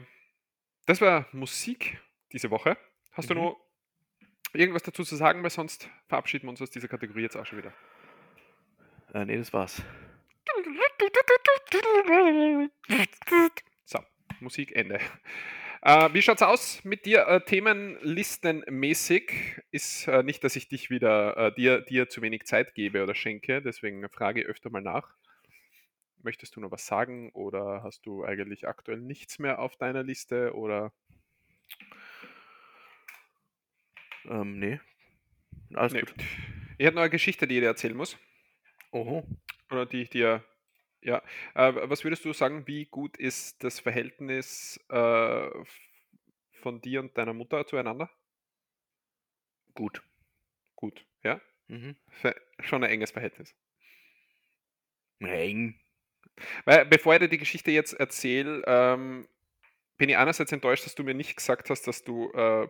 das 0.86 1.00
war 1.00 1.28
Musik 1.32 2.00
diese 2.32 2.50
Woche. 2.50 2.78
Hast 3.12 3.28
du 3.28 3.34
Mhm. 3.34 3.40
noch 3.40 3.60
irgendwas 4.54 4.82
dazu 4.84 5.04
zu 5.04 5.16
sagen, 5.16 5.42
weil 5.42 5.50
sonst 5.50 5.90
verabschieden 6.08 6.46
wir 6.46 6.50
uns 6.50 6.62
aus 6.62 6.70
dieser 6.70 6.88
Kategorie 6.88 7.22
jetzt 7.22 7.36
auch 7.36 7.44
schon 7.46 7.58
wieder. 7.58 7.74
Äh, 9.12 9.24
nee, 9.26 9.36
das 9.36 9.52
war's. 9.52 9.82
So, 13.84 13.98
Musik 14.40 14.74
Ende. 14.74 15.00
Äh, 15.82 16.12
wie 16.12 16.22
schaut's 16.22 16.42
aus 16.42 16.84
mit 16.84 17.06
dir 17.06 17.26
äh, 17.26 17.40
Themenlistenmäßig? 17.44 19.60
Ist 19.70 20.08
äh, 20.08 20.22
nicht, 20.22 20.44
dass 20.44 20.56
ich 20.56 20.68
dich 20.68 20.90
wieder 20.90 21.36
äh, 21.36 21.54
dir, 21.54 21.80
dir 21.80 22.08
zu 22.08 22.22
wenig 22.22 22.44
Zeit 22.44 22.74
gebe 22.74 23.02
oder 23.02 23.14
schenke, 23.14 23.62
deswegen 23.62 24.08
frage 24.10 24.42
ich 24.42 24.46
öfter 24.46 24.70
mal 24.70 24.82
nach. 24.82 25.16
Möchtest 26.22 26.54
du 26.54 26.60
noch 26.60 26.70
was 26.70 26.86
sagen 26.86 27.30
oder 27.32 27.82
hast 27.82 28.04
du 28.04 28.24
eigentlich 28.24 28.68
aktuell 28.68 29.00
nichts 29.00 29.38
mehr 29.38 29.58
auf 29.58 29.76
deiner 29.76 30.02
Liste 30.02 30.54
oder 30.54 30.92
Ähm, 34.28 34.58
nee. 34.58 34.80
Alles 35.74 35.92
Nee. 35.92 36.00
gut. 36.00 36.14
Ich 36.78 36.86
hätte 36.86 36.94
noch 36.96 37.02
eine 37.02 37.10
Geschichte, 37.10 37.46
die 37.46 37.56
ich 37.56 37.60
dir 37.60 37.68
erzählen 37.68 37.96
muss. 37.96 38.18
Oho. 38.92 39.24
Oder 39.70 39.86
die 39.86 40.02
ich 40.02 40.10
dir. 40.10 40.42
Ja. 41.02 41.22
Äh, 41.54 41.72
was 41.88 42.04
würdest 42.04 42.24
du 42.24 42.32
sagen, 42.32 42.66
wie 42.66 42.86
gut 42.86 43.16
ist 43.16 43.62
das 43.64 43.80
Verhältnis 43.80 44.78
äh, 44.88 45.48
von 46.52 46.80
dir 46.80 47.00
und 47.00 47.16
deiner 47.16 47.32
Mutter 47.32 47.66
zueinander? 47.66 48.10
Gut. 49.74 50.02
Gut, 50.76 51.06
ja? 51.22 51.40
Mhm. 51.68 51.96
Schon 52.60 52.84
ein 52.84 52.90
enges 52.90 53.12
Verhältnis. 53.12 53.54
Eng. 55.20 55.78
Weil, 56.64 56.86
bevor 56.86 57.14
ich 57.14 57.20
dir 57.20 57.28
die 57.28 57.38
Geschichte 57.38 57.70
jetzt 57.70 57.94
erzähle, 57.94 58.62
ähm, 58.66 59.28
bin 59.98 60.08
ich 60.08 60.16
einerseits 60.16 60.52
enttäuscht, 60.52 60.86
dass 60.86 60.94
du 60.94 61.04
mir 61.04 61.14
nicht 61.14 61.36
gesagt 61.36 61.70
hast, 61.70 61.86
dass 61.86 62.04
du 62.04 62.30
äh, 62.32 62.68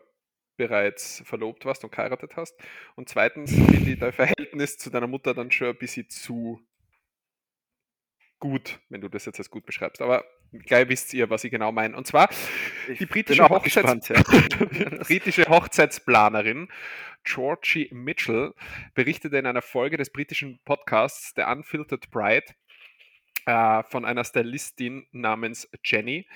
bereits 0.56 1.22
verlobt 1.24 1.64
warst 1.64 1.84
und 1.84 1.92
geheiratet 1.92 2.36
hast. 2.36 2.56
Und 2.96 3.08
zweitens 3.08 3.52
finde 3.52 3.92
ich 3.92 3.98
dein 3.98 4.12
Verhältnis 4.12 4.78
zu 4.78 4.90
deiner 4.90 5.06
Mutter 5.06 5.34
dann 5.34 5.50
schon 5.50 5.68
ein 5.68 5.78
bisschen 5.78 6.08
zu 6.10 6.60
gut, 8.40 8.80
wenn 8.88 9.00
du 9.00 9.08
das 9.08 9.26
jetzt 9.26 9.38
als 9.38 9.50
gut 9.50 9.64
beschreibst. 9.66 10.02
Aber 10.02 10.24
gleich 10.52 10.88
wisst 10.88 11.14
ihr, 11.14 11.30
was 11.30 11.44
ich 11.44 11.50
genau 11.50 11.70
meine. 11.70 11.96
Und 11.96 12.06
zwar 12.06 12.28
Ich 12.88 12.98
die 12.98 13.06
britische, 13.06 13.48
Hochzeits 13.48 13.74
gespannt, 13.74 14.08
ja. 14.08 14.22
britische 15.04 15.44
Hochzeitsplanerin 15.44 16.68
Georgie 17.22 17.88
Mitchell 17.92 18.54
berichtete 18.94 19.36
in 19.36 19.46
einer 19.46 19.62
Folge 19.62 19.96
des 19.96 20.10
britischen 20.10 20.58
Podcasts 20.64 21.32
The 21.36 21.42
Unfiltered 21.42 22.10
Bride 22.10 22.46
äh, 23.46 23.82
von 23.84 24.04
einer 24.04 24.24
Stylistin 24.24 25.06
namens 25.12 25.68
Jenny. 25.84 26.26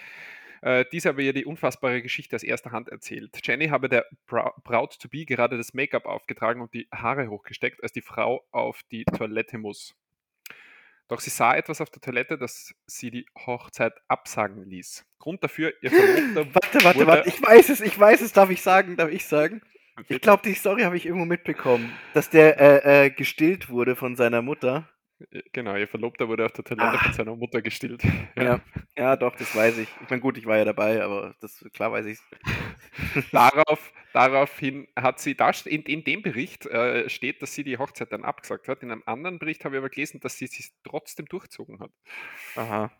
Äh, 0.60 0.84
diese 0.92 1.10
habe 1.10 1.22
ihr 1.22 1.32
die 1.32 1.44
unfassbare 1.44 2.02
Geschichte 2.02 2.36
aus 2.36 2.42
erster 2.42 2.72
Hand 2.72 2.88
erzählt. 2.88 3.38
Jenny 3.42 3.68
habe 3.68 3.88
der 3.88 4.06
Bra 4.26 4.54
Braut-to-be 4.64 5.24
gerade 5.26 5.56
das 5.56 5.74
Make-up 5.74 6.06
aufgetragen 6.06 6.60
und 6.60 6.72
die 6.72 6.88
Haare 6.92 7.28
hochgesteckt, 7.28 7.82
als 7.82 7.92
die 7.92 8.02
Frau 8.02 8.46
auf 8.50 8.82
die 8.90 9.04
Toilette 9.04 9.58
muss. 9.58 9.94
Doch 11.08 11.20
sie 11.20 11.30
sah 11.30 11.54
etwas 11.54 11.80
auf 11.80 11.90
der 11.90 12.00
Toilette, 12.00 12.38
das 12.38 12.74
sie 12.86 13.10
die 13.10 13.26
Hochzeit 13.46 13.92
absagen 14.08 14.64
ließ. 14.64 15.04
Grund 15.18 15.44
dafür, 15.44 15.72
ihr 15.82 15.90
Verlobter 15.90 16.46
Warte, 16.54 16.84
warte, 16.84 16.98
wurde- 17.00 17.06
warte. 17.06 17.28
Ich 17.28 17.42
weiß 17.42 17.68
es, 17.68 17.80
ich 17.80 17.98
weiß 17.98 18.20
es. 18.22 18.32
Darf 18.32 18.50
ich 18.50 18.62
sagen? 18.62 18.96
Darf 18.96 19.10
ich 19.10 19.26
sagen? 19.26 19.60
Ich 20.08 20.20
glaube, 20.20 20.42
die 20.44 20.54
Story 20.54 20.82
habe 20.82 20.96
ich 20.96 21.06
irgendwo 21.06 21.24
mitbekommen, 21.24 21.92
dass 22.14 22.28
der 22.28 22.58
äh, 22.84 23.06
äh, 23.06 23.10
gestillt 23.10 23.68
wurde 23.70 23.94
von 23.94 24.16
seiner 24.16 24.42
Mutter 24.42 24.88
Genau, 25.52 25.76
ihr 25.76 25.86
Verlobter 25.86 26.28
wurde 26.28 26.44
auf 26.44 26.52
der 26.52 26.64
Toilette 26.64 26.98
von 26.98 27.10
Ah. 27.10 27.12
seiner 27.12 27.36
Mutter 27.36 27.62
gestillt. 27.62 28.02
Ja, 28.36 28.60
ja, 28.96 29.16
doch, 29.16 29.34
das 29.36 29.54
weiß 29.54 29.78
ich. 29.78 29.88
Ich 30.02 30.10
meine, 30.10 30.20
gut, 30.20 30.36
ich 30.36 30.44
war 30.46 30.56
ja 30.58 30.64
dabei, 30.64 31.02
aber 31.02 31.34
das 31.40 31.64
klar 31.72 31.92
weiß 31.92 32.06
ich's. 32.06 32.22
Darauf, 33.32 33.92
daraufhin 34.12 34.88
hat 34.96 35.20
sie, 35.20 35.36
da 35.36 35.50
in, 35.66 35.82
in 35.82 36.02
dem 36.04 36.22
Bericht 36.22 36.66
äh, 36.66 37.08
steht, 37.08 37.42
dass 37.42 37.54
sie 37.54 37.64
die 37.64 37.78
Hochzeit 37.78 38.12
dann 38.12 38.24
abgesagt 38.24 38.66
hat. 38.68 38.82
In 38.82 38.90
einem 38.90 39.02
anderen 39.06 39.38
Bericht 39.38 39.64
habe 39.64 39.76
ich 39.76 39.78
aber 39.78 39.88
gelesen, 39.90 40.20
dass 40.20 40.36
sie 40.38 40.46
es 40.46 40.72
trotzdem 40.82 41.26
durchzogen 41.26 41.78
hat. 41.80 41.92
Aha. 42.56 42.90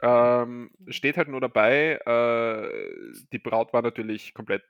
Ähm, 0.00 0.70
steht 0.88 1.16
halt 1.16 1.28
nur 1.28 1.40
dabei, 1.40 1.94
äh, 2.06 3.12
die 3.32 3.38
Braut 3.40 3.72
war 3.72 3.82
natürlich 3.82 4.32
komplett 4.32 4.64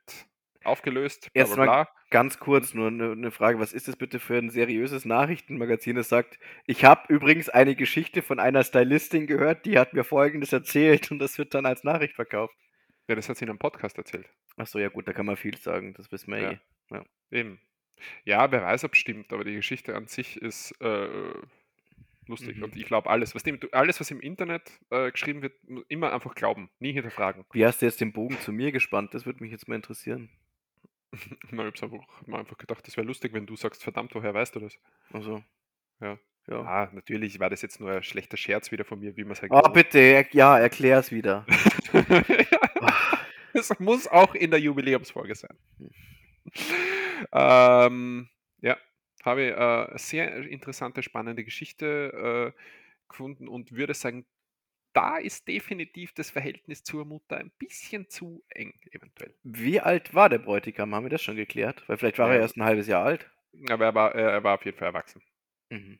aufgelöst, 0.63 1.29
bla 1.33 1.41
Jetzt 1.41 1.55
bla 1.55 1.65
mal 1.65 1.71
bla. 1.83 1.89
ganz 2.09 2.39
kurz 2.39 2.73
nur 2.73 2.87
eine 2.87 3.15
ne 3.15 3.31
Frage. 3.31 3.59
Was 3.59 3.73
ist 3.73 3.87
das 3.87 3.95
bitte 3.95 4.19
für 4.19 4.37
ein 4.37 4.49
seriöses 4.49 5.05
Nachrichtenmagazin, 5.05 5.95
das 5.95 6.09
sagt, 6.09 6.39
ich 6.65 6.83
habe 6.85 7.11
übrigens 7.13 7.49
eine 7.49 7.75
Geschichte 7.75 8.21
von 8.21 8.39
einer 8.39 8.63
Stylistin 8.63 9.27
gehört, 9.27 9.65
die 9.65 9.77
hat 9.79 9.93
mir 9.93 10.03
Folgendes 10.03 10.51
erzählt 10.53 11.11
und 11.11 11.19
das 11.19 11.37
wird 11.37 11.53
dann 11.53 11.65
als 11.65 11.83
Nachricht 11.83 12.15
verkauft. 12.15 12.55
Ja, 13.07 13.15
das 13.15 13.27
hat 13.29 13.37
sie 13.37 13.45
in 13.45 13.49
einem 13.49 13.59
Podcast 13.59 13.97
erzählt. 13.97 14.29
Achso, 14.57 14.77
ja 14.79 14.89
gut, 14.89 15.07
da 15.07 15.13
kann 15.13 15.25
man 15.25 15.35
viel 15.37 15.57
sagen, 15.57 15.93
das 15.95 16.11
wissen 16.11 16.31
wir 16.31 16.39
Ja. 16.41 16.51
eh. 16.51 16.59
Eben. 17.31 17.59
Ja, 18.23 18.51
wer 18.51 18.61
weiß, 18.63 18.83
ob 18.85 18.93
es 18.93 18.99
stimmt, 18.99 19.31
aber 19.33 19.43
die 19.43 19.55
Geschichte 19.55 19.95
an 19.95 20.07
sich 20.07 20.41
ist 20.41 20.71
äh, 20.81 21.07
lustig. 22.27 22.57
Mhm. 22.57 22.63
Und 22.63 22.75
ich 22.75 22.85
glaube, 22.85 23.09
alles, 23.09 23.35
was, 23.35 23.43
dem, 23.43 23.59
alles, 23.71 23.99
was 23.99 24.11
im 24.11 24.19
Internet 24.21 24.71
äh, 24.89 25.11
geschrieben 25.11 25.41
wird, 25.41 25.53
immer 25.89 26.13
einfach 26.13 26.35
glauben, 26.35 26.69
nie 26.79 26.93
hinterfragen. 26.93 27.45
Wie 27.51 27.65
hast 27.65 27.81
du 27.81 27.85
jetzt 27.87 27.99
den 28.01 28.13
Bogen 28.13 28.39
zu 28.39 28.51
mir 28.51 28.71
gespannt? 28.71 29.13
Das 29.13 29.25
würde 29.25 29.43
mich 29.43 29.51
jetzt 29.51 29.67
mal 29.67 29.75
interessieren. 29.75 30.29
Na, 31.51 31.67
ich 31.67 31.81
habe 31.81 31.95
einfach, 31.95 32.27
mir 32.27 32.37
einfach 32.39 32.57
gedacht, 32.57 32.85
das 32.87 32.95
wäre 32.97 33.07
lustig, 33.07 33.33
wenn 33.33 33.45
du 33.45 33.55
sagst, 33.55 33.83
verdammt, 33.83 34.13
woher 34.15 34.33
weißt 34.33 34.55
du 34.55 34.59
das? 34.59 34.77
Also, 35.11 35.43
Ja. 35.99 36.17
ja. 36.47 36.61
Ah, 36.61 36.89
natürlich 36.93 37.39
war 37.39 37.49
das 37.49 37.61
jetzt 37.61 37.79
nur 37.79 37.91
ein 37.91 38.03
schlechter 38.03 38.37
Scherz 38.37 38.71
wieder 38.71 38.85
von 38.85 38.99
mir, 38.99 39.15
wie 39.17 39.23
man 39.23 39.33
es 39.33 39.41
halt 39.41 39.51
Oh, 39.51 39.69
bitte, 39.69 39.99
er- 39.99 40.27
ja, 40.33 40.57
erklär's 40.59 41.11
wieder. 41.11 41.45
Es 43.51 43.77
muss 43.79 44.07
auch 44.07 44.35
in 44.35 44.51
der 44.51 44.59
Jubiläumsfolge 44.59 45.33
sein. 45.33 45.57
Hm. 45.79 45.89
ähm, 47.31 48.29
ja, 48.61 48.77
habe 49.25 49.41
ich 49.43 49.51
äh, 49.51 49.55
eine 49.55 49.97
sehr 49.97 50.35
interessante, 50.47 51.01
spannende 51.03 51.43
Geschichte 51.43 52.53
äh, 52.55 52.59
gefunden 53.09 53.47
und 53.47 53.71
würde 53.71 53.95
sagen, 53.95 54.25
da 54.99 55.17
ist 55.17 55.47
definitiv 55.47 56.13
das 56.13 56.29
Verhältnis 56.29 56.83
zur 56.83 57.05
Mutter 57.05 57.37
ein 57.37 57.51
bisschen 57.57 58.09
zu 58.09 58.43
eng, 58.49 58.73
eventuell. 58.91 59.33
Wie 59.43 59.79
alt 59.79 60.13
war 60.13 60.29
der 60.29 60.39
Bräutigam? 60.39 60.93
Haben 60.93 61.05
wir 61.05 61.09
das 61.09 61.21
schon 61.21 61.35
geklärt? 61.35 61.83
Weil 61.87 61.97
vielleicht 61.97 62.19
war 62.19 62.29
er 62.29 62.35
Ja. 62.35 62.41
erst 62.41 62.57
ein 62.57 62.63
halbes 62.63 62.87
Jahr 62.87 63.05
alt. 63.05 63.29
Aber 63.69 63.85
er 63.85 63.95
war, 63.95 64.13
er 64.15 64.29
er 64.31 64.43
war 64.43 64.55
auf 64.55 64.65
jeden 64.65 64.77
Fall 64.77 64.87
erwachsen. 64.89 65.21
Mhm. 65.69 65.99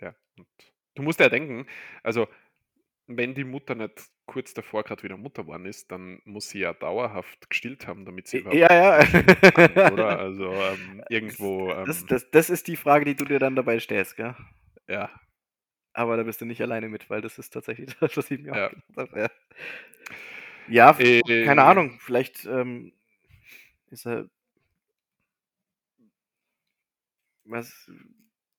Ja. 0.00 0.14
Und 0.38 0.46
du 0.94 1.02
musst 1.02 1.20
ja 1.20 1.28
denken, 1.28 1.66
also 2.02 2.28
wenn 3.06 3.34
die 3.34 3.44
Mutter 3.44 3.74
nicht 3.74 4.02
kurz 4.26 4.54
davor 4.54 4.82
gerade 4.82 5.02
wieder 5.02 5.16
Mutter 5.18 5.42
geworden 5.42 5.66
ist, 5.66 5.90
dann 5.92 6.20
muss 6.24 6.48
sie 6.48 6.60
ja 6.60 6.72
dauerhaft 6.72 7.50
gestillt 7.50 7.86
haben, 7.86 8.04
damit 8.06 8.28
sie 8.28 8.38
überhaupt 8.38 8.58
Ja, 8.58 8.98
ja. 8.98 9.92
oder? 9.92 10.18
Also 10.18 10.50
ähm, 10.52 11.04
irgendwo, 11.10 11.70
ähm, 11.72 11.84
Das, 11.86 12.06
das, 12.06 12.30
das 12.30 12.48
ist 12.50 12.66
die 12.68 12.76
Frage, 12.76 13.04
die 13.04 13.14
du 13.14 13.24
dir 13.26 13.38
dann 13.38 13.56
dabei 13.56 13.78
stellst, 13.80 14.16
gell? 14.16 14.34
ja, 14.88 15.10
Aber 15.94 16.16
da 16.16 16.24
bist 16.24 16.40
du 16.40 16.44
nicht 16.46 16.60
alleine 16.62 16.88
mit, 16.88 17.08
weil 17.10 17.22
das 17.22 17.38
ist 17.38 17.50
tatsächlich 17.52 17.94
das, 18.00 18.16
was 18.16 18.30
ich 18.30 18.40
mir 18.42 18.52
Ja. 18.52 18.66
auch 18.66 18.68
gedacht 18.68 18.96
habe. 18.96 19.20
Ja, 19.22 19.30
ja 20.66 20.98
Äh, 20.98 21.20
keine 21.40 21.64
Ahnung. 21.64 21.98
Vielleicht 22.00 22.44
ähm, 22.46 22.92
ist 23.90 24.06
er 24.06 24.28
was 27.44 27.90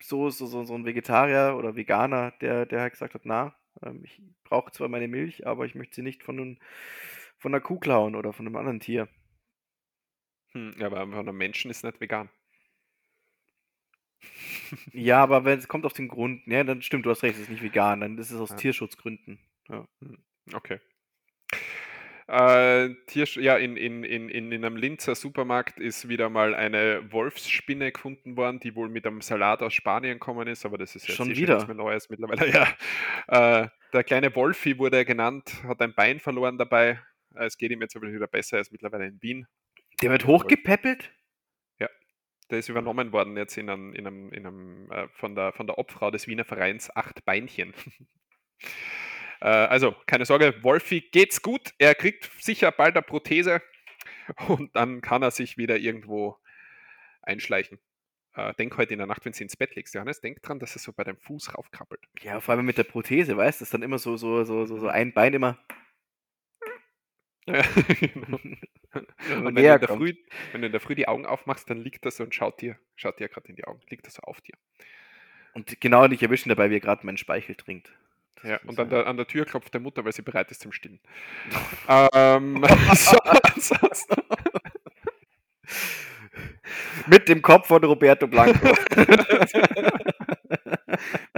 so, 0.02 0.30
so, 0.30 0.46
so, 0.48 0.64
so 0.66 0.76
ein 0.76 0.86
Vegetarier 0.86 1.56
oder 1.58 1.76
Veganer, 1.76 2.32
der, 2.42 2.66
der 2.66 2.82
halt 2.82 2.94
gesagt 2.94 3.14
hat, 3.16 3.26
na, 3.26 3.56
ähm, 3.84 4.02
ich 4.04 4.22
brauche 4.44 4.72
zwar 4.72 4.90
meine 4.90 5.08
Milch, 5.08 5.48
aber 5.48 5.66
ich 5.66 5.76
möchte 5.76 5.96
sie 5.96 6.02
nicht 6.04 6.24
von, 6.24 6.40
einem, 6.40 6.58
von 7.38 7.54
einer 7.54 7.62
Kuh 7.62 7.80
klauen 7.80 8.16
oder 8.16 8.34
von 8.34 8.46
einem 8.48 8.56
anderen 8.58 8.80
Tier. 8.80 9.08
Hm, 10.54 10.74
ja, 10.80 10.88
aber 10.88 11.02
von 11.02 11.14
einem 11.30 11.38
Menschen 11.38 11.70
ist 11.70 11.84
nicht 11.84 12.02
vegan. 12.02 12.30
Ja, 14.94 15.22
aber 15.22 15.46
wenn 15.46 15.60
es 15.60 15.68
kommt 15.68 15.86
auf 15.86 15.94
den 15.94 16.08
Grund, 16.08 16.42
ja, 16.48 16.64
dann 16.64 16.82
stimmt, 16.82 17.06
du 17.06 17.10
hast 17.10 17.24
recht, 17.24 17.36
es 17.36 17.42
ist 17.42 17.50
nicht 17.50 17.64
vegan, 17.64 18.02
dann 18.02 18.18
ist 18.18 18.32
es 18.32 18.40
aus 18.40 18.50
Ja. 18.52 18.56
Tierschutzgründen. 18.56 19.40
Ja. 19.70 19.88
Okay. 20.54 20.80
Äh, 22.28 22.90
Tiersch 23.06 23.38
ja, 23.38 23.56
in, 23.58 23.78
in, 23.78 24.04
in, 24.04 24.30
in, 24.30 24.52
in 24.52 24.66
einem 24.66 24.78
Linzer 24.78 25.14
Supermarkt 25.14 25.80
ist 25.80 26.10
wieder 26.10 26.30
mal 26.32 26.56
eine 26.56 27.12
Wolfsspinne 27.12 27.92
gefunden 27.92 28.36
worden, 28.36 28.60
die 28.60 28.76
wohl 28.76 28.90
mit 28.90 29.06
einem 29.06 29.22
Salat 29.22 29.62
aus 29.62 29.76
Spanien 29.76 30.14
gekommen 30.14 30.48
ist, 30.48 30.66
aber 30.66 30.80
das 30.80 30.96
ist 30.96 31.08
jetzt 31.08 31.18
Schon 31.18 31.30
eh 31.30 31.36
wieder? 31.36 31.54
nichts 31.56 31.68
mehr 31.68 31.76
Neues 31.78 32.10
mittlerweile. 32.10 32.48
Ja. 33.30 33.62
Äh, 33.64 33.68
der 33.94 34.04
kleine 34.04 34.36
Wolfi 34.36 34.80
wurde 34.80 34.98
er 34.98 35.06
genannt, 35.06 35.64
hat 35.64 35.80
ein 35.82 35.94
Bein 35.94 36.20
verloren 36.20 36.58
dabei. 36.58 37.00
Äh, 37.36 37.46
Es 37.46 37.58
geht 37.58 37.70
ihm 37.72 37.82
jetzt 37.82 37.96
aber 37.96 38.12
wieder 38.12 38.28
besser, 38.28 38.58
er 38.58 38.62
ist 38.62 38.72
mittlerweile 38.72 39.06
in 39.06 39.22
Wien. 39.22 39.46
Der 40.02 40.10
wird 40.10 40.24
Ja, 40.24 40.28
hochgepäppelt? 40.30 41.12
Der 42.50 42.60
ist 42.60 42.70
übernommen 42.70 43.12
worden 43.12 43.38
jetzt 43.38 43.58
in 43.58 43.70
einem, 43.70 43.94
in 43.94 44.06
einem, 44.06 44.32
in 44.32 44.46
einem 44.46 44.92
äh, 44.92 45.08
von, 45.10 45.36
der, 45.36 45.52
von 45.54 45.68
der 45.68 45.78
Obfrau 45.78 46.12
des 46.12 46.28
Wiener 46.28 46.46
Vereins 46.46 46.96
Acht 46.96 47.26
Beinchen. 47.26 47.74
äh, 49.42 49.48
also, 49.48 49.96
keine 50.06 50.26
Sorge, 50.26 50.56
Wolfi 50.64 51.02
geht's 51.02 51.42
gut. 51.42 51.74
Er 51.80 51.96
kriegt 51.96 52.30
sicher 52.40 52.72
bald 52.72 52.96
eine 52.96 53.02
Prothese 53.02 53.62
und 54.48 54.76
dann 54.76 55.02
kann 55.02 55.24
er 55.24 55.32
sich 55.32 55.58
wieder 55.58 55.78
irgendwo 55.78 56.38
einschleichen. 57.24 57.80
Äh, 58.36 58.54
denk 58.56 58.78
heute 58.78 58.94
in 58.94 59.00
der 59.00 59.08
Nacht, 59.08 59.26
wenn 59.26 59.32
du 59.32 59.42
ins 59.42 59.56
Bett 59.56 59.76
legst, 59.76 59.96
Johannes, 59.96 60.20
denk 60.20 60.42
dran, 60.42 60.60
dass 60.60 60.76
er 60.76 60.80
so 60.80 60.92
bei 60.92 61.04
deinem 61.04 61.18
Fuß 61.18 61.58
raufkrabbelt. 61.58 62.02
Ja, 62.22 62.42
vor 62.42 62.54
allem 62.54 62.66
mit 62.66 62.78
der 62.78 62.84
Prothese, 62.84 63.38
weißt 63.38 63.62
du, 63.62 63.64
ist 63.64 63.74
dann 63.74 63.82
immer 63.82 63.98
so, 63.98 64.18
so, 64.18 64.44
so, 64.44 64.66
so, 64.66 64.78
so 64.78 64.88
ein 64.88 65.14
Bein 65.14 65.34
immer. 65.34 65.58
Ja, 67.48 67.62
genau. 68.00 68.40
Wenn 68.92 69.04
Und 69.04 69.10
wenn 69.28 69.44
man 69.44 69.56
du, 69.56 69.62
näher 69.62 69.74
in 69.76 69.80
der 69.82 69.90
kommt. 69.90 70.02
Früh, 70.02 70.14
wenn 70.52 70.62
du 70.62 70.68
in 70.68 70.72
der 70.72 70.80
Früh 70.82 70.96
die 70.96 71.08
Augen 71.08 71.26
aufmachst, 71.26 71.70
dann 71.70 71.78
liegt 71.78 72.06
er 72.06 72.12
so 72.12 72.24
und 72.24 72.34
schaut 72.34 72.62
dir, 72.62 72.78
schaut 72.96 73.20
dir 73.20 73.28
gerade 73.28 73.50
in 73.50 73.56
die 73.58 73.66
Augen, 73.66 73.82
liegt 73.90 74.08
er 74.08 74.12
so 74.12 74.22
auf 74.22 74.40
dir. 74.40 74.56
Und 75.54 75.82
genau 75.82 76.08
dich 76.08 76.24
erwischen 76.24 76.48
dabei, 76.50 76.70
wie 76.70 76.76
er 76.76 76.80
gerade 76.80 77.06
meinen 77.06 77.18
Speichel 77.18 77.56
trinkt. 77.56 77.94
Das 78.36 78.52
Ja, 78.52 78.60
und 78.66 78.80
an 78.80 78.90
der, 78.90 79.08
an 79.08 79.18
der 79.18 79.28
Tür 79.28 79.46
klopft 79.46 79.74
der 79.74 79.82
Mutter, 79.82 80.06
weil 80.06 80.14
sie 80.14 80.22
bereit 80.22 80.50
ist 80.52 80.62
zum 80.62 80.72
Stillen. 80.72 81.00
ähm, 81.90 82.66
so, 82.94 83.18
ansonsten, 83.20 84.16
Mit 87.08 87.30
dem 87.30 87.42
Kopf 87.42 87.68
von 87.68 87.84
Roberto 87.84 88.28
Blanco. 88.28 88.76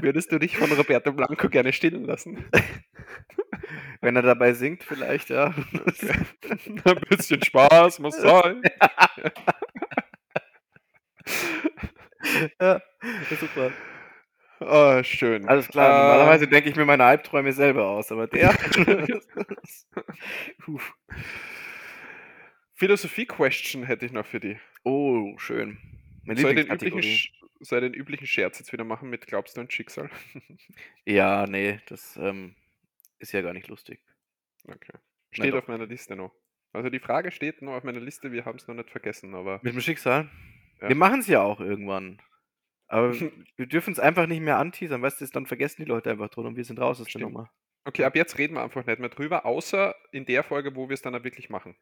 würdest 0.02 0.32
du 0.32 0.40
dich 0.40 0.58
von 0.58 0.72
Roberto 0.72 1.12
Blanco 1.12 1.50
gerne 1.50 1.74
stillen 1.74 2.06
lassen? 2.06 2.46
Wenn 4.02 4.16
er 4.16 4.22
dabei 4.22 4.54
singt, 4.54 4.84
vielleicht, 4.84 5.30
ja. 5.30 5.48
Ein 6.86 7.02
bisschen 7.10 7.44
Spaß 7.44 8.00
muss 8.00 8.16
sein. 8.18 8.62
ja, 12.60 12.82
super. 13.40 13.72
Oh, 14.60 15.04
schön. 15.04 15.48
Alles 15.48 15.68
klar, 15.68 15.88
Äh, 15.88 16.08
normalerweise 16.08 16.48
denke 16.48 16.70
ich 16.70 16.76
mir 16.76 16.86
meine 16.86 17.04
Albträume 17.06 17.54
selber 17.54 17.88
aus, 17.88 18.12
aber 18.12 18.28
der. 18.28 18.52
Philosophie-Question 22.74 23.84
hätte 23.84 24.06
ich 24.06 24.12
noch 24.12 24.26
für 24.26 24.40
die. 24.40 24.58
oh, 24.84 25.38
schön. 25.38 25.78
Meine 26.26 26.42
Soll 26.42 26.58
ich, 26.58 26.68
den 26.68 26.76
üblichen, 26.76 27.32
soll 27.62 27.82
den 27.82 27.94
üblichen 27.94 28.28
Scherz 28.28 28.60
jetzt 28.60 28.74
wieder 28.74 28.84
machen 28.84 29.10
mit 29.10 29.28
Glaubst 29.28 29.58
du 29.58 29.62
an 29.62 29.70
Schicksal? 29.70 30.10
Ja, 31.06 31.48
nee, 31.48 31.80
das 31.88 32.18
ähm, 32.18 32.56
ist 33.20 33.32
ja 33.32 33.42
gar 33.42 33.54
nicht 33.54 33.68
lustig. 33.68 34.02
Okay. 34.66 34.98
Steht 35.32 35.54
doch. 35.54 35.60
auf 35.60 35.68
meiner 35.68 35.86
Liste 35.86 36.16
noch. 36.16 36.34
Also 36.74 36.90
die 36.90 37.00
Frage 37.00 37.32
steht 37.32 37.62
noch 37.62 37.74
auf 37.74 37.84
meiner 37.84 38.00
Liste, 38.00 38.32
wir 38.32 38.46
haben 38.46 38.58
es 38.58 38.68
noch 38.68 38.76
nicht 38.76 38.90
vergessen, 38.90 39.34
aber 39.34 39.60
Mit 39.64 39.74
dem 39.74 39.82
Schicksal? 39.82 40.30
Ja. 40.82 40.90
Wir 40.90 40.96
machen 40.96 41.22
es 41.22 41.28
ja 41.28 41.42
auch 41.42 41.60
irgendwann. 41.60 42.22
Aber 42.88 43.14
wir 43.56 43.66
dürfen 43.66 43.94
es 43.94 44.00
einfach 44.00 44.28
nicht 44.28 44.42
mehr 44.42 44.58
anteasern, 44.58 45.02
weißt 45.02 45.22
du, 45.22 45.26
dann 45.28 45.46
vergessen 45.46 45.84
die 45.84 45.90
Leute 45.90 46.10
einfach 46.10 46.30
drin 46.30 46.46
und 46.46 46.56
wir 46.56 46.66
sind 46.66 46.80
raus 46.80 47.02
aus 47.02 47.08
der. 47.08 47.22
Nummer. 47.22 47.52
okay, 47.86 48.04
ab 48.04 48.16
jetzt 48.16 48.38
reden 48.38 48.56
wir 48.56 48.64
einfach 48.64 48.86
nicht 48.86 49.00
mehr 49.00 49.10
drüber, 49.10 49.46
außer 49.46 49.96
in 50.12 50.26
der 50.26 50.44
Folge, 50.44 50.76
wo 50.76 50.90
wir 50.90 50.94
es 50.94 51.02
dann 51.02 51.16
auch 51.16 51.24
wirklich 51.24 51.50
machen. 51.50 51.76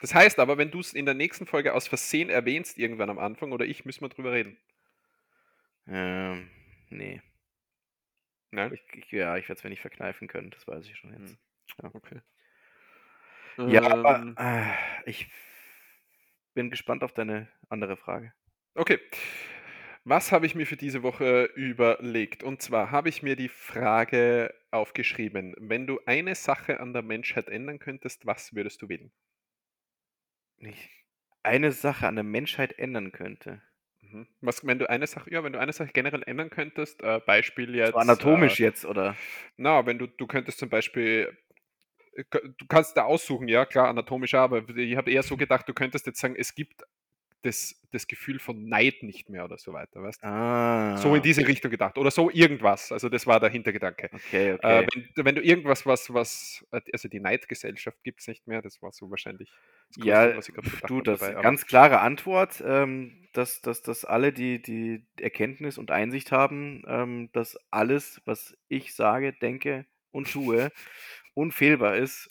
Das 0.00 0.14
heißt 0.14 0.38
aber, 0.38 0.58
wenn 0.58 0.70
du 0.70 0.80
es 0.80 0.92
in 0.92 1.06
der 1.06 1.14
nächsten 1.14 1.46
Folge 1.46 1.72
aus 1.72 1.88
Versehen 1.88 2.28
erwähnst, 2.28 2.78
irgendwann 2.78 3.10
am 3.10 3.18
Anfang, 3.18 3.52
oder 3.52 3.64
ich, 3.64 3.84
müssen 3.84 4.02
wir 4.02 4.10
drüber 4.10 4.32
reden. 4.32 4.58
Ähm, 5.86 6.50
nee. 6.90 7.22
Nein? 8.50 8.72
Ich, 8.72 8.82
ich, 8.94 9.10
ja, 9.12 9.36
ich 9.36 9.48
werde 9.48 9.58
es 9.58 9.64
mir 9.64 9.70
nicht 9.70 9.80
verkneifen 9.80 10.28
können, 10.28 10.50
das 10.50 10.66
weiß 10.66 10.86
ich 10.86 10.96
schon 10.96 11.12
jetzt. 11.12 11.38
Okay. 11.82 12.20
Ja, 13.58 13.82
aber 13.82 14.20
Ähm, 14.20 14.34
äh, 14.38 14.72
ich 15.04 15.28
bin 16.54 16.70
gespannt 16.70 17.02
auf 17.02 17.12
deine 17.12 17.48
andere 17.68 17.96
Frage. 17.96 18.32
Okay. 18.74 18.98
Was 20.04 20.30
habe 20.30 20.46
ich 20.46 20.54
mir 20.54 20.66
für 20.66 20.76
diese 20.76 21.02
Woche 21.02 21.44
überlegt? 21.56 22.42
Und 22.44 22.62
zwar 22.62 22.90
habe 22.92 23.08
ich 23.08 23.22
mir 23.22 23.34
die 23.34 23.48
Frage 23.48 24.54
aufgeschrieben, 24.70 25.54
wenn 25.58 25.86
du 25.86 26.00
eine 26.06 26.34
Sache 26.34 26.78
an 26.80 26.92
der 26.92 27.02
Menschheit 27.02 27.48
ändern 27.48 27.78
könntest, 27.78 28.24
was 28.26 28.54
würdest 28.54 28.80
du 28.82 28.88
wählen? 28.88 29.10
Ich 30.58 30.90
eine 31.42 31.72
Sache 31.72 32.08
an 32.08 32.16
der 32.16 32.24
Menschheit 32.24 32.78
ändern 32.78 33.12
könnte. 33.12 33.62
Mhm. 34.10 34.26
Was, 34.40 34.66
wenn 34.66 34.78
du 34.78 34.88
eine 34.88 35.06
Sache, 35.06 35.30
ja, 35.32 35.42
wenn 35.42 35.52
du 35.52 35.60
eine 35.60 35.72
Sache 35.72 35.90
generell 35.92 36.22
ändern 36.26 36.50
könntest, 36.50 37.02
äh, 37.02 37.20
Beispiel 37.24 37.74
jetzt. 37.74 37.92
So 37.92 37.98
anatomisch 37.98 38.60
äh, 38.60 38.64
jetzt, 38.64 38.84
oder? 38.84 39.16
Na, 39.56 39.86
wenn 39.86 39.98
du, 39.98 40.06
du 40.06 40.26
könntest 40.26 40.58
zum 40.58 40.68
Beispiel, 40.68 41.36
äh, 42.12 42.24
du 42.30 42.66
kannst 42.68 42.96
da 42.96 43.04
aussuchen, 43.04 43.48
ja, 43.48 43.64
klar, 43.64 43.88
anatomisch, 43.88 44.34
aber 44.34 44.68
ich 44.68 44.96
habe 44.96 45.10
eher 45.10 45.22
so 45.22 45.36
gedacht, 45.36 45.68
du 45.68 45.74
könntest 45.74 46.06
jetzt 46.06 46.20
sagen, 46.20 46.36
es 46.36 46.54
gibt 46.54 46.82
das, 47.46 47.80
das 47.92 48.06
Gefühl 48.06 48.38
von 48.38 48.68
Neid 48.68 49.02
nicht 49.02 49.28
mehr 49.30 49.44
oder 49.44 49.56
so 49.58 49.72
weiter, 49.72 50.02
weißt 50.02 50.22
Ah. 50.24 50.96
So 50.98 51.14
in 51.14 51.22
diese 51.22 51.46
Richtung 51.46 51.70
gedacht. 51.70 51.96
Oder 51.98 52.10
so 52.10 52.30
irgendwas. 52.30 52.92
Also 52.92 53.08
das 53.08 53.26
war 53.26 53.40
der 53.40 53.48
Hintergedanke. 53.50 54.10
Okay, 54.12 54.50
Äh, 54.50 54.54
okay. 54.54 54.86
wenn, 55.14 55.24
wenn 55.24 55.34
du 55.36 55.42
irgendwas, 55.42 55.86
was, 55.86 56.12
was, 56.12 56.66
also 56.70 57.08
die 57.08 57.20
Neidgesellschaft 57.20 58.02
gibt 58.02 58.20
es 58.20 58.28
nicht 58.28 58.46
mehr, 58.46 58.60
das 58.62 58.82
war 58.82 58.92
so 58.92 59.10
wahrscheinlich 59.10 59.50
das 59.88 59.96
Größte, 59.96 60.08
Ja, 60.08 60.36
was 60.36 60.48
ich 60.48 60.54
gerade 60.54 60.70
gedacht 60.70 60.90
du, 60.90 61.00
das 61.00 61.20
dabei, 61.20 61.40
ganz 61.42 61.66
klare 61.66 62.00
Antwort, 62.00 62.62
ähm, 62.66 63.28
dass, 63.32 63.60
dass, 63.60 63.82
dass 63.82 64.04
alle 64.04 64.32
die, 64.32 64.60
die 64.60 65.06
Erkenntnis 65.20 65.78
und 65.78 65.90
Einsicht 65.90 66.32
haben, 66.32 66.82
ähm, 66.88 67.30
dass 67.32 67.56
alles, 67.70 68.20
was 68.24 68.56
ich 68.68 68.94
sage, 68.94 69.32
denke 69.32 69.86
und 70.10 70.30
tue, 70.32 70.72
unfehlbar 71.34 71.96
ist 71.96 72.30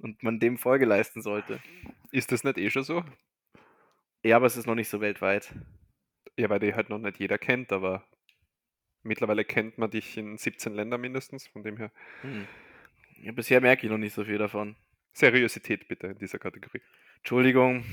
und 0.00 0.22
man 0.22 0.40
dem 0.40 0.58
Folge 0.58 0.86
leisten 0.86 1.22
sollte. 1.22 1.60
Ist 2.10 2.32
das 2.32 2.44
nicht 2.44 2.58
eh 2.58 2.70
schon 2.70 2.84
so? 2.84 3.04
Ja, 4.28 4.36
aber 4.36 4.44
es 4.44 4.58
ist 4.58 4.66
noch 4.66 4.74
nicht 4.74 4.90
so 4.90 5.00
weltweit. 5.00 5.54
Ja, 6.36 6.50
weil 6.50 6.58
die 6.58 6.74
halt 6.74 6.90
noch 6.90 6.98
nicht 6.98 7.18
jeder 7.18 7.38
kennt, 7.38 7.72
aber 7.72 8.04
mittlerweile 9.02 9.42
kennt 9.42 9.78
man 9.78 9.90
dich 9.90 10.18
in 10.18 10.36
17 10.36 10.74
Ländern 10.74 11.00
mindestens, 11.00 11.46
von 11.46 11.62
dem 11.62 11.78
her. 11.78 11.90
Hm. 12.20 12.46
Ja, 13.22 13.32
bisher 13.32 13.62
merke 13.62 13.86
ich 13.86 13.90
noch 13.90 13.96
nicht 13.96 14.12
so 14.12 14.24
viel 14.24 14.36
davon. 14.36 14.76
Seriosität 15.14 15.88
bitte 15.88 16.08
in 16.08 16.18
dieser 16.18 16.38
Kategorie. 16.38 16.82
Entschuldigung. 17.16 17.86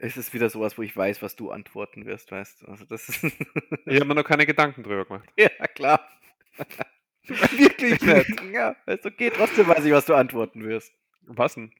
Es 0.00 0.16
ist 0.16 0.34
wieder 0.34 0.50
sowas, 0.50 0.76
wo 0.76 0.82
ich 0.82 0.96
weiß, 0.96 1.22
was 1.22 1.36
du 1.36 1.52
antworten 1.52 2.04
wirst, 2.04 2.32
weißt 2.32 2.62
du. 2.62 2.66
Also 2.66 2.84
das 2.84 3.10
ist. 3.10 3.22
Ich 3.86 3.94
habe 3.94 4.06
mir 4.06 4.16
noch 4.16 4.24
keine 4.24 4.44
Gedanken 4.44 4.82
drüber 4.82 5.04
gemacht. 5.04 5.28
ja, 5.38 5.50
klar. 5.68 6.04
Wirklich 7.28 8.02
nicht. 8.02 8.42
Ja, 8.52 8.74
ist 8.86 9.06
okay. 9.06 9.30
Trotzdem 9.32 9.68
weiß 9.68 9.84
ich, 9.84 9.92
was 9.92 10.06
du 10.06 10.14
antworten 10.14 10.64
wirst. 10.64 10.92
Was 11.22 11.54
denn? 11.54 11.72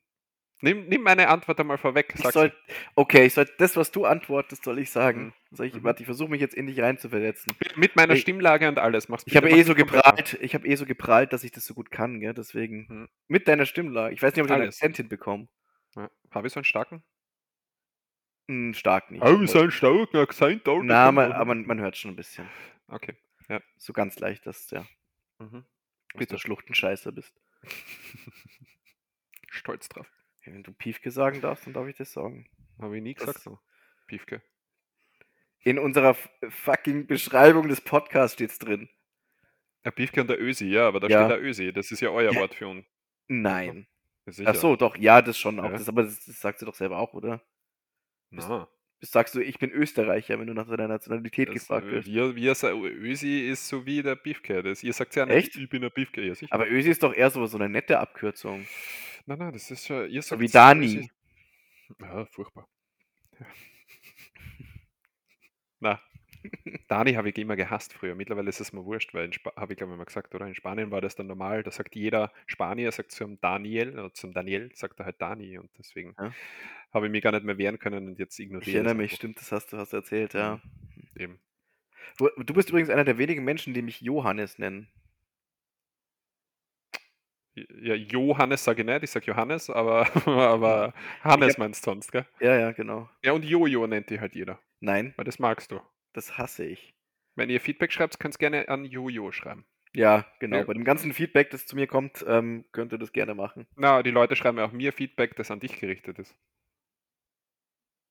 Nimm, 0.65 0.87
nimm 0.89 1.03
meine 1.03 1.29
Antwort 1.29 1.61
einmal 1.61 1.77
vorweg. 1.79 2.15
Ich 2.17 2.23
soll, 2.29 2.53
okay, 2.95 3.27
ich 3.27 3.35
soll 3.35 3.47
das, 3.59 3.77
was 3.77 3.91
du 3.93 4.07
antwortest, 4.07 4.65
soll 4.65 4.79
ich 4.79 4.91
sagen. 4.91 5.27
Mhm. 5.27 5.33
Soll 5.57 5.67
ich, 5.67 5.75
Mhm. 5.75 5.85
warte, 5.85 6.03
ich 6.03 6.07
versuche 6.07 6.31
mich 6.31 6.41
jetzt 6.41 6.55
in 6.55 6.67
dich 6.67 6.81
reinzuversetzen. 6.81 7.53
mit, 7.61 7.77
mit 7.77 7.97
meiner 7.97 8.15
Ich- 8.15 8.23
Stimmlage 8.23 8.67
und 8.67 8.79
alles. 8.79 9.09
Mach's 9.09 9.25
Ich 9.27 9.37
habe 9.37 9.47
bitte, 9.49 9.59
eh 9.61 9.63
so 9.63 9.75
bitte 9.75 9.87
geprahlt, 9.93 10.39
ich 10.41 10.55
habe 10.55 10.67
eh 10.67 10.75
so 10.77 10.87
geprahlt, 10.87 11.33
dass 11.35 11.45
ich 11.45 11.51
das 11.53 11.67
so 11.67 11.75
gut 11.75 11.91
kann, 11.91 12.19
gell? 12.19 12.33
Deswegen. 12.35 12.87
Mhm. 12.89 13.09
Mit 13.29 13.47
deiner 13.47 13.67
Stimmlage. 13.67 14.15
Ich 14.15 14.23
weiß 14.23 14.35
nicht, 14.35 14.43
ob 14.43 14.47
ich 14.49 14.53
Alles. 14.55 14.77
Akzent 14.77 14.97
hinbekomme. 14.97 15.49
Ja. 15.97 16.11
Habe 16.31 16.47
ich 16.47 16.53
so 16.55 16.59
einen 16.61 16.65
starken? 16.65 17.05
Hm, 18.49 18.75
stark 18.75 19.11
nicht. 19.11 19.23
einen 19.23 19.47
starken 19.71 20.17
Akzent, 20.17 20.67
Alter. 20.69 20.83
Na, 20.83 21.13
man, 21.13 21.33
aber 21.33 21.45
man, 21.47 21.67
man 21.67 21.81
hört 21.81 21.97
schon 21.97 22.11
ein 22.13 22.17
bisschen. 22.17 22.49
Okay. 22.89 23.15
So 23.77 23.93
ganz 23.93 24.19
leicht, 24.19 24.47
dass 24.47 24.67
du 24.69 24.77
ja 24.77 24.87
Mhm. 25.39 25.65
bis 26.15 26.29
der 26.29 26.39
Schluchtenscheißer 26.39 27.13
bist. 27.13 27.35
Stolz 29.51 29.89
drauf. 29.89 30.07
Wenn 30.45 30.63
du 30.63 30.73
Piefke 30.73 31.11
sagen 31.11 31.41
darfst, 31.41 31.67
dann 31.67 31.73
darf 31.73 31.87
ich 31.89 31.97
das 31.97 32.13
sagen. 32.13 32.47
Habe 32.81 32.97
ich 32.97 33.03
nie 33.03 33.15
gesagt. 33.15 33.41
So. 33.41 33.59
Piefke. 34.07 34.43
In 35.61 35.79
unserer 35.79 36.15
fucking 36.51 37.07
Beschreibung 37.07 37.69
des 37.69 37.81
Podcasts 37.81 38.35
steht's 38.35 38.59
drin. 38.59 38.89
Der 39.85 39.91
Piefke 39.91 40.21
und 40.21 40.29
der 40.29 40.41
Ösi, 40.41 40.67
ja, 40.67 40.87
aber 40.89 41.01
da 41.01 41.09
Ja. 41.09 41.21
steht 41.27 41.31
der 41.39 41.43
Ösi. 41.43 41.73
Das 41.73 41.91
ist 41.91 42.01
ja 42.01 42.11
euer 42.11 42.33
Ja. 42.33 42.41
Wort 42.41 42.55
für 42.55 42.69
uns. 42.69 42.85
Nein. 43.29 43.87
Sicher. 44.27 44.51
Ach 44.51 44.55
so, 44.55 44.77
doch, 44.77 44.97
ja, 44.97 45.21
das 45.23 45.39
schon 45.39 45.59
auch. 45.61 45.65
Ja. 45.65 45.71
Das, 45.73 45.89
aber 45.89 46.03
das, 46.03 46.25
das 46.25 46.41
sagst 46.41 46.63
du 46.63 46.67
doch 46.67 46.75
selber 46.75 46.99
auch, 46.99 47.13
oder? 47.15 47.43
Na, 48.31 48.69
Das 49.01 49.11
sagst 49.11 49.35
du, 49.35 49.41
ich 49.41 49.59
bin 49.59 49.71
Österreicher, 49.71 50.39
wenn 50.39 50.47
du 50.47 50.55
nach 50.55 50.67
deiner 50.67 50.89
Nationalität 50.89 51.49
das, 51.49 51.55
gefragt 51.55 51.87
wirst. 51.87 52.09
wir, 52.09 52.35
wir, 52.35 52.55
Ösi 52.73 53.41
ist 53.49 53.69
so 53.69 53.85
wie 53.85 54.03
der 54.03 54.17
Piefke. 54.17 54.63
Das, 54.63 54.83
ihr 54.83 54.93
sagt 54.95 55.15
ja 55.15 55.27
Echt? 55.27 55.55
nicht, 55.55 55.65
ich 55.65 55.69
bin 55.69 55.83
der 55.83 55.91
Piefke. 55.91 56.23
Ja, 56.23 56.35
sicher. 56.35 56.53
Aber 56.55 56.67
Ösi 56.71 56.91
ist 56.91 57.03
doch 57.03 57.15
eher 57.15 57.31
so, 57.31 57.45
so 57.47 57.59
eine 57.59 57.69
nette 57.69 57.99
Abkürzung. 57.99 58.67
Nein, 59.27 59.39
nein, 59.39 59.53
das 59.53 59.71
ist 59.71 59.87
schon. 59.87 60.09
Ihr 60.11 60.23
So 60.23 60.31
sagt 60.31 60.41
wie 60.41 60.49
Dani. 60.49 61.11
Ja, 62.01 62.27
furchtbar. 62.27 62.69
Ja. 63.41 63.47
Na, 65.81 66.01
Dani 66.89 67.15
habe 67.15 67.31
ich 67.31 67.39
immer 67.39 67.57
gehasst 67.57 67.93
früher. 67.95 68.15
Mittlerweile 68.15 68.49
ist 68.51 68.61
es 68.61 68.73
mir 68.73 68.85
wurscht, 68.85 69.15
weil 69.15 69.31
habe 69.57 69.73
ich 69.73 69.77
glaube 69.79 69.93
ich 69.95 69.99
mal 69.99 70.05
gesagt, 70.05 70.35
oder? 70.35 70.47
In 70.47 70.55
Spanien 70.55 70.91
war 70.91 71.01
das 71.01 71.17
dann 71.17 71.27
normal. 71.27 71.63
Da 71.63 71.71
sagt 71.71 71.95
jeder 71.97 72.33
Spanier, 72.47 72.93
sagt 72.93 73.13
zum 73.13 73.41
Daniel 73.41 73.93
oder 73.99 74.13
zum 74.15 74.33
Daniel, 74.33 74.71
sagt 74.75 75.01
er 75.01 75.07
halt 75.07 75.21
Dani 75.21 75.59
und 75.59 75.71
deswegen 75.79 76.15
Ja. 76.19 76.33
habe 76.93 77.07
ich 77.07 77.13
mich 77.13 77.23
gar 77.23 77.33
nicht 77.33 77.45
mehr 77.45 77.59
wehren 77.59 77.79
können 77.79 78.09
und 78.09 78.19
jetzt 78.19 78.39
ignoriere 78.39 78.69
Ich 78.69 78.75
erinnere 78.75 78.95
mich, 78.95 79.05
einfach. 79.13 79.17
stimmt, 79.17 79.41
das 79.41 79.53
hast 79.53 79.73
du 79.73 79.79
hast 79.79 79.93
erzählt, 79.93 80.35
ja. 80.35 80.61
Eben. 81.17 81.41
Du 82.19 82.55
bist 82.55 82.69
übrigens 82.71 82.91
einer 82.91 83.05
der 83.05 83.19
wenigen 83.19 83.45
Menschen, 83.45 83.75
die 83.75 83.83
mich 83.83 84.01
Johannes 84.01 84.59
nennen. 84.59 84.89
Ja, 87.55 87.95
Johannes 87.95 88.65
sage 88.65 88.83
ich 88.83 88.87
nicht, 88.87 89.03
ich 89.05 89.11
sage 89.11 89.27
Johannes, 89.27 89.71
aber, 89.71 90.07
aber 90.27 90.93
Hannes 91.23 91.53
hab- 91.55 91.59
meinst 91.59 91.87
du 91.87 91.91
sonst, 91.91 92.11
gell? 92.11 92.27
Ja, 92.41 92.59
ja, 92.59 92.73
genau. 92.73 93.09
Ja, 93.23 93.33
und 93.33 93.45
Jojo 93.45 93.87
nennt 93.87 94.11
die 94.11 94.19
halt 94.21 94.35
jeder, 94.35 94.59
Nein, 94.81 95.13
weil 95.17 95.25
das 95.25 95.39
magst 95.39 95.71
du. 95.71 95.81
das 96.15 96.37
hasse 96.37 96.65
ich. 96.65 96.95
Wenn 97.37 97.51
ihr 97.51 97.61
Feedback 97.61 97.93
schreibt, 97.93 98.19
könnt 98.21 98.35
ihr 98.37 98.39
gerne 98.39 98.69
an 98.69 98.85
Jojo 98.85 99.31
schreiben. 99.33 99.65
Ja, 99.95 100.25
genau. 100.41 100.57
Ja. 100.59 100.65
Bei 100.65 100.73
dem 100.75 100.83
ganzen 100.85 101.13
Feedback, 101.13 101.51
das 101.51 101.67
zu 101.67 101.77
mir 101.77 101.87
kommt, 101.87 102.25
ähm, 102.27 102.65
könnt 102.73 102.93
ihr 102.93 102.99
das 102.99 103.13
gerne 103.13 103.35
machen. 103.37 103.67
Na, 103.77 104.03
die 104.03 104.11
Leute 104.11 104.35
schreiben 104.35 104.59
ja 104.59 104.65
auch 104.65 104.73
mir 104.73 104.93
Feedback, 104.93 105.37
das 105.37 105.51
an 105.53 105.61
dich 105.61 105.79
gerichtet 105.79 106.19
ist. 106.19 106.35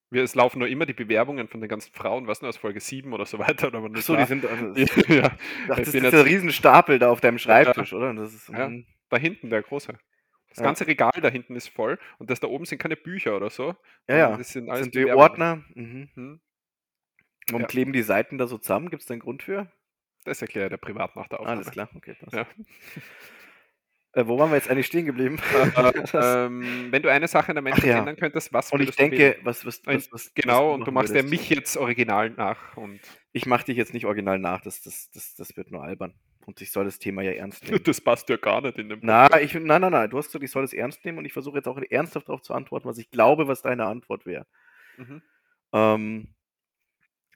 Wir, 0.09 0.23
es 0.23 0.35
laufen 0.35 0.59
nur 0.59 0.67
immer 0.67 0.85
die 0.85 0.93
Bewerbungen 0.93 1.47
von 1.47 1.59
den 1.59 1.69
ganzen 1.69 1.91
Frauen, 1.93 2.27
was 2.27 2.41
nur 2.41 2.49
aus 2.49 2.57
Folge 2.57 2.79
7 2.79 3.11
oder 3.13 3.25
so 3.25 3.39
weiter. 3.39 3.67
Oder 3.67 3.81
wann 3.83 3.91
Ach 3.91 3.95
das 3.95 4.05
so, 4.05 4.13
war. 4.13 4.21
die 4.21 4.27
sind. 4.27 4.45
Also, 4.45 4.73
ja, 5.13 5.31
Ach, 5.69 5.75
das 5.77 5.87
ist 5.89 5.93
jetzt- 5.95 6.13
Riesenstapel 6.25 6.99
da 6.99 7.09
auf 7.09 7.19
deinem 7.19 7.39
Schreibtisch, 7.39 7.93
oder? 7.93 8.09
Und 8.11 8.17
Das 8.17 8.33
ist, 8.33 8.47
Ja. 8.49 8.71
Da 9.13 9.19
hinten, 9.19 9.49
der 9.49 9.61
große. 9.61 9.93
Das 10.49 10.57
Ja. 10.59 10.63
ganze 10.65 10.85
Regal 10.85 11.11
da 11.21 11.29
hinten 11.29 11.55
ist 11.55 11.69
voll 11.69 11.97
und 12.19 12.29
das 12.29 12.39
da 12.39 12.47
oben 12.47 12.65
sind 12.65 12.77
keine 12.79 12.95
Bücher 12.97 13.35
oder 13.35 13.49
so. 13.49 13.75
ja, 14.07 14.17
ja. 14.17 14.29
Das 14.29 14.39
Das 14.39 14.49
sind 14.49 14.69
alles 14.69 14.83
sind 14.83 14.95
die. 14.95 15.11
Ordner. 15.11 15.63
Mhm. 15.73 16.09
Hm? 16.13 16.41
Warum 17.47 17.61
Ja. 17.61 17.67
kleben 17.67 17.91
die 17.93 18.03
Seiten 18.03 18.37
da 18.37 18.47
so 18.47 18.57
zusammen? 18.57 18.89
Gibt 18.89 19.01
es 19.01 19.07
da 19.07 19.13
einen 19.13 19.21
Grund 19.21 19.43
für? 19.43 19.71
Das 20.25 20.41
erklärt 20.41 20.71
er 20.71 20.77
privat 20.77 21.15
nach 21.15 21.27
der 21.27 21.39
Aufnahme. 21.41 21.57
Alles 21.57 21.71
klar, 21.71 21.89
okay. 21.95 22.15
Ja. 22.31 22.45
Äh, 24.15 24.27
wo 24.27 24.37
waren 24.37 24.51
wir 24.51 24.57
jetzt 24.57 24.69
eigentlich 24.69 24.85
stehen 24.85 25.05
geblieben? 25.07 25.37
Das- 25.75 26.13
ähm, 26.13 26.91
wenn 26.91 27.01
du 27.01 27.09
eine 27.11 27.27
Sache 27.27 27.49
an 27.49 27.55
der 27.55 27.63
Menschheit 27.63 27.85
ja. 27.85 27.97
ändern 27.97 28.15
könntest, 28.15 28.53
was 28.53 28.71
und 28.71 28.79
ich 28.81 28.95
denke, 28.95 29.37
was, 29.41 29.65
was, 29.65 29.81
was, 29.85 30.11
was 30.11 30.33
Genau, 30.35 30.69
was 30.69 30.75
und 30.75 30.85
du 30.87 30.91
machst 30.91 31.15
ja 31.15 31.23
mich 31.23 31.49
jetzt 31.49 31.75
original 31.77 32.29
nach 32.29 32.77
und 32.77 32.99
Ich 33.31 33.47
mache 33.47 33.65
dich 33.65 33.75
jetzt 33.77 33.91
nicht 33.93 34.05
original 34.05 34.37
nach, 34.37 34.61
das, 34.61 34.81
das, 34.83 35.09
das, 35.11 35.33
das 35.33 35.57
wird 35.57 35.71
nur 35.71 35.83
albern. 35.83 36.13
Und 36.45 36.61
ich 36.61 36.71
soll 36.71 36.85
das 36.85 36.99
Thema 36.99 37.21
ja 37.21 37.31
ernst 37.31 37.63
nehmen. 37.69 37.83
das 37.83 38.01
passt 38.01 38.29
ja 38.29 38.37
gar 38.37 38.61
nicht 38.61 38.77
in 38.77 38.89
dem 38.89 38.99
Na, 39.01 39.39
ich, 39.39 39.53
nein, 39.53 39.81
nein, 39.81 39.91
nein, 39.91 40.09
du 40.09 40.17
hast 40.17 40.27
gesagt, 40.27 40.43
ich 40.43 40.51
soll 40.51 40.63
es 40.63 40.73
ernst 40.73 41.03
nehmen 41.05 41.17
und 41.17 41.25
ich 41.25 41.33
versuche 41.33 41.57
jetzt 41.57 41.67
auch 41.67 41.79
ernsthaft 41.89 42.27
darauf 42.27 42.41
zu 42.41 42.53
antworten, 42.53 42.87
was 42.87 42.97
ich 42.97 43.09
glaube, 43.11 43.47
was 43.47 43.61
deine 43.61 43.85
Antwort 43.85 44.25
wäre. 44.25 44.45
Mhm. 44.97 45.21
Ähm, 45.73 46.27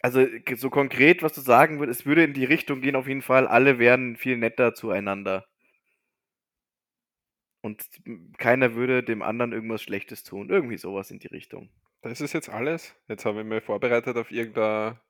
also 0.02 0.26
so 0.56 0.70
konkret, 0.70 1.24
was 1.24 1.34
du 1.34 1.42
sagen 1.42 1.80
würdest, 1.80 2.02
es 2.02 2.06
würde 2.06 2.24
in 2.24 2.34
die 2.34 2.46
Richtung 2.46 2.82
gehen, 2.82 2.96
auf 2.96 3.08
jeden 3.08 3.22
Fall, 3.22 3.48
alle 3.48 3.80
wären 3.80 4.16
viel 4.16 4.38
netter 4.38 4.74
zueinander. 4.74 5.46
Und 7.62 7.86
keiner 8.38 8.76
würde 8.76 9.04
dem 9.04 9.22
anderen 9.22 9.52
irgendwas 9.52 9.82
Schlechtes 9.82 10.24
tun. 10.24 10.50
Irgendwie 10.50 10.78
sowas 10.78 11.12
in 11.12 11.20
die 11.20 11.28
Richtung. 11.28 11.70
Das 12.02 12.22
ist 12.22 12.34
jetzt 12.34 12.50
alles. 12.50 12.96
Jetzt 13.08 13.26
habe 13.26 13.42
ich 13.42 13.46
mich 13.46 13.64
vorbereitet 13.64 14.16
auf 14.16 14.32
irgendeine 14.32 15.02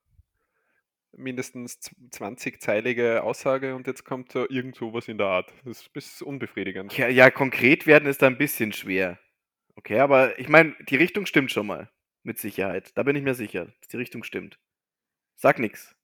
mindestens 1.14 1.80
20-zeilige 2.12 3.24
Aussage 3.24 3.76
und 3.76 3.88
jetzt 3.88 4.04
kommt 4.04 4.32
so 4.32 4.48
irgend 4.50 4.76
sowas 4.76 5.08
in 5.08 5.18
der 5.18 5.28
Art. 5.28 5.54
Das 5.66 5.90
ist 5.94 6.22
unbefriedigend. 6.22 6.96
Ja, 6.98 7.08
ja, 7.08 7.30
konkret 7.32 7.88
werden 7.88 8.08
ist 8.08 8.22
da 8.22 8.28
ein 8.28 8.38
bisschen 8.38 8.74
schwer. 8.74 9.20
Okay, 9.76 10.00
aber 10.00 10.38
ich 10.40 10.50
meine, 10.50 10.76
die 10.90 10.96
Richtung 10.96 11.26
stimmt 11.26 11.52
schon 11.52 11.68
mal. 11.68 11.90
Mit 12.24 12.40
Sicherheit. 12.40 12.92
Da 12.98 13.04
bin 13.04 13.16
ich 13.16 13.24
mir 13.24 13.36
sicher, 13.36 13.68
dass 13.80 13.88
die 13.88 13.98
Richtung 13.98 14.24
stimmt. 14.24 14.60
Sag 15.38 15.60
nix. 15.60 15.96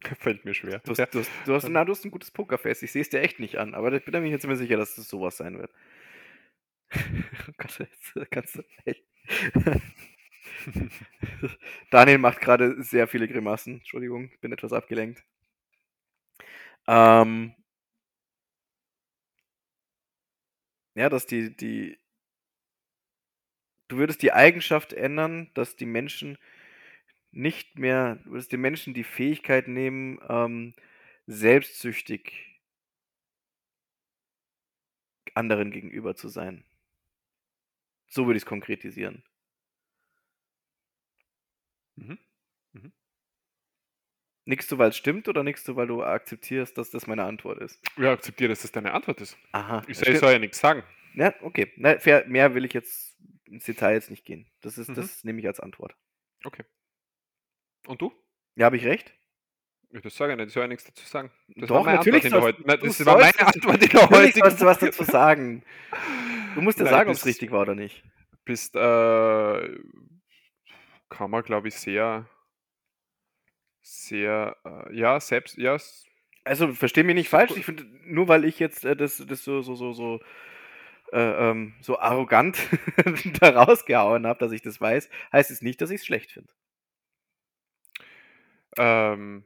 Fällt 0.18 0.44
mir 0.44 0.54
schwer. 0.54 0.78
Du 0.78 0.92
hast, 0.92 0.98
Ja. 0.98 1.06
du 1.06 1.18
hast, 1.18 1.30
du 1.44 1.54
hast, 1.54 1.68
na, 1.68 1.84
du 1.84 1.92
hast 1.92 2.04
ein 2.04 2.10
gutes 2.10 2.30
Pokerface. 2.30 2.82
Ich 2.82 2.92
sehe 2.92 3.02
es 3.02 3.10
dir 3.10 3.20
echt 3.20 3.38
nicht 3.38 3.58
an, 3.58 3.74
aber 3.74 3.92
ich 3.92 4.04
bin 4.04 4.22
mir 4.22 4.30
jetzt 4.30 4.44
immer 4.44 4.56
sicher, 4.56 4.76
dass 4.78 4.94
das 4.94 5.08
sowas 5.08 5.36
sein 5.36 5.58
wird. 5.58 5.72
Oh 7.48 7.52
Gott, 7.58 7.78
jetzt 7.80 8.30
kannst 8.30 8.56
du 8.56 8.62
echt. 8.84 9.04
Daniel 11.90 12.18
macht 12.18 12.40
gerade 12.40 12.82
sehr 12.82 13.08
viele 13.08 13.28
Grimassen. 13.28 13.74
Entschuldigung, 13.74 14.30
ich 14.32 14.40
bin 14.40 14.52
etwas 14.52 14.72
abgelenkt. 14.72 15.22
Ähm, 16.86 17.54
ja, 20.94 21.08
dass 21.08 21.26
die, 21.26 21.54
die. 21.56 21.98
Du 23.88 23.96
würdest 23.96 24.22
die 24.22 24.32
Eigenschaft 24.32 24.92
ändern, 24.92 25.50
dass 25.54 25.76
die 25.76 25.86
Menschen 25.86 26.36
nicht 27.32 27.78
mehr, 27.78 28.16
du 28.24 28.32
würdest 28.32 28.52
den 28.52 28.60
Menschen 28.60 28.94
die 28.94 29.04
Fähigkeit 29.04 29.68
nehmen, 29.68 30.18
ähm, 30.28 30.74
selbstsüchtig 31.26 32.60
anderen 35.34 35.70
gegenüber 35.70 36.16
zu 36.16 36.28
sein. 36.28 36.64
So 38.10 38.26
würde 38.26 38.36
ich 38.36 38.42
es 38.42 38.46
konkretisieren. 38.46 39.22
Mhm. 41.98 42.18
Mhm. 42.72 42.92
Nickst 44.46 44.70
du, 44.72 44.78
weil 44.78 44.88
es 44.90 44.96
stimmt 44.96 45.28
oder 45.28 45.42
nickst 45.42 45.68
du, 45.68 45.76
weil 45.76 45.86
du 45.86 46.02
akzeptierst, 46.02 46.78
dass 46.78 46.90
das 46.90 47.06
meine 47.06 47.24
Antwort 47.24 47.58
ist? 47.60 47.80
Ja, 47.98 48.12
akzeptiere, 48.12 48.48
dass 48.50 48.62
das 48.62 48.72
deine 48.72 48.92
Antwort 48.92 49.20
ist. 49.20 49.36
Aha. 49.52 49.82
Ich, 49.88 49.98
soll- 49.98 50.08
ich 50.14 50.18
soll 50.18 50.32
ja 50.32 50.38
nichts 50.38 50.58
sagen. 50.58 50.82
Ja, 51.14 51.34
okay. 51.42 51.72
Na, 51.76 51.98
fair, 51.98 52.24
mehr 52.28 52.54
will 52.54 52.64
ich 52.64 52.72
jetzt 52.72 53.16
ins 53.46 53.64
Detail 53.64 53.94
jetzt 53.94 54.10
nicht 54.10 54.24
gehen. 54.24 54.46
Das 54.60 54.78
ist, 54.78 54.88
Mhm. 54.88 54.94
das 54.94 55.24
nehme 55.24 55.40
ich 55.40 55.46
als 55.46 55.60
Antwort. 55.60 55.96
Okay. 56.44 56.64
Und 57.86 58.00
du? 58.00 58.12
Ja, 58.54 58.66
habe 58.66 58.76
ich 58.76 58.84
recht? 58.84 59.12
Ja, 59.90 60.00
das 60.00 60.14
sage 60.16 60.32
ich 60.32 60.36
nicht, 60.38 60.48
ich 60.48 60.52
soll 60.52 60.62
ja 60.62 60.68
nichts 60.68 60.84
dazu 60.84 61.04
sagen. 61.06 61.30
Das 61.56 61.68
Doch, 61.68 61.76
war 61.76 61.84
meine 61.84 61.96
natürlich 61.98 62.24
Antwort 62.26 62.58
in 62.58 62.64
der 62.64 62.72
heutigen- 62.74 62.88
Das 62.88 63.06
war 63.06 63.18
meine 63.18 63.46
Antwort 63.46 63.82
in 63.82 63.88
der 63.88 64.10
heutigen 64.10 64.40
sollst 64.44 64.60
du 64.60 64.66
was 64.66 64.78
dazu 64.78 65.04
sagen. 65.04 65.62
Du 66.54 66.60
musst 66.60 66.78
ja 66.78 66.84
Nein, 66.84 66.92
sagen, 66.94 67.10
ob 67.10 67.16
es 67.16 67.24
richtig 67.26 67.50
war 67.50 67.62
oder 67.62 67.74
nicht. 67.74 68.02
bist, 68.44 68.74
äh, 68.76 69.78
kann 71.10 71.30
man, 71.30 71.42
glaube 71.44 71.68
ich, 71.68 71.74
sehr, 71.76 72.26
sehr, 73.82 74.56
äh, 74.64 74.96
ja, 74.96 75.20
selbst, 75.20 75.56
ja, 75.58 75.76
Also, 76.44 76.72
versteh 76.74 77.02
mich 77.02 77.14
nicht 77.14 77.28
falsch. 77.28 77.52
Ich 77.56 77.64
finde, 77.66 77.84
nur 78.04 78.28
weil 78.28 78.44
ich 78.44 78.58
jetzt 78.58 78.84
äh, 78.84 78.96
das, 78.96 79.18
das 79.26 79.44
so, 79.44 79.62
so, 79.62 79.74
so, 79.76 79.92
so, 79.92 80.20
äh, 81.12 81.50
ähm, 81.50 81.74
so 81.82 81.98
arrogant 82.00 82.58
da 83.40 83.50
rausgehauen 83.50 84.26
habe, 84.26 84.40
dass 84.40 84.52
ich 84.52 84.62
das 84.62 84.80
weiß, 84.80 85.10
heißt 85.32 85.50
es 85.50 85.62
nicht, 85.62 85.80
dass 85.80 85.90
ich 85.90 86.00
es 86.02 86.06
schlecht 86.06 86.32
finde. 86.32 86.52
ähm, 88.76 89.44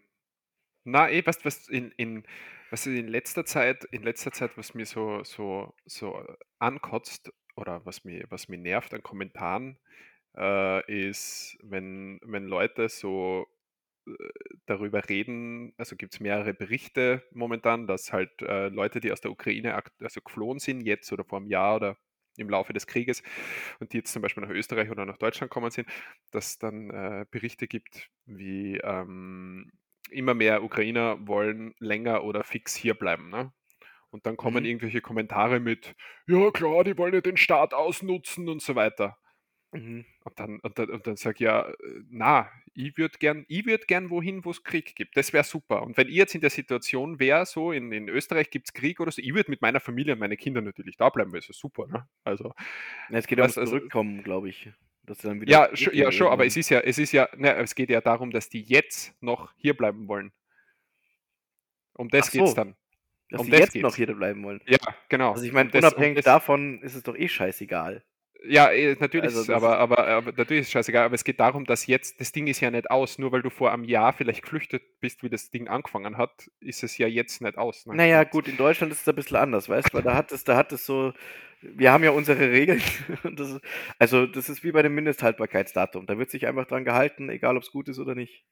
na, 0.84 1.10
eh, 1.10 1.26
weißt 1.26 1.44
was 1.44 1.68
in, 1.68 1.92
in, 1.92 2.24
was 2.70 2.86
in 2.86 3.08
letzter 3.08 3.44
Zeit, 3.44 3.84
in 3.86 4.02
letzter 4.04 4.32
Zeit, 4.32 4.56
was 4.58 4.74
mir 4.74 4.86
so, 4.86 5.24
so, 5.24 5.74
so 5.86 6.24
ankotzt 6.58 7.32
oder 7.56 7.84
was 7.86 8.04
mir, 8.04 8.26
was 8.30 8.48
mir 8.48 8.58
nervt 8.58 8.94
an 8.94 9.02
Kommentaren, 9.02 9.78
äh, 10.36 11.08
ist, 11.08 11.56
wenn, 11.62 12.20
wenn 12.24 12.46
Leute 12.46 12.88
so 12.88 13.46
äh, 14.06 14.12
darüber 14.66 15.08
reden, 15.08 15.74
also 15.78 15.96
gibt 15.96 16.14
es 16.14 16.20
mehrere 16.20 16.54
Berichte 16.54 17.24
momentan, 17.32 17.86
dass 17.86 18.12
halt 18.12 18.30
äh, 18.42 18.68
Leute, 18.68 19.00
die 19.00 19.12
aus 19.12 19.20
der 19.20 19.30
Ukraine 19.32 19.80
also 20.00 20.20
geflohen 20.22 20.58
sind, 20.58 20.82
jetzt 20.82 21.12
oder 21.12 21.24
vor 21.24 21.38
einem 21.38 21.48
Jahr 21.48 21.76
oder 21.76 21.98
im 22.38 22.48
Laufe 22.48 22.72
des 22.72 22.86
Krieges 22.86 23.22
und 23.80 23.92
die 23.92 23.98
jetzt 23.98 24.12
zum 24.12 24.22
Beispiel 24.22 24.42
nach 24.42 24.50
Österreich 24.50 24.90
oder 24.90 25.04
nach 25.06 25.18
Deutschland 25.18 25.50
kommen 25.50 25.70
sind, 25.70 25.88
dass 26.30 26.58
dann 26.58 26.90
äh, 26.90 27.26
Berichte 27.30 27.66
gibt, 27.68 28.08
wie 28.24 28.78
ähm, 28.78 29.70
immer 30.10 30.34
mehr 30.34 30.62
Ukrainer 30.62 31.18
wollen 31.26 31.74
länger 31.78 32.24
oder 32.24 32.44
fix 32.44 32.74
hier 32.74 32.94
bleiben. 32.94 33.28
Ne? 33.30 33.52
Und 34.10 34.26
dann 34.26 34.36
kommen 34.36 34.64
Mhm. 34.64 34.66
irgendwelche 34.66 35.00
Kommentare 35.00 35.60
mit, 35.60 35.94
ja 36.26 36.50
klar, 36.50 36.84
die 36.84 36.98
wollen 36.98 37.14
ja 37.14 37.20
den 37.20 37.36
Staat 37.36 37.74
ausnutzen 37.74 38.48
und 38.48 38.62
so 38.62 38.74
weiter. 38.74 39.18
Mhm. 39.72 40.04
Und 40.24 40.38
dann, 40.38 40.60
und 40.60 40.78
dann, 40.78 40.90
und 40.90 41.06
dann 41.06 41.16
sag 41.16 41.36
ich, 41.36 41.40
ja, 41.40 41.66
äh, 41.68 41.74
na, 42.10 42.50
ich 42.74 42.96
würde 42.98 43.16
gern, 43.18 43.44
ich 43.48 43.64
würd 43.66 43.88
gern 43.88 44.10
wohin, 44.10 44.44
wo 44.44 44.50
es 44.50 44.62
Krieg 44.62 44.94
gibt. 44.94 45.16
Das 45.16 45.32
wäre 45.32 45.44
super. 45.44 45.82
Und 45.82 45.96
wenn 45.96 46.08
ich 46.08 46.14
jetzt 46.14 46.34
in 46.34 46.40
der 46.42 46.50
Situation 46.50 47.18
wäre, 47.18 47.46
so 47.46 47.72
in, 47.72 47.90
in 47.90 48.08
Österreich 48.08 48.50
gibt 48.50 48.68
es 48.68 48.72
Krieg 48.74 49.00
oder 49.00 49.10
so, 49.10 49.22
ich 49.22 49.34
würde 49.34 49.50
mit 49.50 49.62
meiner 49.62 49.80
Familie 49.80 50.12
und 50.12 50.18
meinen 50.18 50.36
Kindern 50.36 50.64
natürlich 50.64 50.96
da 50.98 51.08
bleiben, 51.08 51.32
weil 51.32 51.38
es 51.40 51.48
ist 51.48 51.58
super. 51.58 51.86
Ne? 51.86 52.06
Also, 52.22 52.52
Ja, 53.10 53.18
es 53.18 53.26
geht 53.26 53.38
Weißt 53.38 53.56
du, 53.56 53.60
also- 53.62 53.76
Zurückkommen, 53.78 54.22
glaube 54.22 54.48
ich. 54.50 54.70
Dass 55.04 55.18
dann 55.18 55.40
wieder 55.40 55.50
ja, 55.50 55.76
schon, 55.76 55.94
ja, 55.94 56.12
schon, 56.12 56.28
aber 56.28 56.46
es 56.46 56.56
ist 56.56 56.68
ja, 56.68 56.78
es 56.78 56.96
ist 56.96 57.10
ja, 57.10 57.28
ne, 57.36 57.56
es 57.56 57.74
geht 57.74 57.90
ja 57.90 58.00
darum, 58.00 58.30
dass 58.30 58.48
die 58.48 58.60
jetzt 58.62 59.12
noch 59.20 59.52
hier 59.56 59.74
bleiben 59.76 60.06
wollen. 60.06 60.30
Um 61.94 62.08
das 62.08 62.28
Ach 62.28 62.32
geht's 62.32 62.50
so. 62.50 62.54
dann. 62.56 62.76
Dass 63.30 63.40
um 63.40 63.46
sie 63.46 63.50
das 63.50 63.60
jetzt 63.60 63.72
geht's. 63.72 63.82
noch 63.82 63.96
hier 63.96 64.06
bleiben 64.14 64.44
wollen. 64.44 64.60
Ja, 64.66 64.78
genau. 65.08 65.32
Also 65.32 65.44
ich 65.44 65.52
meine, 65.52 65.70
Um 65.70 65.72
das- 65.72 65.84
um 65.84 65.88
unabhängig 65.88 66.16
das- 66.16 66.24
davon 66.26 66.80
ist 66.82 66.94
es 66.94 67.02
doch 67.02 67.16
eh 67.16 67.26
scheißegal. 67.28 68.04
Ja, 68.44 68.70
eh, 68.72 68.96
natürlich, 68.98 69.26
Also 69.26 69.42
ist, 69.42 69.50
aber, 69.50 69.78
aber, 69.78 70.06
aber 70.06 70.32
natürlich 70.32 70.62
ist 70.62 70.66
es 70.68 70.72
scheißegal, 70.72 71.04
aber 71.04 71.14
es 71.14 71.24
geht 71.24 71.38
darum, 71.38 71.64
dass 71.64 71.86
jetzt, 71.86 72.20
das 72.20 72.32
Ding 72.32 72.46
ist 72.48 72.60
ja 72.60 72.70
nicht 72.70 72.90
aus, 72.90 73.18
nur 73.18 73.30
weil 73.32 73.42
du 73.42 73.50
vor 73.50 73.72
einem 73.72 73.84
Jahr 73.84 74.12
vielleicht 74.12 74.42
geflüchtet 74.42 74.82
bist, 75.00 75.22
wie 75.22 75.28
das 75.28 75.50
Ding 75.50 75.68
angefangen 75.68 76.16
hat, 76.16 76.50
ist 76.60 76.82
es 76.82 76.98
ja 76.98 77.06
jetzt 77.06 77.40
nicht 77.40 77.56
aus. 77.56 77.86
Ne? 77.86 77.94
Naja, 77.94 78.24
gut, 78.24 78.48
in 78.48 78.56
Deutschland 78.56 78.92
ist 78.92 79.02
es 79.02 79.08
ein 79.08 79.14
bisschen 79.14 79.36
anders, 79.36 79.68
weißt 79.68 79.88
du, 79.92 79.96
weil 79.96 80.02
da 80.02 80.14
hat 80.16 80.32
es, 80.32 80.42
da 80.44 80.56
hat 80.56 80.72
es 80.72 80.84
so, 80.84 81.12
wir 81.60 81.92
haben 81.92 82.02
ja 82.02 82.10
unsere 82.10 82.40
Regeln. 82.50 82.82
Das 83.36 83.50
ist, 83.50 83.60
also 83.98 84.26
das 84.26 84.48
ist 84.48 84.64
wie 84.64 84.72
bei 84.72 84.82
dem 84.82 84.94
Mindesthaltbarkeitsdatum. 84.94 86.06
Da 86.06 86.18
wird 86.18 86.30
sich 86.30 86.46
einfach 86.46 86.66
dran 86.66 86.84
gehalten, 86.84 87.28
egal 87.28 87.56
ob 87.56 87.62
es 87.62 87.70
gut 87.70 87.88
ist 87.88 87.98
oder 88.00 88.14
nicht. 88.14 88.44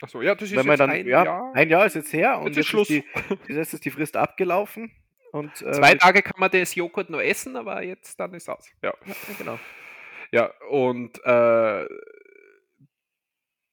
Achso, 0.00 0.22
ja, 0.22 0.34
das 0.34 0.50
ist 0.50 0.56
Wenn 0.56 0.66
man 0.66 0.72
jetzt 0.74 0.80
dann, 0.80 0.90
ein 0.90 1.06
ja, 1.06 1.24
Jahr. 1.24 1.52
ein 1.54 1.68
Jahr 1.68 1.84
ist 1.84 1.94
jetzt 1.94 2.12
her 2.12 2.38
und 2.38 2.46
Jetzt 2.48 2.58
ist 2.58 2.66
Schluss. 2.68 2.88
die, 2.88 3.04
jetzt 3.48 3.74
ist 3.74 3.84
die 3.84 3.90
Frist 3.90 4.16
abgelaufen. 4.16 4.90
Und, 5.32 5.62
äh, 5.62 5.72
Zwei 5.72 5.94
Tage 5.94 6.22
kann 6.22 6.38
man 6.38 6.50
das 6.50 6.74
Joghurt 6.74 7.10
noch 7.10 7.20
essen, 7.20 7.56
aber 7.56 7.82
jetzt 7.82 8.18
dann 8.18 8.34
ist 8.34 8.48
aus. 8.48 8.68
Ja. 8.82 8.94
Ja, 9.06 9.14
genau. 9.38 9.58
Ja, 10.32 10.52
und 10.70 11.22
äh, 11.24 11.86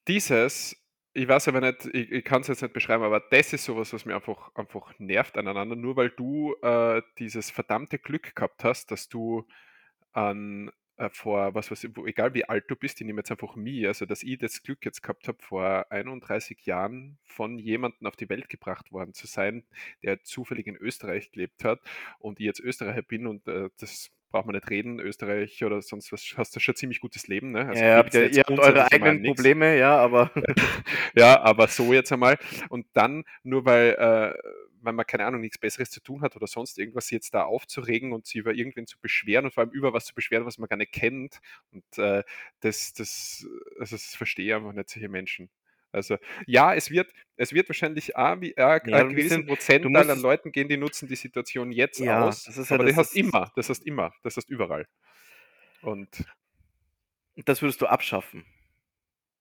dieses, 0.08 0.76
ich 1.14 1.28
weiß 1.28 1.48
aber 1.48 1.62
nicht, 1.62 1.86
ich, 1.94 2.12
ich 2.12 2.24
kann 2.24 2.42
es 2.42 2.48
jetzt 2.48 2.62
nicht 2.62 2.74
beschreiben, 2.74 3.04
aber 3.04 3.20
das 3.20 3.54
ist 3.54 3.66
sowas, 3.66 3.94
was 3.94 4.06
mir 4.06 4.16
einfach, 4.16 4.54
einfach 4.56 4.94
nervt 5.00 5.38
aneinander, 5.38 5.76
nur 5.76 5.96
weil 5.96 6.10
du 6.10 6.56
äh, 6.62 7.02
dieses 7.20 7.52
verdammte 7.52 8.00
Glück 8.00 8.36
gehabt 8.36 8.64
hast, 8.64 8.92
dass 8.92 9.10
du 9.10 9.48
an 10.14 10.72
äh, 10.98 11.10
vor, 11.10 11.54
was 11.56 11.72
weiß 11.72 11.86
ich, 11.86 11.92
egal 12.06 12.34
wie 12.34 12.46
alt 12.46 12.66
du 12.70 12.76
bist, 12.76 13.00
ich 13.00 13.08
nehme 13.08 13.20
jetzt 13.20 13.32
einfach 13.32 13.56
mich, 13.56 13.88
also 13.88 14.06
dass 14.06 14.24
ich 14.24 14.38
das 14.38 14.64
Glück 14.64 14.86
jetzt 14.86 15.02
gehabt 15.02 15.28
habe, 15.28 15.38
vor 15.42 15.86
31 15.92 16.66
Jahren 16.66 17.18
von 17.24 17.60
jemandem 17.60 18.08
auf 18.08 18.16
die 18.16 18.30
Welt 18.30 18.50
gebracht 18.50 18.92
worden 18.92 19.14
zu 19.14 19.28
sein, 19.28 19.64
der 20.04 20.24
zufällig 20.24 20.68
in 20.68 20.76
Österreich 20.76 21.32
gelebt 21.32 21.64
hat 21.64 21.80
und 22.20 22.40
ich 22.40 22.46
jetzt 22.46 22.60
Österreicher 22.60 23.04
bin 23.04 23.28
und 23.28 23.48
äh, 23.48 23.70
das 23.80 24.12
braucht 24.30 24.46
man 24.46 24.56
nicht 24.56 24.70
reden, 24.70 25.00
Österreich 25.00 25.64
oder 25.64 25.82
sonst 25.82 26.12
was, 26.12 26.34
hast 26.36 26.56
du 26.56 26.60
schon 26.60 26.76
ziemlich 26.76 27.00
gutes 27.00 27.28
Leben, 27.28 27.52
ne? 27.52 27.72
ja, 27.74 27.82
ihr 27.82 27.96
habt, 27.96 28.14
ja, 28.14 28.22
jetzt 28.22 28.38
ihr 28.38 28.44
habt 28.44 28.60
eure 28.60 28.92
eigenen. 28.92 29.24
Probleme, 29.24 29.78
ja, 29.78 29.98
aber 29.98 30.32
Ja, 31.18 31.42
aber 31.42 31.68
so 31.68 31.94
jetzt 31.94 32.12
einmal. 32.12 32.38
Und 32.70 32.86
dann, 32.94 33.24
nur 33.44 33.66
weil, 33.66 33.96
äh, 33.98 34.38
weil 34.82 34.94
man, 34.94 35.06
keine 35.06 35.26
Ahnung, 35.26 35.42
nichts 35.42 35.58
Besseres 35.58 35.90
zu 35.92 36.02
tun 36.02 36.22
hat 36.22 36.36
oder 36.36 36.48
sonst 36.48 36.78
irgendwas, 36.78 37.10
jetzt 37.12 37.34
da 37.34 37.44
aufzuregen 37.44 38.14
und 38.14 38.26
sich 38.28 38.36
über 38.38 38.54
irgendwen 38.54 38.88
zu 38.88 39.00
beschweren 39.00 39.46
und 39.46 39.54
vor 39.54 39.64
allem 39.64 39.72
über 39.74 39.94
was 39.94 40.06
zu 40.06 40.16
beschweren, 40.16 40.46
was 40.46 40.58
man 40.58 40.70
gar 40.70 40.78
nicht 40.78 40.92
kennt. 40.92 41.40
Und 41.72 41.84
äh, 41.98 42.24
das, 42.62 42.94
das, 42.94 43.48
also 43.80 43.96
das 43.96 44.16
verstehe 44.16 44.48
ich 44.48 44.54
einfach 44.54 44.74
nicht, 44.74 44.90
solche 44.90 45.10
Menschen. 45.10 45.50
Also 45.92 46.18
ja, 46.46 46.74
es 46.76 46.92
wird, 46.92 47.12
es 47.38 47.54
wird 47.54 47.70
wahrscheinlich 47.70 48.16
auch 48.16 48.40
wie, 48.42 48.52
äh, 48.52 48.80
Ja, 48.86 49.06
ein 49.06 49.10
gewissen 49.10 49.46
Prozentteil 49.46 49.90
musst 49.90 50.12
an 50.12 50.20
Leuten 50.20 50.52
gehen, 50.52 50.68
die 50.70 50.78
nutzen 50.78 51.08
die 51.08 51.16
Situation 51.16 51.72
jetzt 51.72 52.02
Ja, 52.02 52.20
aus. 52.28 52.44
das 52.44 52.58
ist 52.58 52.70
ja 52.70 52.76
aber 52.76 52.84
das- 52.86 52.96
das 52.98 53.08
hast 53.08 53.16
immer, 53.16 53.52
das 53.56 53.70
hast 53.70 53.86
immer, 53.86 54.14
das 54.24 54.38
hast 54.38 54.50
überall. 54.50 54.86
Und 55.82 56.26
das 57.46 57.62
würdest 57.62 57.82
du 57.82 57.86
abschaffen. 57.88 58.46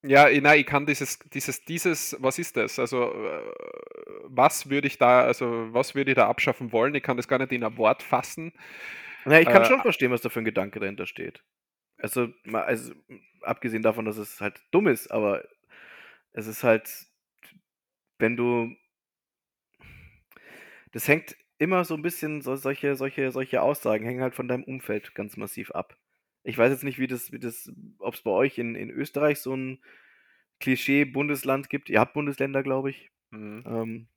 Ja, 0.07 0.29
ich- 0.29 0.43
nein, 0.43 0.61
ich 0.61 0.67
kann 0.67 0.87
dieses, 0.87 1.19
dieses, 1.33 1.65
dieses, 1.65 2.17
was 2.21 2.39
ist 2.39 2.57
das? 2.57 2.79
Also, 2.79 3.13
äh, 3.13 3.43
was 4.25 4.69
würde 4.71 4.87
ich 4.87 4.99
da, 4.99 5.23
also, 5.23 5.73
was 5.73 5.95
würde 5.95 6.11
ich 6.13 6.17
da 6.17 6.29
abschaffen 6.29 6.73
wollen? 6.73 6.95
Ich 6.95 7.03
kann 7.03 7.17
das 7.17 7.29
gar 7.29 7.39
nicht 7.39 7.53
in 7.53 7.65
ein 7.65 7.77
Wort 7.77 8.03
fassen. 8.03 8.53
Ja, 9.25 9.41
ich 9.41 9.49
kann 9.49 9.63
Äh, 9.63 9.67
schon 9.67 9.81
verstehen, 9.81 10.11
was 10.13 10.21
da 10.21 10.29
für 10.29 10.41
ein 10.41 10.45
Gedanke 10.45 10.81
dahinter 10.81 11.07
steht. 11.07 11.43
Also, 11.99 12.29
also, 12.53 12.95
abgesehen 13.43 13.83
davon, 13.83 14.05
dass 14.05 14.19
es 14.19 14.41
halt 14.41 14.61
dumm 14.71 14.87
ist, 14.89 15.11
aber 15.11 15.45
es 16.33 16.47
ist 16.47 16.65
halt, 16.65 16.89
wenn 18.19 18.37
du. 18.37 18.77
Das 20.93 21.07
hängt 21.09 21.37
immer 21.59 21.85
so 21.85 21.95
ein 21.95 22.03
bisschen, 22.03 22.43
so, 22.43 22.57
solche, 22.57 22.97
solche, 22.97 23.31
solche 23.33 23.63
Aussagen 23.63 24.05
hängen 24.05 24.23
halt 24.23 24.35
von 24.35 24.49
deinem 24.49 24.65
Umfeld 24.65 25.15
ganz 25.15 25.37
massiv 25.37 25.71
ab. 25.71 25.97
Ich 26.47 26.57
weiß 26.57 26.71
jetzt 26.71 26.85
nicht, 26.85 26.99
wie 26.99 27.09
das, 27.09 27.33
wie 27.33 27.41
das, 27.41 27.73
ob 27.99 28.15
es 28.15 28.23
bei 28.23 28.31
euch 28.31 28.57
in, 28.59 28.77
in 28.77 28.89
Österreich 28.89 29.41
so 29.41 29.55
ein 29.55 29.81
Klischee-Bundesland 30.61 31.71
gibt. 31.71 31.91
Ihr 31.91 32.01
habt 32.01 32.15
Bundesländer, 32.15 32.63
glaube 32.63 32.91
ich. 32.91 33.11
Mhm. 33.31 33.65
Ähm, 33.67 34.09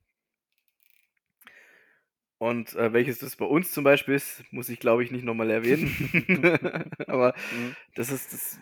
und 2.37 2.73
äh, 2.75 2.93
welches 2.93 3.19
das 3.19 3.35
bei 3.35 3.45
uns 3.45 3.71
zum 3.71 3.83
Beispiel 3.83 4.15
ist, 4.15 4.43
muss 4.51 4.69
ich 4.69 4.79
glaube 4.79 5.03
ich 5.03 5.11
nicht 5.11 5.25
nochmal 5.25 5.49
erwähnen. 5.49 5.93
Aber 7.07 7.33
Mhm. 7.51 7.75
das 7.95 8.11
ist 8.11 8.33
das. 8.33 8.59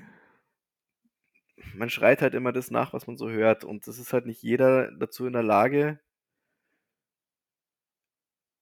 Man 1.73 1.89
schreit 1.89 2.22
halt 2.22 2.34
immer 2.34 2.52
das 2.52 2.72
nach, 2.72 2.91
was 2.91 3.07
man 3.07 3.15
so 3.15 3.30
hört. 3.30 3.64
Und 3.64 3.88
das 3.88 3.99
ist 3.99 4.11
halt 4.11 4.26
nicht 4.26 4.44
jeder 4.44 4.91
dazu 4.91 5.26
in 5.26 5.31
der 5.34 5.44
Lage. 5.44 6.02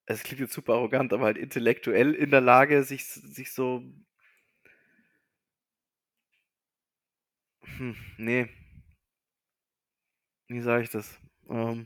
Es 0.08 0.24
klingt 0.24 0.40
jetzt 0.42 0.54
super 0.54 0.74
arrogant, 0.74 1.14
aber 1.14 1.26
halt 1.26 1.38
intellektuell 1.38 2.14
in 2.14 2.30
der 2.32 2.42
Lage, 2.42 2.84
sich, 2.84 3.06
sich 3.06 3.52
so. 3.54 3.84
Hm, 7.78 7.96
nee. 8.18 8.48
Wie 10.48 10.62
sage 10.62 10.84
ich 10.84 10.90
das? 10.90 11.20
Ähm, 11.50 11.86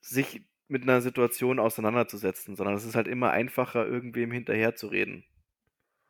sich 0.00 0.42
mit 0.68 0.82
einer 0.82 1.00
Situation 1.00 1.58
auseinanderzusetzen, 1.58 2.56
sondern 2.56 2.74
es 2.76 2.84
ist 2.84 2.94
halt 2.94 3.08
immer 3.08 3.30
einfacher, 3.30 3.86
irgendwem 3.86 4.32
hinterher 4.32 4.74
zu 4.74 4.88
reden. 4.88 5.24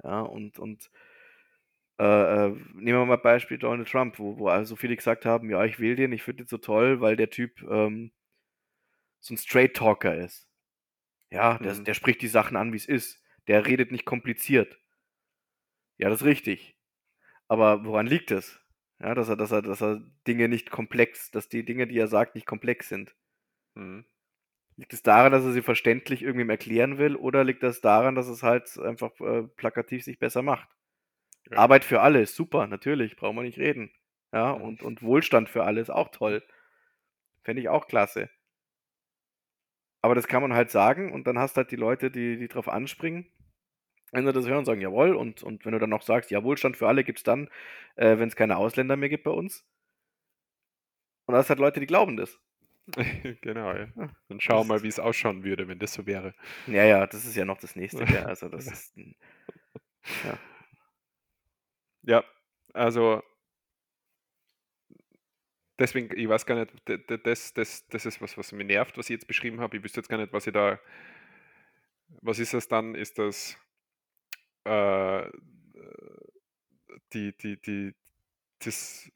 Ja, 0.05 0.23
und, 0.23 0.59
und 0.59 0.91
äh, 2.01 2.47
äh, 2.47 2.49
nehmen 2.75 2.99
wir 2.99 3.07
mal 3.07 3.17
Beispiel 3.17 3.59
Donald 3.59 3.89
Trump, 3.89 4.19
wo, 4.19 4.39
wo 4.39 4.49
also 4.49 4.77
viele 4.77 4.97
gesagt 4.97 5.25
haben, 5.25 5.51
ja, 5.51 5.65
ich 5.65 5.81
wähle 5.81 5.97
den, 5.97 6.13
ich 6.13 6.23
finde 6.23 6.45
den 6.45 6.49
so 6.49 6.59
toll, 6.59 7.01
weil 7.01 7.17
der 7.17 7.31
Typ 7.31 7.63
ähm, 7.69 8.13
so 9.21 9.35
ein 9.35 9.37
Straight 9.37 9.75
Talker 9.77 10.17
ist. 10.17 10.49
Ja, 11.31 11.59
der, 11.59 11.75
Mhm. 11.75 11.85
der 11.85 11.95
spricht 11.95 12.23
die 12.23 12.29
Sachen 12.29 12.57
an, 12.57 12.73
wie 12.73 12.77
es 12.79 12.87
ist. 12.87 13.23
Der 13.49 13.67
redet 13.67 13.93
nicht 13.93 14.05
kompliziert. 14.07 14.79
Ja, 15.99 16.09
das 16.09 16.21
ist 16.23 16.27
richtig. 16.27 16.78
Aber 17.49 17.85
woran 17.85 18.07
liegt 18.07 18.31
es? 18.31 18.61
Ja, 19.01 19.15
dass 19.15 19.29
er, 19.29 19.37
dass 19.37 19.53
er, 19.53 19.63
dass 19.63 19.81
er 19.81 20.01
Dinge 20.27 20.49
nicht 20.49 20.71
komplex, 20.71 21.31
dass 21.31 21.49
die 21.49 21.65
Dinge, 21.65 21.87
die 21.87 21.99
er 21.99 22.09
sagt, 22.09 22.35
nicht 22.35 22.47
komplex 22.47 22.89
sind. 22.89 23.15
Mhm. 23.75 24.05
Liegt 24.77 24.93
es 24.93 25.03
daran, 25.03 25.33
dass 25.33 25.45
er 25.45 25.53
sie 25.53 25.63
verständlich 25.63 26.23
irgendwem 26.23 26.51
erklären 26.51 26.99
will, 26.99 27.17
oder 27.17 27.45
liegt 27.45 27.63
das 27.63 27.81
daran, 27.81 28.15
dass 28.15 28.29
es 28.29 28.43
halt 28.43 28.79
einfach 28.79 29.19
äh, 29.21 29.43
plakativ 29.43 30.05
sich 30.05 30.19
besser 30.19 30.43
macht? 30.43 30.69
Ja. 31.51 31.59
Arbeit 31.59 31.85
für 31.85 32.01
alle 32.01 32.23
ist 32.23 32.37
super, 32.37 32.67
natürlich, 32.67 33.17
brauchen 33.17 33.37
wir 33.37 33.43
nicht 33.43 33.59
reden. 33.59 33.91
Ja, 34.33 34.51
und, 34.51 34.83
und 34.83 35.03
Wohlstand 35.03 35.49
für 35.49 35.65
alle 35.65 35.81
ist 35.81 35.91
auch 35.91 36.11
toll. 36.11 36.43
Fände 37.43 37.63
ich 37.63 37.69
auch 37.69 37.87
klasse. 37.89 38.29
Aber 40.03 40.15
das 40.15 40.29
kann 40.29 40.43
man 40.43 40.53
halt 40.53 40.71
sagen 40.71 41.13
und 41.13 41.27
dann 41.27 41.39
hast 41.39 41.57
halt 41.57 41.71
die 41.71 41.77
Leute, 41.77 42.11
die, 42.11 42.37
die 42.37 42.49
drauf 42.49 42.69
anspringen, 42.69 43.27
wenn 44.13 44.27
sie 44.27 44.33
das 44.33 44.47
hören 44.47 44.65
sagen, 44.65 44.81
jawohl, 44.81 45.15
und, 45.15 45.43
und 45.43 45.65
wenn 45.65 45.73
du 45.73 45.79
dann 45.79 45.91
noch 45.91 46.03
sagst, 46.03 46.31
ja, 46.31 46.43
Wohlstand 46.45 46.77
für 46.77 46.89
alle 46.89 47.05
gibt's 47.05 47.23
dann, 47.23 47.49
äh, 47.97 48.19
wenn 48.19 48.29
es 48.29 48.37
keine 48.37 48.57
Ausländer 48.57 48.97
mehr 48.97 49.09
gibt 49.09 49.25
bei 49.25 49.31
uns. 49.31 49.65
Und 51.27 51.33
da 51.35 51.39
hast 51.39 51.51
halt 51.51 51.59
Leute, 51.61 51.81
die 51.81 51.87
glauben 51.87 52.17
das. 52.17 52.39
genau, 53.43 53.73
ja. 53.73 53.89
Ja, 53.97 54.11
Dann 54.29 54.41
schau 54.41 54.61
das 54.61 54.67
mal, 54.67 54.83
wie 54.83 54.89
es 54.89 54.99
ausschauen 54.99 55.45
würde, 55.45 55.69
wenn 55.69 55.79
das 55.79 55.93
so 55.93 56.07
wäre. 56.07 56.35
Ja, 56.67 56.85
ja, 56.85 57.07
das 57.07 57.27
ist 57.27 57.37
ja 57.37 57.45
noch 57.45 57.59
das 57.59 57.77
nächste, 57.77 58.05
gell? 58.05 58.25
Also 58.27 58.49
das 58.49 58.67
ist. 58.67 58.97
Ja. 58.97 60.39
Ja, 62.03 62.25
also 62.73 63.23
deswegen, 65.79 66.17
ich 66.19 66.29
weiß 66.29 66.47
gar 66.47 66.55
nicht, 66.55 66.73
das, 67.25 67.53
das, 67.55 67.87
das 67.89 68.07
ist 68.07 68.21
was, 68.21 68.39
was 68.39 68.53
mich 68.53 68.67
nervt, 68.67 68.97
was 68.97 69.07
ich 69.11 69.15
jetzt 69.15 69.29
beschrieben 69.29 69.61
habe. 69.61 69.77
Ich 69.77 69.85
wüsste 69.85 70.01
jetzt 70.01 70.09
gar 70.09 70.19
nicht, 70.19 70.33
was 70.33 70.47
ich 70.47 70.53
da. 70.53 70.79
Was 72.23 72.39
ist 72.39 72.55
das 72.55 72.69
dann? 72.69 72.95
Ist 72.95 73.19
das 73.19 73.57
äh, 74.69 75.31
die, 77.13 77.37
die, 77.37 77.61
die, 77.61 77.95
das 78.61 79.11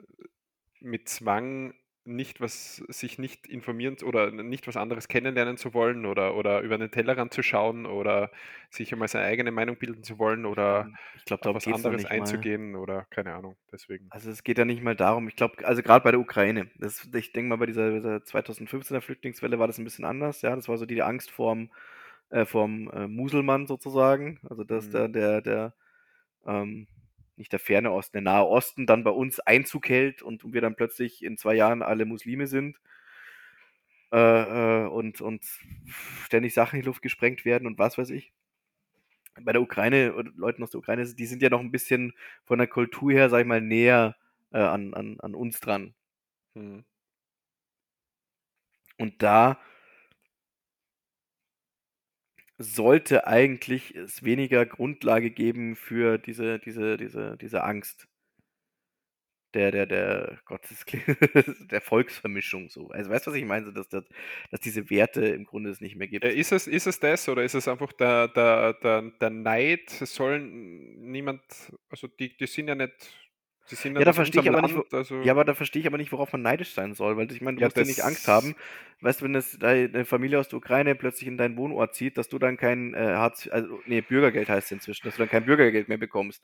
mit 0.81 1.09
Zwang 1.09 1.75
nicht 2.05 2.41
was, 2.41 2.77
sich 2.89 3.19
nicht 3.19 3.47
informieren 3.47 3.97
oder 4.03 4.33
nicht 4.33 4.67
was 4.67 4.77
anderes 4.77 5.07
kennenlernen 5.07 5.57
zu 5.57 5.73
wollen 5.73 6.05
oder, 6.05 6.35
oder 6.35 6.61
über 6.61 6.77
den 6.77 6.91
Tellerrand 6.91 7.33
zu 7.33 7.43
schauen 7.45 7.87
oder 7.87 8.33
sich 8.71 8.93
einmal 8.93 9.07
seine 9.07 9.27
eigene 9.27 9.53
Meinung 9.53 9.77
bilden 9.77 10.03
zu 10.03 10.19
wollen 10.19 10.45
oder 10.45 10.91
Ich 11.15 11.25
glaube, 11.25 11.49
auf 11.49 11.55
was 11.55 11.69
anderes 11.69 11.99
nicht 11.99 12.17
mal. 12.17 12.17
einzugehen 12.17 12.75
oder 12.75 13.07
keine 13.11 13.35
Ahnung. 13.35 13.57
Deswegen. 13.71 14.11
Also 14.11 14.31
es 14.31 14.43
geht 14.43 14.59
ja 14.59 14.65
nicht 14.65 14.83
mal 14.83 14.97
darum, 14.97 15.29
ich 15.29 15.37
glaube, 15.37 15.65
also 15.67 15.83
gerade 15.83 16.03
bei 16.03 16.11
der 16.11 16.21
Ukraine, 16.21 16.71
das, 16.77 17.09
ich 17.15 17.33
denke 17.33 17.51
mal, 17.51 17.57
bei 17.57 17.67
dieser, 17.67 17.93
dieser 17.93 18.17
2015er 18.17 19.01
Flüchtlingswelle 19.01 19.59
war 19.59 19.69
das 19.69 19.79
ein 19.79 19.85
bisschen 19.85 20.05
anders, 20.05 20.43
ja, 20.43 20.55
das 20.57 20.69
war 20.69 20.77
so 20.79 20.87
die 20.87 21.03
Angst 21.03 21.31
vorm, 21.31 21.71
äh, 22.33 22.47
vorm 22.47 22.91
äh, 22.91 23.07
Muselmann 23.09 23.67
sozusagen, 23.67 24.41
also 24.49 24.65
dass 24.65 24.87
Mhm. 24.87 24.93
der, 24.93 25.09
der, 25.09 25.43
der, 25.43 25.75
ähm, 26.47 26.89
nicht 27.37 27.53
der 27.53 27.61
Ferne 27.61 27.93
Osten, 27.93 28.15
der 28.15 28.23
Nahe 28.23 28.47
Osten 28.47 28.87
dann 28.87 29.05
bei 29.05 29.11
uns 29.11 29.41
Einzug 29.41 29.89
hält 29.89 30.23
und, 30.23 30.45
und 30.45 30.55
wir 30.55 30.61
dann 30.61 30.77
plötzlich 30.77 31.23
in 31.23 31.37
zwei 31.37 31.55
Jahren 31.55 31.83
alle 31.83 32.05
Muslime 32.07 32.47
sind 32.47 32.79
äh, 34.13 34.85
äh, 34.85 34.87
und, 34.89 35.21
und 35.21 35.45
ständig 36.25 36.55
Sachen 36.55 36.77
in 36.77 36.83
die 36.83 36.87
Luft 36.87 37.03
gesprengt 37.03 37.45
werden 37.45 37.67
und 37.67 37.79
was 37.79 37.99
weiß 37.99 38.11
ich. 38.11 38.33
Bei 39.43 39.53
der 39.53 39.63
Ukraine, 39.63 40.15
oder 40.15 40.31
Leuten 40.37 40.63
aus 40.63 40.71
der 40.71 40.81
Ukraine, 40.81 41.07
die 41.07 41.27
sind 41.27 41.43
ja 41.43 41.51
noch 41.51 41.61
ein 41.61 41.71
bisschen 41.71 42.13
von 42.45 42.59
der 42.59 42.67
Kultur 42.67 43.13
her, 43.13 43.31
sag 43.31 43.41
ich 43.41 43.47
mal, 43.47 43.61
näher 43.63 44.17
äh, 44.53 44.59
an, 44.59 44.95
an, 44.95 45.21
an 45.21 45.35
uns 45.35 45.61
dran. 45.61 45.95
Mhm. 46.55 46.85
Und 48.99 49.23
da 49.23 49.59
sollte 52.59 53.27
eigentlich 53.27 53.95
es 53.95 54.23
weniger 54.25 54.67
Grundlage 54.67 55.31
geben 55.31 55.77
für 55.77 56.19
diese, 56.19 56.59
diese, 56.59 56.97
diese, 56.97 57.37
diese 57.39 57.65
Angst. 57.65 58.09
Der, 59.55 59.71
der, 59.71 59.85
der, 59.85 60.39
Gott, 60.47 60.63
der 61.71 61.83
Volksvermischung 61.83 62.71
so. 62.71 62.89
Also 62.89 63.11
weißt 63.11 63.27
du, 63.27 63.33
was 63.33 63.37
ich 63.37 63.45
meine? 63.45 63.71
Dass, 63.75 63.87
dass, 63.87 64.05
dass 64.51 64.61
diese 64.61 64.89
Werte 64.89 65.27
im 65.27 65.45
Grunde 65.45 65.69
es 65.69 65.83
nicht 65.83 65.95
mehr 65.95 66.09
gibt. 66.09 66.25
Äh, 66.25 66.33
Ist 66.33 66.53
es, 66.53 66.67
ist 66.67 66.87
es 66.87 67.01
das 67.01 67.29
oder 67.29 67.45
ist 67.45 67.53
es 67.55 67.69
einfach 67.69 67.93
der, 67.93 68.29
der, 68.29 68.73
der, 68.83 69.03
der 69.21 69.29
Neid? 69.31 70.01
Es 70.01 70.15
soll 70.15 70.41
niemand, 70.41 71.43
also 71.91 72.07
die, 72.07 72.35
die 72.35 72.47
sind 72.47 72.69
ja 72.69 72.75
nicht, 72.75 72.93
die 73.71 73.75
sind 73.77 73.95
Ja, 73.97 74.05
da 74.05 74.13
verstehe 74.13 74.41
ich 74.41 74.49
aber 74.49 74.63
nicht, 74.63 74.75
Land, 74.75 74.77
wo, 74.77 74.85
also, 74.93 75.15
ja, 75.21 75.33
aber 75.33 75.45
da 75.45 75.55
verstehe 75.55 75.81
ich 75.81 75.87
aber 75.87 75.99
nicht, 75.99 76.13
worauf 76.13 76.33
man 76.33 76.43
neidisch 76.43 76.73
sein 76.73 76.95
soll, 76.95 77.17
weil 77.17 77.31
ich 77.33 77.41
meine, 77.41 77.57
du 77.57 77.61
Ja, 77.61 77.65
musst 77.65 77.79
ja 77.79 77.85
nicht 77.85 78.03
Angst 78.05 78.27
haben, 78.29 78.57
weißt 79.01 79.21
du, 79.21 79.25
wenn 79.27 79.35
es 79.35 79.59
deine 79.59 80.05
Familie 80.05 80.39
aus 80.41 80.49
der 80.49 80.59
Ukraine 80.59 80.95
plötzlich 80.95 81.29
in 81.29 81.37
deinen 81.39 81.57
Wohnort 81.57 81.95
zieht, 81.95 82.17
dass 82.19 82.29
du 82.29 82.39
dann 82.39 82.57
kein 82.57 82.95
äh, 82.95 82.99
Hartz, 82.99 83.49
also 83.51 83.83
nee, 83.87 84.01
Bürgergeld 84.01 84.49
heißt 84.49 84.67
es 84.67 84.73
inzwischen, 84.73 85.07
dass 85.07 85.17
du 85.17 85.23
dann 85.23 85.29
kein 85.29 85.45
Bürgergeld 85.45 85.89
mehr 85.89 85.99
bekommst. 85.99 86.43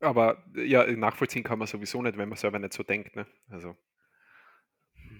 aber 0.00 0.44
ja, 0.54 0.86
nachvollziehen 0.86 1.42
kann 1.44 1.58
man 1.58 1.66
sowieso 1.68 2.00
nicht, 2.02 2.16
wenn 2.18 2.28
man 2.28 2.38
selber 2.38 2.58
nicht 2.58 2.72
so 2.74 2.82
denkt, 2.82 3.16
ne? 3.16 3.26
Also, 3.48 3.76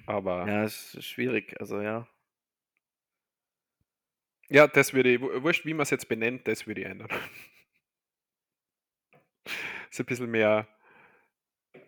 aber 0.06 0.38
ja, 0.46 0.48
Ja, 0.48 0.62
es 0.64 0.94
ist 0.94 1.06
schwierig, 1.06 1.60
also 1.60 1.80
ja. 1.80 2.06
das 4.48 4.92
würde 4.94 5.14
ich, 5.14 5.20
wu- 5.20 5.42
wurscht, 5.42 5.64
wie 5.66 5.74
man 5.74 5.82
es 5.82 5.90
jetzt 5.90 6.09
benennt, 6.09 6.46
das 6.48 6.66
würde 6.66 6.82
ich 6.82 6.86
ändern. 6.86 7.09
Dass 9.90 10.00
ein 10.00 10.06
bisschen 10.06 10.30
mehr 10.30 10.66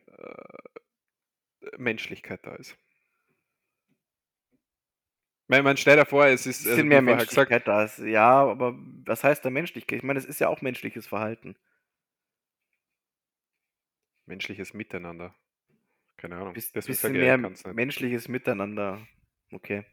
äh, 0.07 1.77
Menschlichkeit 1.77 2.41
da 2.45 2.55
ist. 2.55 2.77
Man, 5.49 5.63
man 5.63 5.77
stell 5.77 5.97
dir 5.97 6.07
vor, 6.07 6.27
es 6.27 6.47
ist, 6.47 6.61
Es 6.61 6.67
also 6.67 6.77
sind 6.77 6.89
mehr 6.89 7.03
gesagt, 7.03 7.19
Menschlichkeit 7.21 7.69
da. 7.69 7.85
Ist, 7.85 7.99
ja, 7.99 8.43
aber 8.43 8.75
was 9.05 9.23
heißt 9.23 9.45
da 9.45 9.51
Menschlichkeit? 9.51 9.99
Ich 9.99 10.05
meine, 10.05 10.19
es 10.19 10.25
ist 10.25 10.41
ja 10.41 10.49
auch 10.49 10.61
menschliches 10.61 11.07
Verhalten. 11.07 11.57
menschliches 14.27 14.75
Miteinander. 14.75 15.35
Keine 16.17 16.37
Ahnung. 16.37 16.55
Bis, 16.55 16.73
Deswegen 16.73 16.93
bisschen 16.95 17.13
mehr 17.13 17.75
menschliches 17.75 18.29
Miteinander. 18.29 19.07
Okay. 19.53 19.85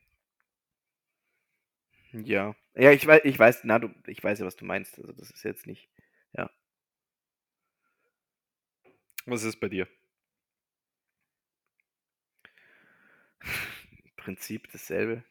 Ja. 2.12 2.56
Ja, 2.76 2.92
ich 2.92 3.06
weiß, 3.06 3.22
ich 3.24 3.38
weiß, 3.38 3.64
na, 3.64 3.80
du, 3.80 3.90
ich 4.08 4.24
weiß 4.24 4.40
ja, 4.40 4.46
was 4.46 4.56
du 4.56 4.66
meinst. 4.66 5.00
Also 5.00 5.14
das 5.14 5.32
ist 5.32 5.44
jetzt 5.44 5.68
nicht. 5.68 5.90
Was 9.26 9.44
ist 9.44 9.60
bei 9.60 9.70
dir? 9.70 9.88
Im 13.42 14.12
Prinzip 14.18 14.72
dasselbe. 14.72 15.24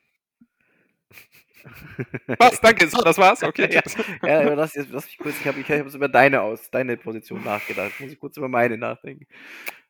Was? 2.39 2.61
Danke, 2.61 2.89
so, 2.89 3.01
das 3.03 3.19
war's? 3.19 3.43
Okay, 3.43 3.69
Ja. 4.23 4.43
Ja, 4.43 4.55
lass, 4.55 4.75
lass 4.75 5.07
mich 5.07 5.19
kurz, 5.19 5.39
ich 5.41 5.47
habe 5.47 5.61
ich 5.61 5.71
hab 5.71 5.95
über 5.95 6.09
deine 6.09 6.43
aus, 6.43 6.71
deine 6.71 6.97
Position 6.97 7.45
nachgedacht. 7.45 7.93
Muss 8.01 8.11
ich 8.13 8.19
kurz 8.19 8.37
über 8.37 8.49
meine 8.49 8.77
nachdenken. 8.79 9.27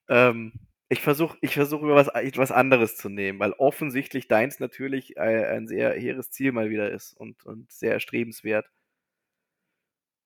Ähm, 0.08 0.52
ich 0.88 1.00
versuche 1.00 1.38
ich 1.40 1.54
versuch 1.54 1.82
über 1.82 1.94
was, 1.94 2.08
etwas 2.08 2.52
anderes 2.52 2.96
zu 2.96 3.08
nehmen, 3.08 3.38
weil 3.38 3.52
offensichtlich 3.52 4.28
deins 4.28 4.60
natürlich 4.60 5.18
ein, 5.18 5.44
ein 5.44 5.66
sehr 5.66 5.92
hehres 5.94 6.30
Ziel 6.30 6.52
mal 6.52 6.68
wieder 6.70 6.90
ist 6.90 7.14
und, 7.14 7.44
und 7.46 7.72
sehr 7.72 7.92
erstrebenswert. 7.92 8.66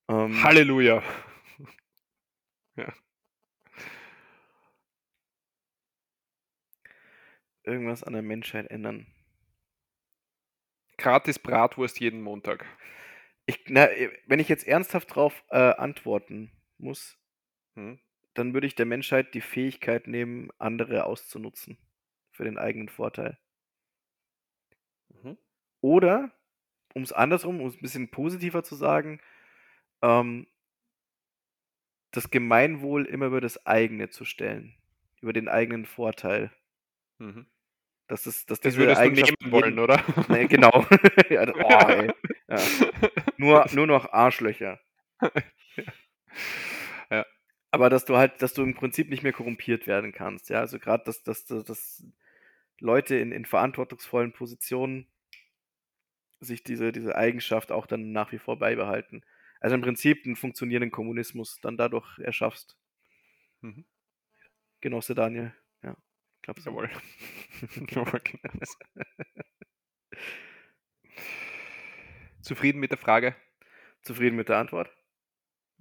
Ähm, 0.09 0.43
Halleluja. 0.43 1.03
Irgendwas 7.67 8.05
an 8.05 8.15
der 8.15 8.23
Menschheit 8.23 8.71
ändern. 8.71 9.07
Gratis 10.99 11.39
Bratwurst 11.39 12.01
jeden 12.01 12.21
Montag. 12.23 12.67
Ich, 13.47 13.65
na, 13.69 13.89
wenn 14.27 14.41
ich 14.41 14.49
jetzt 14.49 14.67
ernsthaft 14.67 15.15
drauf 15.15 15.45
äh, 15.51 15.57
antworten 15.57 16.51
muss, 16.79 17.19
Hm? 17.77 17.99
dann 18.35 18.55
würde 18.55 18.69
ich 18.69 18.77
der 18.77 18.87
Menschheit 18.87 19.35
die 19.35 19.41
Fähigkeit 19.41 20.07
nehmen, 20.07 20.51
andere 20.59 21.05
auszunutzen. 21.05 21.77
Für 22.31 22.45
den 22.45 22.59
eigenen 22.59 22.89
Vorteil. 22.89 23.39
Mhm. 25.11 25.37
Oder, 25.81 26.33
um 26.95 27.03
es 27.03 27.13
andersrum, 27.13 27.61
um 27.61 27.69
es 27.69 27.77
ein 27.77 27.83
bisschen 27.83 28.11
positiver 28.11 28.65
zu 28.65 28.75
sagen, 28.77 29.21
ähm, 30.03 30.47
das 32.11 32.31
Gemeinwohl 32.31 33.05
immer 33.07 33.27
über 33.27 33.41
das 33.41 33.65
eigene 33.65 34.09
zu 34.11 34.25
stellen. 34.25 34.75
Über 35.21 35.33
den 35.33 35.49
eigenen 35.49 35.87
Vorteil. 35.87 36.51
Mhm. 37.19 37.47
Das 38.09 38.27
ist, 38.27 38.51
dass 38.51 38.61
Das 38.61 38.77
würdest 38.77 38.99
du 39.01 39.05
Eigenschaft 39.05 39.41
nehmen 39.41 39.53
wollen, 39.53 39.79
oder? 39.79 40.03
Nee, 40.29 40.47
genau. 40.47 40.71
das- 41.29 41.55
oh. 41.57 42.13
Ja. 42.49 42.59
Nur, 43.37 43.67
nur 43.73 43.87
noch 43.87 44.13
Arschlöcher. 44.13 44.79
Ja. 47.11 47.27
Aber 47.71 47.91
dass 47.91 48.05
du 48.05 48.17
halt, 48.17 48.41
dass 48.43 48.55
du 48.55 48.63
im 48.63 48.75
Prinzip 48.75 49.09
nicht 49.11 49.23
mehr 49.23 49.33
korrumpiert 49.33 49.87
werden 49.87 50.13
kannst, 50.13 50.49
ja. 50.51 50.61
Also 50.61 50.79
gerade, 50.79 51.05
dass, 51.05 51.23
dass, 51.23 51.45
dass, 51.45 51.65
dass 51.65 52.05
Leute 52.79 53.17
in, 53.17 53.33
in 53.33 53.45
verantwortungsvollen 53.45 54.33
Positionen 54.33 55.09
sich 56.41 56.63
diese, 56.63 56.93
diese 56.93 57.17
Eigenschaft 57.17 57.73
auch 57.73 57.87
dann 57.87 58.13
nach 58.13 58.31
wie 58.33 58.39
vor 58.39 58.59
beibehalten. 58.59 59.23
Also 59.61 59.75
im 59.75 59.83
Prinzip 59.83 60.25
einen 60.27 60.37
funktionierenden 60.37 60.91
Kommunismus 60.91 61.59
dann 61.63 61.77
dadurch 61.77 62.19
erschaffst. 62.19 62.77
Mhm. 63.63 63.85
Genosse 64.81 65.15
Daniel. 65.15 65.53
Ich 66.49 66.55
glaube. 66.55 66.61
Jawohl. 66.65 66.91
Jawohl, 67.91 68.21
so. 68.63 68.75
Zufrieden 72.41 72.79
mit 72.81 72.91
der 72.91 72.99
Frage? 72.99 73.35
Zufrieden 74.03 74.37
mit 74.37 74.49
der 74.49 74.59
Antwort? 74.59 74.91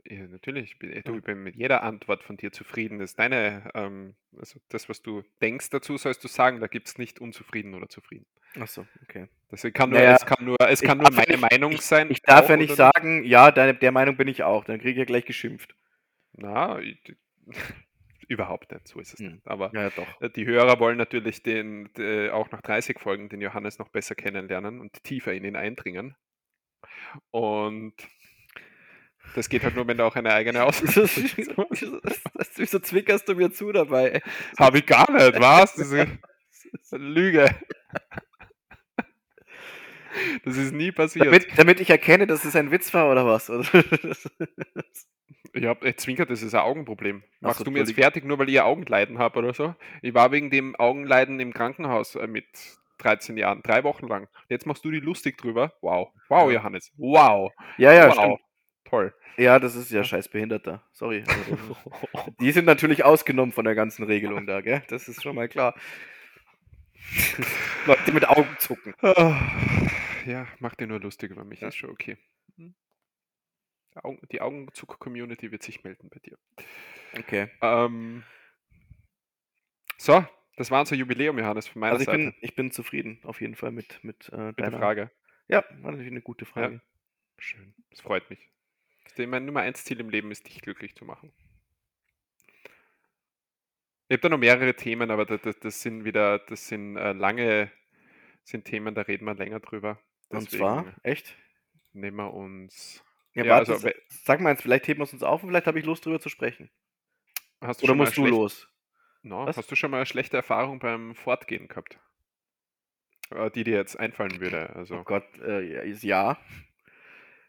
Ja, 0.07 0.27
natürlich. 0.27 0.71
Ich 0.71 0.79
bin, 0.79 0.91
du, 1.03 1.11
Ja. 1.11 1.17
ich 1.17 1.23
bin 1.23 1.43
mit 1.43 1.55
jeder 1.55 1.83
Antwort 1.83 2.23
von 2.23 2.37
dir 2.37 2.51
zufrieden. 2.51 2.99
Das 2.99 3.11
ist 3.11 3.19
deine, 3.19 3.69
ähm, 3.73 4.15
also 4.37 4.59
das, 4.69 4.87
was 4.89 5.01
du 5.01 5.23
denkst 5.41 5.69
dazu, 5.71 5.97
sollst 5.97 6.23
du 6.23 6.27
sagen. 6.27 6.59
Da 6.59 6.67
gibt 6.67 6.87
es 6.87 6.97
nicht 6.97 7.19
unzufrieden 7.19 7.73
oder 7.75 7.87
zufrieden. 7.89 8.25
Ach 8.59 8.67
so, 8.67 8.85
okay. 9.03 9.27
Deswegen 9.51 9.73
kann 9.73 9.89
nur, 9.89 9.99
Naja, 9.99 10.15
es 10.15 10.25
kann 10.25 10.45
nur, 10.45 10.57
es 10.61 10.81
ich 10.81 10.87
kann 10.87 10.97
nur 10.99 11.11
meine 11.11 11.27
nicht- 11.37 11.41
Meinung 11.41 11.77
sein. 11.77 12.09
Ich 12.11 12.21
darf 12.21 12.49
ja 12.49 12.57
nicht 12.57 12.75
sagen, 12.75 13.23
ja, 13.23 13.51
deine, 13.51 13.73
der 13.75 13.91
Meinung 13.91 14.15
bin 14.17 14.27
ich 14.27 14.43
auch. 14.43 14.63
Dann 14.65 14.77
kriege 14.79 14.91
ich 14.91 14.97
ja 14.97 15.05
gleich 15.05 15.25
geschimpft. 15.25 15.75
Na, 16.33 16.79
ich, 16.79 16.99
überhaupt 18.27 18.71
nicht. 18.71 18.87
So 18.87 18.99
ist 18.99 19.13
es 19.13 19.19
Hm. 19.19 19.33
nicht. 19.33 19.47
Aber 19.47 19.71
Ja, 19.73 19.91
äh, 20.19 20.29
die 20.29 20.45
Hörer 20.45 20.79
wollen 20.79 20.97
natürlich 20.97 21.43
den, 21.43 21.89
äh, 21.97 22.29
auch 22.29 22.51
nach 22.51 22.61
30 22.61 22.99
Folgen 22.99 23.29
den 23.29 23.41
Johannes 23.41 23.79
noch 23.79 23.89
besser 23.89 24.15
kennenlernen 24.15 24.79
und 24.79 25.03
tiefer 25.03 25.33
in 25.33 25.43
ihn 25.45 25.55
eindringen. 25.55 26.15
Und 27.31 27.93
das 29.33 29.49
geht 29.49 29.63
halt 29.63 29.75
nur, 29.75 29.87
wenn 29.87 29.97
du 29.97 30.05
auch 30.05 30.15
eine 30.15 30.33
eigene 30.33 30.65
wieso, 30.67 31.03
wieso, 31.69 31.99
wieso 32.55 32.79
zwickerst 32.79 33.27
du 33.27 33.35
mir 33.35 33.51
zu 33.51 33.71
dabei? 33.71 34.21
Habe 34.57 34.79
ich 34.79 34.85
gar 34.85 35.11
nicht, 35.11 35.39
was? 35.39 35.75
Das 35.75 35.91
ist 35.91 36.93
eine 36.93 37.03
Lüge. 37.03 37.49
Das 40.43 40.57
ist 40.57 40.73
nie 40.73 40.91
passiert. 40.91 41.25
Damit, 41.25 41.47
damit 41.57 41.79
ich 41.79 41.89
erkenne, 41.89 42.27
dass 42.27 42.45
es 42.45 42.55
ein 42.55 42.71
Witz 42.71 42.93
war 42.93 43.11
oder 43.11 43.25
was? 43.25 43.49
Hab, 45.63 45.83
ey, 45.85 45.95
Zwinker, 45.95 46.25
das 46.25 46.41
ist 46.41 46.53
ein 46.53 46.61
Augenproblem. 46.61 47.23
Machst 47.39 47.59
so, 47.59 47.63
du 47.63 47.71
mir 47.71 47.79
jetzt 47.79 47.93
fertig, 47.93 48.25
nur 48.25 48.37
weil 48.39 48.49
ich 48.49 48.59
Augenleiden 48.59 49.19
habe 49.19 49.39
oder 49.39 49.53
so? 49.53 49.73
Ich 50.01 50.13
war 50.13 50.31
wegen 50.31 50.49
dem 50.49 50.75
Augenleiden 50.75 51.39
im 51.39 51.53
Krankenhaus 51.53 52.15
äh, 52.15 52.27
mit 52.27 52.45
13 52.97 53.37
Jahren, 53.37 53.61
drei 53.63 53.83
Wochen 53.83 54.07
lang. 54.07 54.27
Jetzt 54.49 54.65
machst 54.65 54.83
du 54.83 54.91
die 54.91 54.99
lustig 54.99 55.37
drüber. 55.37 55.73
Wow. 55.81 56.09
Wow, 56.27 56.49
Ja. 56.49 56.57
Johannes. 56.59 56.91
Wow. 56.97 57.53
ja, 57.77 57.93
ja, 57.93 58.07
wow. 58.07 58.13
stimmt. 58.13 58.39
Toll. 58.85 59.13
Ja, 59.37 59.59
das 59.59 59.75
ist 59.75 59.91
ja 59.91 60.03
scheiß 60.03 60.29
Behinderter. 60.29 60.81
Sorry. 60.93 61.23
Also, 61.27 61.75
Die 62.39 62.51
sind 62.51 62.65
natürlich 62.65 63.03
ausgenommen 63.03 63.51
von 63.51 63.65
der 63.65 63.75
ganzen 63.75 64.03
Regelung 64.03 64.45
da, 64.45 64.61
gell? 64.61 64.83
Das 64.87 65.07
ist 65.07 65.21
schon 65.23 65.35
mal 65.35 65.49
klar. 65.49 65.75
Leute 67.85 68.11
mit 68.11 68.27
Augen 68.27 68.55
zucken. 68.59 68.93
Ah, 69.01 69.41
ja, 70.25 70.47
mach 70.59 70.75
dir 70.75 70.87
nur 70.87 70.99
lustig 70.99 71.31
über 71.31 71.43
mich, 71.43 71.61
Ja. 71.61 71.67
ist 71.69 71.75
schon 71.75 71.89
okay. 71.89 72.17
Hm. 72.57 72.75
Die 73.93 73.97
Augen- 74.03 74.27
Die 74.31 74.41
Augenzucker-Community 74.41 75.51
wird 75.51 75.63
sich 75.63 75.83
melden 75.83 76.09
bei 76.09 76.19
dir. 76.19 76.37
Okay. 77.17 77.49
Ähm, 77.61 78.23
so, 79.97 80.25
das 80.57 80.69
war 80.71 80.81
unser 80.81 80.95
Jubiläum, 80.95 81.39
Johannes, 81.39 81.67
von 81.67 81.79
meiner 81.79 81.93
Also 81.93 82.01
ich 82.01 82.05
Seite. 82.07 82.17
bin, 82.17 82.33
ich 82.41 82.55
bin 82.55 82.71
zufrieden, 82.71 83.19
auf 83.23 83.39
jeden 83.41 83.55
Fall 83.55 83.71
mit, 83.71 84.03
mit, 84.03 84.29
äh, 84.33 84.37
mit 84.47 84.59
der 84.59 84.65
deiner 84.71 84.79
Frage. 84.79 85.11
Ja, 85.47 85.63
war 85.81 85.91
natürlich 85.91 86.11
eine 86.11 86.21
gute 86.21 86.45
Frage. 86.45 86.81
Schön, 87.37 87.73
das 87.91 88.01
freut 88.01 88.29
mich. 88.29 88.49
Mein 89.17 89.45
Nummer 89.45 89.61
eins 89.61 89.83
Ziel 89.85 89.99
im 89.99 90.09
Leben 90.09 90.31
ist, 90.31 90.45
dich 90.47 90.61
glücklich 90.61 90.95
zu 90.95 91.05
machen. 91.05 91.31
Ich 94.07 94.13
habe 94.13 94.21
da 94.21 94.29
noch 94.29 94.37
mehrere 94.37 94.75
Themen, 94.75 95.09
aber 95.09 95.25
das, 95.25 95.41
das, 95.41 95.59
das 95.59 95.81
sind 95.81 96.03
wieder, 96.05 96.39
das 96.39 96.67
sind 96.67 96.95
äh, 96.97 97.13
lange, 97.13 97.71
sind 98.43 98.65
Themen, 98.65 98.93
da 98.93 99.01
reden 99.01 99.25
wir 99.25 99.33
länger 99.35 99.59
drüber. 99.59 99.99
Und 100.29 100.49
zwar, 100.49 100.83
Deswegen 100.83 101.01
echt? 101.03 101.35
nehmen 101.93 102.17
wir 102.17 102.33
uns. 102.33 103.03
Ja, 103.33 103.43
Ja, 103.45 103.51
warte, 103.55 103.73
also, 103.73 103.87
sa- 103.87 103.93
sag 104.09 104.39
mal 104.41 104.51
jetzt, 104.51 104.61
vielleicht 104.61 104.87
heben 104.87 104.99
wir 104.99 105.03
es 105.05 105.13
uns 105.13 105.23
auf 105.23 105.43
und 105.43 105.49
vielleicht 105.49 105.67
habe 105.67 105.79
ich 105.79 105.85
Lust 105.85 106.05
drüber 106.05 106.19
zu 106.19 106.29
sprechen. 106.29 106.69
Hast 107.61 107.81
du 107.81 107.85
Oder 107.85 107.95
musst 107.95 108.17
du 108.17 108.25
los? 108.25 108.69
No, 109.23 109.45
hast 109.47 109.71
du 109.71 109.75
schon 109.75 109.91
mal 109.91 110.05
schlechte 110.05 110.37
Erfahrung 110.37 110.79
beim 110.79 111.15
Fortgehen 111.15 111.67
gehabt? 111.67 111.99
Äh, 113.31 113.49
Die 113.51 113.63
dir 113.63 113.75
jetzt 113.75 113.97
einfallen 113.99 114.39
würde. 114.39 114.69
Oh 114.73 114.77
Also. 114.77 115.03
Gott, 115.03 115.25
äh, 115.39 115.61
ja, 115.61 115.81
ist 115.81 116.03
ja. 116.03 116.37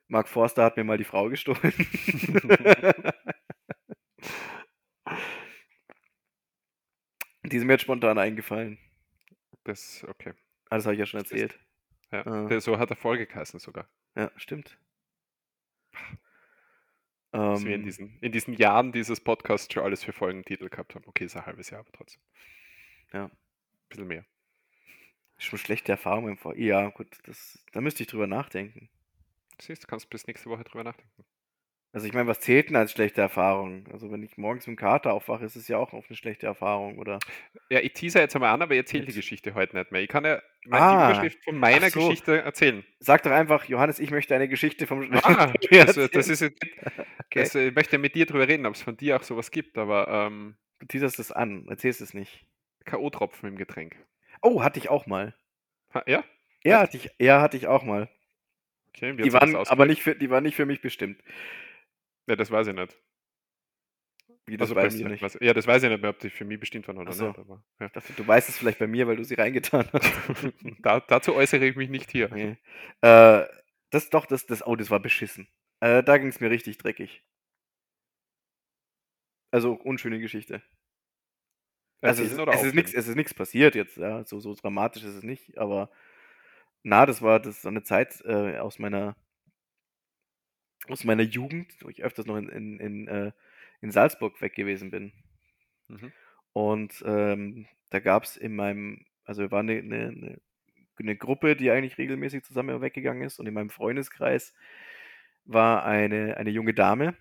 Mark 0.08 0.28
Forster 0.28 0.64
hat 0.64 0.76
mir 0.76 0.84
mal 0.84 0.96
die 0.98 1.04
Frau 1.04 1.28
gestohlen. 1.28 1.60
die 7.44 7.56
ist 7.56 7.64
mir 7.64 7.74
jetzt 7.74 7.82
spontan 7.82 8.18
eingefallen. 8.18 8.78
Das, 9.64 10.04
okay. 10.08 10.32
Ah, 10.70 10.76
Das 10.76 10.84
habe 10.86 10.94
ich 10.94 11.00
ja 11.00 11.06
schon 11.06 11.20
erzählt. 11.20 11.58
Ja. 12.12 12.48
Der, 12.48 12.60
so 12.60 12.78
hat 12.78 12.90
der 12.90 12.96
Folge 12.96 13.26
geheißen 13.26 13.60
sogar. 13.60 13.88
Ja, 14.14 14.30
stimmt. 14.36 14.78
Dass 17.32 17.64
wir 17.64 17.74
in 17.74 17.82
Ähm, 17.82 17.84
diesen, 17.84 18.18
in 18.20 18.32
diesen 18.32 18.54
Jahren 18.54 18.92
dieses 18.92 19.20
Podcasts 19.20 19.72
schon 19.72 19.82
alles 19.84 20.04
für 20.04 20.12
Folgentitel 20.12 20.68
gehabt 20.68 20.94
haben. 20.94 21.04
Okay, 21.06 21.24
ist 21.24 21.36
ein 21.36 21.46
halbes 21.46 21.70
Jahr, 21.70 21.80
aber 21.80 21.92
trotzdem. 21.92 22.22
Ja. 23.12 23.26
Ein 23.26 23.32
bisschen 23.88 24.06
mehr. 24.08 24.24
schon 25.38 25.58
schlechte 25.58 25.92
Erfahrungen 25.92 26.30
im 26.30 26.36
Vor. 26.38 26.56
Ja, 26.56 26.88
gut, 26.90 27.08
das, 27.24 27.64
da 27.72 27.80
müsste 27.80 28.02
ich 28.02 28.08
drüber 28.08 28.26
nachdenken. 28.26 28.88
Siehst 29.60 29.82
du, 29.84 29.86
kannst 29.86 30.10
bis 30.10 30.26
nächste 30.26 30.50
Woche 30.50 30.64
drüber 30.64 30.84
nachdenken. 30.84 31.24
Also 31.96 32.06
ich 32.08 32.12
meine, 32.12 32.28
was 32.28 32.40
zählt 32.40 32.68
denn 32.68 32.76
als 32.76 32.92
schlechte 32.92 33.22
Erfahrung? 33.22 33.84
Also 33.90 34.12
wenn 34.12 34.22
ich 34.22 34.36
morgens 34.36 34.66
mit 34.66 34.76
dem 34.76 34.78
Kater 34.78 35.14
aufwache, 35.14 35.46
ist 35.46 35.56
es 35.56 35.66
ja 35.66 35.78
auch 35.78 35.94
auf 35.94 36.04
eine 36.10 36.16
schlechte 36.18 36.44
Erfahrung, 36.44 36.98
oder? 36.98 37.20
Ja, 37.70 37.80
ich 37.80 37.94
teaser 37.94 38.20
jetzt 38.20 38.36
einmal 38.36 38.52
an, 38.52 38.60
aber 38.60 38.74
ich 38.74 38.80
erzähle 38.80 39.06
die. 39.06 39.14
Geschichte 39.14 39.54
heute 39.54 39.74
nicht 39.78 39.92
mehr. 39.92 40.02
Ich 40.02 40.08
kann 40.10 40.22
ja 40.26 40.42
meine 40.66 40.84
Ah, 40.84 41.10
Überschrift 41.10 41.42
von 41.42 41.56
meiner 41.56 41.88
so. 41.88 42.00
Geschichte 42.00 42.42
erzählen. 42.42 42.84
Sag 42.98 43.22
doch 43.22 43.30
einfach, 43.30 43.64
Johannes, 43.64 43.98
ich 43.98 44.10
möchte 44.10 44.34
eine 44.34 44.46
Geschichte 44.46 44.86
vom 44.86 45.10
Ah, 45.22 45.54
Ja, 45.70 45.86
das, 45.86 45.96
ist 45.96 46.40
jetzt, 46.42 46.62
Okay. 47.30 47.48
äh, 47.54 47.68
ich 47.68 47.74
möchte 47.74 47.96
mit 47.96 48.14
dir 48.14 48.26
drüber 48.26 48.46
reden, 48.46 48.66
ob 48.66 48.74
es 48.74 48.82
von 48.82 48.98
dir 48.98 49.16
auch 49.16 49.22
sowas 49.22 49.50
gibt, 49.50 49.78
aber 49.78 50.06
ähm, 50.08 50.58
Du 50.80 50.84
teaserst 50.84 51.18
es 51.18 51.32
an, 51.32 51.66
erzählst 51.70 52.02
es 52.02 52.12
nicht. 52.12 52.44
K.O.-Tropfen 52.84 53.48
im 53.48 53.56
Getränk. 53.56 53.96
Oh, 54.42 54.62
hatte 54.62 54.78
ich 54.78 54.90
auch 54.90 55.06
mal. 55.06 55.34
Ha, 55.94 56.02
ja? 56.06 56.24
Ja, 56.62 56.80
hatte 56.80 56.98
ich, 56.98 57.08
ja, 57.18 57.40
hatte 57.40 57.56
ich 57.56 57.66
auch 57.66 57.84
mal. 57.84 58.10
Okay, 58.88 59.16
Die 59.16 59.32
waren 59.32 59.56
aber 59.56 59.86
nicht 59.86 60.02
für, 60.02 60.14
die 60.14 60.28
waren 60.28 60.42
nicht 60.44 60.56
für 60.56 60.66
mich 60.66 60.82
bestimmt. 60.82 61.22
Ja, 62.26 62.36
das 62.36 62.50
weiß 62.50 62.66
ich 62.68 62.74
nicht. 62.74 62.96
Wie 64.46 64.56
das 64.56 64.70
Also 64.70 64.74
bei- 64.74 64.88
mir 64.88 65.10
nicht. 65.10 65.22
Was, 65.22 65.36
ja, 65.40 65.52
das 65.52 65.66
weiß 65.66 65.82
ich 65.82 65.90
nicht 65.90 66.00
mehr, 66.00 66.10
ob 66.10 66.20
die 66.20 66.30
für 66.30 66.44
mich 66.44 66.60
bestimmt 66.60 66.86
waren 66.86 66.98
oder 66.98 67.12
so. 67.12 67.28
nicht. 67.28 67.38
Aber, 67.38 67.64
ja. 67.80 67.86
Ich 67.86 67.92
dachte, 67.92 68.12
du 68.12 68.26
weißt 68.26 68.48
es 68.48 68.58
vielleicht 68.58 68.78
bei 68.78 68.86
mir, 68.86 69.06
weil 69.08 69.16
du 69.16 69.24
sie 69.24 69.34
reingetan 69.34 69.88
hast. 69.92 70.12
da, 70.82 71.00
dazu 71.00 71.34
äußere 71.34 71.66
ich 71.66 71.76
mich 71.76 71.90
nicht 71.90 72.10
hier. 72.10 72.28
Nee. 72.32 72.56
Äh, 73.00 73.46
das 73.90 74.10
doch, 74.10 74.26
das, 74.26 74.46
das, 74.46 74.64
oh, 74.66 74.76
das 74.76 74.90
war 74.90 75.00
beschissen. 75.00 75.48
Äh, 75.80 76.02
da 76.02 76.18
ging 76.18 76.28
es 76.28 76.40
mir 76.40 76.50
richtig 76.50 76.78
dreckig. 76.78 77.24
Also 79.52 79.72
unschöne 79.72 80.20
Geschichte. 80.20 80.62
Also 82.02 82.22
es, 82.22 82.32
ist 82.32 82.94
es 82.94 83.08
ist 83.08 83.16
nichts 83.16 83.34
passiert 83.34 83.74
jetzt, 83.74 83.96
ja, 83.96 84.24
so, 84.24 84.38
so 84.38 84.54
dramatisch 84.54 85.02
ist 85.02 85.14
es 85.14 85.22
nicht, 85.22 85.56
aber 85.58 85.90
na, 86.82 87.06
das 87.06 87.22
war 87.22 87.40
das 87.40 87.62
so 87.62 87.68
eine 87.68 87.82
Zeit 87.82 88.20
äh, 88.24 88.58
aus 88.58 88.78
meiner 88.78 89.16
aus 90.90 91.04
meiner 91.04 91.22
Jugend, 91.22 91.74
wo 91.82 91.88
ich 91.88 92.02
öfters 92.02 92.26
noch 92.26 92.36
in, 92.36 92.48
in, 92.48 92.80
in, 92.80 93.08
äh, 93.08 93.32
in 93.80 93.90
Salzburg 93.90 94.40
weg 94.40 94.54
gewesen 94.54 94.90
bin. 94.90 95.12
Mhm. 95.88 96.12
Und 96.52 97.02
ähm, 97.06 97.66
da 97.90 98.00
gab 98.00 98.24
es 98.24 98.36
in 98.36 98.56
meinem, 98.56 99.04
also 99.24 99.42
wir 99.42 99.50
waren 99.50 99.68
eine, 99.68 99.80
eine, 99.80 100.40
eine, 100.98 101.16
Gruppe, 101.16 101.56
die 101.56 101.70
eigentlich 101.70 101.98
regelmäßig 101.98 102.44
zusammen 102.44 102.80
weggegangen 102.80 103.22
ist. 103.22 103.38
Und 103.38 103.46
in 103.46 103.54
meinem 103.54 103.70
Freundeskreis 103.70 104.54
war 105.44 105.84
eine, 105.84 106.36
eine 106.36 106.50
junge 106.50 106.74
Dame, 106.74 107.16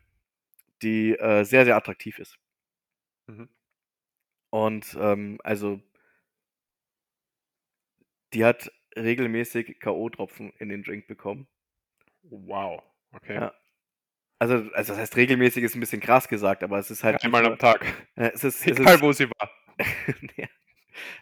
die 0.82 1.18
äh, 1.18 1.44
sehr, 1.44 1.66
sehr 1.66 1.76
attraktiv 1.76 2.20
ist. 2.20 2.38
Mhm. 3.28 3.50
Und 4.50 4.98
ähm, 5.00 5.40
also 5.44 5.82
die 8.34 8.46
hat 8.46 8.72
regelmäßig 8.96 9.80
K.O.-Tropfen 9.80 10.54
in 10.60 10.70
den 10.70 10.84
Drink 10.84 11.08
bekommen. 11.08 11.48
Wow. 12.24 12.82
Okay. 13.12 13.36
Ja. 13.36 13.54
Also, 14.38 14.56
also 14.74 14.94
das 14.94 14.98
heißt 14.98 15.16
regelmäßig 15.16 15.64
ist 15.64 15.76
ein 15.76 15.80
bisschen 15.80 16.02
krass 16.02 16.28
gesagt, 16.28 16.64
aber 16.64 16.78
es 16.78 16.92
ist 16.92 17.04
halt 17.04 17.24
Einmal 17.24 17.46
am 17.46 17.58
Tag. 17.58 17.86
es 18.16 18.44
ist, 18.44 18.68
es 18.68 18.80
Egal, 18.80 18.96
ist 18.96 19.02
wo 19.02 19.12
sie 19.12 19.30
war. 19.30 19.50
nee. 20.22 20.50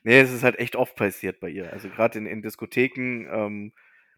nee, 0.03 0.19
es 0.19 0.31
ist 0.31 0.43
halt 0.43 0.57
echt 0.59 0.75
oft 0.75 0.95
passiert 0.95 1.39
bei 1.39 1.49
ihr. 1.49 1.71
Also 1.71 1.89
gerade 1.89 2.17
in, 2.17 2.25
in 2.25 2.41
Diskotheken, 2.41 3.27
ähm, 3.31 3.73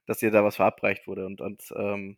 dass 0.06 0.22
ihr 0.22 0.32
da 0.32 0.44
was 0.44 0.56
verabreicht 0.56 1.08
wurde 1.08 1.26
und, 1.26 1.42
und 1.42 1.64
ähm, 1.76 2.18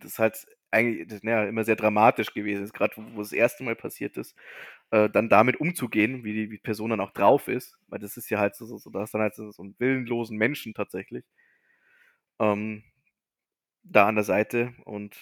das 0.00 0.12
ist 0.12 0.18
halt 0.18 0.46
eigentlich 0.70 1.08
das, 1.08 1.22
ja, 1.22 1.44
immer 1.44 1.64
sehr 1.64 1.76
dramatisch 1.76 2.34
gewesen 2.34 2.64
ist, 2.64 2.74
gerade 2.74 2.94
wo, 2.96 3.16
wo 3.16 3.20
es 3.22 3.30
das 3.30 3.38
erste 3.38 3.64
Mal 3.64 3.76
passiert 3.76 4.16
ist, 4.18 4.36
äh, 4.90 5.08
dann 5.08 5.30
damit 5.30 5.60
umzugehen, 5.60 6.24
wie 6.24 6.34
die, 6.34 6.50
wie 6.50 6.58
Person 6.58 6.90
dann 6.90 7.00
auch 7.00 7.12
drauf 7.12 7.48
ist, 7.48 7.78
weil 7.86 8.00
das 8.00 8.16
ist 8.16 8.28
ja 8.28 8.38
halt 8.38 8.54
so, 8.54 8.66
so, 8.66 8.76
so 8.76 8.90
da 8.90 9.04
ist 9.04 9.14
dann 9.14 9.22
halt 9.22 9.34
so, 9.34 9.50
so 9.50 9.62
einen 9.62 9.76
willenlosen 9.78 10.36
Menschen 10.36 10.74
tatsächlich 10.74 11.24
ähm, 12.38 12.82
da 13.82 14.06
an 14.06 14.16
der 14.16 14.24
Seite 14.24 14.74
und 14.84 15.16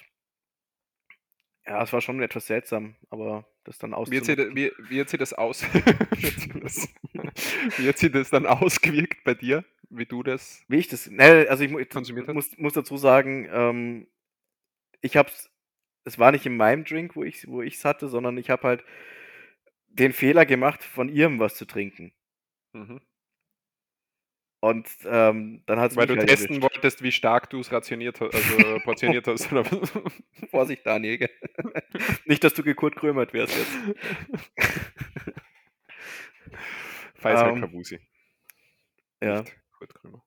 ja, 1.66 1.82
es 1.82 1.92
war 1.92 2.00
schon 2.00 2.22
etwas 2.22 2.46
seltsam, 2.46 2.96
aber 3.10 3.46
das 3.64 3.78
dann 3.78 3.94
da- 4.36 4.54
wie, 4.54 4.70
hat 5.00 5.08
sie 5.08 5.18
das 5.18 5.32
aus? 5.32 5.64
wie, 5.64 7.88
hat 7.88 7.98
sie 7.98 8.10
das, 8.10 8.30
dann 8.30 8.46
ausgewirkt 8.46 9.24
bei 9.24 9.34
dir? 9.34 9.64
Wie 9.88 10.06
du 10.06 10.22
das? 10.22 10.62
Wie 10.68 10.76
ich 10.76 10.88
das, 10.88 11.08
ne, 11.10 11.46
also 11.48 11.64
ich 11.64 11.70
hat? 12.28 12.34
muss, 12.34 12.56
muss 12.58 12.74
dazu 12.74 12.96
sagen, 12.96 13.48
ähm, 13.50 14.06
ich 15.00 15.16
hab's, 15.16 15.50
es 16.04 16.18
war 16.18 16.32
nicht 16.32 16.46
in 16.46 16.56
meinem 16.56 16.84
Drink, 16.84 17.16
wo 17.16 17.24
ich 17.24 17.46
wo 17.48 17.62
ich's 17.62 17.84
hatte, 17.84 18.08
sondern 18.08 18.38
ich 18.38 18.50
habe 18.50 18.62
halt 18.62 18.84
den 19.88 20.12
Fehler 20.12 20.46
gemacht, 20.46 20.84
von 20.84 21.08
ihrem 21.08 21.38
was 21.38 21.56
zu 21.56 21.64
trinken. 21.64 22.12
Mhm. 22.72 23.00
Und 24.66 24.88
ähm, 25.04 25.62
dann 25.66 25.78
hat 25.78 25.92
es 25.92 25.96
Weil 25.96 26.08
du 26.08 26.16
halt 26.16 26.28
testen 26.28 26.56
erwischt. 26.56 26.74
wolltest, 26.74 27.00
wie 27.00 27.12
stark 27.12 27.48
du 27.50 27.60
es 27.60 27.70
rationiert 27.70 28.20
hast, 28.20 28.34
also 28.34 28.80
portioniert 28.84 29.24
hast. 29.28 29.52
Oder 29.52 29.64
was? 29.70 29.92
Vorsicht, 30.50 30.84
Daniel. 30.84 31.30
Nicht, 32.24 32.42
dass 32.42 32.52
du 32.52 32.64
gekurt 32.64 32.96
krömert 32.96 33.32
wärst 33.32 33.56
jetzt. 33.56 33.78
Faisal 37.14 37.50
Ähm, 37.50 37.60
Kavusi. 37.60 38.00
Ja. 39.22 39.42
Nicht 39.42 39.56
Kurt 39.70 39.94
Krömer. 39.94 40.24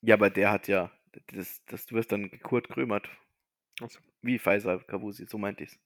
ja, 0.00 0.14
aber 0.16 0.28
der 0.30 0.50
hat 0.50 0.66
ja, 0.66 0.90
das, 1.28 1.64
das, 1.66 1.86
du 1.86 1.94
wirst 1.94 2.10
dann 2.10 2.30
gekurt 2.32 2.68
krömert. 2.68 3.08
Achso, 3.80 4.00
Wie 4.22 4.40
Faisal 4.40 4.80
Kavusi, 4.80 5.26
so 5.26 5.38
meinte 5.38 5.62
ich's. 5.62 5.78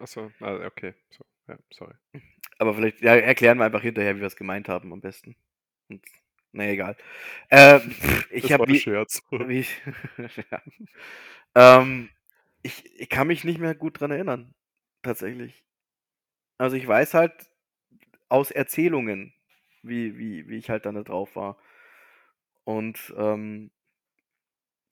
achso, 0.00 0.32
ah, 0.40 0.54
okay. 0.66 0.94
So, 1.10 1.24
ja, 1.46 1.56
sorry. 1.70 1.94
Aber 2.58 2.74
vielleicht 2.74 3.00
ja, 3.00 3.14
erklären 3.14 3.58
wir 3.58 3.64
einfach 3.64 3.82
hinterher, 3.82 4.16
wie 4.16 4.20
wir 4.20 4.26
es 4.26 4.34
gemeint 4.34 4.68
haben 4.68 4.92
am 4.92 5.00
besten. 5.00 5.36
Und, 5.88 6.04
na 6.52 6.68
egal. 6.68 6.96
Äh, 7.48 7.80
ich 8.30 8.52
habe 8.52 8.74
Scherz. 8.74 9.22
wie 9.30 9.60
ich, 9.60 9.82
ja. 10.50 10.62
ähm, 11.54 12.10
ich, 12.62 12.84
ich 12.98 13.08
kann 13.08 13.26
mich 13.26 13.44
nicht 13.44 13.58
mehr 13.58 13.74
gut 13.74 14.00
dran 14.00 14.10
erinnern, 14.10 14.54
tatsächlich. 15.02 15.64
Also 16.58 16.76
ich 16.76 16.86
weiß 16.86 17.14
halt 17.14 17.32
aus 18.28 18.50
Erzählungen, 18.50 19.34
wie, 19.82 20.16
wie, 20.16 20.48
wie 20.48 20.56
ich 20.58 20.70
halt 20.70 20.86
dann 20.86 20.94
da 20.94 21.02
drauf 21.02 21.34
war. 21.36 21.58
Und 22.64 23.12
ähm, 23.16 23.70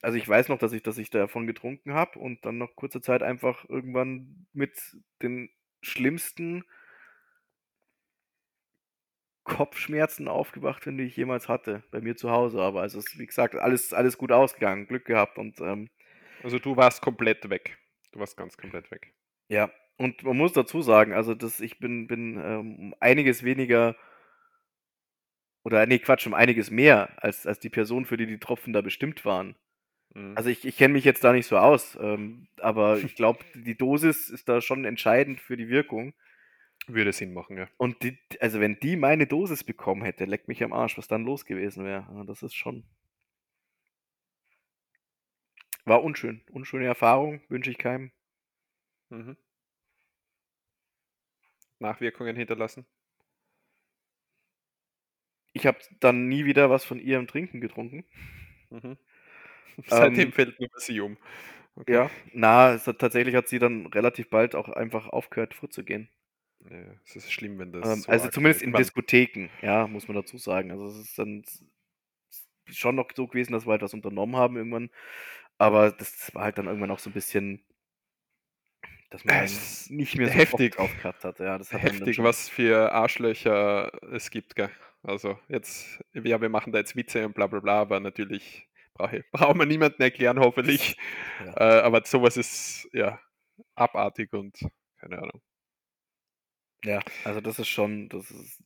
also 0.01 0.17
ich 0.17 0.27
weiß 0.27 0.49
noch, 0.49 0.57
dass 0.57 0.73
ich, 0.73 0.83
dass 0.83 0.97
ich 0.97 1.09
davon 1.09 1.47
getrunken 1.47 1.93
habe 1.93 2.19
und 2.19 2.45
dann 2.45 2.57
noch 2.57 2.75
kurze 2.75 3.01
Zeit 3.01 3.23
einfach 3.23 3.67
irgendwann 3.69 4.47
mit 4.51 4.73
den 5.21 5.49
schlimmsten 5.81 6.63
Kopfschmerzen 9.57 10.27
aufgewacht 10.27 10.85
bin, 10.85 10.97
die 10.97 11.03
ich 11.03 11.17
jemals 11.17 11.49
hatte, 11.49 11.83
bei 11.91 12.01
mir 12.01 12.15
zu 12.15 12.31
Hause. 12.31 12.61
Aber 12.61 12.81
also 12.81 12.99
es 12.99 13.07
ist, 13.07 13.19
wie 13.19 13.25
gesagt, 13.25 13.55
alles, 13.55 13.93
alles 13.93 14.17
gut 14.17 14.31
ausgegangen, 14.31 14.87
Glück 14.87 15.05
gehabt 15.05 15.37
und 15.37 15.59
ähm, 15.59 15.89
Also 16.43 16.57
du 16.59 16.77
warst 16.77 17.01
komplett 17.01 17.49
weg. 17.49 17.77
Du 18.11 18.19
warst 18.19 18.37
ganz 18.37 18.57
komplett 18.57 18.89
weg. 18.91 19.13
ja. 19.49 19.69
Und 19.97 20.23
man 20.23 20.35
muss 20.35 20.53
dazu 20.53 20.81
sagen, 20.81 21.13
also 21.13 21.35
dass 21.35 21.59
ich 21.59 21.77
bin, 21.77 22.07
bin 22.07 22.39
ähm, 22.43 22.75
um 22.79 22.95
einiges 22.99 23.43
weniger 23.43 23.95
oder 25.63 25.85
nee, 25.85 25.99
Quatsch, 25.99 26.25
um 26.25 26.33
einiges 26.33 26.71
mehr 26.71 27.23
als, 27.23 27.45
als 27.45 27.59
die 27.59 27.69
Person, 27.69 28.05
für 28.05 28.17
die 28.17 28.25
die 28.25 28.39
Tropfen 28.39 28.73
da 28.73 28.81
bestimmt 28.81 29.25
waren. 29.25 29.55
Mhm. 30.15 30.33
Also 30.35 30.49
ich, 30.49 30.65
ich 30.65 30.77
kenne 30.77 30.93
mich 30.93 31.03
jetzt 31.03 31.23
da 31.23 31.33
nicht 31.33 31.45
so 31.45 31.57
aus, 31.57 31.99
ähm, 32.01 32.47
aber 32.57 32.97
ich 32.97 33.15
glaube, 33.15 33.45
die 33.53 33.77
Dosis 33.77 34.29
ist 34.29 34.49
da 34.49 34.59
schon 34.59 34.85
entscheidend 34.85 35.39
für 35.39 35.55
die 35.55 35.69
Wirkung. 35.69 36.13
Würde 36.87 37.11
Sinn 37.11 37.33
machen, 37.33 37.57
ja. 37.57 37.67
Und 37.77 38.01
die, 38.03 38.17
also 38.39 38.59
wenn 38.61 38.79
die 38.79 38.95
meine 38.95 39.27
Dosis 39.27 39.63
bekommen 39.65 40.03
hätte, 40.03 40.23
leck 40.23 40.47
mich 40.47 40.63
am 40.63 40.71
Arsch, 40.73 40.97
was 40.97 41.07
dann 41.09 41.25
los 41.25 41.45
gewesen 41.45 41.83
wäre. 41.83 42.07
Ja, 42.13 42.23
Das 42.23 42.43
ist 42.43 42.55
schon. 42.55 42.85
War 45.85 46.03
unschön. 46.03 46.41
Unschöne 46.49 46.87
Erfahrung, 46.87 47.41
wünsche 47.47 47.69
ich 47.69 47.77
keinem. 47.77 48.11
Mhm. 49.09 49.33
Nachwirkungen 51.79 52.37
hinterlassen. 52.37 52.85
Ich 55.53 55.65
habe 55.65 55.79
dann 55.99 56.27
nie 56.27 56.45
wieder 56.45 56.69
was 56.69 56.85
von 56.85 56.99
ihrem 56.99 57.27
Trinken 57.27 57.61
getrunken. 57.61 58.05
Mhm. 58.69 58.97
Seitdem 59.87 60.31
Ähm, 60.31 60.33
fällt 60.33 60.59
nur 60.59 60.69
sie 60.77 61.01
um. 61.01 61.17
Okay. 61.75 61.93
Ja, 61.93 62.09
na, 62.33 62.73
es 62.73 62.87
hat, 62.87 62.99
tatsächlich 62.99 63.35
hat 63.35 63.47
sie 63.47 63.59
dann 63.59 63.85
relativ 63.87 64.29
bald 64.31 64.55
auch 64.55 64.69
einfach 64.69 65.07
aufgehört, 65.07 65.53
vorzugehen. 65.53 66.09
Ja, 66.69 66.77
es 67.05 67.15
ist 67.15 67.31
schlimm, 67.31 67.59
wenn 67.59 67.71
das. 67.71 67.87
Ähm, 67.87 68.01
so 68.01 68.11
also 68.11 68.29
zumindest 68.29 68.61
in 68.61 68.73
Diskotheken, 68.73 69.49
ja, 69.61 69.87
muss 69.87 70.07
man 70.07 70.15
dazu 70.15 70.37
sagen. 70.37 70.71
Also 70.71 70.87
es 70.87 70.97
ist 70.97 71.17
dann 71.17 71.43
schon 72.69 72.95
noch 72.95 73.09
so 73.15 73.27
gewesen, 73.27 73.53
dass 73.53 73.65
wir 73.65 73.71
halt 73.71 73.81
was 73.81 73.93
unternommen 73.93 74.35
haben 74.35 74.57
irgendwann. 74.57 74.89
Aber 75.57 75.91
das 75.91 76.33
war 76.33 76.43
halt 76.43 76.57
dann 76.57 76.67
irgendwann 76.67 76.91
auch 76.91 76.99
so 76.99 77.09
ein 77.09 77.13
bisschen, 77.13 77.63
dass 79.09 79.25
man 79.25 79.43
Es 79.43 79.53
dann 79.53 79.61
ist 79.61 79.91
nicht 79.91 80.17
mehr 80.17 80.27
so 80.27 80.33
heftig. 80.33 80.75
Bock 80.75 80.87
drauf 80.89 80.97
gehabt 80.97 81.23
hat. 81.23 81.39
Ja, 81.39 81.57
das 81.57 81.73
hat 81.73 81.81
Heftig, 81.81 82.19
was 82.19 82.47
für 82.49 82.91
Arschlöcher 82.91 83.91
es 84.11 84.29
gibt, 84.29 84.55
gell? 84.55 84.71
Also 85.03 85.37
jetzt, 85.49 86.03
ja, 86.13 86.39
wir 86.39 86.49
machen 86.49 86.71
da 86.71 86.79
jetzt 86.79 86.95
Witze 86.95 87.25
und 87.25 87.33
bla 87.33 87.47
bla 87.47 87.59
bla, 87.59 87.81
aber 87.81 87.99
natürlich 87.99 88.67
brauche 88.93 89.23
braucht 89.31 89.55
man 89.55 89.67
niemanden 89.67 90.01
erklären, 90.01 90.39
hoffentlich. 90.39 90.95
Ja. 91.45 91.79
Äh, 91.79 91.81
aber 91.81 92.03
sowas 92.05 92.37
ist 92.37 92.87
ja 92.93 93.19
abartig 93.75 94.31
und 94.33 94.57
keine 94.99 95.17
Ahnung. 95.19 95.41
Ja, 96.83 96.99
also 97.23 97.41
das 97.41 97.57
ist 97.59 97.67
schon, 97.69 98.07
das 98.09 98.29
ist. 98.31 98.61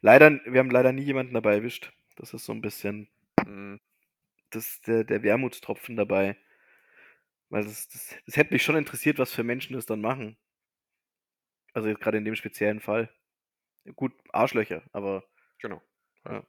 Leider, 0.00 0.40
wir 0.44 0.58
haben 0.60 0.70
leider 0.70 0.92
nie 0.92 1.02
jemanden 1.02 1.34
dabei 1.34 1.54
erwischt. 1.56 1.92
Das 2.16 2.34
ist 2.34 2.44
so 2.44 2.52
ein 2.52 2.60
bisschen 2.60 3.08
Mhm. 3.46 3.80
das, 4.50 4.80
der, 4.82 5.04
der 5.04 5.22
Wermutstropfen 5.24 5.96
dabei. 5.96 6.36
Weil 7.50 7.62
das, 7.64 7.88
das, 7.88 8.16
das 8.26 8.36
hätte 8.36 8.52
mich 8.52 8.64
schon 8.64 8.74
interessiert, 8.76 9.18
was 9.20 9.32
für 9.32 9.44
Menschen 9.44 9.74
das 9.74 9.86
dann 9.86 10.00
machen. 10.00 10.36
Also 11.74 11.88
jetzt 11.88 12.00
gerade 12.00 12.18
in 12.18 12.24
dem 12.24 12.34
speziellen 12.36 12.80
Fall. 12.80 13.10
Gut, 13.96 14.12
Arschlöcher, 14.32 14.82
aber 14.92 15.24
Genau. 15.58 15.82
Ja. 16.26 16.32
Ja. 16.32 16.44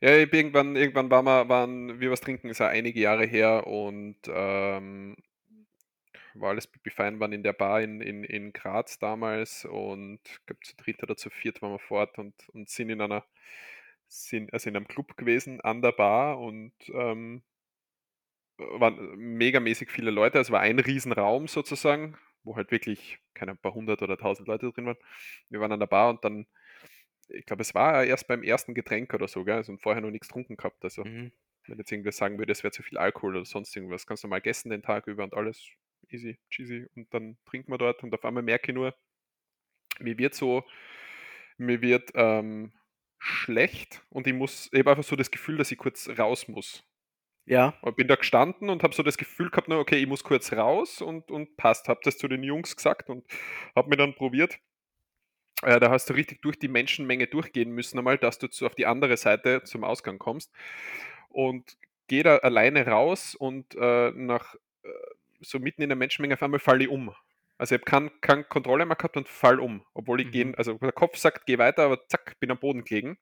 Irgendwann, 0.00 0.76
irgendwann 0.76 1.10
waren 1.10 1.24
wir, 1.24 1.48
waren 1.48 2.00
wir 2.00 2.10
was 2.10 2.20
trinken, 2.20 2.48
ist 2.50 2.58
ja 2.58 2.68
einige 2.68 3.00
Jahre 3.00 3.24
her 3.26 3.66
und 3.66 4.16
ähm, 4.28 5.16
war 6.34 6.50
alles 6.50 6.66
pipi 6.66 6.90
fein, 6.90 7.20
waren 7.20 7.32
in 7.32 7.42
der 7.42 7.52
Bar 7.52 7.82
in, 7.82 8.00
in, 8.00 8.24
in 8.24 8.52
Graz 8.52 8.98
damals 8.98 9.64
und 9.64 10.20
ich 10.24 10.46
glaube 10.46 10.60
zu 10.62 10.76
dritt 10.76 11.02
oder 11.02 11.16
zu 11.16 11.30
viert 11.30 11.62
waren 11.62 11.72
wir 11.72 11.78
fort 11.78 12.18
und, 12.18 12.34
und 12.50 12.68
sind 12.68 12.90
in 12.90 13.00
einer, 13.00 13.24
sind, 14.08 14.52
also 14.52 14.68
in 14.68 14.76
einem 14.76 14.88
Club 14.88 15.16
gewesen 15.16 15.60
an 15.60 15.82
der 15.82 15.92
Bar 15.92 16.40
und 16.40 16.72
ähm, 16.92 17.42
waren 18.58 19.16
megamäßig 19.16 19.90
viele 19.90 20.10
Leute, 20.10 20.38
es 20.38 20.50
war 20.50 20.60
ein 20.60 20.78
Riesenraum 20.78 21.48
sozusagen, 21.48 22.16
wo 22.44 22.56
halt 22.56 22.70
wirklich 22.70 23.18
keine 23.34 23.56
paar 23.56 23.74
hundert 23.74 24.02
oder 24.02 24.16
tausend 24.16 24.48
Leute 24.48 24.70
drin 24.72 24.86
waren. 24.86 24.98
Wir 25.48 25.60
waren 25.60 25.72
an 25.72 25.80
der 25.80 25.86
Bar 25.86 26.10
und 26.10 26.24
dann 26.24 26.46
ich 27.28 27.46
glaube, 27.46 27.62
es 27.62 27.74
war 27.74 28.04
erst 28.04 28.28
beim 28.28 28.42
ersten 28.42 28.74
Getränk 28.74 29.14
oder 29.14 29.28
so, 29.28 29.44
gell? 29.44 29.56
Also 29.56 29.76
vorher 29.78 30.02
noch 30.02 30.10
nichts 30.10 30.28
getrunken 30.28 30.56
gehabt. 30.56 30.82
Also, 30.84 31.04
mhm. 31.04 31.32
wenn 31.66 31.78
jetzt 31.78 31.90
irgendwer 31.90 32.12
sagen 32.12 32.38
würde, 32.38 32.52
es 32.52 32.62
wäre 32.62 32.72
zu 32.72 32.82
viel 32.82 32.98
Alkohol 32.98 33.36
oder 33.36 33.44
sonst 33.44 33.74
irgendwas, 33.74 34.06
ganz 34.06 34.22
normal 34.22 34.40
gegessen 34.40 34.70
den 34.70 34.82
Tag 34.82 35.06
über 35.06 35.24
und 35.24 35.34
alles 35.34 35.66
easy, 36.10 36.38
cheesy. 36.50 36.86
Und 36.96 37.12
dann 37.14 37.36
trinken 37.46 37.72
wir 37.72 37.78
dort 37.78 38.02
und 38.02 38.14
auf 38.14 38.24
einmal 38.24 38.42
merke 38.42 38.70
ich 38.70 38.74
nur, 38.74 38.94
mir 40.00 40.18
wird 40.18 40.34
so, 40.34 40.64
mir 41.56 41.80
wird 41.82 42.10
ähm, 42.14 42.72
schlecht 43.18 44.04
und 44.10 44.26
ich 44.26 44.34
muss, 44.34 44.68
ich 44.72 44.80
habe 44.80 44.90
einfach 44.90 45.04
so 45.04 45.16
das 45.16 45.30
Gefühl, 45.30 45.56
dass 45.56 45.72
ich 45.72 45.78
kurz 45.78 46.08
raus 46.18 46.48
muss. 46.48 46.84
ja, 47.46 47.74
Und 47.82 47.96
bin 47.96 48.08
da 48.08 48.16
gestanden 48.16 48.70
und 48.70 48.82
habe 48.82 48.94
so 48.94 49.02
das 49.02 49.18
Gefühl 49.18 49.50
gehabt, 49.50 49.68
na, 49.68 49.78
okay, 49.78 49.96
ich 49.96 50.06
muss 50.06 50.24
kurz 50.24 50.52
raus 50.52 51.00
und, 51.02 51.30
und 51.30 51.56
passt. 51.56 51.88
Habe 51.88 52.00
das 52.04 52.18
zu 52.18 52.28
den 52.28 52.42
Jungs 52.42 52.76
gesagt 52.76 53.10
und 53.10 53.26
habe 53.76 53.90
mir 53.90 53.96
dann 53.96 54.14
probiert. 54.14 54.58
Äh, 55.62 55.80
da 55.80 55.90
hast 55.90 56.10
du 56.10 56.14
richtig 56.14 56.42
durch 56.42 56.58
die 56.58 56.68
Menschenmenge 56.68 57.26
durchgehen 57.26 57.70
müssen, 57.72 57.98
einmal, 57.98 58.18
dass 58.18 58.38
du 58.38 58.48
zu, 58.48 58.66
auf 58.66 58.74
die 58.74 58.86
andere 58.86 59.16
Seite 59.16 59.62
zum 59.64 59.84
Ausgang 59.84 60.18
kommst. 60.18 60.52
Und 61.28 61.76
gehe 62.08 62.22
da 62.22 62.38
alleine 62.38 62.86
raus 62.86 63.34
und 63.34 63.74
äh, 63.74 64.10
nach 64.12 64.54
äh, 64.82 64.88
so 65.40 65.58
mitten 65.58 65.82
in 65.82 65.88
der 65.88 65.96
Menschenmenge 65.96 66.34
auf 66.34 66.42
einmal 66.42 66.60
falle 66.60 66.84
ich 66.84 66.90
um. 66.90 67.14
Also 67.58 67.74
ich 67.74 67.80
habe 67.80 67.90
keine 67.90 68.10
kein 68.20 68.48
Kontrolle 68.48 68.86
mehr 68.86 68.96
gehabt 68.96 69.16
und 69.16 69.28
fall 69.28 69.60
um. 69.60 69.84
Obwohl 69.94 70.20
ich 70.20 70.30
Mhm. 70.30 70.30
gehen, 70.30 70.54
also 70.56 70.74
der 70.74 70.92
Kopf 70.92 71.16
sagt, 71.18 71.46
geh 71.46 71.58
weiter, 71.58 71.84
aber 71.84 72.06
zack, 72.08 72.38
bin 72.40 72.50
am 72.50 72.58
Boden 72.58 72.84
gelegen. 72.84 73.18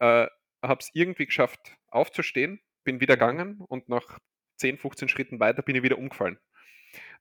Äh, 0.00 0.26
habe 0.62 0.80
es 0.80 0.90
irgendwie 0.94 1.26
geschafft, 1.26 1.76
aufzustehen, 1.88 2.60
bin 2.84 3.00
wieder 3.00 3.16
Mhm. 3.16 3.16
gegangen 3.16 3.60
und 3.68 3.88
nach 3.88 4.18
10, 4.58 4.78
15 4.78 5.08
Schritten 5.08 5.40
weiter 5.40 5.62
bin 5.62 5.76
ich 5.76 5.82
wieder 5.82 5.98
umgefallen. 5.98 6.38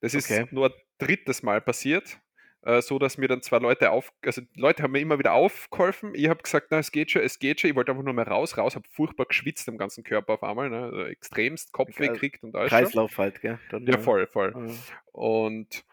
Das 0.02 0.14
ist 0.14 0.42
Okay. 0.42 0.48
nur 0.52 0.68
ein 0.68 0.74
drittes 1.00 1.44
Mal 1.44 1.62
passiert, 1.62 2.20
äh, 2.64 2.82
so 2.82 3.00
dass 3.00 3.18
mir 3.18 3.28
dann 3.28 3.42
zwei 3.42 3.60
Leute 3.60 3.92
auf, 3.92 4.12
also 4.24 4.42
Leute 4.56 4.84
haben 4.84 4.92
mir 4.92 5.00
immer 5.00 5.20
wieder 5.20 5.34
aufgeholfen. 5.34 6.14
Ich 6.16 6.28
habe 6.28 6.42
gesagt, 6.42 6.68
na, 6.72 6.80
es 6.80 6.92
geht 6.92 7.12
schon, 7.12 7.22
es 7.22 7.40
geht 7.40 7.62
schon. 7.62 7.70
Ich 7.70 7.76
wollte 7.76 7.92
einfach 7.92 8.04
nur 8.04 8.14
mal 8.14 8.24
raus, 8.28 8.58
raus, 8.58 8.76
habe 8.76 8.88
furchtbar 8.90 9.26
geschwitzt 9.26 9.70
am 9.70 9.78
ganzen 9.78 10.04
Körper 10.04 10.34
auf 10.34 10.44
einmal, 10.44 10.70
ne? 10.70 10.84
also 10.84 11.04
extremst 11.04 11.72
Also 11.78 11.92
gekriegt 12.14 12.44
und 12.44 12.56
alles. 12.56 12.70
schon. 12.70 12.80
Kreislauf 12.80 13.18
halt, 13.18 13.42
gell? 13.42 13.60
Dann, 13.70 13.86
Ja, 13.86 13.98
voll, 13.98 14.28
voll. 14.28 14.54
äh, 14.70 14.74
Und 15.12 15.84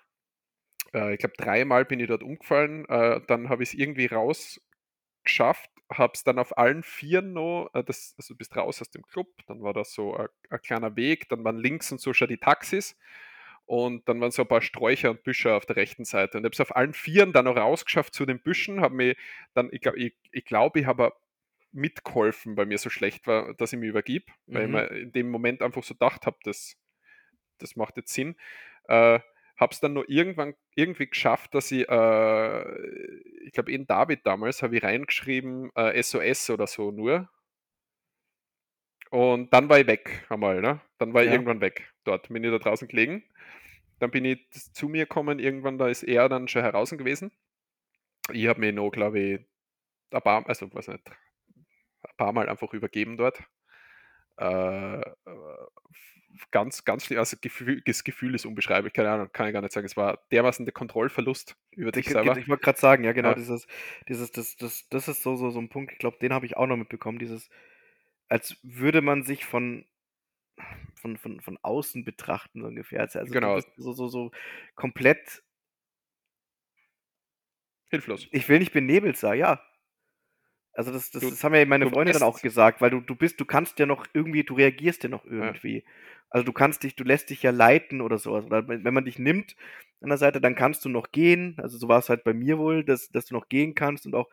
äh, 0.92 1.14
ich 1.14 1.18
glaube, 1.18 1.34
dreimal 1.36 1.84
bin 1.84 2.00
ich 2.00 2.08
dort 2.08 2.22
umgefallen. 2.22 2.86
Äh, 2.88 3.20
dann 3.26 3.48
habe 3.48 3.62
ich 3.62 3.70
es 3.70 3.74
irgendwie 3.74 4.06
rausgeschafft, 4.06 5.70
habe 5.92 6.12
es 6.14 6.24
dann 6.24 6.38
auf 6.38 6.56
allen 6.56 6.82
Vieren 6.82 7.32
noch, 7.34 7.70
äh, 7.74 7.84
das, 7.84 8.14
also 8.16 8.34
du 8.34 8.38
bist 8.38 8.56
raus 8.56 8.80
aus 8.80 8.90
dem 8.90 9.02
Club, 9.02 9.28
dann 9.46 9.62
war 9.62 9.72
das 9.74 9.92
so 9.92 10.16
ein, 10.16 10.28
ein 10.50 10.60
kleiner 10.60 10.96
Weg, 10.96 11.28
dann 11.28 11.44
waren 11.44 11.58
links 11.58 11.92
und 11.92 12.00
so 12.00 12.12
schon 12.14 12.28
die 12.28 12.38
Taxis 12.38 12.96
und 13.66 14.08
dann 14.08 14.20
waren 14.20 14.30
so 14.30 14.42
ein 14.42 14.48
paar 14.48 14.62
Sträucher 14.62 15.10
und 15.10 15.22
Büsche 15.24 15.54
auf 15.54 15.66
der 15.66 15.76
rechten 15.76 16.04
Seite. 16.04 16.38
Und 16.38 16.44
ich 16.44 16.46
habe 16.46 16.54
es 16.54 16.60
auf 16.60 16.76
allen 16.76 16.94
Vieren 16.94 17.32
dann 17.32 17.46
noch 17.46 17.56
rausgeschafft 17.56 18.14
zu 18.14 18.26
den 18.26 18.40
Büschen, 18.42 18.80
habe 18.80 18.94
mir 18.94 19.16
dann, 19.54 19.68
ich 19.72 19.80
glaube, 19.80 19.98
ich, 19.98 20.14
ich, 20.32 20.44
glaub, 20.44 20.76
ich 20.76 20.86
habe 20.86 21.12
mitgeholfen, 21.72 22.56
weil 22.56 22.66
mir 22.66 22.78
so 22.78 22.90
schlecht 22.90 23.26
war, 23.26 23.54
dass 23.54 23.72
ich 23.72 23.78
mich 23.78 23.88
übergib, 23.88 24.30
weil 24.46 24.64
ich 24.64 24.68
Mhm. 24.68 24.72
mir 24.72 24.90
in 24.90 25.12
dem 25.12 25.30
Moment 25.30 25.62
einfach 25.62 25.82
so 25.82 25.94
gedacht 25.94 26.26
habe, 26.26 26.38
das, 26.44 26.76
das 27.58 27.76
macht 27.76 27.96
jetzt 27.96 28.12
Sinn. 28.12 28.36
Äh, 28.88 29.20
habe 29.56 29.72
es 29.72 29.80
dann 29.80 29.92
nur 29.92 30.08
irgendwann 30.10 30.54
irgendwie 30.74 31.06
geschafft, 31.08 31.54
dass 31.54 31.70
ich, 31.72 31.88
äh, 31.88 32.78
ich 33.46 33.52
glaube, 33.52 33.72
in 33.72 33.86
David 33.86 34.26
damals 34.26 34.62
habe 34.62 34.76
ich 34.76 34.82
reingeschrieben, 34.82 35.70
äh, 35.76 35.92
SOS 36.02 36.50
oder 36.50 36.66
so 36.66 36.90
nur. 36.90 37.30
Und 39.10 39.50
dann 39.54 39.68
war 39.70 39.78
ich 39.80 39.86
weg 39.86 40.26
einmal, 40.28 40.60
ne? 40.60 40.80
Dann 40.98 41.14
war 41.14 41.24
ich 41.24 41.30
Ja. 41.30 41.32
irgendwann 41.32 41.60
weg 41.62 41.93
dort. 42.04 42.28
Bin 42.28 42.44
ich 42.44 42.50
da 42.50 42.58
draußen 42.58 42.88
gelegen. 42.88 43.24
Dann 44.00 44.10
bin 44.10 44.24
ich 44.24 44.50
zu 44.50 44.88
mir 44.88 45.04
gekommen, 45.04 45.38
irgendwann, 45.38 45.78
da 45.78 45.88
ist 45.88 46.02
er 46.02 46.28
dann 46.28 46.48
schon 46.48 46.62
heraus 46.62 46.90
gewesen. 46.90 47.32
Ich 48.32 48.46
habe 48.46 48.60
mich 48.60 48.74
noch, 48.74 48.90
glaube 48.90 49.20
ich, 49.20 49.40
ein 50.10 50.22
paar, 50.22 50.46
also 50.48 50.72
weiß 50.72 50.88
nicht, 50.88 51.08
ein 51.08 52.16
paar 52.16 52.32
Mal 52.32 52.48
einfach 52.48 52.72
übergeben 52.72 53.16
dort. 53.16 53.42
Äh, 54.36 55.00
ganz, 56.50 56.84
ganz 56.84 57.04
schlimm. 57.04 57.18
Also 57.18 57.36
Gefühl, 57.40 57.82
das 57.82 58.04
Gefühl 58.04 58.34
ist 58.34 58.46
unbeschreiblich, 58.46 58.92
keine 58.92 59.10
Ahnung, 59.10 59.30
kann 59.32 59.46
ich 59.46 59.52
gar 59.52 59.60
nicht 59.62 59.72
sagen. 59.72 59.86
Es 59.86 59.96
war 59.96 60.18
dermaßen 60.32 60.64
der 60.66 60.72
Kontrollverlust 60.72 61.56
über 61.72 61.92
dich 61.92 62.06
Ich, 62.06 62.12
selber. 62.12 62.36
ich 62.36 62.48
wollte 62.48 62.62
gerade 62.64 62.78
sagen, 62.78 63.04
ja 63.04 63.12
genau, 63.12 63.30
Ja. 63.30 63.34
dieses, 63.34 63.66
dieses, 64.08 64.32
das, 64.32 64.56
das, 64.56 64.88
das 64.88 65.08
ist 65.08 65.22
so, 65.22 65.36
so, 65.36 65.50
so 65.50 65.60
ein 65.60 65.68
Punkt, 65.68 65.92
ich 65.92 65.98
glaube, 65.98 66.18
den 66.20 66.32
habe 66.32 66.46
ich 66.46 66.56
auch 66.56 66.66
noch 66.66 66.76
mitbekommen, 66.76 67.18
dieses, 67.18 67.48
als 68.28 68.58
würde 68.62 69.02
man 69.02 69.22
sich 69.22 69.44
von, 69.44 69.86
von, 71.04 71.18
von, 71.18 71.40
von 71.40 71.58
außen 71.62 72.02
betrachten, 72.04 72.62
so 72.62 72.66
ungefähr. 72.66 73.00
Also 73.00 73.18
also 73.18 73.32
Genau. 73.34 73.60
so, 73.76 73.92
so, 73.92 74.08
so 74.08 74.30
komplett, 74.74 75.42
Hilflos. 77.90 78.28
ich 78.30 78.48
will 78.48 78.58
nicht 78.58 78.72
benebelt 78.72 79.16
sein, 79.16 79.38
ja. 79.38 79.60
Also 80.72 80.92
das, 80.92 81.10
das, 81.10 81.22
Du- 81.22 81.30
das 81.30 81.44
haben 81.44 81.54
ja 81.54 81.64
meine 81.66 81.86
Freunde 81.86 82.12
dann 82.12 82.22
auch 82.24 82.40
gesagt, 82.42 82.80
weil 82.80 82.90
du, 82.90 83.00
du 83.00 83.14
bist, 83.14 83.38
du 83.40 83.44
kannst 83.44 83.78
ja 83.78 83.86
noch 83.86 84.06
irgendwie, 84.12 84.42
du 84.42 84.54
reagierst 84.54 85.04
ja 85.04 85.08
noch 85.08 85.24
irgendwie. 85.24 85.84
Also 86.30 86.44
du 86.44 86.52
kannst 86.52 86.82
dich, 86.82 86.96
du 86.96 87.04
lässt 87.04 87.30
dich 87.30 87.42
ja 87.42 87.52
leiten 87.52 88.00
oder 88.00 88.18
sowas. 88.18 88.44
Oder 88.46 88.66
wenn 88.66 88.82
wenn 88.84 88.94
man 88.94 89.04
dich 89.04 89.18
nimmt 89.20 89.54
an 90.00 90.08
der 90.08 90.18
Seite, 90.18 90.40
dann 90.40 90.56
kannst 90.56 90.84
du 90.84 90.88
noch 90.88 91.12
gehen. 91.12 91.54
Also 91.58 91.78
so 91.78 91.86
war 91.88 92.00
es 92.00 92.08
halt 92.08 92.24
bei 92.24 92.34
mir 92.34 92.58
wohl, 92.58 92.82
dass, 92.84 93.08
dass 93.10 93.26
du 93.26 93.34
noch 93.34 93.48
gehen 93.48 93.74
kannst 93.76 94.04
und 94.06 94.14
auch, 94.16 94.28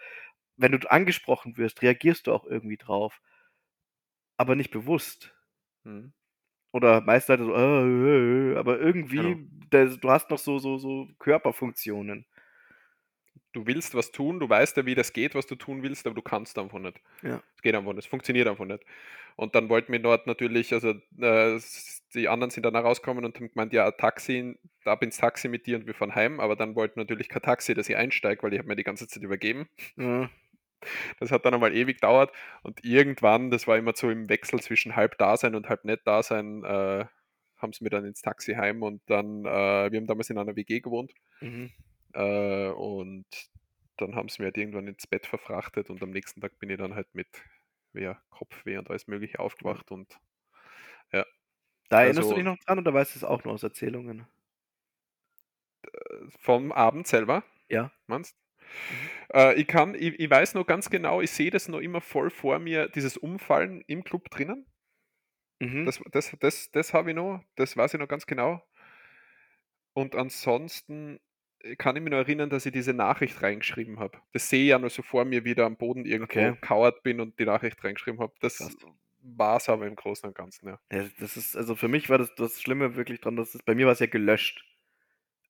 wenn 0.57 0.71
du 0.71 0.79
angesprochen 0.91 1.57
wirst, 1.57 1.81
reagierst 1.83 2.27
du 2.27 2.33
auch 2.33 2.45
irgendwie 2.45 2.77
drauf. 2.77 3.21
Aber 4.35 4.55
nicht 4.57 4.71
bewusst. 4.71 5.33
Mhm. 5.85 6.11
Oder 6.71 7.01
meist 7.01 7.29
halt 7.29 7.41
so, 7.41 7.53
äh, 7.53 7.59
äh, 7.59 8.53
äh, 8.53 8.57
aber 8.57 8.79
irgendwie, 8.79 9.17
Genau. 9.17 9.47
das, 9.69 9.99
du 9.99 10.09
hast 10.09 10.29
noch 10.29 10.37
so, 10.39 10.57
so, 10.59 10.77
so 10.77 11.07
Körperfunktionen. 11.19 12.25
Du 13.53 13.67
willst 13.67 13.95
was 13.95 14.11
tun, 14.13 14.39
du 14.39 14.47
weißt 14.47 14.77
ja, 14.77 14.85
wie 14.85 14.95
das 14.95 15.11
geht, 15.11 15.35
was 15.35 15.45
du 15.45 15.55
tun 15.55 15.83
willst, 15.83 16.05
aber 16.05 16.15
du 16.15 16.21
kannst 16.21 16.57
einfach 16.57 16.79
nicht. 16.79 17.01
Ja. 17.21 17.43
Es 17.55 17.61
geht 17.61 17.75
einfach 17.75 17.91
nicht, 17.91 18.05
es 18.05 18.09
funktioniert 18.09 18.47
einfach 18.47 18.63
nicht. 18.63 18.81
Und 19.35 19.55
dann 19.55 19.67
wollten 19.67 19.91
wir 19.91 19.99
dort 19.99 20.25
natürlich, 20.25 20.73
also 20.73 20.91
äh, 21.19 21.59
die 22.13 22.29
anderen 22.29 22.49
sind 22.51 22.63
dann 22.65 22.75
rausgekommen 22.77 23.25
und 23.25 23.35
haben 23.35 23.49
gemeint, 23.51 23.73
ja, 23.73 23.91
Taxi, 23.91 24.57
ab 24.85 25.03
ins 25.03 25.17
Taxi 25.17 25.49
mit 25.49 25.65
dir 25.67 25.77
und 25.77 25.85
wir 25.85 25.93
fahren 25.93 26.15
heim, 26.15 26.39
aber 26.39 26.55
dann 26.55 26.75
wollten 26.75 26.99
natürlich 26.99 27.27
kein 27.27 27.41
Taxi, 27.41 27.73
dass 27.73 27.89
ich 27.89 27.97
einsteige, 27.97 28.41
weil 28.43 28.53
ich 28.53 28.59
habe 28.59 28.69
mir 28.69 28.75
die 28.77 28.83
ganze 28.83 29.07
Zeit 29.07 29.23
übergeben. 29.23 29.67
Ja. 29.97 30.29
Das 31.19 31.31
hat 31.31 31.45
dann 31.45 31.53
einmal 31.53 31.75
ewig 31.75 31.97
gedauert 31.97 32.31
und 32.63 32.83
irgendwann, 32.83 33.51
das 33.51 33.67
war 33.67 33.77
immer 33.77 33.93
so 33.95 34.09
im 34.09 34.29
Wechsel 34.29 34.59
zwischen 34.61 34.95
halb 34.95 35.17
da 35.17 35.37
sein 35.37 35.55
und 35.55 35.69
halb 35.69 35.85
nicht 35.85 36.01
da 36.05 36.23
sein, 36.23 36.63
äh, 36.63 37.05
haben 37.57 37.73
sie 37.73 37.83
mir 37.83 37.89
dann 37.91 38.05
ins 38.05 38.21
Taxi 38.21 38.53
heim 38.55 38.83
und 38.83 39.01
dann, 39.07 39.45
äh, 39.45 39.91
wir 39.91 39.97
haben 39.99 40.07
damals 40.07 40.29
in 40.31 40.37
einer 40.39 40.55
WG 40.55 40.79
gewohnt 40.81 41.13
Mhm. 41.41 41.71
äh, 42.13 42.69
und 42.69 43.25
dann 43.97 44.15
haben 44.15 44.29
sie 44.29 44.41
mir 44.41 44.47
halt 44.47 44.57
irgendwann 44.57 44.87
ins 44.87 45.07
Bett 45.07 45.25
verfrachtet 45.27 45.89
und 45.89 46.01
am 46.03 46.11
nächsten 46.11 46.41
Tag 46.41 46.57
bin 46.59 46.69
ich 46.69 46.77
dann 46.77 46.95
halt 46.95 47.13
mit 47.13 47.27
ja, 47.93 48.21
Kopfweh 48.29 48.77
und 48.77 48.89
alles 48.89 49.07
mögliche 49.07 49.39
aufgewacht 49.39 49.91
und 49.91 50.19
Da 51.89 52.01
erinnerst 52.01 52.29
Also- 52.29 52.29
du 52.31 52.35
dich 52.37 52.43
noch 52.45 52.57
dran 52.65 52.79
oder 52.79 52.91
weißt 52.93 53.13
du 53.13 53.19
es 53.19 53.23
auch 53.23 53.43
nur 53.43 53.53
aus 53.53 53.61
Erzählungen? 53.63 54.25
vom 56.39 56.71
Abend 56.71 57.07
selber, 57.07 57.43
Ja. 57.69 57.91
meinst 58.07 58.35
äh, 59.33 59.55
ich 59.55 59.67
kann, 59.67 59.95
ich, 59.95 60.19
ich 60.19 60.29
weiß 60.29 60.53
noch 60.55 60.65
ganz 60.65 60.89
genau, 60.89 61.21
ich 61.21 61.31
sehe 61.31 61.51
das 61.51 61.67
noch 61.67 61.79
immer 61.79 62.01
voll 62.01 62.29
vor 62.29 62.59
mir, 62.59 62.89
dieses 62.89 63.17
Umfallen 63.17 63.83
im 63.87 64.03
Club 64.03 64.29
drinnen. 64.29 64.65
Mhm. 65.59 65.85
Das, 65.85 66.01
das, 66.11 66.35
das, 66.39 66.71
das 66.71 66.93
habe 66.93 67.11
ich 67.11 67.15
noch, 67.15 67.43
das 67.55 67.77
weiß 67.77 67.93
ich 67.93 67.99
noch 67.99 68.07
ganz 68.07 68.25
genau. 68.25 68.61
Und 69.93 70.15
ansonsten 70.15 71.19
äh, 71.59 71.75
kann 71.75 71.95
ich 71.95 72.01
mich 72.01 72.11
noch 72.11 72.17
erinnern, 72.19 72.49
dass 72.49 72.65
ich 72.65 72.71
diese 72.71 72.93
Nachricht 72.93 73.41
reingeschrieben 73.41 73.99
habe. 73.99 74.19
Das 74.33 74.49
sehe 74.49 74.63
ich 74.63 74.69
ja 74.69 74.79
noch 74.79 74.89
so 74.89 75.01
vor 75.01 75.25
mir, 75.25 75.43
wie 75.45 75.55
da 75.55 75.65
am 75.65 75.77
Boden 75.77 76.05
irgendwo 76.05 76.23
Okay. 76.25 76.57
kauert 76.61 77.03
bin 77.03 77.19
und 77.19 77.39
die 77.39 77.45
Nachricht 77.45 77.83
reingeschrieben 77.83 78.19
habe. 78.19 78.33
Das 78.41 78.59
war 79.21 79.57
es 79.57 79.69
aber 79.69 79.85
im 79.87 79.95
Großen 79.95 80.27
und 80.27 80.35
Ganzen, 80.35 80.67
ja. 80.67 80.79
Ja, 80.91 81.07
das 81.19 81.37
ist, 81.37 81.55
also 81.55 81.75
für 81.75 81.87
mich 81.87 82.09
war 82.09 82.17
das, 82.17 82.33
das 82.35 82.61
Schlimme 82.61 82.95
wirklich 82.95 83.21
dran, 83.21 83.35
dass 83.35 83.53
es, 83.55 83.63
bei 83.63 83.75
mir 83.75 83.85
war 83.85 83.93
es 83.93 83.99
ja 83.99 84.07
gelöscht. 84.07 84.63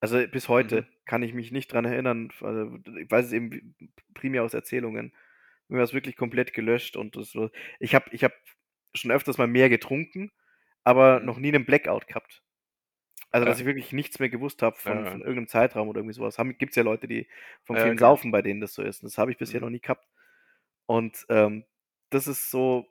Also 0.02 0.28
bis 0.28 0.49
heute 0.49 0.82
Mhm. 0.82 0.88
kann 1.06 1.23
ich 1.23 1.34
mich 1.34 1.52
nicht 1.52 1.72
dran 1.73 1.86
erinnern. 1.86 2.30
Also 2.41 2.78
ich 2.98 3.11
weiß 3.11 3.28
es 3.28 3.34
eben 3.34 3.76
primär 4.15 4.44
aus 4.44 4.53
Erzählungen. 4.56 5.14
Mir 5.69 5.78
war 5.78 5.84
es 5.86 5.94
wirklich 5.94 6.18
komplett 6.18 6.53
gelöscht 6.53 6.98
und 6.98 7.15
das 7.15 7.36
war, 7.36 7.52
ich 7.80 7.95
habe 7.95 8.06
ich 8.11 8.23
hab 8.23 8.34
schon 8.95 9.11
öfters 9.11 9.38
mal 9.38 9.48
mehr 9.48 9.69
getrunken, 9.69 10.32
aber 10.84 11.19
Mhm. 11.19 11.26
noch 11.26 11.38
nie 11.40 11.49
einen 11.49 11.65
Blackout 11.65 12.07
gehabt. 12.07 12.44
Also, 13.32 13.45
dass 13.45 13.60
Ja. 13.60 13.61
ich 13.61 13.65
wirklich 13.65 13.94
nichts 13.94 14.19
mehr 14.19 14.30
gewusst 14.30 14.61
habe 14.64 14.78
von, 14.78 15.06
Ja, 15.06 15.06
ja. 15.06 15.11
von 15.11 15.22
irgendeinem 15.22 15.48
Zeitraum 15.49 15.90
oder 15.90 15.99
irgendwie 15.99 16.15
sowas. 16.15 16.38
Gibt 16.57 16.72
es 16.72 16.76
ja 16.78 16.84
Leute, 16.84 17.07
die 17.07 17.30
vom 17.64 17.78
Ja, 17.78 17.80
vielen 17.80 17.98
genau. 17.98 17.98
Saufen, 17.98 18.32
bei 18.32 18.41
denen 18.41 18.61
das 18.61 18.73
so 18.73 18.84
ist. 18.84 19.02
Und 19.03 19.07
das 19.11 19.18
habe 19.18 19.32
ich 19.32 19.38
bisher 19.38 19.60
Mhm. 19.60 19.61
noch 19.61 19.69
nie 19.69 19.82
gehabt. 19.82 20.07
Und 20.88 21.26
ähm, 21.30 21.65
das 22.11 22.28
ist 22.28 22.52
so 22.52 22.88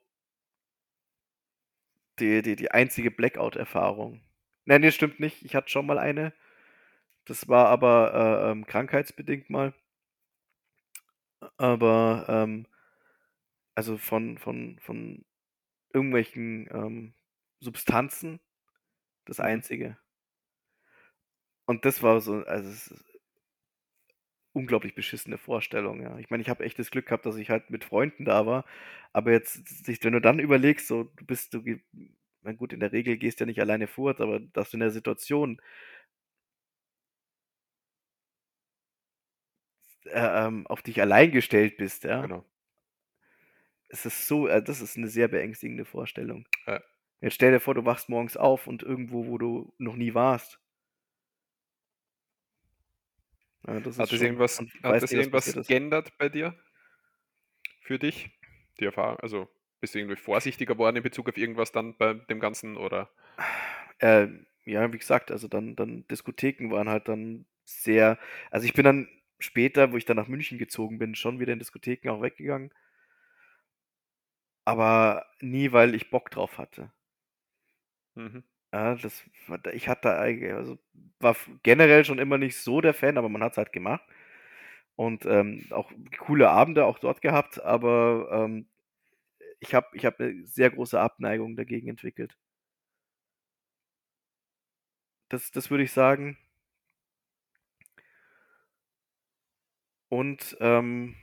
die, 2.20 2.42
die, 2.42 2.54
die 2.56 2.70
einzige 2.70 3.10
Blackout-Erfahrung. 3.10 4.20
Nein, 4.64 4.82
das 4.82 4.94
stimmt 4.94 5.20
nicht. 5.20 5.42
Ich 5.44 5.54
hatte 5.54 5.68
schon 5.70 5.86
mal 5.86 5.98
eine. 5.98 6.32
Das 7.24 7.48
war 7.48 7.68
aber 7.68 8.12
äh, 8.46 8.50
ähm, 8.50 8.66
krankheitsbedingt 8.66 9.48
mal. 9.48 9.72
Aber 11.58 12.24
ähm, 12.28 12.66
also 13.74 13.96
von, 13.98 14.38
von, 14.38 14.78
von 14.80 15.24
irgendwelchen 15.94 16.68
ähm, 16.72 17.14
Substanzen 17.60 18.40
das 19.26 19.40
Mhm. 19.42 19.50
einzige. 19.50 19.98
Und 21.66 21.84
das 21.86 22.02
war 22.02 22.20
so, 22.20 22.44
also 22.44 22.68
es 22.68 22.88
ist 22.88 23.04
unglaublich 24.52 24.94
beschissene 24.94 25.38
Vorstellung, 25.38 26.02
ja. 26.02 26.18
Ich 26.18 26.30
meine, 26.30 26.42
ich 26.42 26.48
habe 26.48 26.64
echt 26.64 26.78
das 26.78 26.90
Glück 26.90 27.06
gehabt, 27.06 27.24
dass 27.26 27.36
ich 27.36 27.50
halt 27.50 27.70
mit 27.70 27.84
Freunden 27.84 28.24
da 28.24 28.46
war. 28.46 28.64
Aber 29.12 29.30
jetzt, 29.32 29.62
wenn 30.04 30.12
du 30.12 30.20
dann 30.20 30.40
überlegst, 30.40 30.88
so, 30.88 31.04
du 31.04 31.24
bist, 31.24 31.54
du, 31.54 31.62
na 32.42 32.52
gut, 32.52 32.72
in 32.72 32.80
der 32.80 32.92
Regel 32.92 33.16
gehst 33.16 33.38
du 33.40 33.44
ja 33.44 33.46
nicht 33.46 33.60
alleine 33.60 33.86
fort, 33.86 34.20
aber 34.20 34.40
dass 34.40 34.70
du 34.70 34.76
in 34.76 34.80
der 34.80 34.90
Situation 34.90 35.60
äh, 40.06 40.46
ähm, 40.46 40.66
auf 40.66 40.82
dich 40.82 41.00
allein 41.00 41.30
gestellt 41.30 41.76
bist, 41.76 42.04
ja. 42.04 42.22
Genau. 42.22 42.44
Es 43.88 44.06
ist 44.06 44.28
so, 44.28 44.46
äh, 44.46 44.62
das 44.62 44.80
ist 44.80 44.96
eine 44.96 45.08
sehr 45.08 45.28
beängstigende 45.28 45.84
Vorstellung. 45.84 46.46
Ja. 46.66 46.80
Jetzt 47.20 47.34
stell 47.34 47.52
dir 47.52 47.60
vor, 47.60 47.74
du 47.74 47.84
wachst 47.84 48.08
morgens 48.08 48.36
auf 48.36 48.66
und 48.66 48.82
irgendwo, 48.82 49.26
wo 49.26 49.36
du 49.36 49.74
noch 49.78 49.96
nie 49.96 50.14
warst. 50.14 50.58
Ja, 53.66 53.80
das 53.80 53.98
Hat 53.98 54.10
das 54.10 54.20
irgendwas, 54.20 54.58
hat 54.58 55.02
das 55.02 55.12
irgendwas 55.12 55.66
geändert 55.66 56.16
bei 56.16 56.28
dir? 56.28 56.58
Für 57.82 57.98
dich? 57.98 58.30
Die 58.78 58.86
Erfahrung? 58.86 59.18
Also 59.20 59.48
bist 59.80 59.94
du 59.94 59.98
irgendwie 59.98 60.16
vorsichtiger 60.16 60.74
geworden 60.74 60.96
in 60.96 61.02
Bezug 61.02 61.28
auf 61.28 61.36
irgendwas 61.36 61.72
dann 61.72 61.96
bei 61.96 62.14
dem 62.14 62.40
Ganzen 62.40 62.76
oder? 62.76 63.10
Äh, 63.98 64.28
ja, 64.64 64.90
wie 64.92 64.98
gesagt, 64.98 65.30
also 65.30 65.48
dann, 65.48 65.76
dann 65.76 66.06
Diskotheken 66.08 66.70
waren 66.70 66.88
halt 66.88 67.08
dann 67.08 67.46
sehr, 67.64 68.18
also 68.50 68.66
ich 68.66 68.72
bin 68.72 68.84
dann 68.84 69.08
später, 69.40 69.92
wo 69.92 69.96
ich 69.96 70.04
dann 70.04 70.16
nach 70.16 70.28
München 70.28 70.58
gezogen 70.58 70.98
bin, 70.98 71.14
schon 71.14 71.40
wieder 71.40 71.52
in 71.52 71.58
Diskotheken 71.58 72.10
auch 72.10 72.22
weggegangen. 72.22 72.70
Aber 74.64 75.26
nie, 75.42 75.70
weil 75.72 75.94
ich 75.94 76.08
Bock 76.08 76.30
drauf 76.30 76.56
hatte. 76.56 76.90
Mhm. 78.14 78.44
Ja, 78.72 78.94
das, 78.94 79.24
ich 79.72 79.88
hatte 79.88 80.16
eigentlich, 80.18 80.52
also 80.52 80.78
war 81.18 81.36
generell 81.62 82.04
schon 82.04 82.18
immer 82.18 82.38
nicht 82.38 82.56
so 82.56 82.80
der 82.80 82.94
Fan, 82.94 83.18
aber 83.18 83.28
man 83.28 83.42
hat 83.42 83.52
es 83.52 83.58
halt 83.58 83.72
gemacht. 83.72 84.02
Und 84.96 85.26
ähm, 85.26 85.66
auch 85.70 85.90
coole 86.18 86.50
Abende 86.50 86.84
auch 86.86 86.98
dort 87.00 87.22
gehabt, 87.22 87.62
aber 87.64 88.28
ähm, 88.32 88.68
ich 89.60 89.74
habe 89.74 89.88
ich 89.94 90.06
hab 90.06 90.20
eine 90.20 90.46
sehr 90.46 90.70
große 90.70 91.00
Abneigung 91.00 91.56
dagegen 91.56 91.88
entwickelt. 91.88 92.36
Das, 95.30 95.50
das 95.50 95.70
würde 95.70 95.84
ich 95.84 95.92
sagen. 95.92 96.36
Und 100.10 100.56
ähm, 100.60 101.14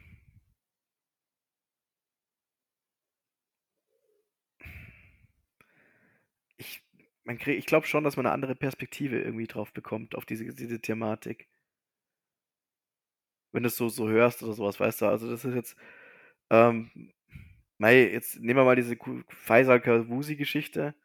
ich, 6.57 6.83
man 7.23 7.37
krieg, 7.39 7.57
ich 7.57 7.65
glaube 7.65 7.87
schon, 7.87 8.03
dass 8.03 8.15
man 8.17 8.25
eine 8.27 8.33
andere 8.33 8.55
Perspektive 8.55 9.19
irgendwie 9.19 9.47
drauf 9.47 9.73
bekommt, 9.73 10.13
auf 10.15 10.25
diese, 10.25 10.45
diese 10.53 10.79
Thematik. 10.81 11.47
Wenn 13.51 13.63
du 13.63 13.67
es 13.67 13.77
so, 13.77 13.89
so 13.89 14.07
hörst 14.09 14.43
oder 14.43 14.53
sowas, 14.53 14.79
weißt 14.79 15.01
du, 15.01 15.05
also 15.07 15.29
das 15.29 15.45
ist 15.45 15.55
jetzt, 15.55 15.75
ähm, 16.51 16.91
mei, 17.77 18.09
jetzt 18.11 18.39
nehmen 18.39 18.59
wir 18.59 18.65
mal 18.65 18.75
diese 18.75 18.97
Ku- 18.97 19.23
Faisal 19.29 19.81
Kavusi-Geschichte, 19.81 20.95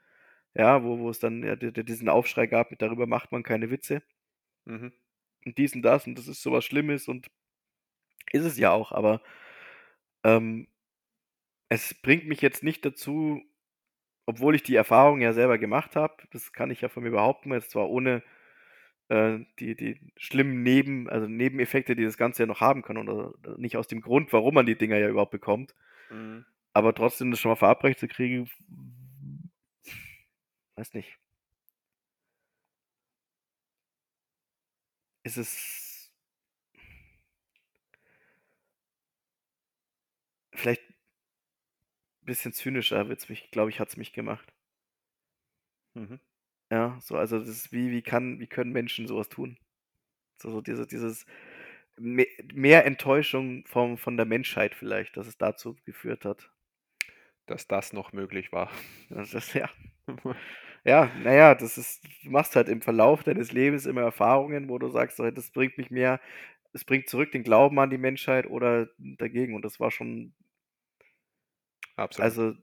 ja, 0.54 0.84
wo, 0.84 0.98
wo 1.00 1.10
es 1.10 1.20
dann 1.20 1.44
ja, 1.44 1.56
di- 1.56 1.72
di- 1.72 1.84
diesen 1.84 2.08
Aufschrei 2.08 2.46
gab, 2.48 2.70
mit 2.72 2.82
darüber 2.82 3.06
macht 3.06 3.32
man 3.32 3.42
keine 3.44 3.70
Witze 3.70 4.02
Mhm. 4.66 4.92
und 5.46 5.58
dies 5.58 5.74
und 5.76 5.82
das 5.82 6.06
und 6.08 6.18
das 6.18 6.28
ist 6.28 6.42
sowas 6.42 6.64
Schlimmes 6.64 7.08
und 7.08 7.28
ist 8.30 8.44
es 8.44 8.58
ja 8.58 8.70
auch, 8.70 8.92
aber 8.92 9.20
ähm, 10.24 10.68
es 11.68 11.94
bringt 11.94 12.26
mich 12.26 12.42
jetzt 12.42 12.62
nicht 12.62 12.84
dazu, 12.84 13.42
obwohl 14.26 14.54
ich 14.54 14.62
die 14.62 14.76
Erfahrung 14.76 15.20
ja 15.20 15.32
selber 15.32 15.58
gemacht 15.58 15.96
habe, 15.96 16.16
das 16.30 16.52
kann 16.52 16.70
ich 16.70 16.80
ja 16.80 16.88
von 16.88 17.02
mir 17.02 17.10
behaupten, 17.10 17.52
jetzt 17.52 17.70
zwar 17.70 17.88
ohne 17.90 18.22
äh, 19.08 19.40
die, 19.58 19.74
die 19.74 20.00
schlimmen 20.16 20.62
Neben, 20.62 21.08
also 21.08 21.26
Nebeneffekte, 21.26 21.96
die 21.96 22.04
das 22.04 22.16
Ganze 22.16 22.42
ja 22.42 22.46
noch 22.46 22.60
haben 22.60 22.82
kann, 22.82 22.96
oder 22.96 23.34
nicht 23.58 23.76
aus 23.76 23.88
dem 23.88 24.00
Grund, 24.00 24.32
warum 24.32 24.54
man 24.54 24.66
die 24.66 24.76
Dinger 24.76 24.98
ja 24.98 25.08
überhaupt 25.08 25.32
bekommt. 25.32 25.74
Mhm. 26.10 26.44
Aber 26.72 26.94
trotzdem 26.94 27.30
das 27.30 27.40
schon 27.40 27.50
mal 27.50 27.56
verabreicht 27.56 27.98
zu 27.98 28.08
kriegen, 28.08 28.48
weiß 30.76 30.94
nicht. 30.94 31.18
Ist 35.24 35.36
es 35.36 35.91
vielleicht 40.62 40.82
ein 42.22 42.26
bisschen 42.26 42.52
zynischer, 42.52 43.08
wird's 43.08 43.28
mich, 43.28 43.52
glaube 43.52 43.70
ich, 43.70 43.78
hat 43.78 43.90
es 43.90 43.96
mich 43.96 44.12
gemacht. 44.12 44.52
Mhm. 45.94 46.20
Ja, 46.70 46.98
so, 47.00 47.16
also 47.16 47.38
das 47.38 47.48
ist 47.48 47.72
wie, 47.72 47.90
wie 47.90 48.02
kann, 48.02 48.40
wie 48.40 48.46
können 48.46 48.72
Menschen 48.72 49.06
sowas 49.06 49.28
tun? 49.28 49.58
So, 50.38 50.50
so 50.50 50.60
diese, 50.62 50.86
dieses 50.86 51.26
me- 51.98 52.26
mehr 52.54 52.86
Enttäuschung 52.86 53.66
vom, 53.66 53.98
von 53.98 54.16
der 54.16 54.26
Menschheit 54.26 54.74
vielleicht, 54.74 55.16
dass 55.18 55.28
es 55.28 55.38
dazu 55.38 55.76
geführt 55.86 56.24
hat. 56.24 56.50
Dass 57.46 57.66
das 57.68 57.92
noch 57.92 58.12
möglich 58.12 58.52
war. 58.52 58.70
Das 59.10 59.34
ist, 59.34 59.54
ja. 59.54 59.70
Ja, 60.84 61.12
naja, 61.22 61.54
das 61.54 61.78
ist, 61.78 62.02
du 62.24 62.30
machst 62.30 62.56
halt 62.56 62.68
im 62.68 62.82
Verlauf 62.82 63.22
deines 63.22 63.52
Lebens 63.52 63.86
immer 63.86 64.00
Erfahrungen, 64.02 64.68
wo 64.68 64.78
du 64.80 64.88
sagst, 64.88 65.20
das 65.20 65.52
bringt 65.52 65.78
mich 65.78 65.92
mehr, 65.92 66.20
es 66.72 66.84
bringt 66.84 67.08
zurück 67.08 67.32
den 67.32 67.44
Glauben 67.44 67.78
an 67.80 67.90
die 67.90 67.98
Menschheit 67.98 68.46
oder 68.48 68.88
dagegen. 68.98 69.54
Und 69.54 69.64
das 69.64 69.80
war 69.80 69.90
schon, 69.92 70.34
Absolut. 72.02 72.24
also 72.24 72.54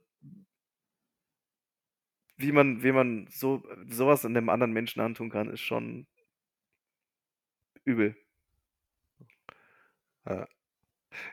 wie 2.37 2.51
man, 2.51 2.83
wie 2.83 2.91
man 2.91 3.27
so 3.29 3.63
sowas 3.87 4.23
in 4.23 4.35
einem 4.35 4.49
anderen 4.49 4.71
Menschen 4.71 5.01
antun 5.01 5.29
kann, 5.29 5.49
ist 5.49 5.61
schon 5.61 6.07
übel. 7.85 8.15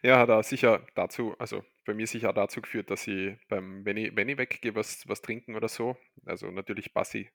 Ja, 0.03 0.19
hat 0.19 0.29
er 0.29 0.43
sicher 0.43 0.87
dazu, 0.95 1.35
also 1.39 1.63
bei 1.85 1.95
mir 1.95 2.07
sicher 2.07 2.33
dazu 2.33 2.61
geführt, 2.63 2.91
dass 2.91 3.07
ich 3.07 3.37
beim, 3.49 3.85
wenn 3.85 3.97
ich, 3.97 4.17
wenn 4.17 4.29
ich 4.29 4.39
weggehe, 4.39 4.75
was, 4.75 5.07
was 5.09 5.23
trinken 5.23 5.55
oder 5.55 5.69
so, 5.69 5.97
also 6.25 6.51
natürlich 6.51 6.93
Bassi, 6.95 7.31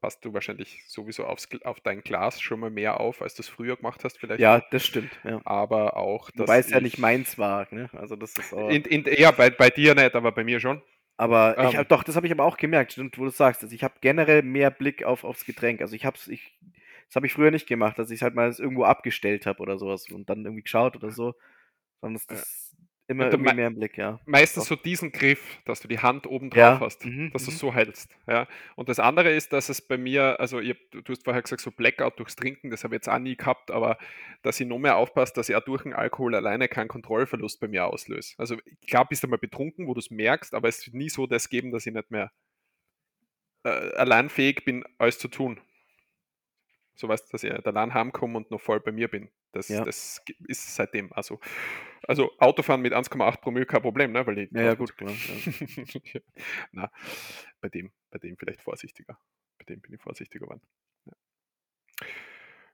passt 0.00 0.24
du 0.24 0.32
wahrscheinlich 0.32 0.82
sowieso 0.86 1.24
aufs, 1.24 1.48
auf 1.64 1.80
dein 1.80 2.02
Glas 2.02 2.40
schon 2.40 2.60
mal 2.60 2.70
mehr 2.70 3.00
auf, 3.00 3.20
als 3.22 3.34
du 3.34 3.42
es 3.42 3.48
früher 3.48 3.76
gemacht 3.76 4.02
hast, 4.04 4.18
vielleicht. 4.18 4.40
Ja, 4.40 4.60
das 4.70 4.84
stimmt. 4.86 5.10
Ja. 5.24 5.40
Aber 5.44 5.96
auch, 5.96 6.30
dass 6.30 6.40
Wobei 6.48 6.58
es 6.58 6.70
ja 6.70 6.80
nicht 6.80 6.94
ich- 6.94 6.98
meins 7.00 7.38
war. 7.38 7.66
Ne? 7.70 7.90
Also 7.92 8.16
das 8.16 8.32
ist 8.34 8.52
auch, 8.54 8.70
In, 8.70 8.82
in, 8.84 9.04
ja, 9.18 9.30
bei, 9.30 9.50
bei 9.50 9.70
dir 9.70 9.94
nicht, 9.94 10.14
aber 10.14 10.32
bei 10.32 10.42
mir 10.44 10.58
schon. 10.60 10.82
aber 11.16 11.56
ich 11.58 11.72
ähm, 11.74 11.78
hab, 11.80 11.88
doch, 11.88 12.02
das 12.02 12.16
habe 12.16 12.26
ich 12.26 12.32
aber 12.32 12.44
auch 12.44 12.56
gemerkt, 12.56 12.92
stimmt, 12.92 13.18
wo 13.18 13.24
du 13.24 13.30
sagst. 13.30 13.62
Also 13.62 13.74
ich 13.74 13.84
habe 13.84 13.94
generell 14.00 14.42
mehr 14.42 14.70
Blick 14.70 15.04
auf, 15.04 15.22
aufs 15.24 15.44
Getränk. 15.44 15.80
Also 15.82 15.94
ich 15.94 16.04
habe 16.06 16.16
ich, 16.28 16.58
das 17.06 17.16
habe 17.16 17.26
ich 17.26 17.34
früher 17.34 17.50
nicht 17.50 17.66
gemacht, 17.66 17.98
dass 17.98 18.10
ich 18.10 18.22
halt 18.22 18.34
mal 18.34 18.50
irgendwo 18.58 18.84
abgestellt 18.84 19.44
habe 19.46 19.60
oder 19.60 19.78
sowas 19.78 20.06
und 20.10 20.28
dann 20.30 20.44
irgendwie 20.44 20.62
geschaut 20.62 20.96
oder 20.96 21.10
so. 21.10 21.34
Sondern 22.00 22.14
das, 22.14 22.26
das 22.26 22.63
immer 23.06 23.30
irgendwie 23.30 23.54
mehr 23.54 23.66
im 23.66 23.74
Blick, 23.74 23.98
ja. 23.98 24.20
Meistens 24.24 24.66
so 24.66 24.76
diesen 24.76 25.12
Griff, 25.12 25.58
dass 25.64 25.80
du 25.80 25.88
die 25.88 25.98
Hand 25.98 26.26
oben 26.26 26.50
drauf 26.50 26.58
Ja, 26.58 26.80
hast, 26.80 27.04
mhm, 27.04 27.30
dass 27.32 27.44
du 27.44 27.50
mhm. 27.50 27.54
es 27.54 27.60
so 27.60 27.74
hältst. 27.74 28.10
Ja. 28.26 28.46
Und 28.76 28.88
das 28.88 28.98
andere 28.98 29.30
ist, 29.30 29.52
dass 29.52 29.68
es 29.68 29.82
bei 29.82 29.98
mir, 29.98 30.40
also 30.40 30.60
ich, 30.60 30.76
du 30.90 31.02
hast 31.08 31.24
vorher 31.24 31.42
gesagt, 31.42 31.60
so 31.60 31.70
Blackout 31.70 32.18
durchs 32.18 32.36
Trinken, 32.36 32.70
das 32.70 32.84
habe 32.84 32.94
ich 32.94 32.98
jetzt 32.98 33.08
auch 33.08 33.18
nie 33.18 33.36
gehabt, 33.36 33.70
aber 33.70 33.98
dass 34.42 34.58
ich 34.58 34.66
noch 34.66 34.78
mehr 34.78 34.96
aufpasse, 34.96 35.34
dass 35.34 35.48
ich 35.48 35.56
auch 35.56 35.64
durch 35.64 35.82
den 35.82 35.92
Alkohol 35.92 36.34
alleine 36.34 36.68
keinen 36.68 36.88
Kontrollverlust 36.88 37.60
bei 37.60 37.68
mir 37.68 37.86
auslöse. 37.86 38.34
Also 38.38 38.56
klar 38.88 39.06
bist 39.06 39.22
du 39.22 39.28
mal 39.28 39.38
betrunken, 39.38 39.86
wo 39.86 39.94
du 39.94 40.00
es 40.00 40.10
merkst, 40.10 40.54
aber 40.54 40.68
es 40.68 40.86
wird 40.86 40.94
nie 40.94 41.10
so 41.10 41.26
das 41.26 41.48
geben, 41.48 41.72
dass 41.72 41.86
ich 41.86 41.92
nicht 41.92 42.10
mehr 42.10 42.32
äh, 43.64 43.68
allein 43.96 44.28
fähig 44.30 44.64
bin, 44.64 44.84
alles 44.98 45.18
zu 45.18 45.28
tun. 45.28 45.60
So 46.96 47.08
weißt 47.08 47.32
dass 47.32 47.42
ich 47.42 47.52
nicht 47.52 47.66
allein 47.66 47.92
heimkomme 47.92 48.36
und 48.36 48.50
noch 48.50 48.60
voll 48.60 48.80
bei 48.80 48.92
mir 48.92 49.08
bin. 49.08 49.28
Das, 49.52 49.68
Ja. 49.68 49.84
das 49.84 50.22
ist 50.46 50.74
seitdem. 50.76 51.12
Also, 51.12 51.40
also 52.06 52.30
Autofahren 52.38 52.82
mit 52.82 52.92
1,8 52.92 53.40
Promille 53.40 53.66
kein 53.66 53.82
Problem, 53.82 54.12
ne? 54.12 54.26
Weil 54.26 54.48
Ja, 54.52 54.62
ja, 54.62 54.74
gut, 54.74 54.96
klar. 54.96 55.10
Ja. 56.14 56.20
Na, 56.72 56.90
bei 57.60 57.68
dem, 57.68 57.92
bei 58.10 58.18
dem 58.18 58.36
vielleicht 58.36 58.62
vorsichtiger. 58.62 59.18
Bei 59.58 59.64
dem 59.64 59.80
bin 59.80 59.92
ich 59.94 60.00
vorsichtiger 60.00 60.44
geworden. 60.44 60.62
Ja. 61.06 61.12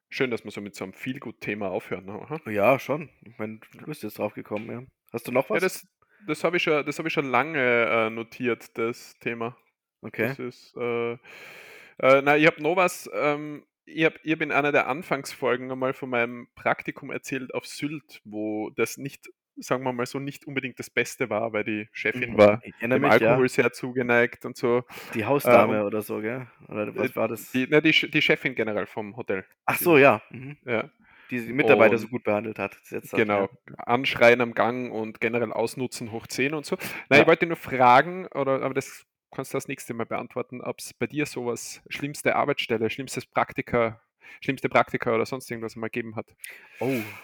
Schön, 0.08 0.30
dass 0.30 0.44
wir 0.44 0.50
so 0.50 0.60
mit 0.60 0.74
so 0.74 0.84
einem 0.84 0.92
Feelgood-Thema 0.92 1.70
aufhören. 1.70 2.04
ne? 2.06 2.52
Ja, 2.52 2.78
schon. 2.78 3.10
Ich 3.24 3.38
meine, 3.38 3.60
du 3.72 3.84
bist 3.84 4.02
jetzt 4.02 4.18
drauf 4.18 4.34
gekommen, 4.34 4.70
ja. 4.70 4.82
Hast 5.12 5.28
du 5.28 5.32
noch 5.32 5.48
was? 5.50 5.56
Ja, 5.56 5.60
das, 5.68 5.86
das 6.26 6.44
habe 6.44 6.56
ich, 6.56 6.62
schon- 6.62 6.84
das 6.84 6.98
hab 6.98 7.06
ich 7.06 7.12
schon 7.12 7.30
lange 7.30 7.58
äh, 7.86 8.10
notiert, 8.10 8.76
das 8.76 9.14
Thema. 9.20 9.56
okay. 10.02 10.28
Das 10.28 10.38
ist, 10.38 10.76
äh, 10.76 11.12
äh, 11.12 12.22
na, 12.22 12.36
ich 12.36 12.46
habe 12.46 12.60
noch 12.62 12.76
was, 12.76 13.08
ähm, 13.14 13.64
ich 13.92 14.04
habe 14.04 14.16
hab 14.26 14.40
in 14.40 14.52
einer 14.52 14.72
der 14.72 14.86
Anfangsfolgen 14.88 15.70
einmal 15.70 15.92
von 15.92 16.10
meinem 16.10 16.48
Praktikum 16.54 17.10
erzählt 17.10 17.54
auf 17.54 17.66
Sylt, 17.66 18.20
wo 18.24 18.70
das 18.70 18.96
nicht, 18.96 19.28
sagen 19.56 19.84
wir 19.84 19.92
mal 19.92 20.06
so, 20.06 20.18
nicht 20.18 20.46
unbedingt 20.46 20.78
das 20.78 20.90
Beste 20.90 21.28
war, 21.30 21.52
weil 21.52 21.64
die 21.64 21.88
Chefin 21.92 22.32
Mhm. 22.32 22.38
war 22.38 22.62
dem 22.80 22.90
mich, 22.90 23.02
ja. 23.02 23.08
Alkohol 23.30 23.48
sehr 23.48 23.72
zugeneigt 23.72 24.44
und 24.46 24.56
so. 24.56 24.84
Die 25.14 25.24
Hausdame 25.24 25.76
Äh, 25.76 25.80
und- 25.80 25.86
oder 25.86 26.02
so, 26.02 26.20
gell? 26.20 26.46
Oder 26.68 26.94
was 26.96 27.10
Äh, 27.10 27.16
war 27.16 27.28
das? 27.28 27.50
Die, 27.52 27.66
na, 27.68 27.80
die, 27.80 27.90
die 27.92 28.22
Chefin 28.22 28.54
generell 28.54 28.86
vom 28.86 29.16
Hotel. 29.16 29.44
Ach 29.66 29.76
so, 29.76 29.98
ja. 29.98 30.22
Mhm. 30.30 30.56
Ja, 30.64 30.90
Die 31.30 31.40
die 31.46 31.52
Mitarbeiter 31.52 31.96
so 31.98 32.06
Und- 32.06 32.10
gut 32.10 32.24
behandelt 32.24 32.58
hat. 32.58 32.76
Genau. 33.12 33.42
Ja. 33.42 33.74
Anschreien 33.86 34.40
am 34.40 34.52
Gang 34.54 34.90
und 34.92 35.20
generell 35.20 35.52
ausnutzen 35.52 36.10
hoch 36.10 36.26
10 36.26 36.54
und 36.54 36.66
so. 36.66 36.76
Na, 37.08 37.16
Ja. 37.16 37.22
ich 37.22 37.28
wollte 37.28 37.46
nur 37.46 37.56
fragen, 37.56 38.26
oder, 38.34 38.62
aber 38.62 38.74
das 38.74 39.06
kannst 39.30 39.52
du 39.54 39.56
das 39.56 39.68
nächste 39.68 39.94
Mal 39.94 40.06
beantworten, 40.06 40.60
ob 40.60 40.78
es 40.80 40.94
bei 40.94 41.06
dir 41.06 41.26
sowas, 41.26 41.82
schlimmste 41.88 42.36
Arbeitsstelle, 42.36 42.90
schlimmstes 42.90 43.26
Praktika, 43.26 44.02
schlimmste 44.40 44.68
Praktika 44.68 45.14
oder 45.14 45.26
sonst 45.26 45.50
irgendwas 45.50 45.76
mal 45.76 45.88
gegeben 45.88 46.16
hat. 46.16 46.34
Oh, 46.80 47.20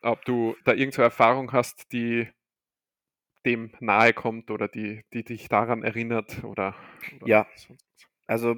Ob 0.00 0.24
du 0.24 0.56
da 0.64 0.72
irgendeine 0.72 1.04
Erfahrung 1.04 1.52
hast, 1.52 1.92
die 1.92 2.28
dem 3.44 3.70
nahe 3.80 4.12
kommt 4.12 4.50
oder 4.50 4.68
die, 4.68 5.02
die 5.12 5.24
dich 5.24 5.48
daran 5.48 5.82
erinnert 5.82 6.42
oder, 6.44 6.74
oder 7.12 7.28
Ja. 7.28 7.46
sonst 7.54 7.68
also 8.26 8.56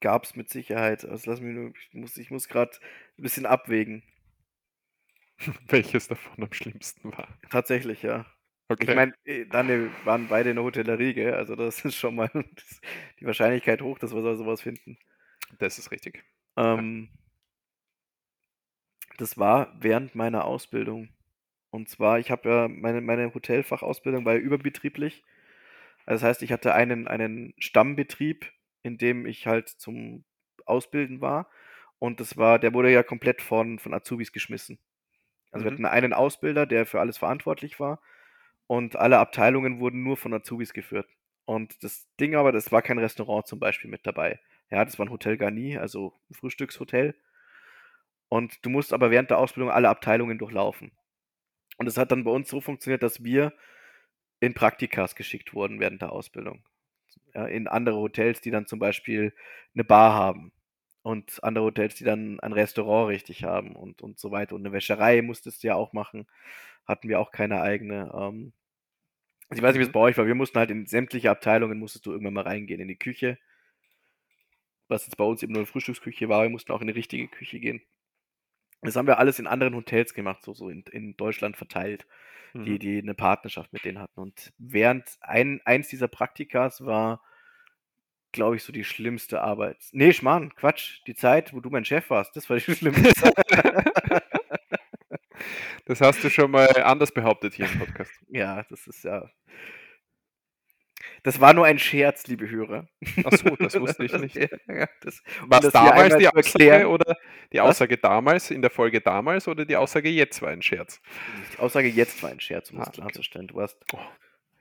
gab 0.00 0.24
es 0.24 0.36
mit 0.36 0.50
Sicherheit. 0.50 1.02
Also 1.06 1.30
lass 1.30 1.40
mich 1.40 1.54
nur, 1.54 1.72
ich 1.74 1.94
muss, 1.94 2.16
ich 2.18 2.30
muss 2.30 2.48
gerade 2.48 2.72
ein 3.18 3.22
bisschen 3.22 3.46
abwägen. 3.46 4.02
Welches 5.68 6.08
davon 6.08 6.44
am 6.44 6.52
schlimmsten 6.52 7.12
war. 7.12 7.28
Tatsächlich, 7.50 8.02
ja. 8.02 8.26
Okay. 8.72 8.84
Ich 8.84 8.92
meine, 8.92 9.12
dann 9.50 9.68
äh, 9.70 9.90
waren 10.04 10.28
beide 10.28 10.50
in 10.50 10.56
der 10.56 10.64
Hotellerie, 10.64 11.14
gell? 11.14 11.34
Also 11.34 11.56
das 11.56 11.84
ist 11.84 11.96
schon 11.96 12.14
mal 12.16 12.30
die 13.20 13.26
Wahrscheinlichkeit 13.26 13.82
hoch, 13.82 13.98
dass 13.98 14.14
wir 14.14 14.22
so- 14.22 14.36
sowas 14.36 14.62
finden. 14.62 14.98
das 15.58 15.78
ist 15.78 15.90
richtig. 15.90 16.24
Ähm, 16.56 17.08
das 19.18 19.38
war 19.38 19.74
während 19.80 20.14
meiner 20.14 20.44
Ausbildung. 20.44 21.08
Und 21.70 21.88
zwar, 21.88 22.18
ich 22.18 22.30
habe 22.30 22.48
ja 22.48 22.68
meine, 22.68 23.00
meine 23.00 23.32
Hotelfachausbildung 23.34 24.24
war 24.24 24.34
ja 24.34 24.40
überbetrieblich. 24.40 25.24
Also 26.06 26.22
das 26.22 26.28
heißt, 26.30 26.42
ich 26.42 26.52
hatte 26.52 26.74
einen, 26.74 27.08
einen 27.08 27.54
Stammbetrieb, 27.58 28.52
in 28.82 28.98
dem 28.98 29.26
ich 29.26 29.46
halt 29.46 29.68
zum 29.68 30.24
Ausbilden 30.66 31.20
war. 31.20 31.50
Und 31.98 32.20
das 32.20 32.36
war, 32.36 32.58
der 32.58 32.74
wurde 32.74 32.92
ja 32.92 33.02
komplett 33.02 33.42
von, 33.42 33.78
von 33.78 33.94
Azubis 33.94 34.32
geschmissen. 34.32 34.80
Also 35.52 35.64
wir 35.64 35.70
Mhm. 35.70 35.72
hatten 35.72 35.86
einen 35.86 36.12
Ausbilder, 36.12 36.66
der 36.66 36.86
für 36.86 37.00
alles 37.00 37.18
verantwortlich 37.18 37.80
war. 37.80 38.00
Und 38.72 38.96
alle 38.96 39.18
Abteilungen 39.18 39.80
wurden 39.80 40.02
nur 40.02 40.16
von 40.16 40.32
Azubis 40.32 40.72
geführt. 40.72 41.06
Und 41.44 41.84
das 41.84 42.08
Ding 42.18 42.34
aber, 42.34 42.52
das 42.52 42.72
war 42.72 42.80
kein 42.80 42.96
Restaurant 42.96 43.46
zum 43.46 43.60
Beispiel 43.60 43.90
mit 43.90 44.06
dabei. 44.06 44.40
Ja, 44.70 44.82
das 44.82 44.98
war 44.98 45.04
ein 45.04 45.10
Hotel 45.10 45.36
Garni, 45.36 45.76
also 45.76 46.14
ein 46.30 46.34
Frühstückshotel. 46.34 47.14
Und 48.30 48.64
du 48.64 48.70
musst 48.70 48.94
aber 48.94 49.10
während 49.10 49.28
der 49.28 49.36
Ausbildung 49.36 49.70
alle 49.70 49.90
Abteilungen 49.90 50.38
durchlaufen. 50.38 50.90
Und 51.76 51.86
es 51.86 51.98
hat 51.98 52.12
dann 52.12 52.24
bei 52.24 52.30
uns 52.30 52.48
so 52.48 52.62
funktioniert, 52.62 53.02
dass 53.02 53.22
wir 53.22 53.52
in 54.40 54.54
Praktikas 54.54 55.16
geschickt 55.16 55.52
wurden 55.52 55.78
während 55.78 56.00
der 56.00 56.10
Ausbildung. 56.10 56.64
Ja, 57.34 57.44
in 57.44 57.68
andere 57.68 57.96
Hotels, 57.96 58.40
die 58.40 58.50
dann 58.50 58.66
zum 58.66 58.78
Beispiel 58.78 59.34
eine 59.74 59.84
Bar 59.84 60.14
haben. 60.14 60.50
Und 61.02 61.44
andere 61.44 61.66
Hotels, 61.66 61.96
die 61.96 62.04
dann 62.04 62.40
ein 62.40 62.54
Restaurant 62.54 63.10
richtig 63.10 63.44
haben 63.44 63.76
und, 63.76 64.00
und 64.00 64.18
so 64.18 64.30
weiter. 64.30 64.54
Und 64.54 64.62
eine 64.62 64.72
Wäscherei 64.72 65.20
musstest 65.20 65.62
du 65.62 65.66
ja 65.66 65.74
auch 65.74 65.92
machen. 65.92 66.26
Hatten 66.86 67.10
wir 67.10 67.20
auch 67.20 67.32
keine 67.32 67.60
eigene. 67.60 68.10
Ähm, 68.14 68.54
also 69.52 69.60
ich 69.60 69.62
weiß 69.62 69.74
nicht, 69.74 69.80
wie 69.80 69.86
es 69.86 69.92
bei 69.92 70.00
euch 70.00 70.16
war. 70.18 70.26
Wir 70.26 70.34
mussten 70.34 70.58
halt 70.58 70.70
in 70.70 70.86
sämtliche 70.86 71.30
Abteilungen, 71.30 71.78
musstest 71.78 72.06
du 72.06 72.12
irgendwann 72.12 72.34
mal 72.34 72.44
reingehen. 72.44 72.80
In 72.80 72.88
die 72.88 72.96
Küche, 72.98 73.38
was 74.88 75.06
jetzt 75.06 75.16
bei 75.16 75.24
uns 75.24 75.42
eben 75.42 75.52
nur 75.52 75.60
eine 75.60 75.66
Frühstücksküche 75.66 76.28
war. 76.28 76.42
Wir 76.42 76.50
mussten 76.50 76.72
auch 76.72 76.80
in 76.80 76.86
die 76.88 76.92
richtige 76.92 77.28
Küche 77.28 77.60
gehen. 77.60 77.82
Das 78.82 78.96
haben 78.96 79.06
wir 79.06 79.18
alles 79.18 79.38
in 79.38 79.46
anderen 79.46 79.74
Hotels 79.76 80.12
gemacht, 80.14 80.42
so, 80.42 80.54
so 80.54 80.68
in, 80.68 80.82
in 80.90 81.16
Deutschland 81.16 81.56
verteilt, 81.56 82.06
die, 82.54 82.58
Mhm. 82.58 82.78
die 82.80 82.98
eine 82.98 83.14
Partnerschaft 83.14 83.72
mit 83.72 83.84
denen 83.84 83.98
hatten. 84.00 84.20
Und 84.20 84.52
während 84.58 85.08
ein, 85.20 85.60
eins 85.64 85.88
dieser 85.88 86.08
Praktikas 86.08 86.84
war, 86.84 87.22
glaube 88.32 88.56
ich, 88.56 88.62
so 88.64 88.72
die 88.72 88.84
schlimmste 88.84 89.42
Arbeit. 89.42 89.78
Nee, 89.92 90.12
Schmarrn, 90.12 90.54
Quatsch. 90.54 91.00
Die 91.06 91.14
Zeit, 91.14 91.52
wo 91.54 91.60
du 91.60 91.70
mein 91.70 91.84
Chef 91.84 92.10
warst, 92.10 92.34
das 92.36 92.48
war 92.50 92.56
die 92.58 92.62
schlimmste 92.76 93.14
Zeit. 93.14 93.34
Das 95.84 96.00
hast 96.00 96.22
du 96.22 96.30
schon 96.30 96.50
mal 96.50 96.68
anders 96.82 97.12
behauptet 97.12 97.54
hier 97.54 97.70
im 97.70 97.78
Podcast. 97.78 98.10
ja, 98.28 98.62
das 98.64 98.86
ist 98.86 99.04
ja. 99.04 99.28
Das 101.24 101.40
war 101.40 101.52
nur 101.52 101.66
ein 101.66 101.78
Scherz, 101.78 102.26
liebe 102.26 102.48
Hörer. 102.48 102.88
Ach 103.24 103.32
so, 103.32 103.54
das 103.56 103.78
wusste 103.80 104.04
ich 104.04 104.12
nicht. 104.18 104.36
Ja, 104.36 104.88
das, 105.00 105.22
War 105.46 105.60
das 105.60 105.72
damals 105.72 106.16
die 106.16 106.28
Aussage 106.28 106.88
oder 106.88 107.16
die 107.52 107.58
Was? 107.58 107.70
Aussage 107.70 107.98
damals 107.98 108.50
in 108.50 108.60
der 108.62 108.70
Folge 108.70 109.00
damals 109.00 109.46
oder 109.48 109.64
die 109.64 109.76
Aussage 109.76 110.08
jetzt 110.08 110.40
war 110.42 110.50
ein 110.50 110.62
Scherz? 110.62 111.00
Die 111.54 111.58
Aussage 111.58 111.88
jetzt 111.88 112.22
war 112.22 112.30
ein 112.30 112.40
Scherz, 112.40 112.70
um 112.70 112.78
das 112.78 112.88
Ah, 112.88 112.90
okay. 112.90 113.00
klarzustellen. 113.02 113.46
Du 113.48 113.54
warst, 113.56 113.76
Oh. 113.92 113.98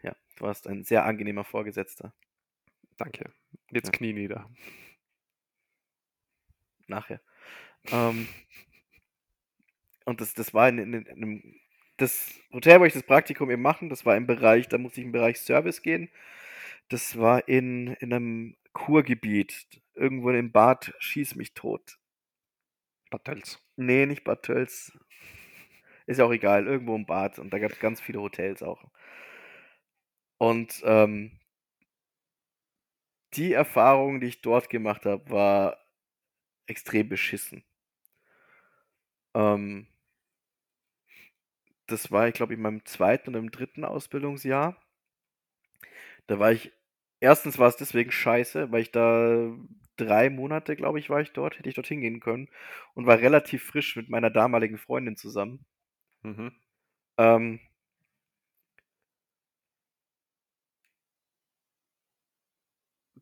ja, 0.04 0.16
du 0.38 0.44
warst 0.44 0.68
ein 0.68 0.84
sehr 0.84 1.06
angenehmer 1.06 1.44
Vorgesetzter. 1.44 2.14
Danke. 2.98 3.32
Jetzt 3.72 3.88
Ja. 3.88 3.92
Knie 3.94 4.14
nieder. 4.14 4.50
Nachher. 6.88 7.22
Ähm, 7.92 8.28
und 10.06 10.22
das, 10.22 10.34
das 10.34 10.54
war 10.54 10.70
in, 10.70 10.80
in, 10.80 10.94
in 10.94 11.08
einem. 11.08 11.56
Das 11.98 12.34
Hotel, 12.52 12.80
wo 12.80 12.86
ich 12.86 12.94
das 12.94 13.04
Praktikum 13.04 13.52
eben 13.52 13.62
machen, 13.62 13.90
das 13.90 14.06
war 14.06 14.18
im 14.18 14.26
Bereich, 14.26 14.68
da 14.68 14.80
musste 14.80 15.02
ich 15.02 15.06
im 15.06 15.12
Bereich 15.12 15.40
Service 15.40 15.84
gehen. 15.84 16.10
Das 16.90 17.18
war 17.18 17.48
in, 17.48 17.88
in 18.00 18.12
einem 18.12 18.58
Kurgebiet, 18.74 19.68
irgendwo 19.94 20.32
in 20.32 20.52
Bad 20.52 20.94
Schieß 21.00 21.36
mich 21.36 21.54
tot. 21.54 22.00
Bartels. 23.12 23.60
Nee, 23.76 24.06
nicht 24.08 24.24
Bad 24.24 24.44
Tölz. 24.44 24.98
Ist 26.08 26.18
ja 26.18 26.26
auch 26.26 26.34
egal, 26.34 26.66
irgendwo 26.66 26.96
im 26.96 27.06
Bad. 27.06 27.38
Und 27.40 27.52
da 27.54 27.60
gab 27.60 27.72
es 27.72 27.80
ganz 27.80 28.02
viele 28.02 28.22
Hotels 28.22 28.64
auch. 28.64 28.84
Und 30.40 30.82
ähm, 30.86 31.40
die 33.34 33.54
Erfahrung, 33.54 34.20
die 34.20 34.28
ich 34.28 34.42
dort 34.42 34.70
gemacht 34.70 35.06
habe, 35.06 35.30
war 35.30 35.78
extrem 36.68 37.10
beschissen. 37.10 37.64
Ähm, 39.34 39.88
das 41.88 42.12
war, 42.12 42.28
ich 42.28 42.34
glaube, 42.34 42.54
in 42.56 42.62
meinem 42.62 42.86
zweiten 42.86 43.30
und 43.30 43.36
im 43.36 43.52
dritten 43.52 43.86
Ausbildungsjahr. 43.86 44.78
Da 46.28 46.40
war 46.40 46.52
ich, 46.52 46.72
erstens 47.20 47.58
war 47.60 47.68
es 47.68 47.78
deswegen 47.78 48.12
scheiße, 48.12 48.72
weil 48.72 48.82
ich 48.82 48.92
da 48.92 49.52
drei 49.98 50.30
Monate, 50.30 50.76
glaube 50.76 51.00
ich, 51.00 51.10
war 51.10 51.22
ich 51.22 51.32
dort, 51.34 51.58
hätte 51.58 51.70
ich 51.70 51.76
dorthin 51.76 52.02
gehen 52.02 52.20
können 52.20 52.50
und 52.94 53.06
war 53.06 53.20
relativ 53.20 53.64
frisch 53.64 53.96
mit 53.96 54.10
meiner 54.10 54.30
damaligen 54.30 54.78
Freundin 54.78 55.16
zusammen. 55.18 55.66
Mhm. 56.24 56.54
Ähm, 57.18 57.60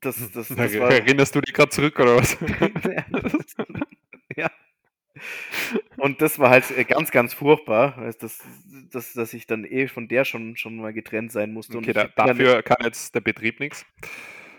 das, 0.02 0.31
das, 0.31 0.48
Da 0.49 0.56
das 0.56 0.80
war, 0.80 0.91
Erinnerst 0.91 1.36
du 1.36 1.41
dich 1.41 1.53
gerade 1.53 1.69
zurück 1.69 1.99
oder 1.99 2.18
was? 2.18 2.38
ja. 4.36 4.49
Und 5.99 6.21
das 6.21 6.39
war 6.39 6.49
halt 6.49 6.69
äh, 6.71 6.84
ganz, 6.85 7.11
ganz 7.11 7.34
furchtbar, 7.34 8.11
dass, 8.19 8.41
dass, 8.91 9.13
dass 9.13 9.34
ich 9.34 9.47
dann 9.47 9.65
eh 9.65 9.88
von 9.88 10.07
der 10.07 10.26
schon, 10.26 10.55
schon 10.57 10.77
mal 10.77 10.93
getrennt 10.93 11.31
sein 11.31 11.53
musste. 11.53 11.77
Okay, 11.77 11.93
da, 11.93 12.07
dafür 12.07 12.61
kann 12.63 12.77
jetzt 12.84 13.13
der 13.15 13.21
Betrieb 13.21 13.59
nichts. 13.59 13.85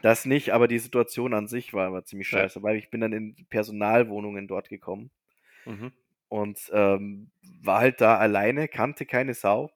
Das 0.02 0.24
nicht, 0.24 0.52
aber 0.52 0.66
die 0.68 0.78
Situation 0.78 1.34
an 1.34 1.46
sich 1.46 1.74
war, 1.74 1.92
war 1.92 2.04
ziemlich 2.04 2.28
Ja. 2.28 2.38
scheiße, 2.40 2.62
weil 2.62 2.76
ich 2.76 2.90
bin 2.90 3.00
dann 3.00 3.12
in 3.12 3.34
Personalwohnungen 3.50 4.48
dort 4.48 4.68
gekommen 4.68 5.10
Mhm. 5.66 5.92
und 6.28 6.70
ähm, 6.72 7.30
war 7.62 7.80
halt 7.80 8.00
da 8.00 8.16
alleine, 8.16 8.68
kannte 8.68 9.04
keine 9.06 9.34
Sau, 9.34 9.70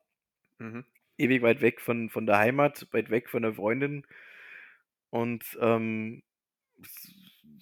Mhm. 0.59 0.85
ewig 1.19 1.43
weit 1.43 1.61
weg 1.61 1.81
von, 1.81 2.09
von 2.11 2.27
der 2.27 2.39
Heimat, 2.39 2.87
weit 2.93 3.11
weg 3.11 3.29
von 3.29 3.43
der 3.43 3.55
Freundin 3.55 4.07
und 5.11 5.57
ähm, 5.61 6.23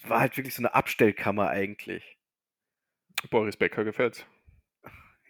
war 0.04 0.20
halt 0.20 0.36
wirklich 0.36 0.54
so 0.54 0.60
eine 0.62 0.74
Abstellkammer 0.74 1.48
eigentlich. 1.48 2.18
Boris 3.30 3.56
Becker 3.56 3.84
gefällt's. 3.84 4.26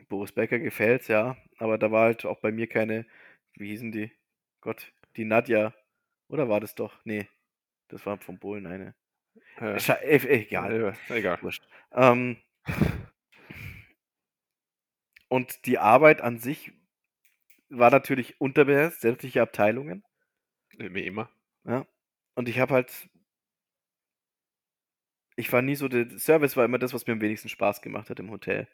Boris 0.09 0.33
Becker 0.33 0.59
gefällt's, 0.59 1.09
ja, 1.09 1.37
aber 1.59 1.79
da 1.79 1.91
war 1.91 2.05
halt 2.05 2.25
auch 2.27 2.41
bei 2.41 2.53
mir 2.53 2.67
keine, 2.67 3.07
wie 3.55 3.69
hießen 3.69 3.93
die? 3.93 4.13
Gott, 4.61 4.93
die 5.17 5.25
Nadja, 5.25 5.75
oder 6.29 6.49
war 6.49 6.61
das 6.61 6.75
doch? 6.75 6.99
Nee, 7.05 7.29
das 7.89 8.05
war 8.07 8.19
vom 8.19 8.39
Polen 8.39 8.67
eine. 8.67 8.95
Ja. 9.61 9.77
Egal. 10.03 10.97
Ja, 11.09 11.15
egal. 11.15 11.43
Wurscht. 11.43 11.67
Ähm, 11.93 12.37
und 15.29 15.67
die 15.67 15.79
Arbeit 15.79 16.21
an 16.21 16.39
sich 16.39 16.73
war 17.71 17.91
natürlich 17.91 18.41
unterbesetzt, 18.41 19.01
sämtliche 19.01 19.43
Abteilungen. 19.43 20.05
Wie 20.77 21.07
immer. 21.07 21.31
Ja. 21.65 21.87
Und 22.35 22.49
ich 22.49 22.59
habe 22.59 22.75
halt. 22.75 23.09
Ich 25.37 25.53
war 25.53 25.61
nie 25.63 25.75
so. 25.75 25.89
Der 25.89 26.19
Service 26.19 26.57
war 26.57 26.65
immer 26.65 26.79
das, 26.79 26.95
was 26.95 27.07
mir 27.07 27.13
am 27.15 27.21
wenigsten 27.21 27.49
Spaß 27.51 27.83
gemacht 27.83 28.09
hat 28.11 28.19
im 28.21 28.31
Hotel. 28.31 28.67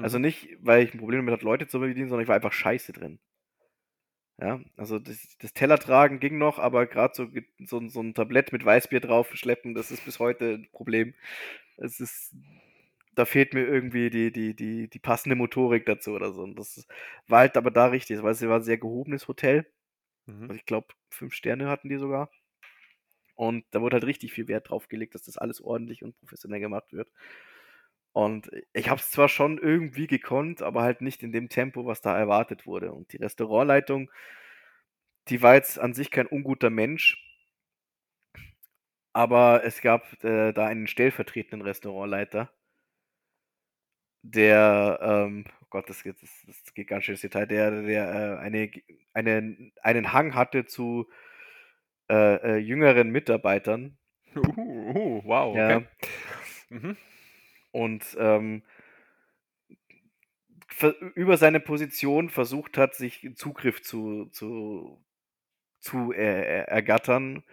Also 0.00 0.18
Mhm. 0.18 0.20
nicht, 0.20 0.56
weil 0.60 0.84
ich 0.84 0.94
ein 0.94 0.98
Problem 1.00 1.18
damit 1.20 1.32
hatte, 1.34 1.44
Leute 1.44 1.66
zu 1.66 1.80
bedienen, 1.80 2.08
sondern 2.08 2.22
ich 2.22 2.28
war 2.28 2.36
einfach 2.36 2.52
scheiße 2.52 2.92
drin. 2.92 3.18
Ja, 4.40 4.60
also 4.76 4.98
das, 4.98 5.36
das 5.38 5.52
Tellertragen 5.54 6.18
ging 6.18 6.38
noch, 6.38 6.58
aber 6.58 6.86
gerade 6.86 7.14
so, 7.14 7.28
so, 7.66 7.88
so 7.88 8.00
ein 8.00 8.14
Tablett 8.14 8.52
mit 8.52 8.64
Weißbier 8.64 8.98
drauf 9.00 9.30
schleppen, 9.36 9.74
das 9.74 9.92
ist 9.92 10.04
bis 10.04 10.18
heute 10.18 10.54
ein 10.54 10.68
Problem. 10.72 11.14
Es 11.76 12.00
ist, 12.00 12.34
da 13.14 13.26
fehlt 13.26 13.54
mir 13.54 13.66
irgendwie 13.66 14.10
die, 14.10 14.32
die, 14.32 14.54
die, 14.56 14.88
die 14.90 14.98
passende 15.00 15.36
Motorik 15.36 15.86
dazu 15.86 16.12
oder 16.12 16.32
so. 16.32 16.42
Und 16.42 16.58
das 16.58 16.86
war 17.28 17.40
halt 17.40 17.56
aber 17.56 17.70
da 17.70 17.86
richtig, 17.86 18.22
weil 18.22 18.32
es 18.32 18.42
war 18.42 18.58
ein 18.58 18.62
sehr 18.64 18.78
gehobenes 18.78 19.28
Hotel. 19.28 19.66
Mhm. 20.26 20.48
Also 20.48 20.58
ich 20.58 20.66
glaube, 20.66 20.88
fünf 21.10 21.34
Sterne 21.34 21.68
hatten 21.68 21.88
die 21.90 21.98
sogar. 21.98 22.30
Und 23.34 23.64
da 23.72 23.80
wurde 23.80 23.94
halt 23.96 24.04
richtig 24.06 24.32
viel 24.32 24.48
Wert 24.48 24.70
drauf 24.70 24.88
gelegt, 24.88 25.14
dass 25.14 25.24
das 25.24 25.38
alles 25.38 25.60
ordentlich 25.60 26.04
und 26.04 26.16
professionell 26.16 26.60
gemacht 26.60 26.92
wird. 26.92 27.10
Und 28.12 28.48
ich 28.72 28.88
habe 28.88 29.00
es 29.00 29.10
zwar 29.10 29.28
schon 29.28 29.58
irgendwie 29.58 30.06
gekonnt, 30.06 30.62
aber 30.62 30.82
halt 30.82 31.00
nicht 31.00 31.22
in 31.24 31.32
dem 31.32 31.48
Tempo, 31.48 31.84
was 31.84 32.00
da 32.00 32.16
erwartet 32.16 32.64
wurde. 32.66 32.92
Und 32.92 33.12
die 33.12 33.16
Restaurantleitung, 33.16 34.08
die 35.28 35.42
war 35.42 35.54
jetzt 35.54 35.78
an 35.78 35.92
sich 35.92 36.10
kein 36.10 36.26
unguter 36.26 36.70
Mensch, 36.70 37.18
aber 39.12 39.64
es 39.64 39.80
gab 39.80 40.22
äh, 40.24 40.52
da 40.52 40.66
einen 40.66 40.86
stellvertretenden 40.86 41.62
Restaurantleiter, 41.62 42.50
der, 44.22 44.98
ähm, 45.02 45.44
oh 45.62 45.66
Gott, 45.70 45.88
das 45.90 46.02
geht, 46.02 46.16
das, 46.22 46.30
das 46.46 46.74
geht 46.74 46.88
ganz 46.88 47.04
schön 47.04 47.14
ins 47.14 47.20
Detail, 47.20 47.46
der, 47.46 47.82
der 47.82 48.38
äh, 48.38 48.38
eine, 48.38 48.70
einen, 49.12 49.72
einen 49.82 50.12
Hang 50.12 50.34
hatte 50.34 50.64
zu 50.64 51.08
äh, 52.10 52.34
äh, 52.36 52.56
jüngeren 52.58 53.10
Mitarbeitern. 53.10 53.98
Uh, 54.36 54.40
uh, 54.40 55.22
wow, 55.24 55.56
Ja. 55.56 55.76
okay. 55.76 55.86
Mhm. 56.70 56.96
und 57.70 58.04
ähm, 58.18 58.62
über 61.14 61.36
seine 61.36 61.60
Position 61.60 62.30
versucht 62.30 62.78
hat, 62.78 62.94
sich 62.94 63.30
Zugriff 63.36 63.82
zu, 63.82 64.26
zu, 64.32 65.04
zu 65.78 66.12
er, 66.12 66.68
ergattern, 66.68 67.44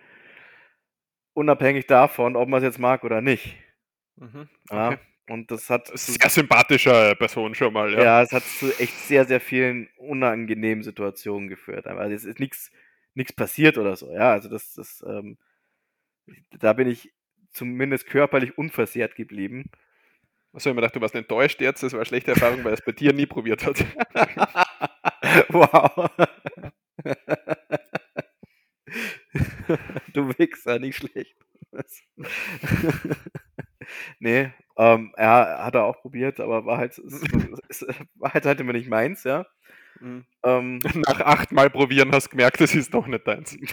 unabhängig 1.34 1.88
davon, 1.88 2.36
ob 2.36 2.49
man 2.49 2.60
es 2.60 2.64
jetzt 2.64 2.80
mag 2.80 3.03
oder 3.03 3.22
nicht. 3.22 3.56
Mhm. 4.15 4.49
Ja? 4.72 4.88
Okay. 4.90 4.98
Und 5.30 5.52
das 5.52 5.69
hat, 5.69 5.90
Das 5.90 6.07
zu, 6.07 6.14
sehr 6.14 6.30
sympathische 6.30 7.15
Person 7.18 7.56
schon 7.56 7.73
mal, 7.73 7.94
ja. 7.94 8.03
ja. 8.03 8.22
es 8.22 8.32
hat 8.32 8.44
zu 8.44 8.68
echt 8.80 8.94
sehr, 8.94 9.26
sehr 9.26 9.40
vielen 9.40 9.88
unangenehmen 9.98 10.84
Situationen 10.84 11.48
geführt. 11.48 11.88
Also 11.88 12.14
es 12.14 12.26
ist 12.26 12.40
nichts 12.40 12.72
nichts 13.14 13.34
passiert 13.34 13.78
oder 13.78 13.96
so. 13.96 14.12
Ja, 14.12 14.32
also 14.32 14.50
das, 14.50 14.74
das, 14.74 15.04
ähm, 15.08 15.38
da 16.52 16.74
bin 16.74 16.88
ich 16.88 17.12
zumindest 17.52 18.08
körperlich 18.08 18.58
unversehrt 18.58 19.16
geblieben. 19.16 19.70
Achso, 20.54 20.70
ich 20.70 20.76
mir 20.76 20.82
gedacht, 20.82 20.96
du 20.96 21.02
warst 21.02 21.16
enttäuscht 21.16 21.62
jetzt, 21.62 21.82
das 21.84 21.94
war 21.94 22.00
eine 22.00 22.06
schlechte 22.06 22.32
Erfahrung, 22.32 22.64
weil 22.64 22.74
er 22.74 22.78
es 22.78 22.86
bei 22.86 22.92
dir 22.92 23.14
nie 23.14 23.26
probiert 23.26 23.66
hat. 23.66 23.84
wow. 25.50 26.10
du 30.14 30.38
Wichser, 30.38 30.80
nicht 30.80 30.98
schlecht. 30.98 31.38
Nee, 34.20 34.52
ähm, 34.78 35.14
er 35.18 35.64
hat 35.66 35.76
er 35.76 35.84
auch 35.84 36.02
probiert, 36.02 36.40
aber 36.40 36.66
war 36.66 36.78
halt, 36.78 36.98
es, 36.98 37.24
es, 37.70 37.86
war 38.16 38.34
halt, 38.34 38.46
halt 38.46 38.60
immer 38.60 38.74
nicht 38.74 38.90
meins, 38.90 39.24
ja. 39.24 39.46
Mhm. 40.02 40.26
Ähm, 40.44 40.80
Nach 41.07 41.22
achtmal 41.22 41.69
probieren 41.69 42.11
hast 42.11 42.26
du 42.28 42.32
gemerkt, 42.32 42.60
das 42.60 42.76
ist 42.76 42.94
doch 42.94 43.07
nicht 43.07 43.26
deins. 43.28 43.57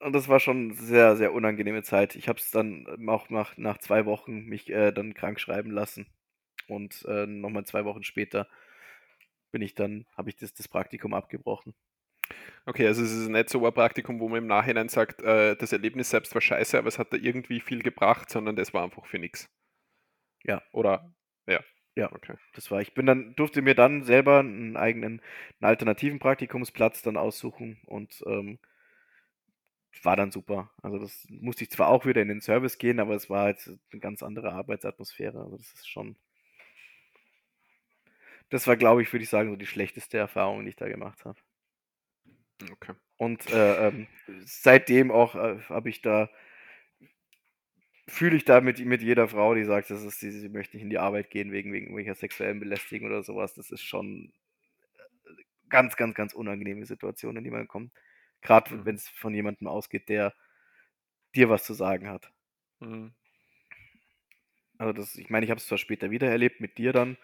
Und 0.00 0.12
das 0.12 0.28
war 0.28 0.38
schon 0.40 0.74
sehr, 0.74 1.16
sehr 1.16 1.32
unangenehme 1.32 1.82
Zeit. 1.82 2.14
Ich 2.14 2.28
habe 2.28 2.38
es 2.38 2.50
dann 2.50 2.86
ähm, 2.88 3.08
auch 3.08 3.30
nach, 3.30 3.56
nach 3.56 3.78
zwei 3.78 4.06
Wochen 4.06 4.44
mich 4.44 4.70
äh, 4.70 4.92
dann 4.92 5.14
krank 5.14 5.40
schreiben 5.40 5.70
lassen. 5.70 6.06
Und 6.68 7.04
äh, 7.08 7.26
nochmal 7.26 7.64
zwei 7.64 7.84
Wochen 7.84 8.04
später 8.04 8.48
bin 9.50 9.62
ich 9.62 9.74
dann, 9.74 10.06
habe 10.16 10.30
ich 10.30 10.36
das, 10.36 10.54
das 10.54 10.68
Praktikum 10.68 11.14
abgebrochen. 11.14 11.74
Okay, 12.66 12.86
also 12.86 13.02
es 13.02 13.12
ist 13.12 13.28
nicht 13.28 13.48
so 13.48 13.64
ein 13.66 13.72
Praktikum, 13.72 14.20
wo 14.20 14.28
man 14.28 14.38
im 14.38 14.46
Nachhinein 14.46 14.88
sagt, 14.88 15.22
äh, 15.22 15.56
das 15.56 15.72
Erlebnis 15.72 16.10
selbst 16.10 16.34
war 16.34 16.42
scheiße, 16.42 16.78
aber 16.78 16.88
es 16.88 16.98
hat 16.98 17.12
da 17.12 17.16
irgendwie 17.16 17.60
viel 17.60 17.82
gebracht, 17.82 18.30
sondern 18.30 18.56
das 18.56 18.74
war 18.74 18.84
einfach 18.84 19.06
für 19.06 19.18
nichts. 19.18 19.48
Ja. 20.48 20.62
Oder? 20.72 21.14
Ja. 21.46 21.60
Ja. 21.94 22.10
Okay. 22.12 22.34
Das 22.54 22.70
war, 22.70 22.80
ich 22.80 22.94
bin 22.94 23.06
dann, 23.06 23.36
durfte 23.36 23.62
mir 23.62 23.74
dann 23.74 24.02
selber 24.02 24.40
einen 24.40 24.76
eigenen, 24.76 25.20
einen 25.60 25.68
alternativen 25.68 26.18
Praktikumsplatz 26.18 27.02
dann 27.02 27.16
aussuchen 27.16 27.78
und 27.86 28.24
ähm, 28.26 28.58
war 30.02 30.16
dann 30.16 30.30
super. 30.30 30.70
Also 30.82 30.98
das 30.98 31.26
musste 31.28 31.64
ich 31.64 31.70
zwar 31.70 31.88
auch 31.88 32.06
wieder 32.06 32.22
in 32.22 32.28
den 32.28 32.40
Service 32.40 32.78
gehen, 32.78 33.00
aber 33.00 33.14
es 33.14 33.28
war 33.28 33.42
halt 33.42 33.70
eine 33.92 34.00
ganz 34.00 34.22
andere 34.22 34.52
Arbeitsatmosphäre. 34.52 35.38
Also 35.40 35.56
das 35.56 35.72
ist 35.72 35.88
schon. 35.88 36.16
Das 38.50 38.66
war, 38.66 38.76
glaube 38.76 39.02
ich, 39.02 39.12
würde 39.12 39.24
ich 39.24 39.28
sagen, 39.28 39.50
so 39.50 39.56
die 39.56 39.66
schlechteste 39.66 40.16
Erfahrung, 40.16 40.64
die 40.64 40.70
ich 40.70 40.76
da 40.76 40.88
gemacht 40.88 41.24
habe. 41.24 41.38
Okay. 42.72 42.94
Und 43.16 43.50
äh, 43.50 43.88
ähm, 43.88 44.06
seitdem 44.44 45.10
auch 45.10 45.34
äh, 45.34 45.58
habe 45.68 45.88
ich 45.90 46.00
da, 46.00 46.30
fühle 48.08 48.36
ich 48.36 48.44
da 48.44 48.60
mit, 48.60 48.78
mit 48.84 49.02
jeder 49.02 49.28
Frau, 49.28 49.54
die 49.54 49.64
sagt, 49.64 49.90
das 49.90 50.02
ist, 50.02 50.20
sie, 50.20 50.30
sie 50.32 50.48
möchte 50.48 50.76
nicht 50.76 50.84
in 50.84 50.90
die 50.90 50.98
Arbeit 50.98 51.30
gehen 51.30 51.52
wegen, 51.52 51.72
wegen 51.72 51.86
irgendwelcher 51.86 52.14
sexuellen 52.14 52.60
Belästigung 52.60 53.08
oder 53.08 53.22
sowas. 53.22 53.54
Das 53.54 53.70
ist 53.70 53.82
schon 53.82 54.32
äh, 55.26 55.42
ganz, 55.68 55.96
ganz, 55.96 56.14
ganz 56.14 56.34
unangenehme 56.34 56.86
Situation, 56.86 57.36
in 57.36 57.44
die 57.44 57.50
man 57.50 57.68
kommt. 57.68 57.92
Gerade 58.42 58.74
Mhm. 58.74 58.84
wenn 58.86 58.94
es 58.96 59.08
von 59.08 59.34
jemandem 59.34 59.68
ausgeht, 59.68 60.08
der 60.08 60.34
dir 61.34 61.48
was 61.48 61.64
zu 61.64 61.74
sagen 61.74 62.08
hat. 62.08 62.30
Mhm. 62.80 63.14
Also 64.78 64.92
das, 64.92 65.16
ich 65.16 65.28
meine, 65.28 65.44
ich 65.44 65.50
habe 65.50 65.58
es 65.58 65.66
zwar 65.66 65.78
später 65.78 66.10
wieder 66.10 66.28
erlebt 66.30 66.60
mit 66.60 66.78
dir 66.78 66.92
dann, 66.92 67.16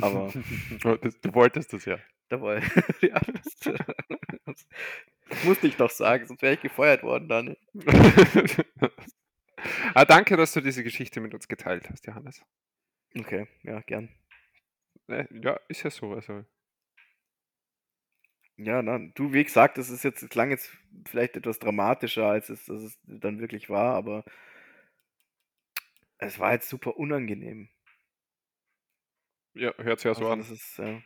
aber 0.00 0.32
Oh, 0.84 0.96
das, 0.96 1.20
du 1.20 1.34
wolltest 1.34 1.72
das 1.72 1.84
ja. 1.86 1.98
da 2.28 2.40
war 2.40 2.56
ja, 3.02 3.20
das, 3.20 3.56
das, 4.44 4.68
das 5.28 5.44
musste 5.44 5.66
ich 5.68 5.76
doch 5.76 5.90
sagen, 5.90 6.26
sonst 6.26 6.42
wäre 6.42 6.54
ich 6.54 6.60
gefeuert 6.60 7.02
worden 7.02 7.28
dann. 7.28 7.56
ah, 9.94 10.04
danke, 10.04 10.36
dass 10.36 10.52
du 10.52 10.60
diese 10.60 10.82
Geschichte 10.84 11.20
mit 11.20 11.34
uns 11.34 11.48
geteilt 11.48 11.88
hast, 11.90 12.06
Johannes. 12.06 12.42
Okay, 13.16 13.46
ja, 13.62 13.80
gern. 13.80 14.08
Äh, 15.08 15.26
Ja, 15.30 15.58
ist 15.68 15.82
ja 15.82 15.90
so. 15.90 16.12
Also. 16.12 16.44
Ja, 18.56 18.82
na, 18.82 18.98
du, 19.14 19.32
wie 19.32 19.44
gesagt, 19.44 19.78
das 19.78 19.90
ist 19.90 20.04
jetzt, 20.04 20.28
klang 20.30 20.50
jetzt 20.50 20.70
vielleicht 21.06 21.36
etwas 21.36 21.58
dramatischer, 21.58 22.26
als 22.26 22.48
es, 22.48 22.66
dass 22.66 22.82
es 22.82 22.98
dann 23.04 23.40
wirklich 23.40 23.68
war, 23.70 23.94
aber 23.94 24.24
es 26.18 26.38
war 26.38 26.52
jetzt 26.52 26.68
super 26.68 26.96
unangenehm. 26.96 27.68
Ja, 29.54 29.72
hört 29.78 30.00
sich 30.00 30.04
ja 30.06 30.14
so 30.14 30.26
Also 30.26 30.32
an. 30.32 30.38
das 30.38 30.50
ist, 30.50 30.78
ja. 30.78 31.02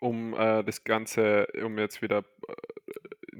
Um 0.00 0.34
äh, 0.34 0.62
das 0.62 0.84
Ganze, 0.84 1.46
um 1.64 1.78
jetzt 1.78 2.02
wieder 2.02 2.24
äh, 2.48 2.54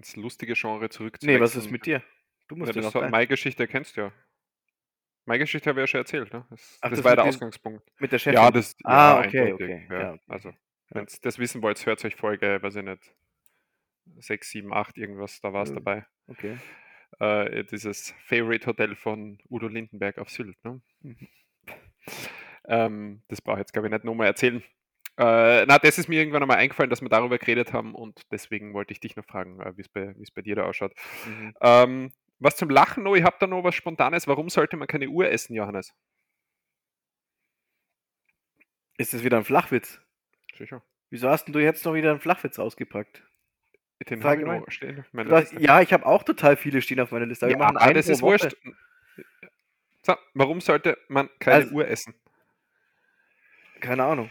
ins 0.06 0.16
lustige 0.16 0.54
Genre 0.54 0.84
Nee, 0.84 0.88
zurückzuwechseln. 0.88 1.40
was 1.42 1.56
ist 1.56 1.70
mit 1.70 1.86
dir? 1.86 2.02
Du 2.48 2.56
musst 2.56 2.74
Ja, 2.74 2.80
das 2.82 2.94
noch 2.94 3.10
meine 3.10 3.26
Geschichte 3.26 3.66
kennst 3.66 3.96
du 3.96 4.02
ja. 4.02 4.12
Meine 5.24 5.40
Geschichte 5.40 5.68
habe 5.68 5.80
ich 5.80 5.82
ja 5.82 5.86
schon 5.88 5.98
erzählt, 6.00 6.32
ne? 6.32 6.46
Das, 6.50 6.78
Ach, 6.80 6.90
das 6.90 6.98
das 6.98 7.04
war 7.04 7.16
der 7.16 7.24
Ausgangspunkt. 7.24 7.90
Mit 7.98 8.12
der 8.12 8.18
Chefin. 8.20 8.34
Ja, 8.34 8.50
das 8.50 8.76
Ah, 8.84 9.20
ja, 9.22 9.26
okay, 9.26 9.52
okay, 9.52 9.86
Ja, 9.90 10.00
ja, 10.00 10.12
okay. 10.12 10.20
Also, 10.28 10.52
wenn 10.90 11.02
ihr 11.02 11.18
das 11.22 11.38
wissen 11.38 11.62
wollt, 11.62 11.84
hört 11.84 12.04
euch 12.04 12.14
Folge, 12.14 12.62
weiß 12.62 12.76
ich 12.76 12.84
nicht, 12.84 13.14
6, 14.18 14.50
7, 14.50 14.72
8, 14.72 14.96
irgendwas, 14.96 15.40
da 15.40 15.52
war 15.52 15.64
es 15.64 15.70
Ja. 15.70 15.74
dabei. 15.76 16.06
Okay. 16.28 16.56
Äh, 17.18 17.64
dieses 17.64 18.12
Favorite 18.24 18.66
Hotel 18.66 18.94
von 18.94 19.38
Udo 19.50 19.66
Lindenberg 19.66 20.18
auf 20.18 20.30
Sylt. 20.30 20.62
Ne? 20.64 20.80
Mhm. 21.00 21.28
Ähm, 22.68 23.22
das 23.28 23.40
brauche 23.42 23.56
ich 23.56 23.60
jetzt, 23.60 23.72
glaube 23.72 23.88
ich, 23.88 23.92
nicht 23.92 24.04
nochmal 24.04 24.26
erzählen. 24.28 24.62
Äh, 25.18 25.64
na, 25.66 25.78
das 25.78 25.96
ist 25.98 26.08
mir 26.08 26.18
irgendwann 26.20 26.42
einmal 26.42 26.58
eingefallen, 26.58 26.90
dass 26.90 27.00
wir 27.00 27.08
darüber 27.08 27.38
geredet 27.38 27.72
haben 27.72 27.94
und 27.94 28.20
deswegen 28.30 28.74
wollte 28.74 28.92
ich 28.92 29.00
dich 29.00 29.16
noch 29.16 29.24
fragen, 29.24 29.60
äh, 29.60 29.76
wie 29.76 29.80
es 29.82 29.88
bei, 29.88 30.42
dir 30.42 30.56
da 30.56 30.64
ausschaut. 30.64 30.92
Mhm. 31.26 31.54
Ähm, 31.62 32.12
was 32.38 32.56
zum 32.56 32.68
Lachen 32.68 33.02
noch, 33.02 33.14
ich 33.14 33.24
habe 33.24 33.36
da 33.40 33.46
noch 33.46 33.64
was 33.64 33.74
Spontanes. 33.74 34.26
Warum 34.26 34.50
sollte 34.50 34.76
man 34.76 34.86
keine 34.88 35.08
Uhr 35.08 35.30
essen, 35.30 35.54
Johannes? 35.54 35.94
Ist 38.98 39.14
das 39.14 39.24
wieder 39.24 39.38
ein 39.38 39.44
Flachwitz? 39.44 40.00
Sicher. 40.56 40.82
Wieso 41.10 41.28
hast 41.30 41.44
denn 41.46 41.52
du 41.54 41.60
jetzt 41.60 41.84
noch 41.84 41.94
wieder 41.94 42.10
einen 42.10 42.20
Flachwitz 42.20 42.58
ausgepackt? 42.58 43.22
Den 44.10 44.18
ich 44.18 44.24
noch 44.24 44.70
stehen. 44.70 45.00
auf 45.00 45.12
meiner 45.12 45.30
Du 45.30 45.36
hast, 45.36 45.52
Liste. 45.52 45.66
ja, 45.66 45.80
ich 45.80 45.92
habe 45.94 46.04
auch 46.04 46.22
total 46.22 46.56
viele 46.56 46.82
stehen 46.82 47.00
auf 47.00 47.12
meiner 47.12 47.24
Liste. 47.24 47.48
Ja, 47.48 47.56
machen 47.56 47.78
aber 47.78 47.94
das 47.94 48.08
ist 48.08 48.20
Woche. 48.20 48.42
wurscht. 48.42 48.56
So, 50.02 50.14
warum 50.34 50.60
sollte 50.60 50.98
man 51.08 51.30
keine 51.38 51.64
Also- 51.64 51.74
Uhr 51.74 51.88
essen? 51.88 52.14
Keine 53.80 54.04
Ahnung. 54.04 54.30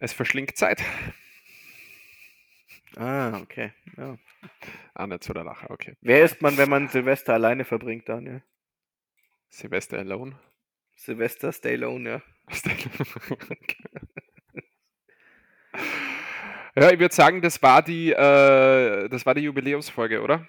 Es 0.00 0.12
verschlingt 0.14 0.56
Zeit. 0.56 0.82
Ah, 2.96 3.38
okay. 3.40 3.72
Ja. 3.96 4.18
Ah, 4.94 5.06
nicht 5.06 5.22
so 5.22 5.32
der 5.34 5.44
Lacher, 5.44 5.70
okay. 5.70 5.96
Wer 6.00 6.24
ist 6.24 6.40
man, 6.42 6.56
wenn 6.56 6.70
man 6.70 6.88
Silvester 6.88 7.34
alleine 7.34 7.64
verbringt, 7.64 8.08
Daniel? 8.08 8.42
Silvester 9.50 9.98
Alone. 9.98 10.38
Silvester 10.96 11.52
Stay 11.52 11.74
Alone, 11.74 12.08
ja. 12.08 12.22
ja, 16.76 16.90
ich 16.90 16.98
würde 16.98 17.14
sagen, 17.14 17.42
das 17.42 17.62
war 17.62 17.82
die, 17.82 18.10
äh, 18.10 19.08
das 19.08 19.26
war 19.26 19.34
die 19.34 19.42
Jubiläumsfolge, 19.42 20.22
oder? 20.22 20.48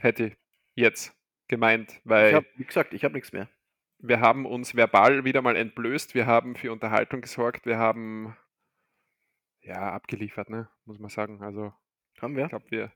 Hätte 0.00 0.26
ich 0.26 0.36
jetzt 0.74 1.12
gemeint, 1.48 2.00
weil 2.04 2.28
Ich 2.28 2.34
hab, 2.34 2.44
wie 2.56 2.64
gesagt, 2.64 2.92
ich 2.92 3.02
habe 3.04 3.14
nichts 3.14 3.32
mehr. 3.32 3.48
Wir 4.02 4.20
haben 4.20 4.44
uns 4.46 4.74
verbal 4.76 5.24
wieder 5.24 5.40
mal 5.42 5.56
entblößt, 5.56 6.14
wir 6.14 6.26
haben 6.26 6.54
für 6.56 6.70
Unterhaltung 6.72 7.20
gesorgt, 7.22 7.66
wir 7.66 7.78
haben 7.78 8.36
ja 9.60 9.92
abgeliefert, 9.92 10.50
ne, 10.50 10.68
muss 10.84 10.98
man 10.98 11.10
sagen. 11.10 11.42
Also 11.42 11.72
Haben 12.20 12.36
wir? 12.36 12.44
ich 12.44 12.50
glaube, 12.50 12.70
wir, 12.70 12.92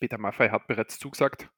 Peter 0.00 0.18
Maffei 0.18 0.50
hat 0.50 0.66
bereits 0.66 0.98
zugesagt, 0.98 1.48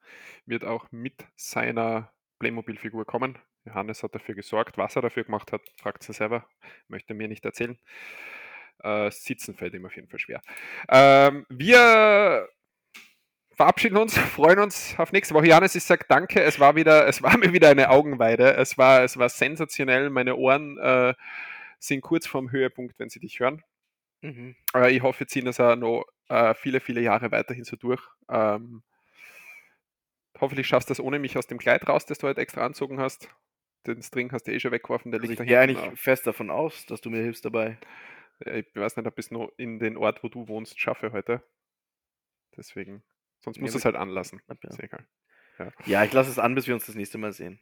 wird 0.45 0.65
auch 0.65 0.93
mit 0.93 1.27
seiner 1.37 2.13
Playmobil-Figur 2.39 3.07
kommen. 3.07 3.39
Johannes 3.65 4.03
hat 4.03 4.15
dafür 4.15 4.35
gesorgt. 4.35 4.77
Was 4.77 4.95
er 4.97 5.03
dafür 5.03 5.25
gemacht 5.25 5.53
hat, 5.53 5.63
fragt 5.81 6.03
sie 6.03 6.13
selber. 6.13 6.47
Möchte 6.89 7.15
mir 7.15 7.29
nicht 7.29 7.45
erzählen. 7.45 7.79
Äh, 8.81 9.11
sitzen 9.11 9.55
fällt 9.55 9.73
ihm 9.73 9.87
auf 9.87 9.97
jeden 9.97 10.09
Fall 10.09 10.19
schwer. 10.19 10.43
Ähm, 10.91 11.47
wir 11.49 12.47
verabschieden 13.57 13.97
uns, 13.97 14.17
freuen 14.19 14.59
uns 14.59 14.95
auf 14.99 15.13
nächste 15.13 15.35
Woche. 15.35 15.47
Johannes, 15.47 15.75
ich 15.75 15.85
sage 15.85 16.05
danke. 16.09 16.43
Es 16.43 16.61
war 16.61 16.77
wieder, 16.77 17.07
es 17.07 17.23
war 17.23 17.37
mir 17.39 17.53
wieder 17.53 17.69
eine 17.71 17.91
Augenweide. 17.91 18.55
Es 18.55 18.79
war, 18.79 19.03
es 19.03 19.17
war 19.19 19.29
sensationell. 19.29 20.11
Meine 20.11 20.37
Ohren 20.37 20.79
äh, 20.79 21.15
sind 21.79 22.01
kurz 22.01 22.27
vorm 22.27 22.51
Höhepunkt, 22.51 22.99
wenn 22.99 23.09
sie 23.11 23.21
dich 23.21 23.41
hören. 23.41 23.63
Mhm. 24.23 24.57
Äh, 24.75 24.93
ich 24.97 25.03
hoffe, 25.03 25.21
wir 25.21 25.27
ziehen 25.27 25.45
das 25.45 25.61
auch 25.61 25.77
noch 25.77 26.05
äh, 26.29 26.55
viele, 26.55 26.81
viele 26.81 27.01
Jahre 27.01 27.31
weiterhin 27.31 27.65
so 27.65 27.77
durch. 27.77 28.03
Ähm, 28.29 28.83
hoffentlich 30.41 30.67
schaffst 30.67 30.89
du 30.89 30.93
das 30.93 31.01
ohne 31.01 31.19
mich 31.19 31.37
aus 31.37 31.47
dem 31.47 31.59
Kleid 31.59 31.87
raus, 31.89 32.07
das 32.07 32.19
du 32.19 32.27
heute 32.27 32.41
extra 32.41 32.65
anzogen 32.65 33.01
hast. 33.01 33.29
Den 33.87 34.03
String 34.03 34.33
hast 34.33 34.47
du 34.47 34.53
eh 34.53 34.61
schon 34.61 34.73
weggeworfen, 34.73 35.11
der 35.13 35.21
Also 35.21 35.31
liegt 35.31 35.41
ich 35.43 35.47
da 35.47 35.59
gehe 35.59 35.61
hinten. 35.61 35.83
eigentlich 35.83 36.01
fest 36.01 36.27
davon 36.27 36.51
aus, 36.51 36.87
dass 36.87 37.03
du 37.03 37.11
mir 37.11 37.23
hilfst 37.23 37.45
dabei. 37.45 37.77
Ich 38.41 38.67
weiß 38.75 38.97
nicht, 38.97 39.07
ob 39.07 39.19
ich 39.19 39.27
es 39.27 39.31
noch 39.31 39.53
in 39.59 39.79
den 39.79 39.97
Ort, 39.99 40.25
wo 40.25 40.29
du 40.29 40.49
wohnst, 40.49 40.81
schaffe 40.81 41.13
heute. 41.13 41.43
Deswegen. 42.57 43.03
Sonst 43.45 43.59
Ja, 43.59 43.63
musst 43.63 43.75
du 43.75 43.79
es 43.79 43.85
halt 43.85 43.97
anlassen. 43.97 44.41
Ja. 44.49 44.71
Ist 44.71 44.83
egal. 44.83 45.07
Ja, 45.87 46.03
ich 46.03 46.13
lasse 46.13 46.31
es 46.31 46.39
an, 46.41 46.55
bis 46.57 46.67
wir 46.67 46.75
uns 46.75 46.87
das 46.87 46.97
nächste 46.97 47.19
Mal 47.19 47.33
sehen. 47.33 47.61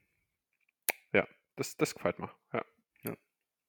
Das, 1.56 1.76
das 1.76 1.94
gefällt 1.94 2.18
mir. 2.18 2.30
Ja. 2.52 2.64
Ja. 3.04 3.14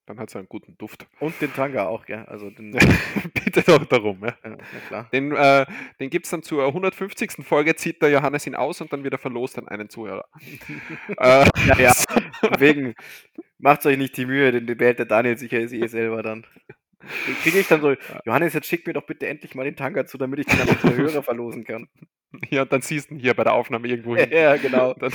Dann 0.06 0.20
hat 0.20 0.30
es 0.30 0.36
einen 0.36 0.48
guten 0.48 0.78
Duft. 0.78 1.08
Und 1.20 1.40
den 1.42 1.54
Tanga 1.54 1.88
auch, 1.88 2.06
gell? 2.06 2.26
Also 2.26 2.50
den, 2.50 2.72
Bitte 3.34 3.62
doch 3.62 3.86
darum. 3.86 4.24
Ja. 4.24 4.38
ja, 4.44 4.58
klar. 4.88 5.10
Den, 5.12 5.32
äh, 5.34 5.66
den 6.00 6.10
gibt 6.10 6.26
es 6.26 6.32
dann 6.32 6.44
zur 6.44 6.66
150. 6.68 7.46
Folge, 7.46 7.76
zieht 7.76 8.02
der 8.02 8.10
Johannes 8.10 8.48
ihn 8.48 8.56
aus 8.56 8.80
und 8.82 8.92
dann 8.94 9.04
wieder 9.04 9.18
verlost 9.18 9.58
an 9.58 9.68
einen 9.68 9.90
Zuhörer. 9.90 10.26
äh, 11.18 11.46
Ja, 11.68 11.80
ja. 11.80 11.94
Von 11.94 12.50
wegen, 12.60 12.96
macht 13.58 13.86
euch 13.86 13.98
nicht 13.98 14.16
die 14.18 14.26
Mühe, 14.26 14.52
den 14.52 14.78
behält 14.78 15.00
der 15.00 15.06
Daniel 15.06 15.38
sicher 15.38 15.60
ist 15.60 15.74
eh 15.74 15.88
selber 15.88 16.24
dann. 16.24 16.46
Den 17.28 17.36
kriege 17.42 17.60
ich 17.60 17.68
dann 17.68 17.82
so, 17.82 17.96
Johannes, 18.26 18.54
jetzt 18.54 18.68
schick 18.68 18.88
mir 18.88 18.94
doch 18.94 19.06
bitte 19.06 19.28
endlich 19.28 19.56
mal 19.56 19.64
den 19.66 19.76
Tanga 19.76 20.06
zu, 20.06 20.18
damit 20.18 20.40
ich 20.40 20.46
den 20.46 20.62
an 20.62 20.68
den 20.68 20.78
Hörer 20.98 21.24
verlosen 21.24 21.64
kann. 21.66 21.88
ja, 22.50 22.64
und 22.64 22.72
dann 22.72 22.82
siehst 22.82 23.10
du 23.10 23.16
ihn 23.16 23.20
hier 23.20 23.34
bei 23.34 23.44
der 23.44 23.54
Aufnahme 23.54 23.88
irgendwo 23.88 24.16
hin. 24.16 24.30
ja, 24.32 24.56
genau. 24.58 24.94
Dann, 25.00 25.12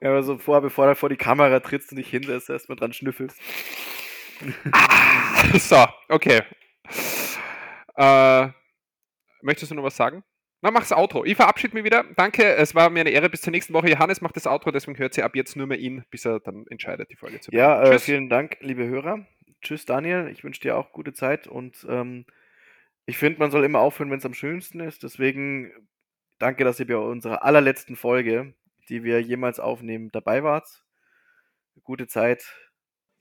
Ja, 0.00 0.10
aber 0.10 0.22
so 0.22 0.38
vor, 0.38 0.60
bevor 0.62 0.86
du 0.86 0.94
vor 0.96 1.08
die 1.08 1.16
Kamera 1.16 1.60
trittst 1.60 1.90
und 1.92 1.96
dich 1.98 2.08
hinsetzt, 2.10 2.48
erstmal 2.50 2.76
dran 2.76 2.92
schnüffelst. 2.92 3.36
so, 5.58 5.84
okay. 6.08 6.42
Äh, 7.96 8.48
möchtest 9.42 9.70
du 9.70 9.74
noch 9.74 9.82
was 9.84 9.96
sagen? 9.96 10.22
Na, 10.60 10.70
mach's 10.72 10.92
Outro. 10.92 11.24
Ich 11.24 11.36
verabschiede 11.36 11.74
mich 11.74 11.84
wieder. 11.84 12.04
Danke, 12.16 12.56
es 12.56 12.74
war 12.74 12.90
mir 12.90 13.00
eine 13.00 13.10
Ehre. 13.10 13.28
Bis 13.30 13.42
zur 13.42 13.52
nächsten 13.52 13.74
Woche. 13.74 13.88
Johannes 13.90 14.20
macht 14.20 14.34
das 14.34 14.46
Outro, 14.46 14.72
deswegen 14.72 14.98
hört 14.98 15.14
sie 15.14 15.22
ab 15.22 15.36
jetzt 15.36 15.54
nur 15.56 15.66
mehr 15.68 15.78
ihn, 15.78 16.04
bis 16.10 16.24
er 16.24 16.40
dann 16.40 16.66
entscheidet, 16.68 17.10
die 17.10 17.16
Folge 17.16 17.38
zu 17.40 17.52
Ja, 17.52 17.76
beenden. 17.76 17.92
äh, 17.96 17.98
vielen 18.00 18.28
Dank, 18.28 18.56
liebe 18.60 18.84
Hörer. 18.86 19.24
Tschüss, 19.62 19.84
Daniel. 19.84 20.28
Ich 20.28 20.44
wünsche 20.44 20.60
dir 20.60 20.76
auch 20.76 20.92
gute 20.92 21.12
Zeit 21.12 21.46
und 21.46 21.86
ähm, 21.88 22.24
ich 23.06 23.18
finde, 23.18 23.38
man 23.38 23.50
soll 23.50 23.64
immer 23.64 23.80
aufhören, 23.80 24.10
wenn 24.10 24.18
es 24.18 24.26
am 24.26 24.34
schönsten 24.34 24.80
ist. 24.80 25.02
Deswegen 25.02 25.72
danke, 26.38 26.64
dass 26.64 26.80
ihr 26.80 26.86
bei 26.86 26.96
unserer 26.96 27.42
allerletzten 27.42 27.96
Folge, 27.96 28.54
die 28.88 29.02
wir 29.04 29.20
jemals 29.22 29.60
aufnehmen, 29.60 30.10
dabei 30.12 30.42
wart. 30.42 30.84
Gute 31.82 32.06
Zeit. 32.06 32.44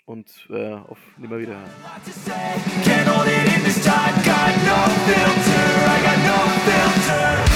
und 0.08 0.48
äh, 0.50 0.74
auf 0.74 1.00
Nimmerwiederhören. 1.18 1.70
Can't 7.06 7.47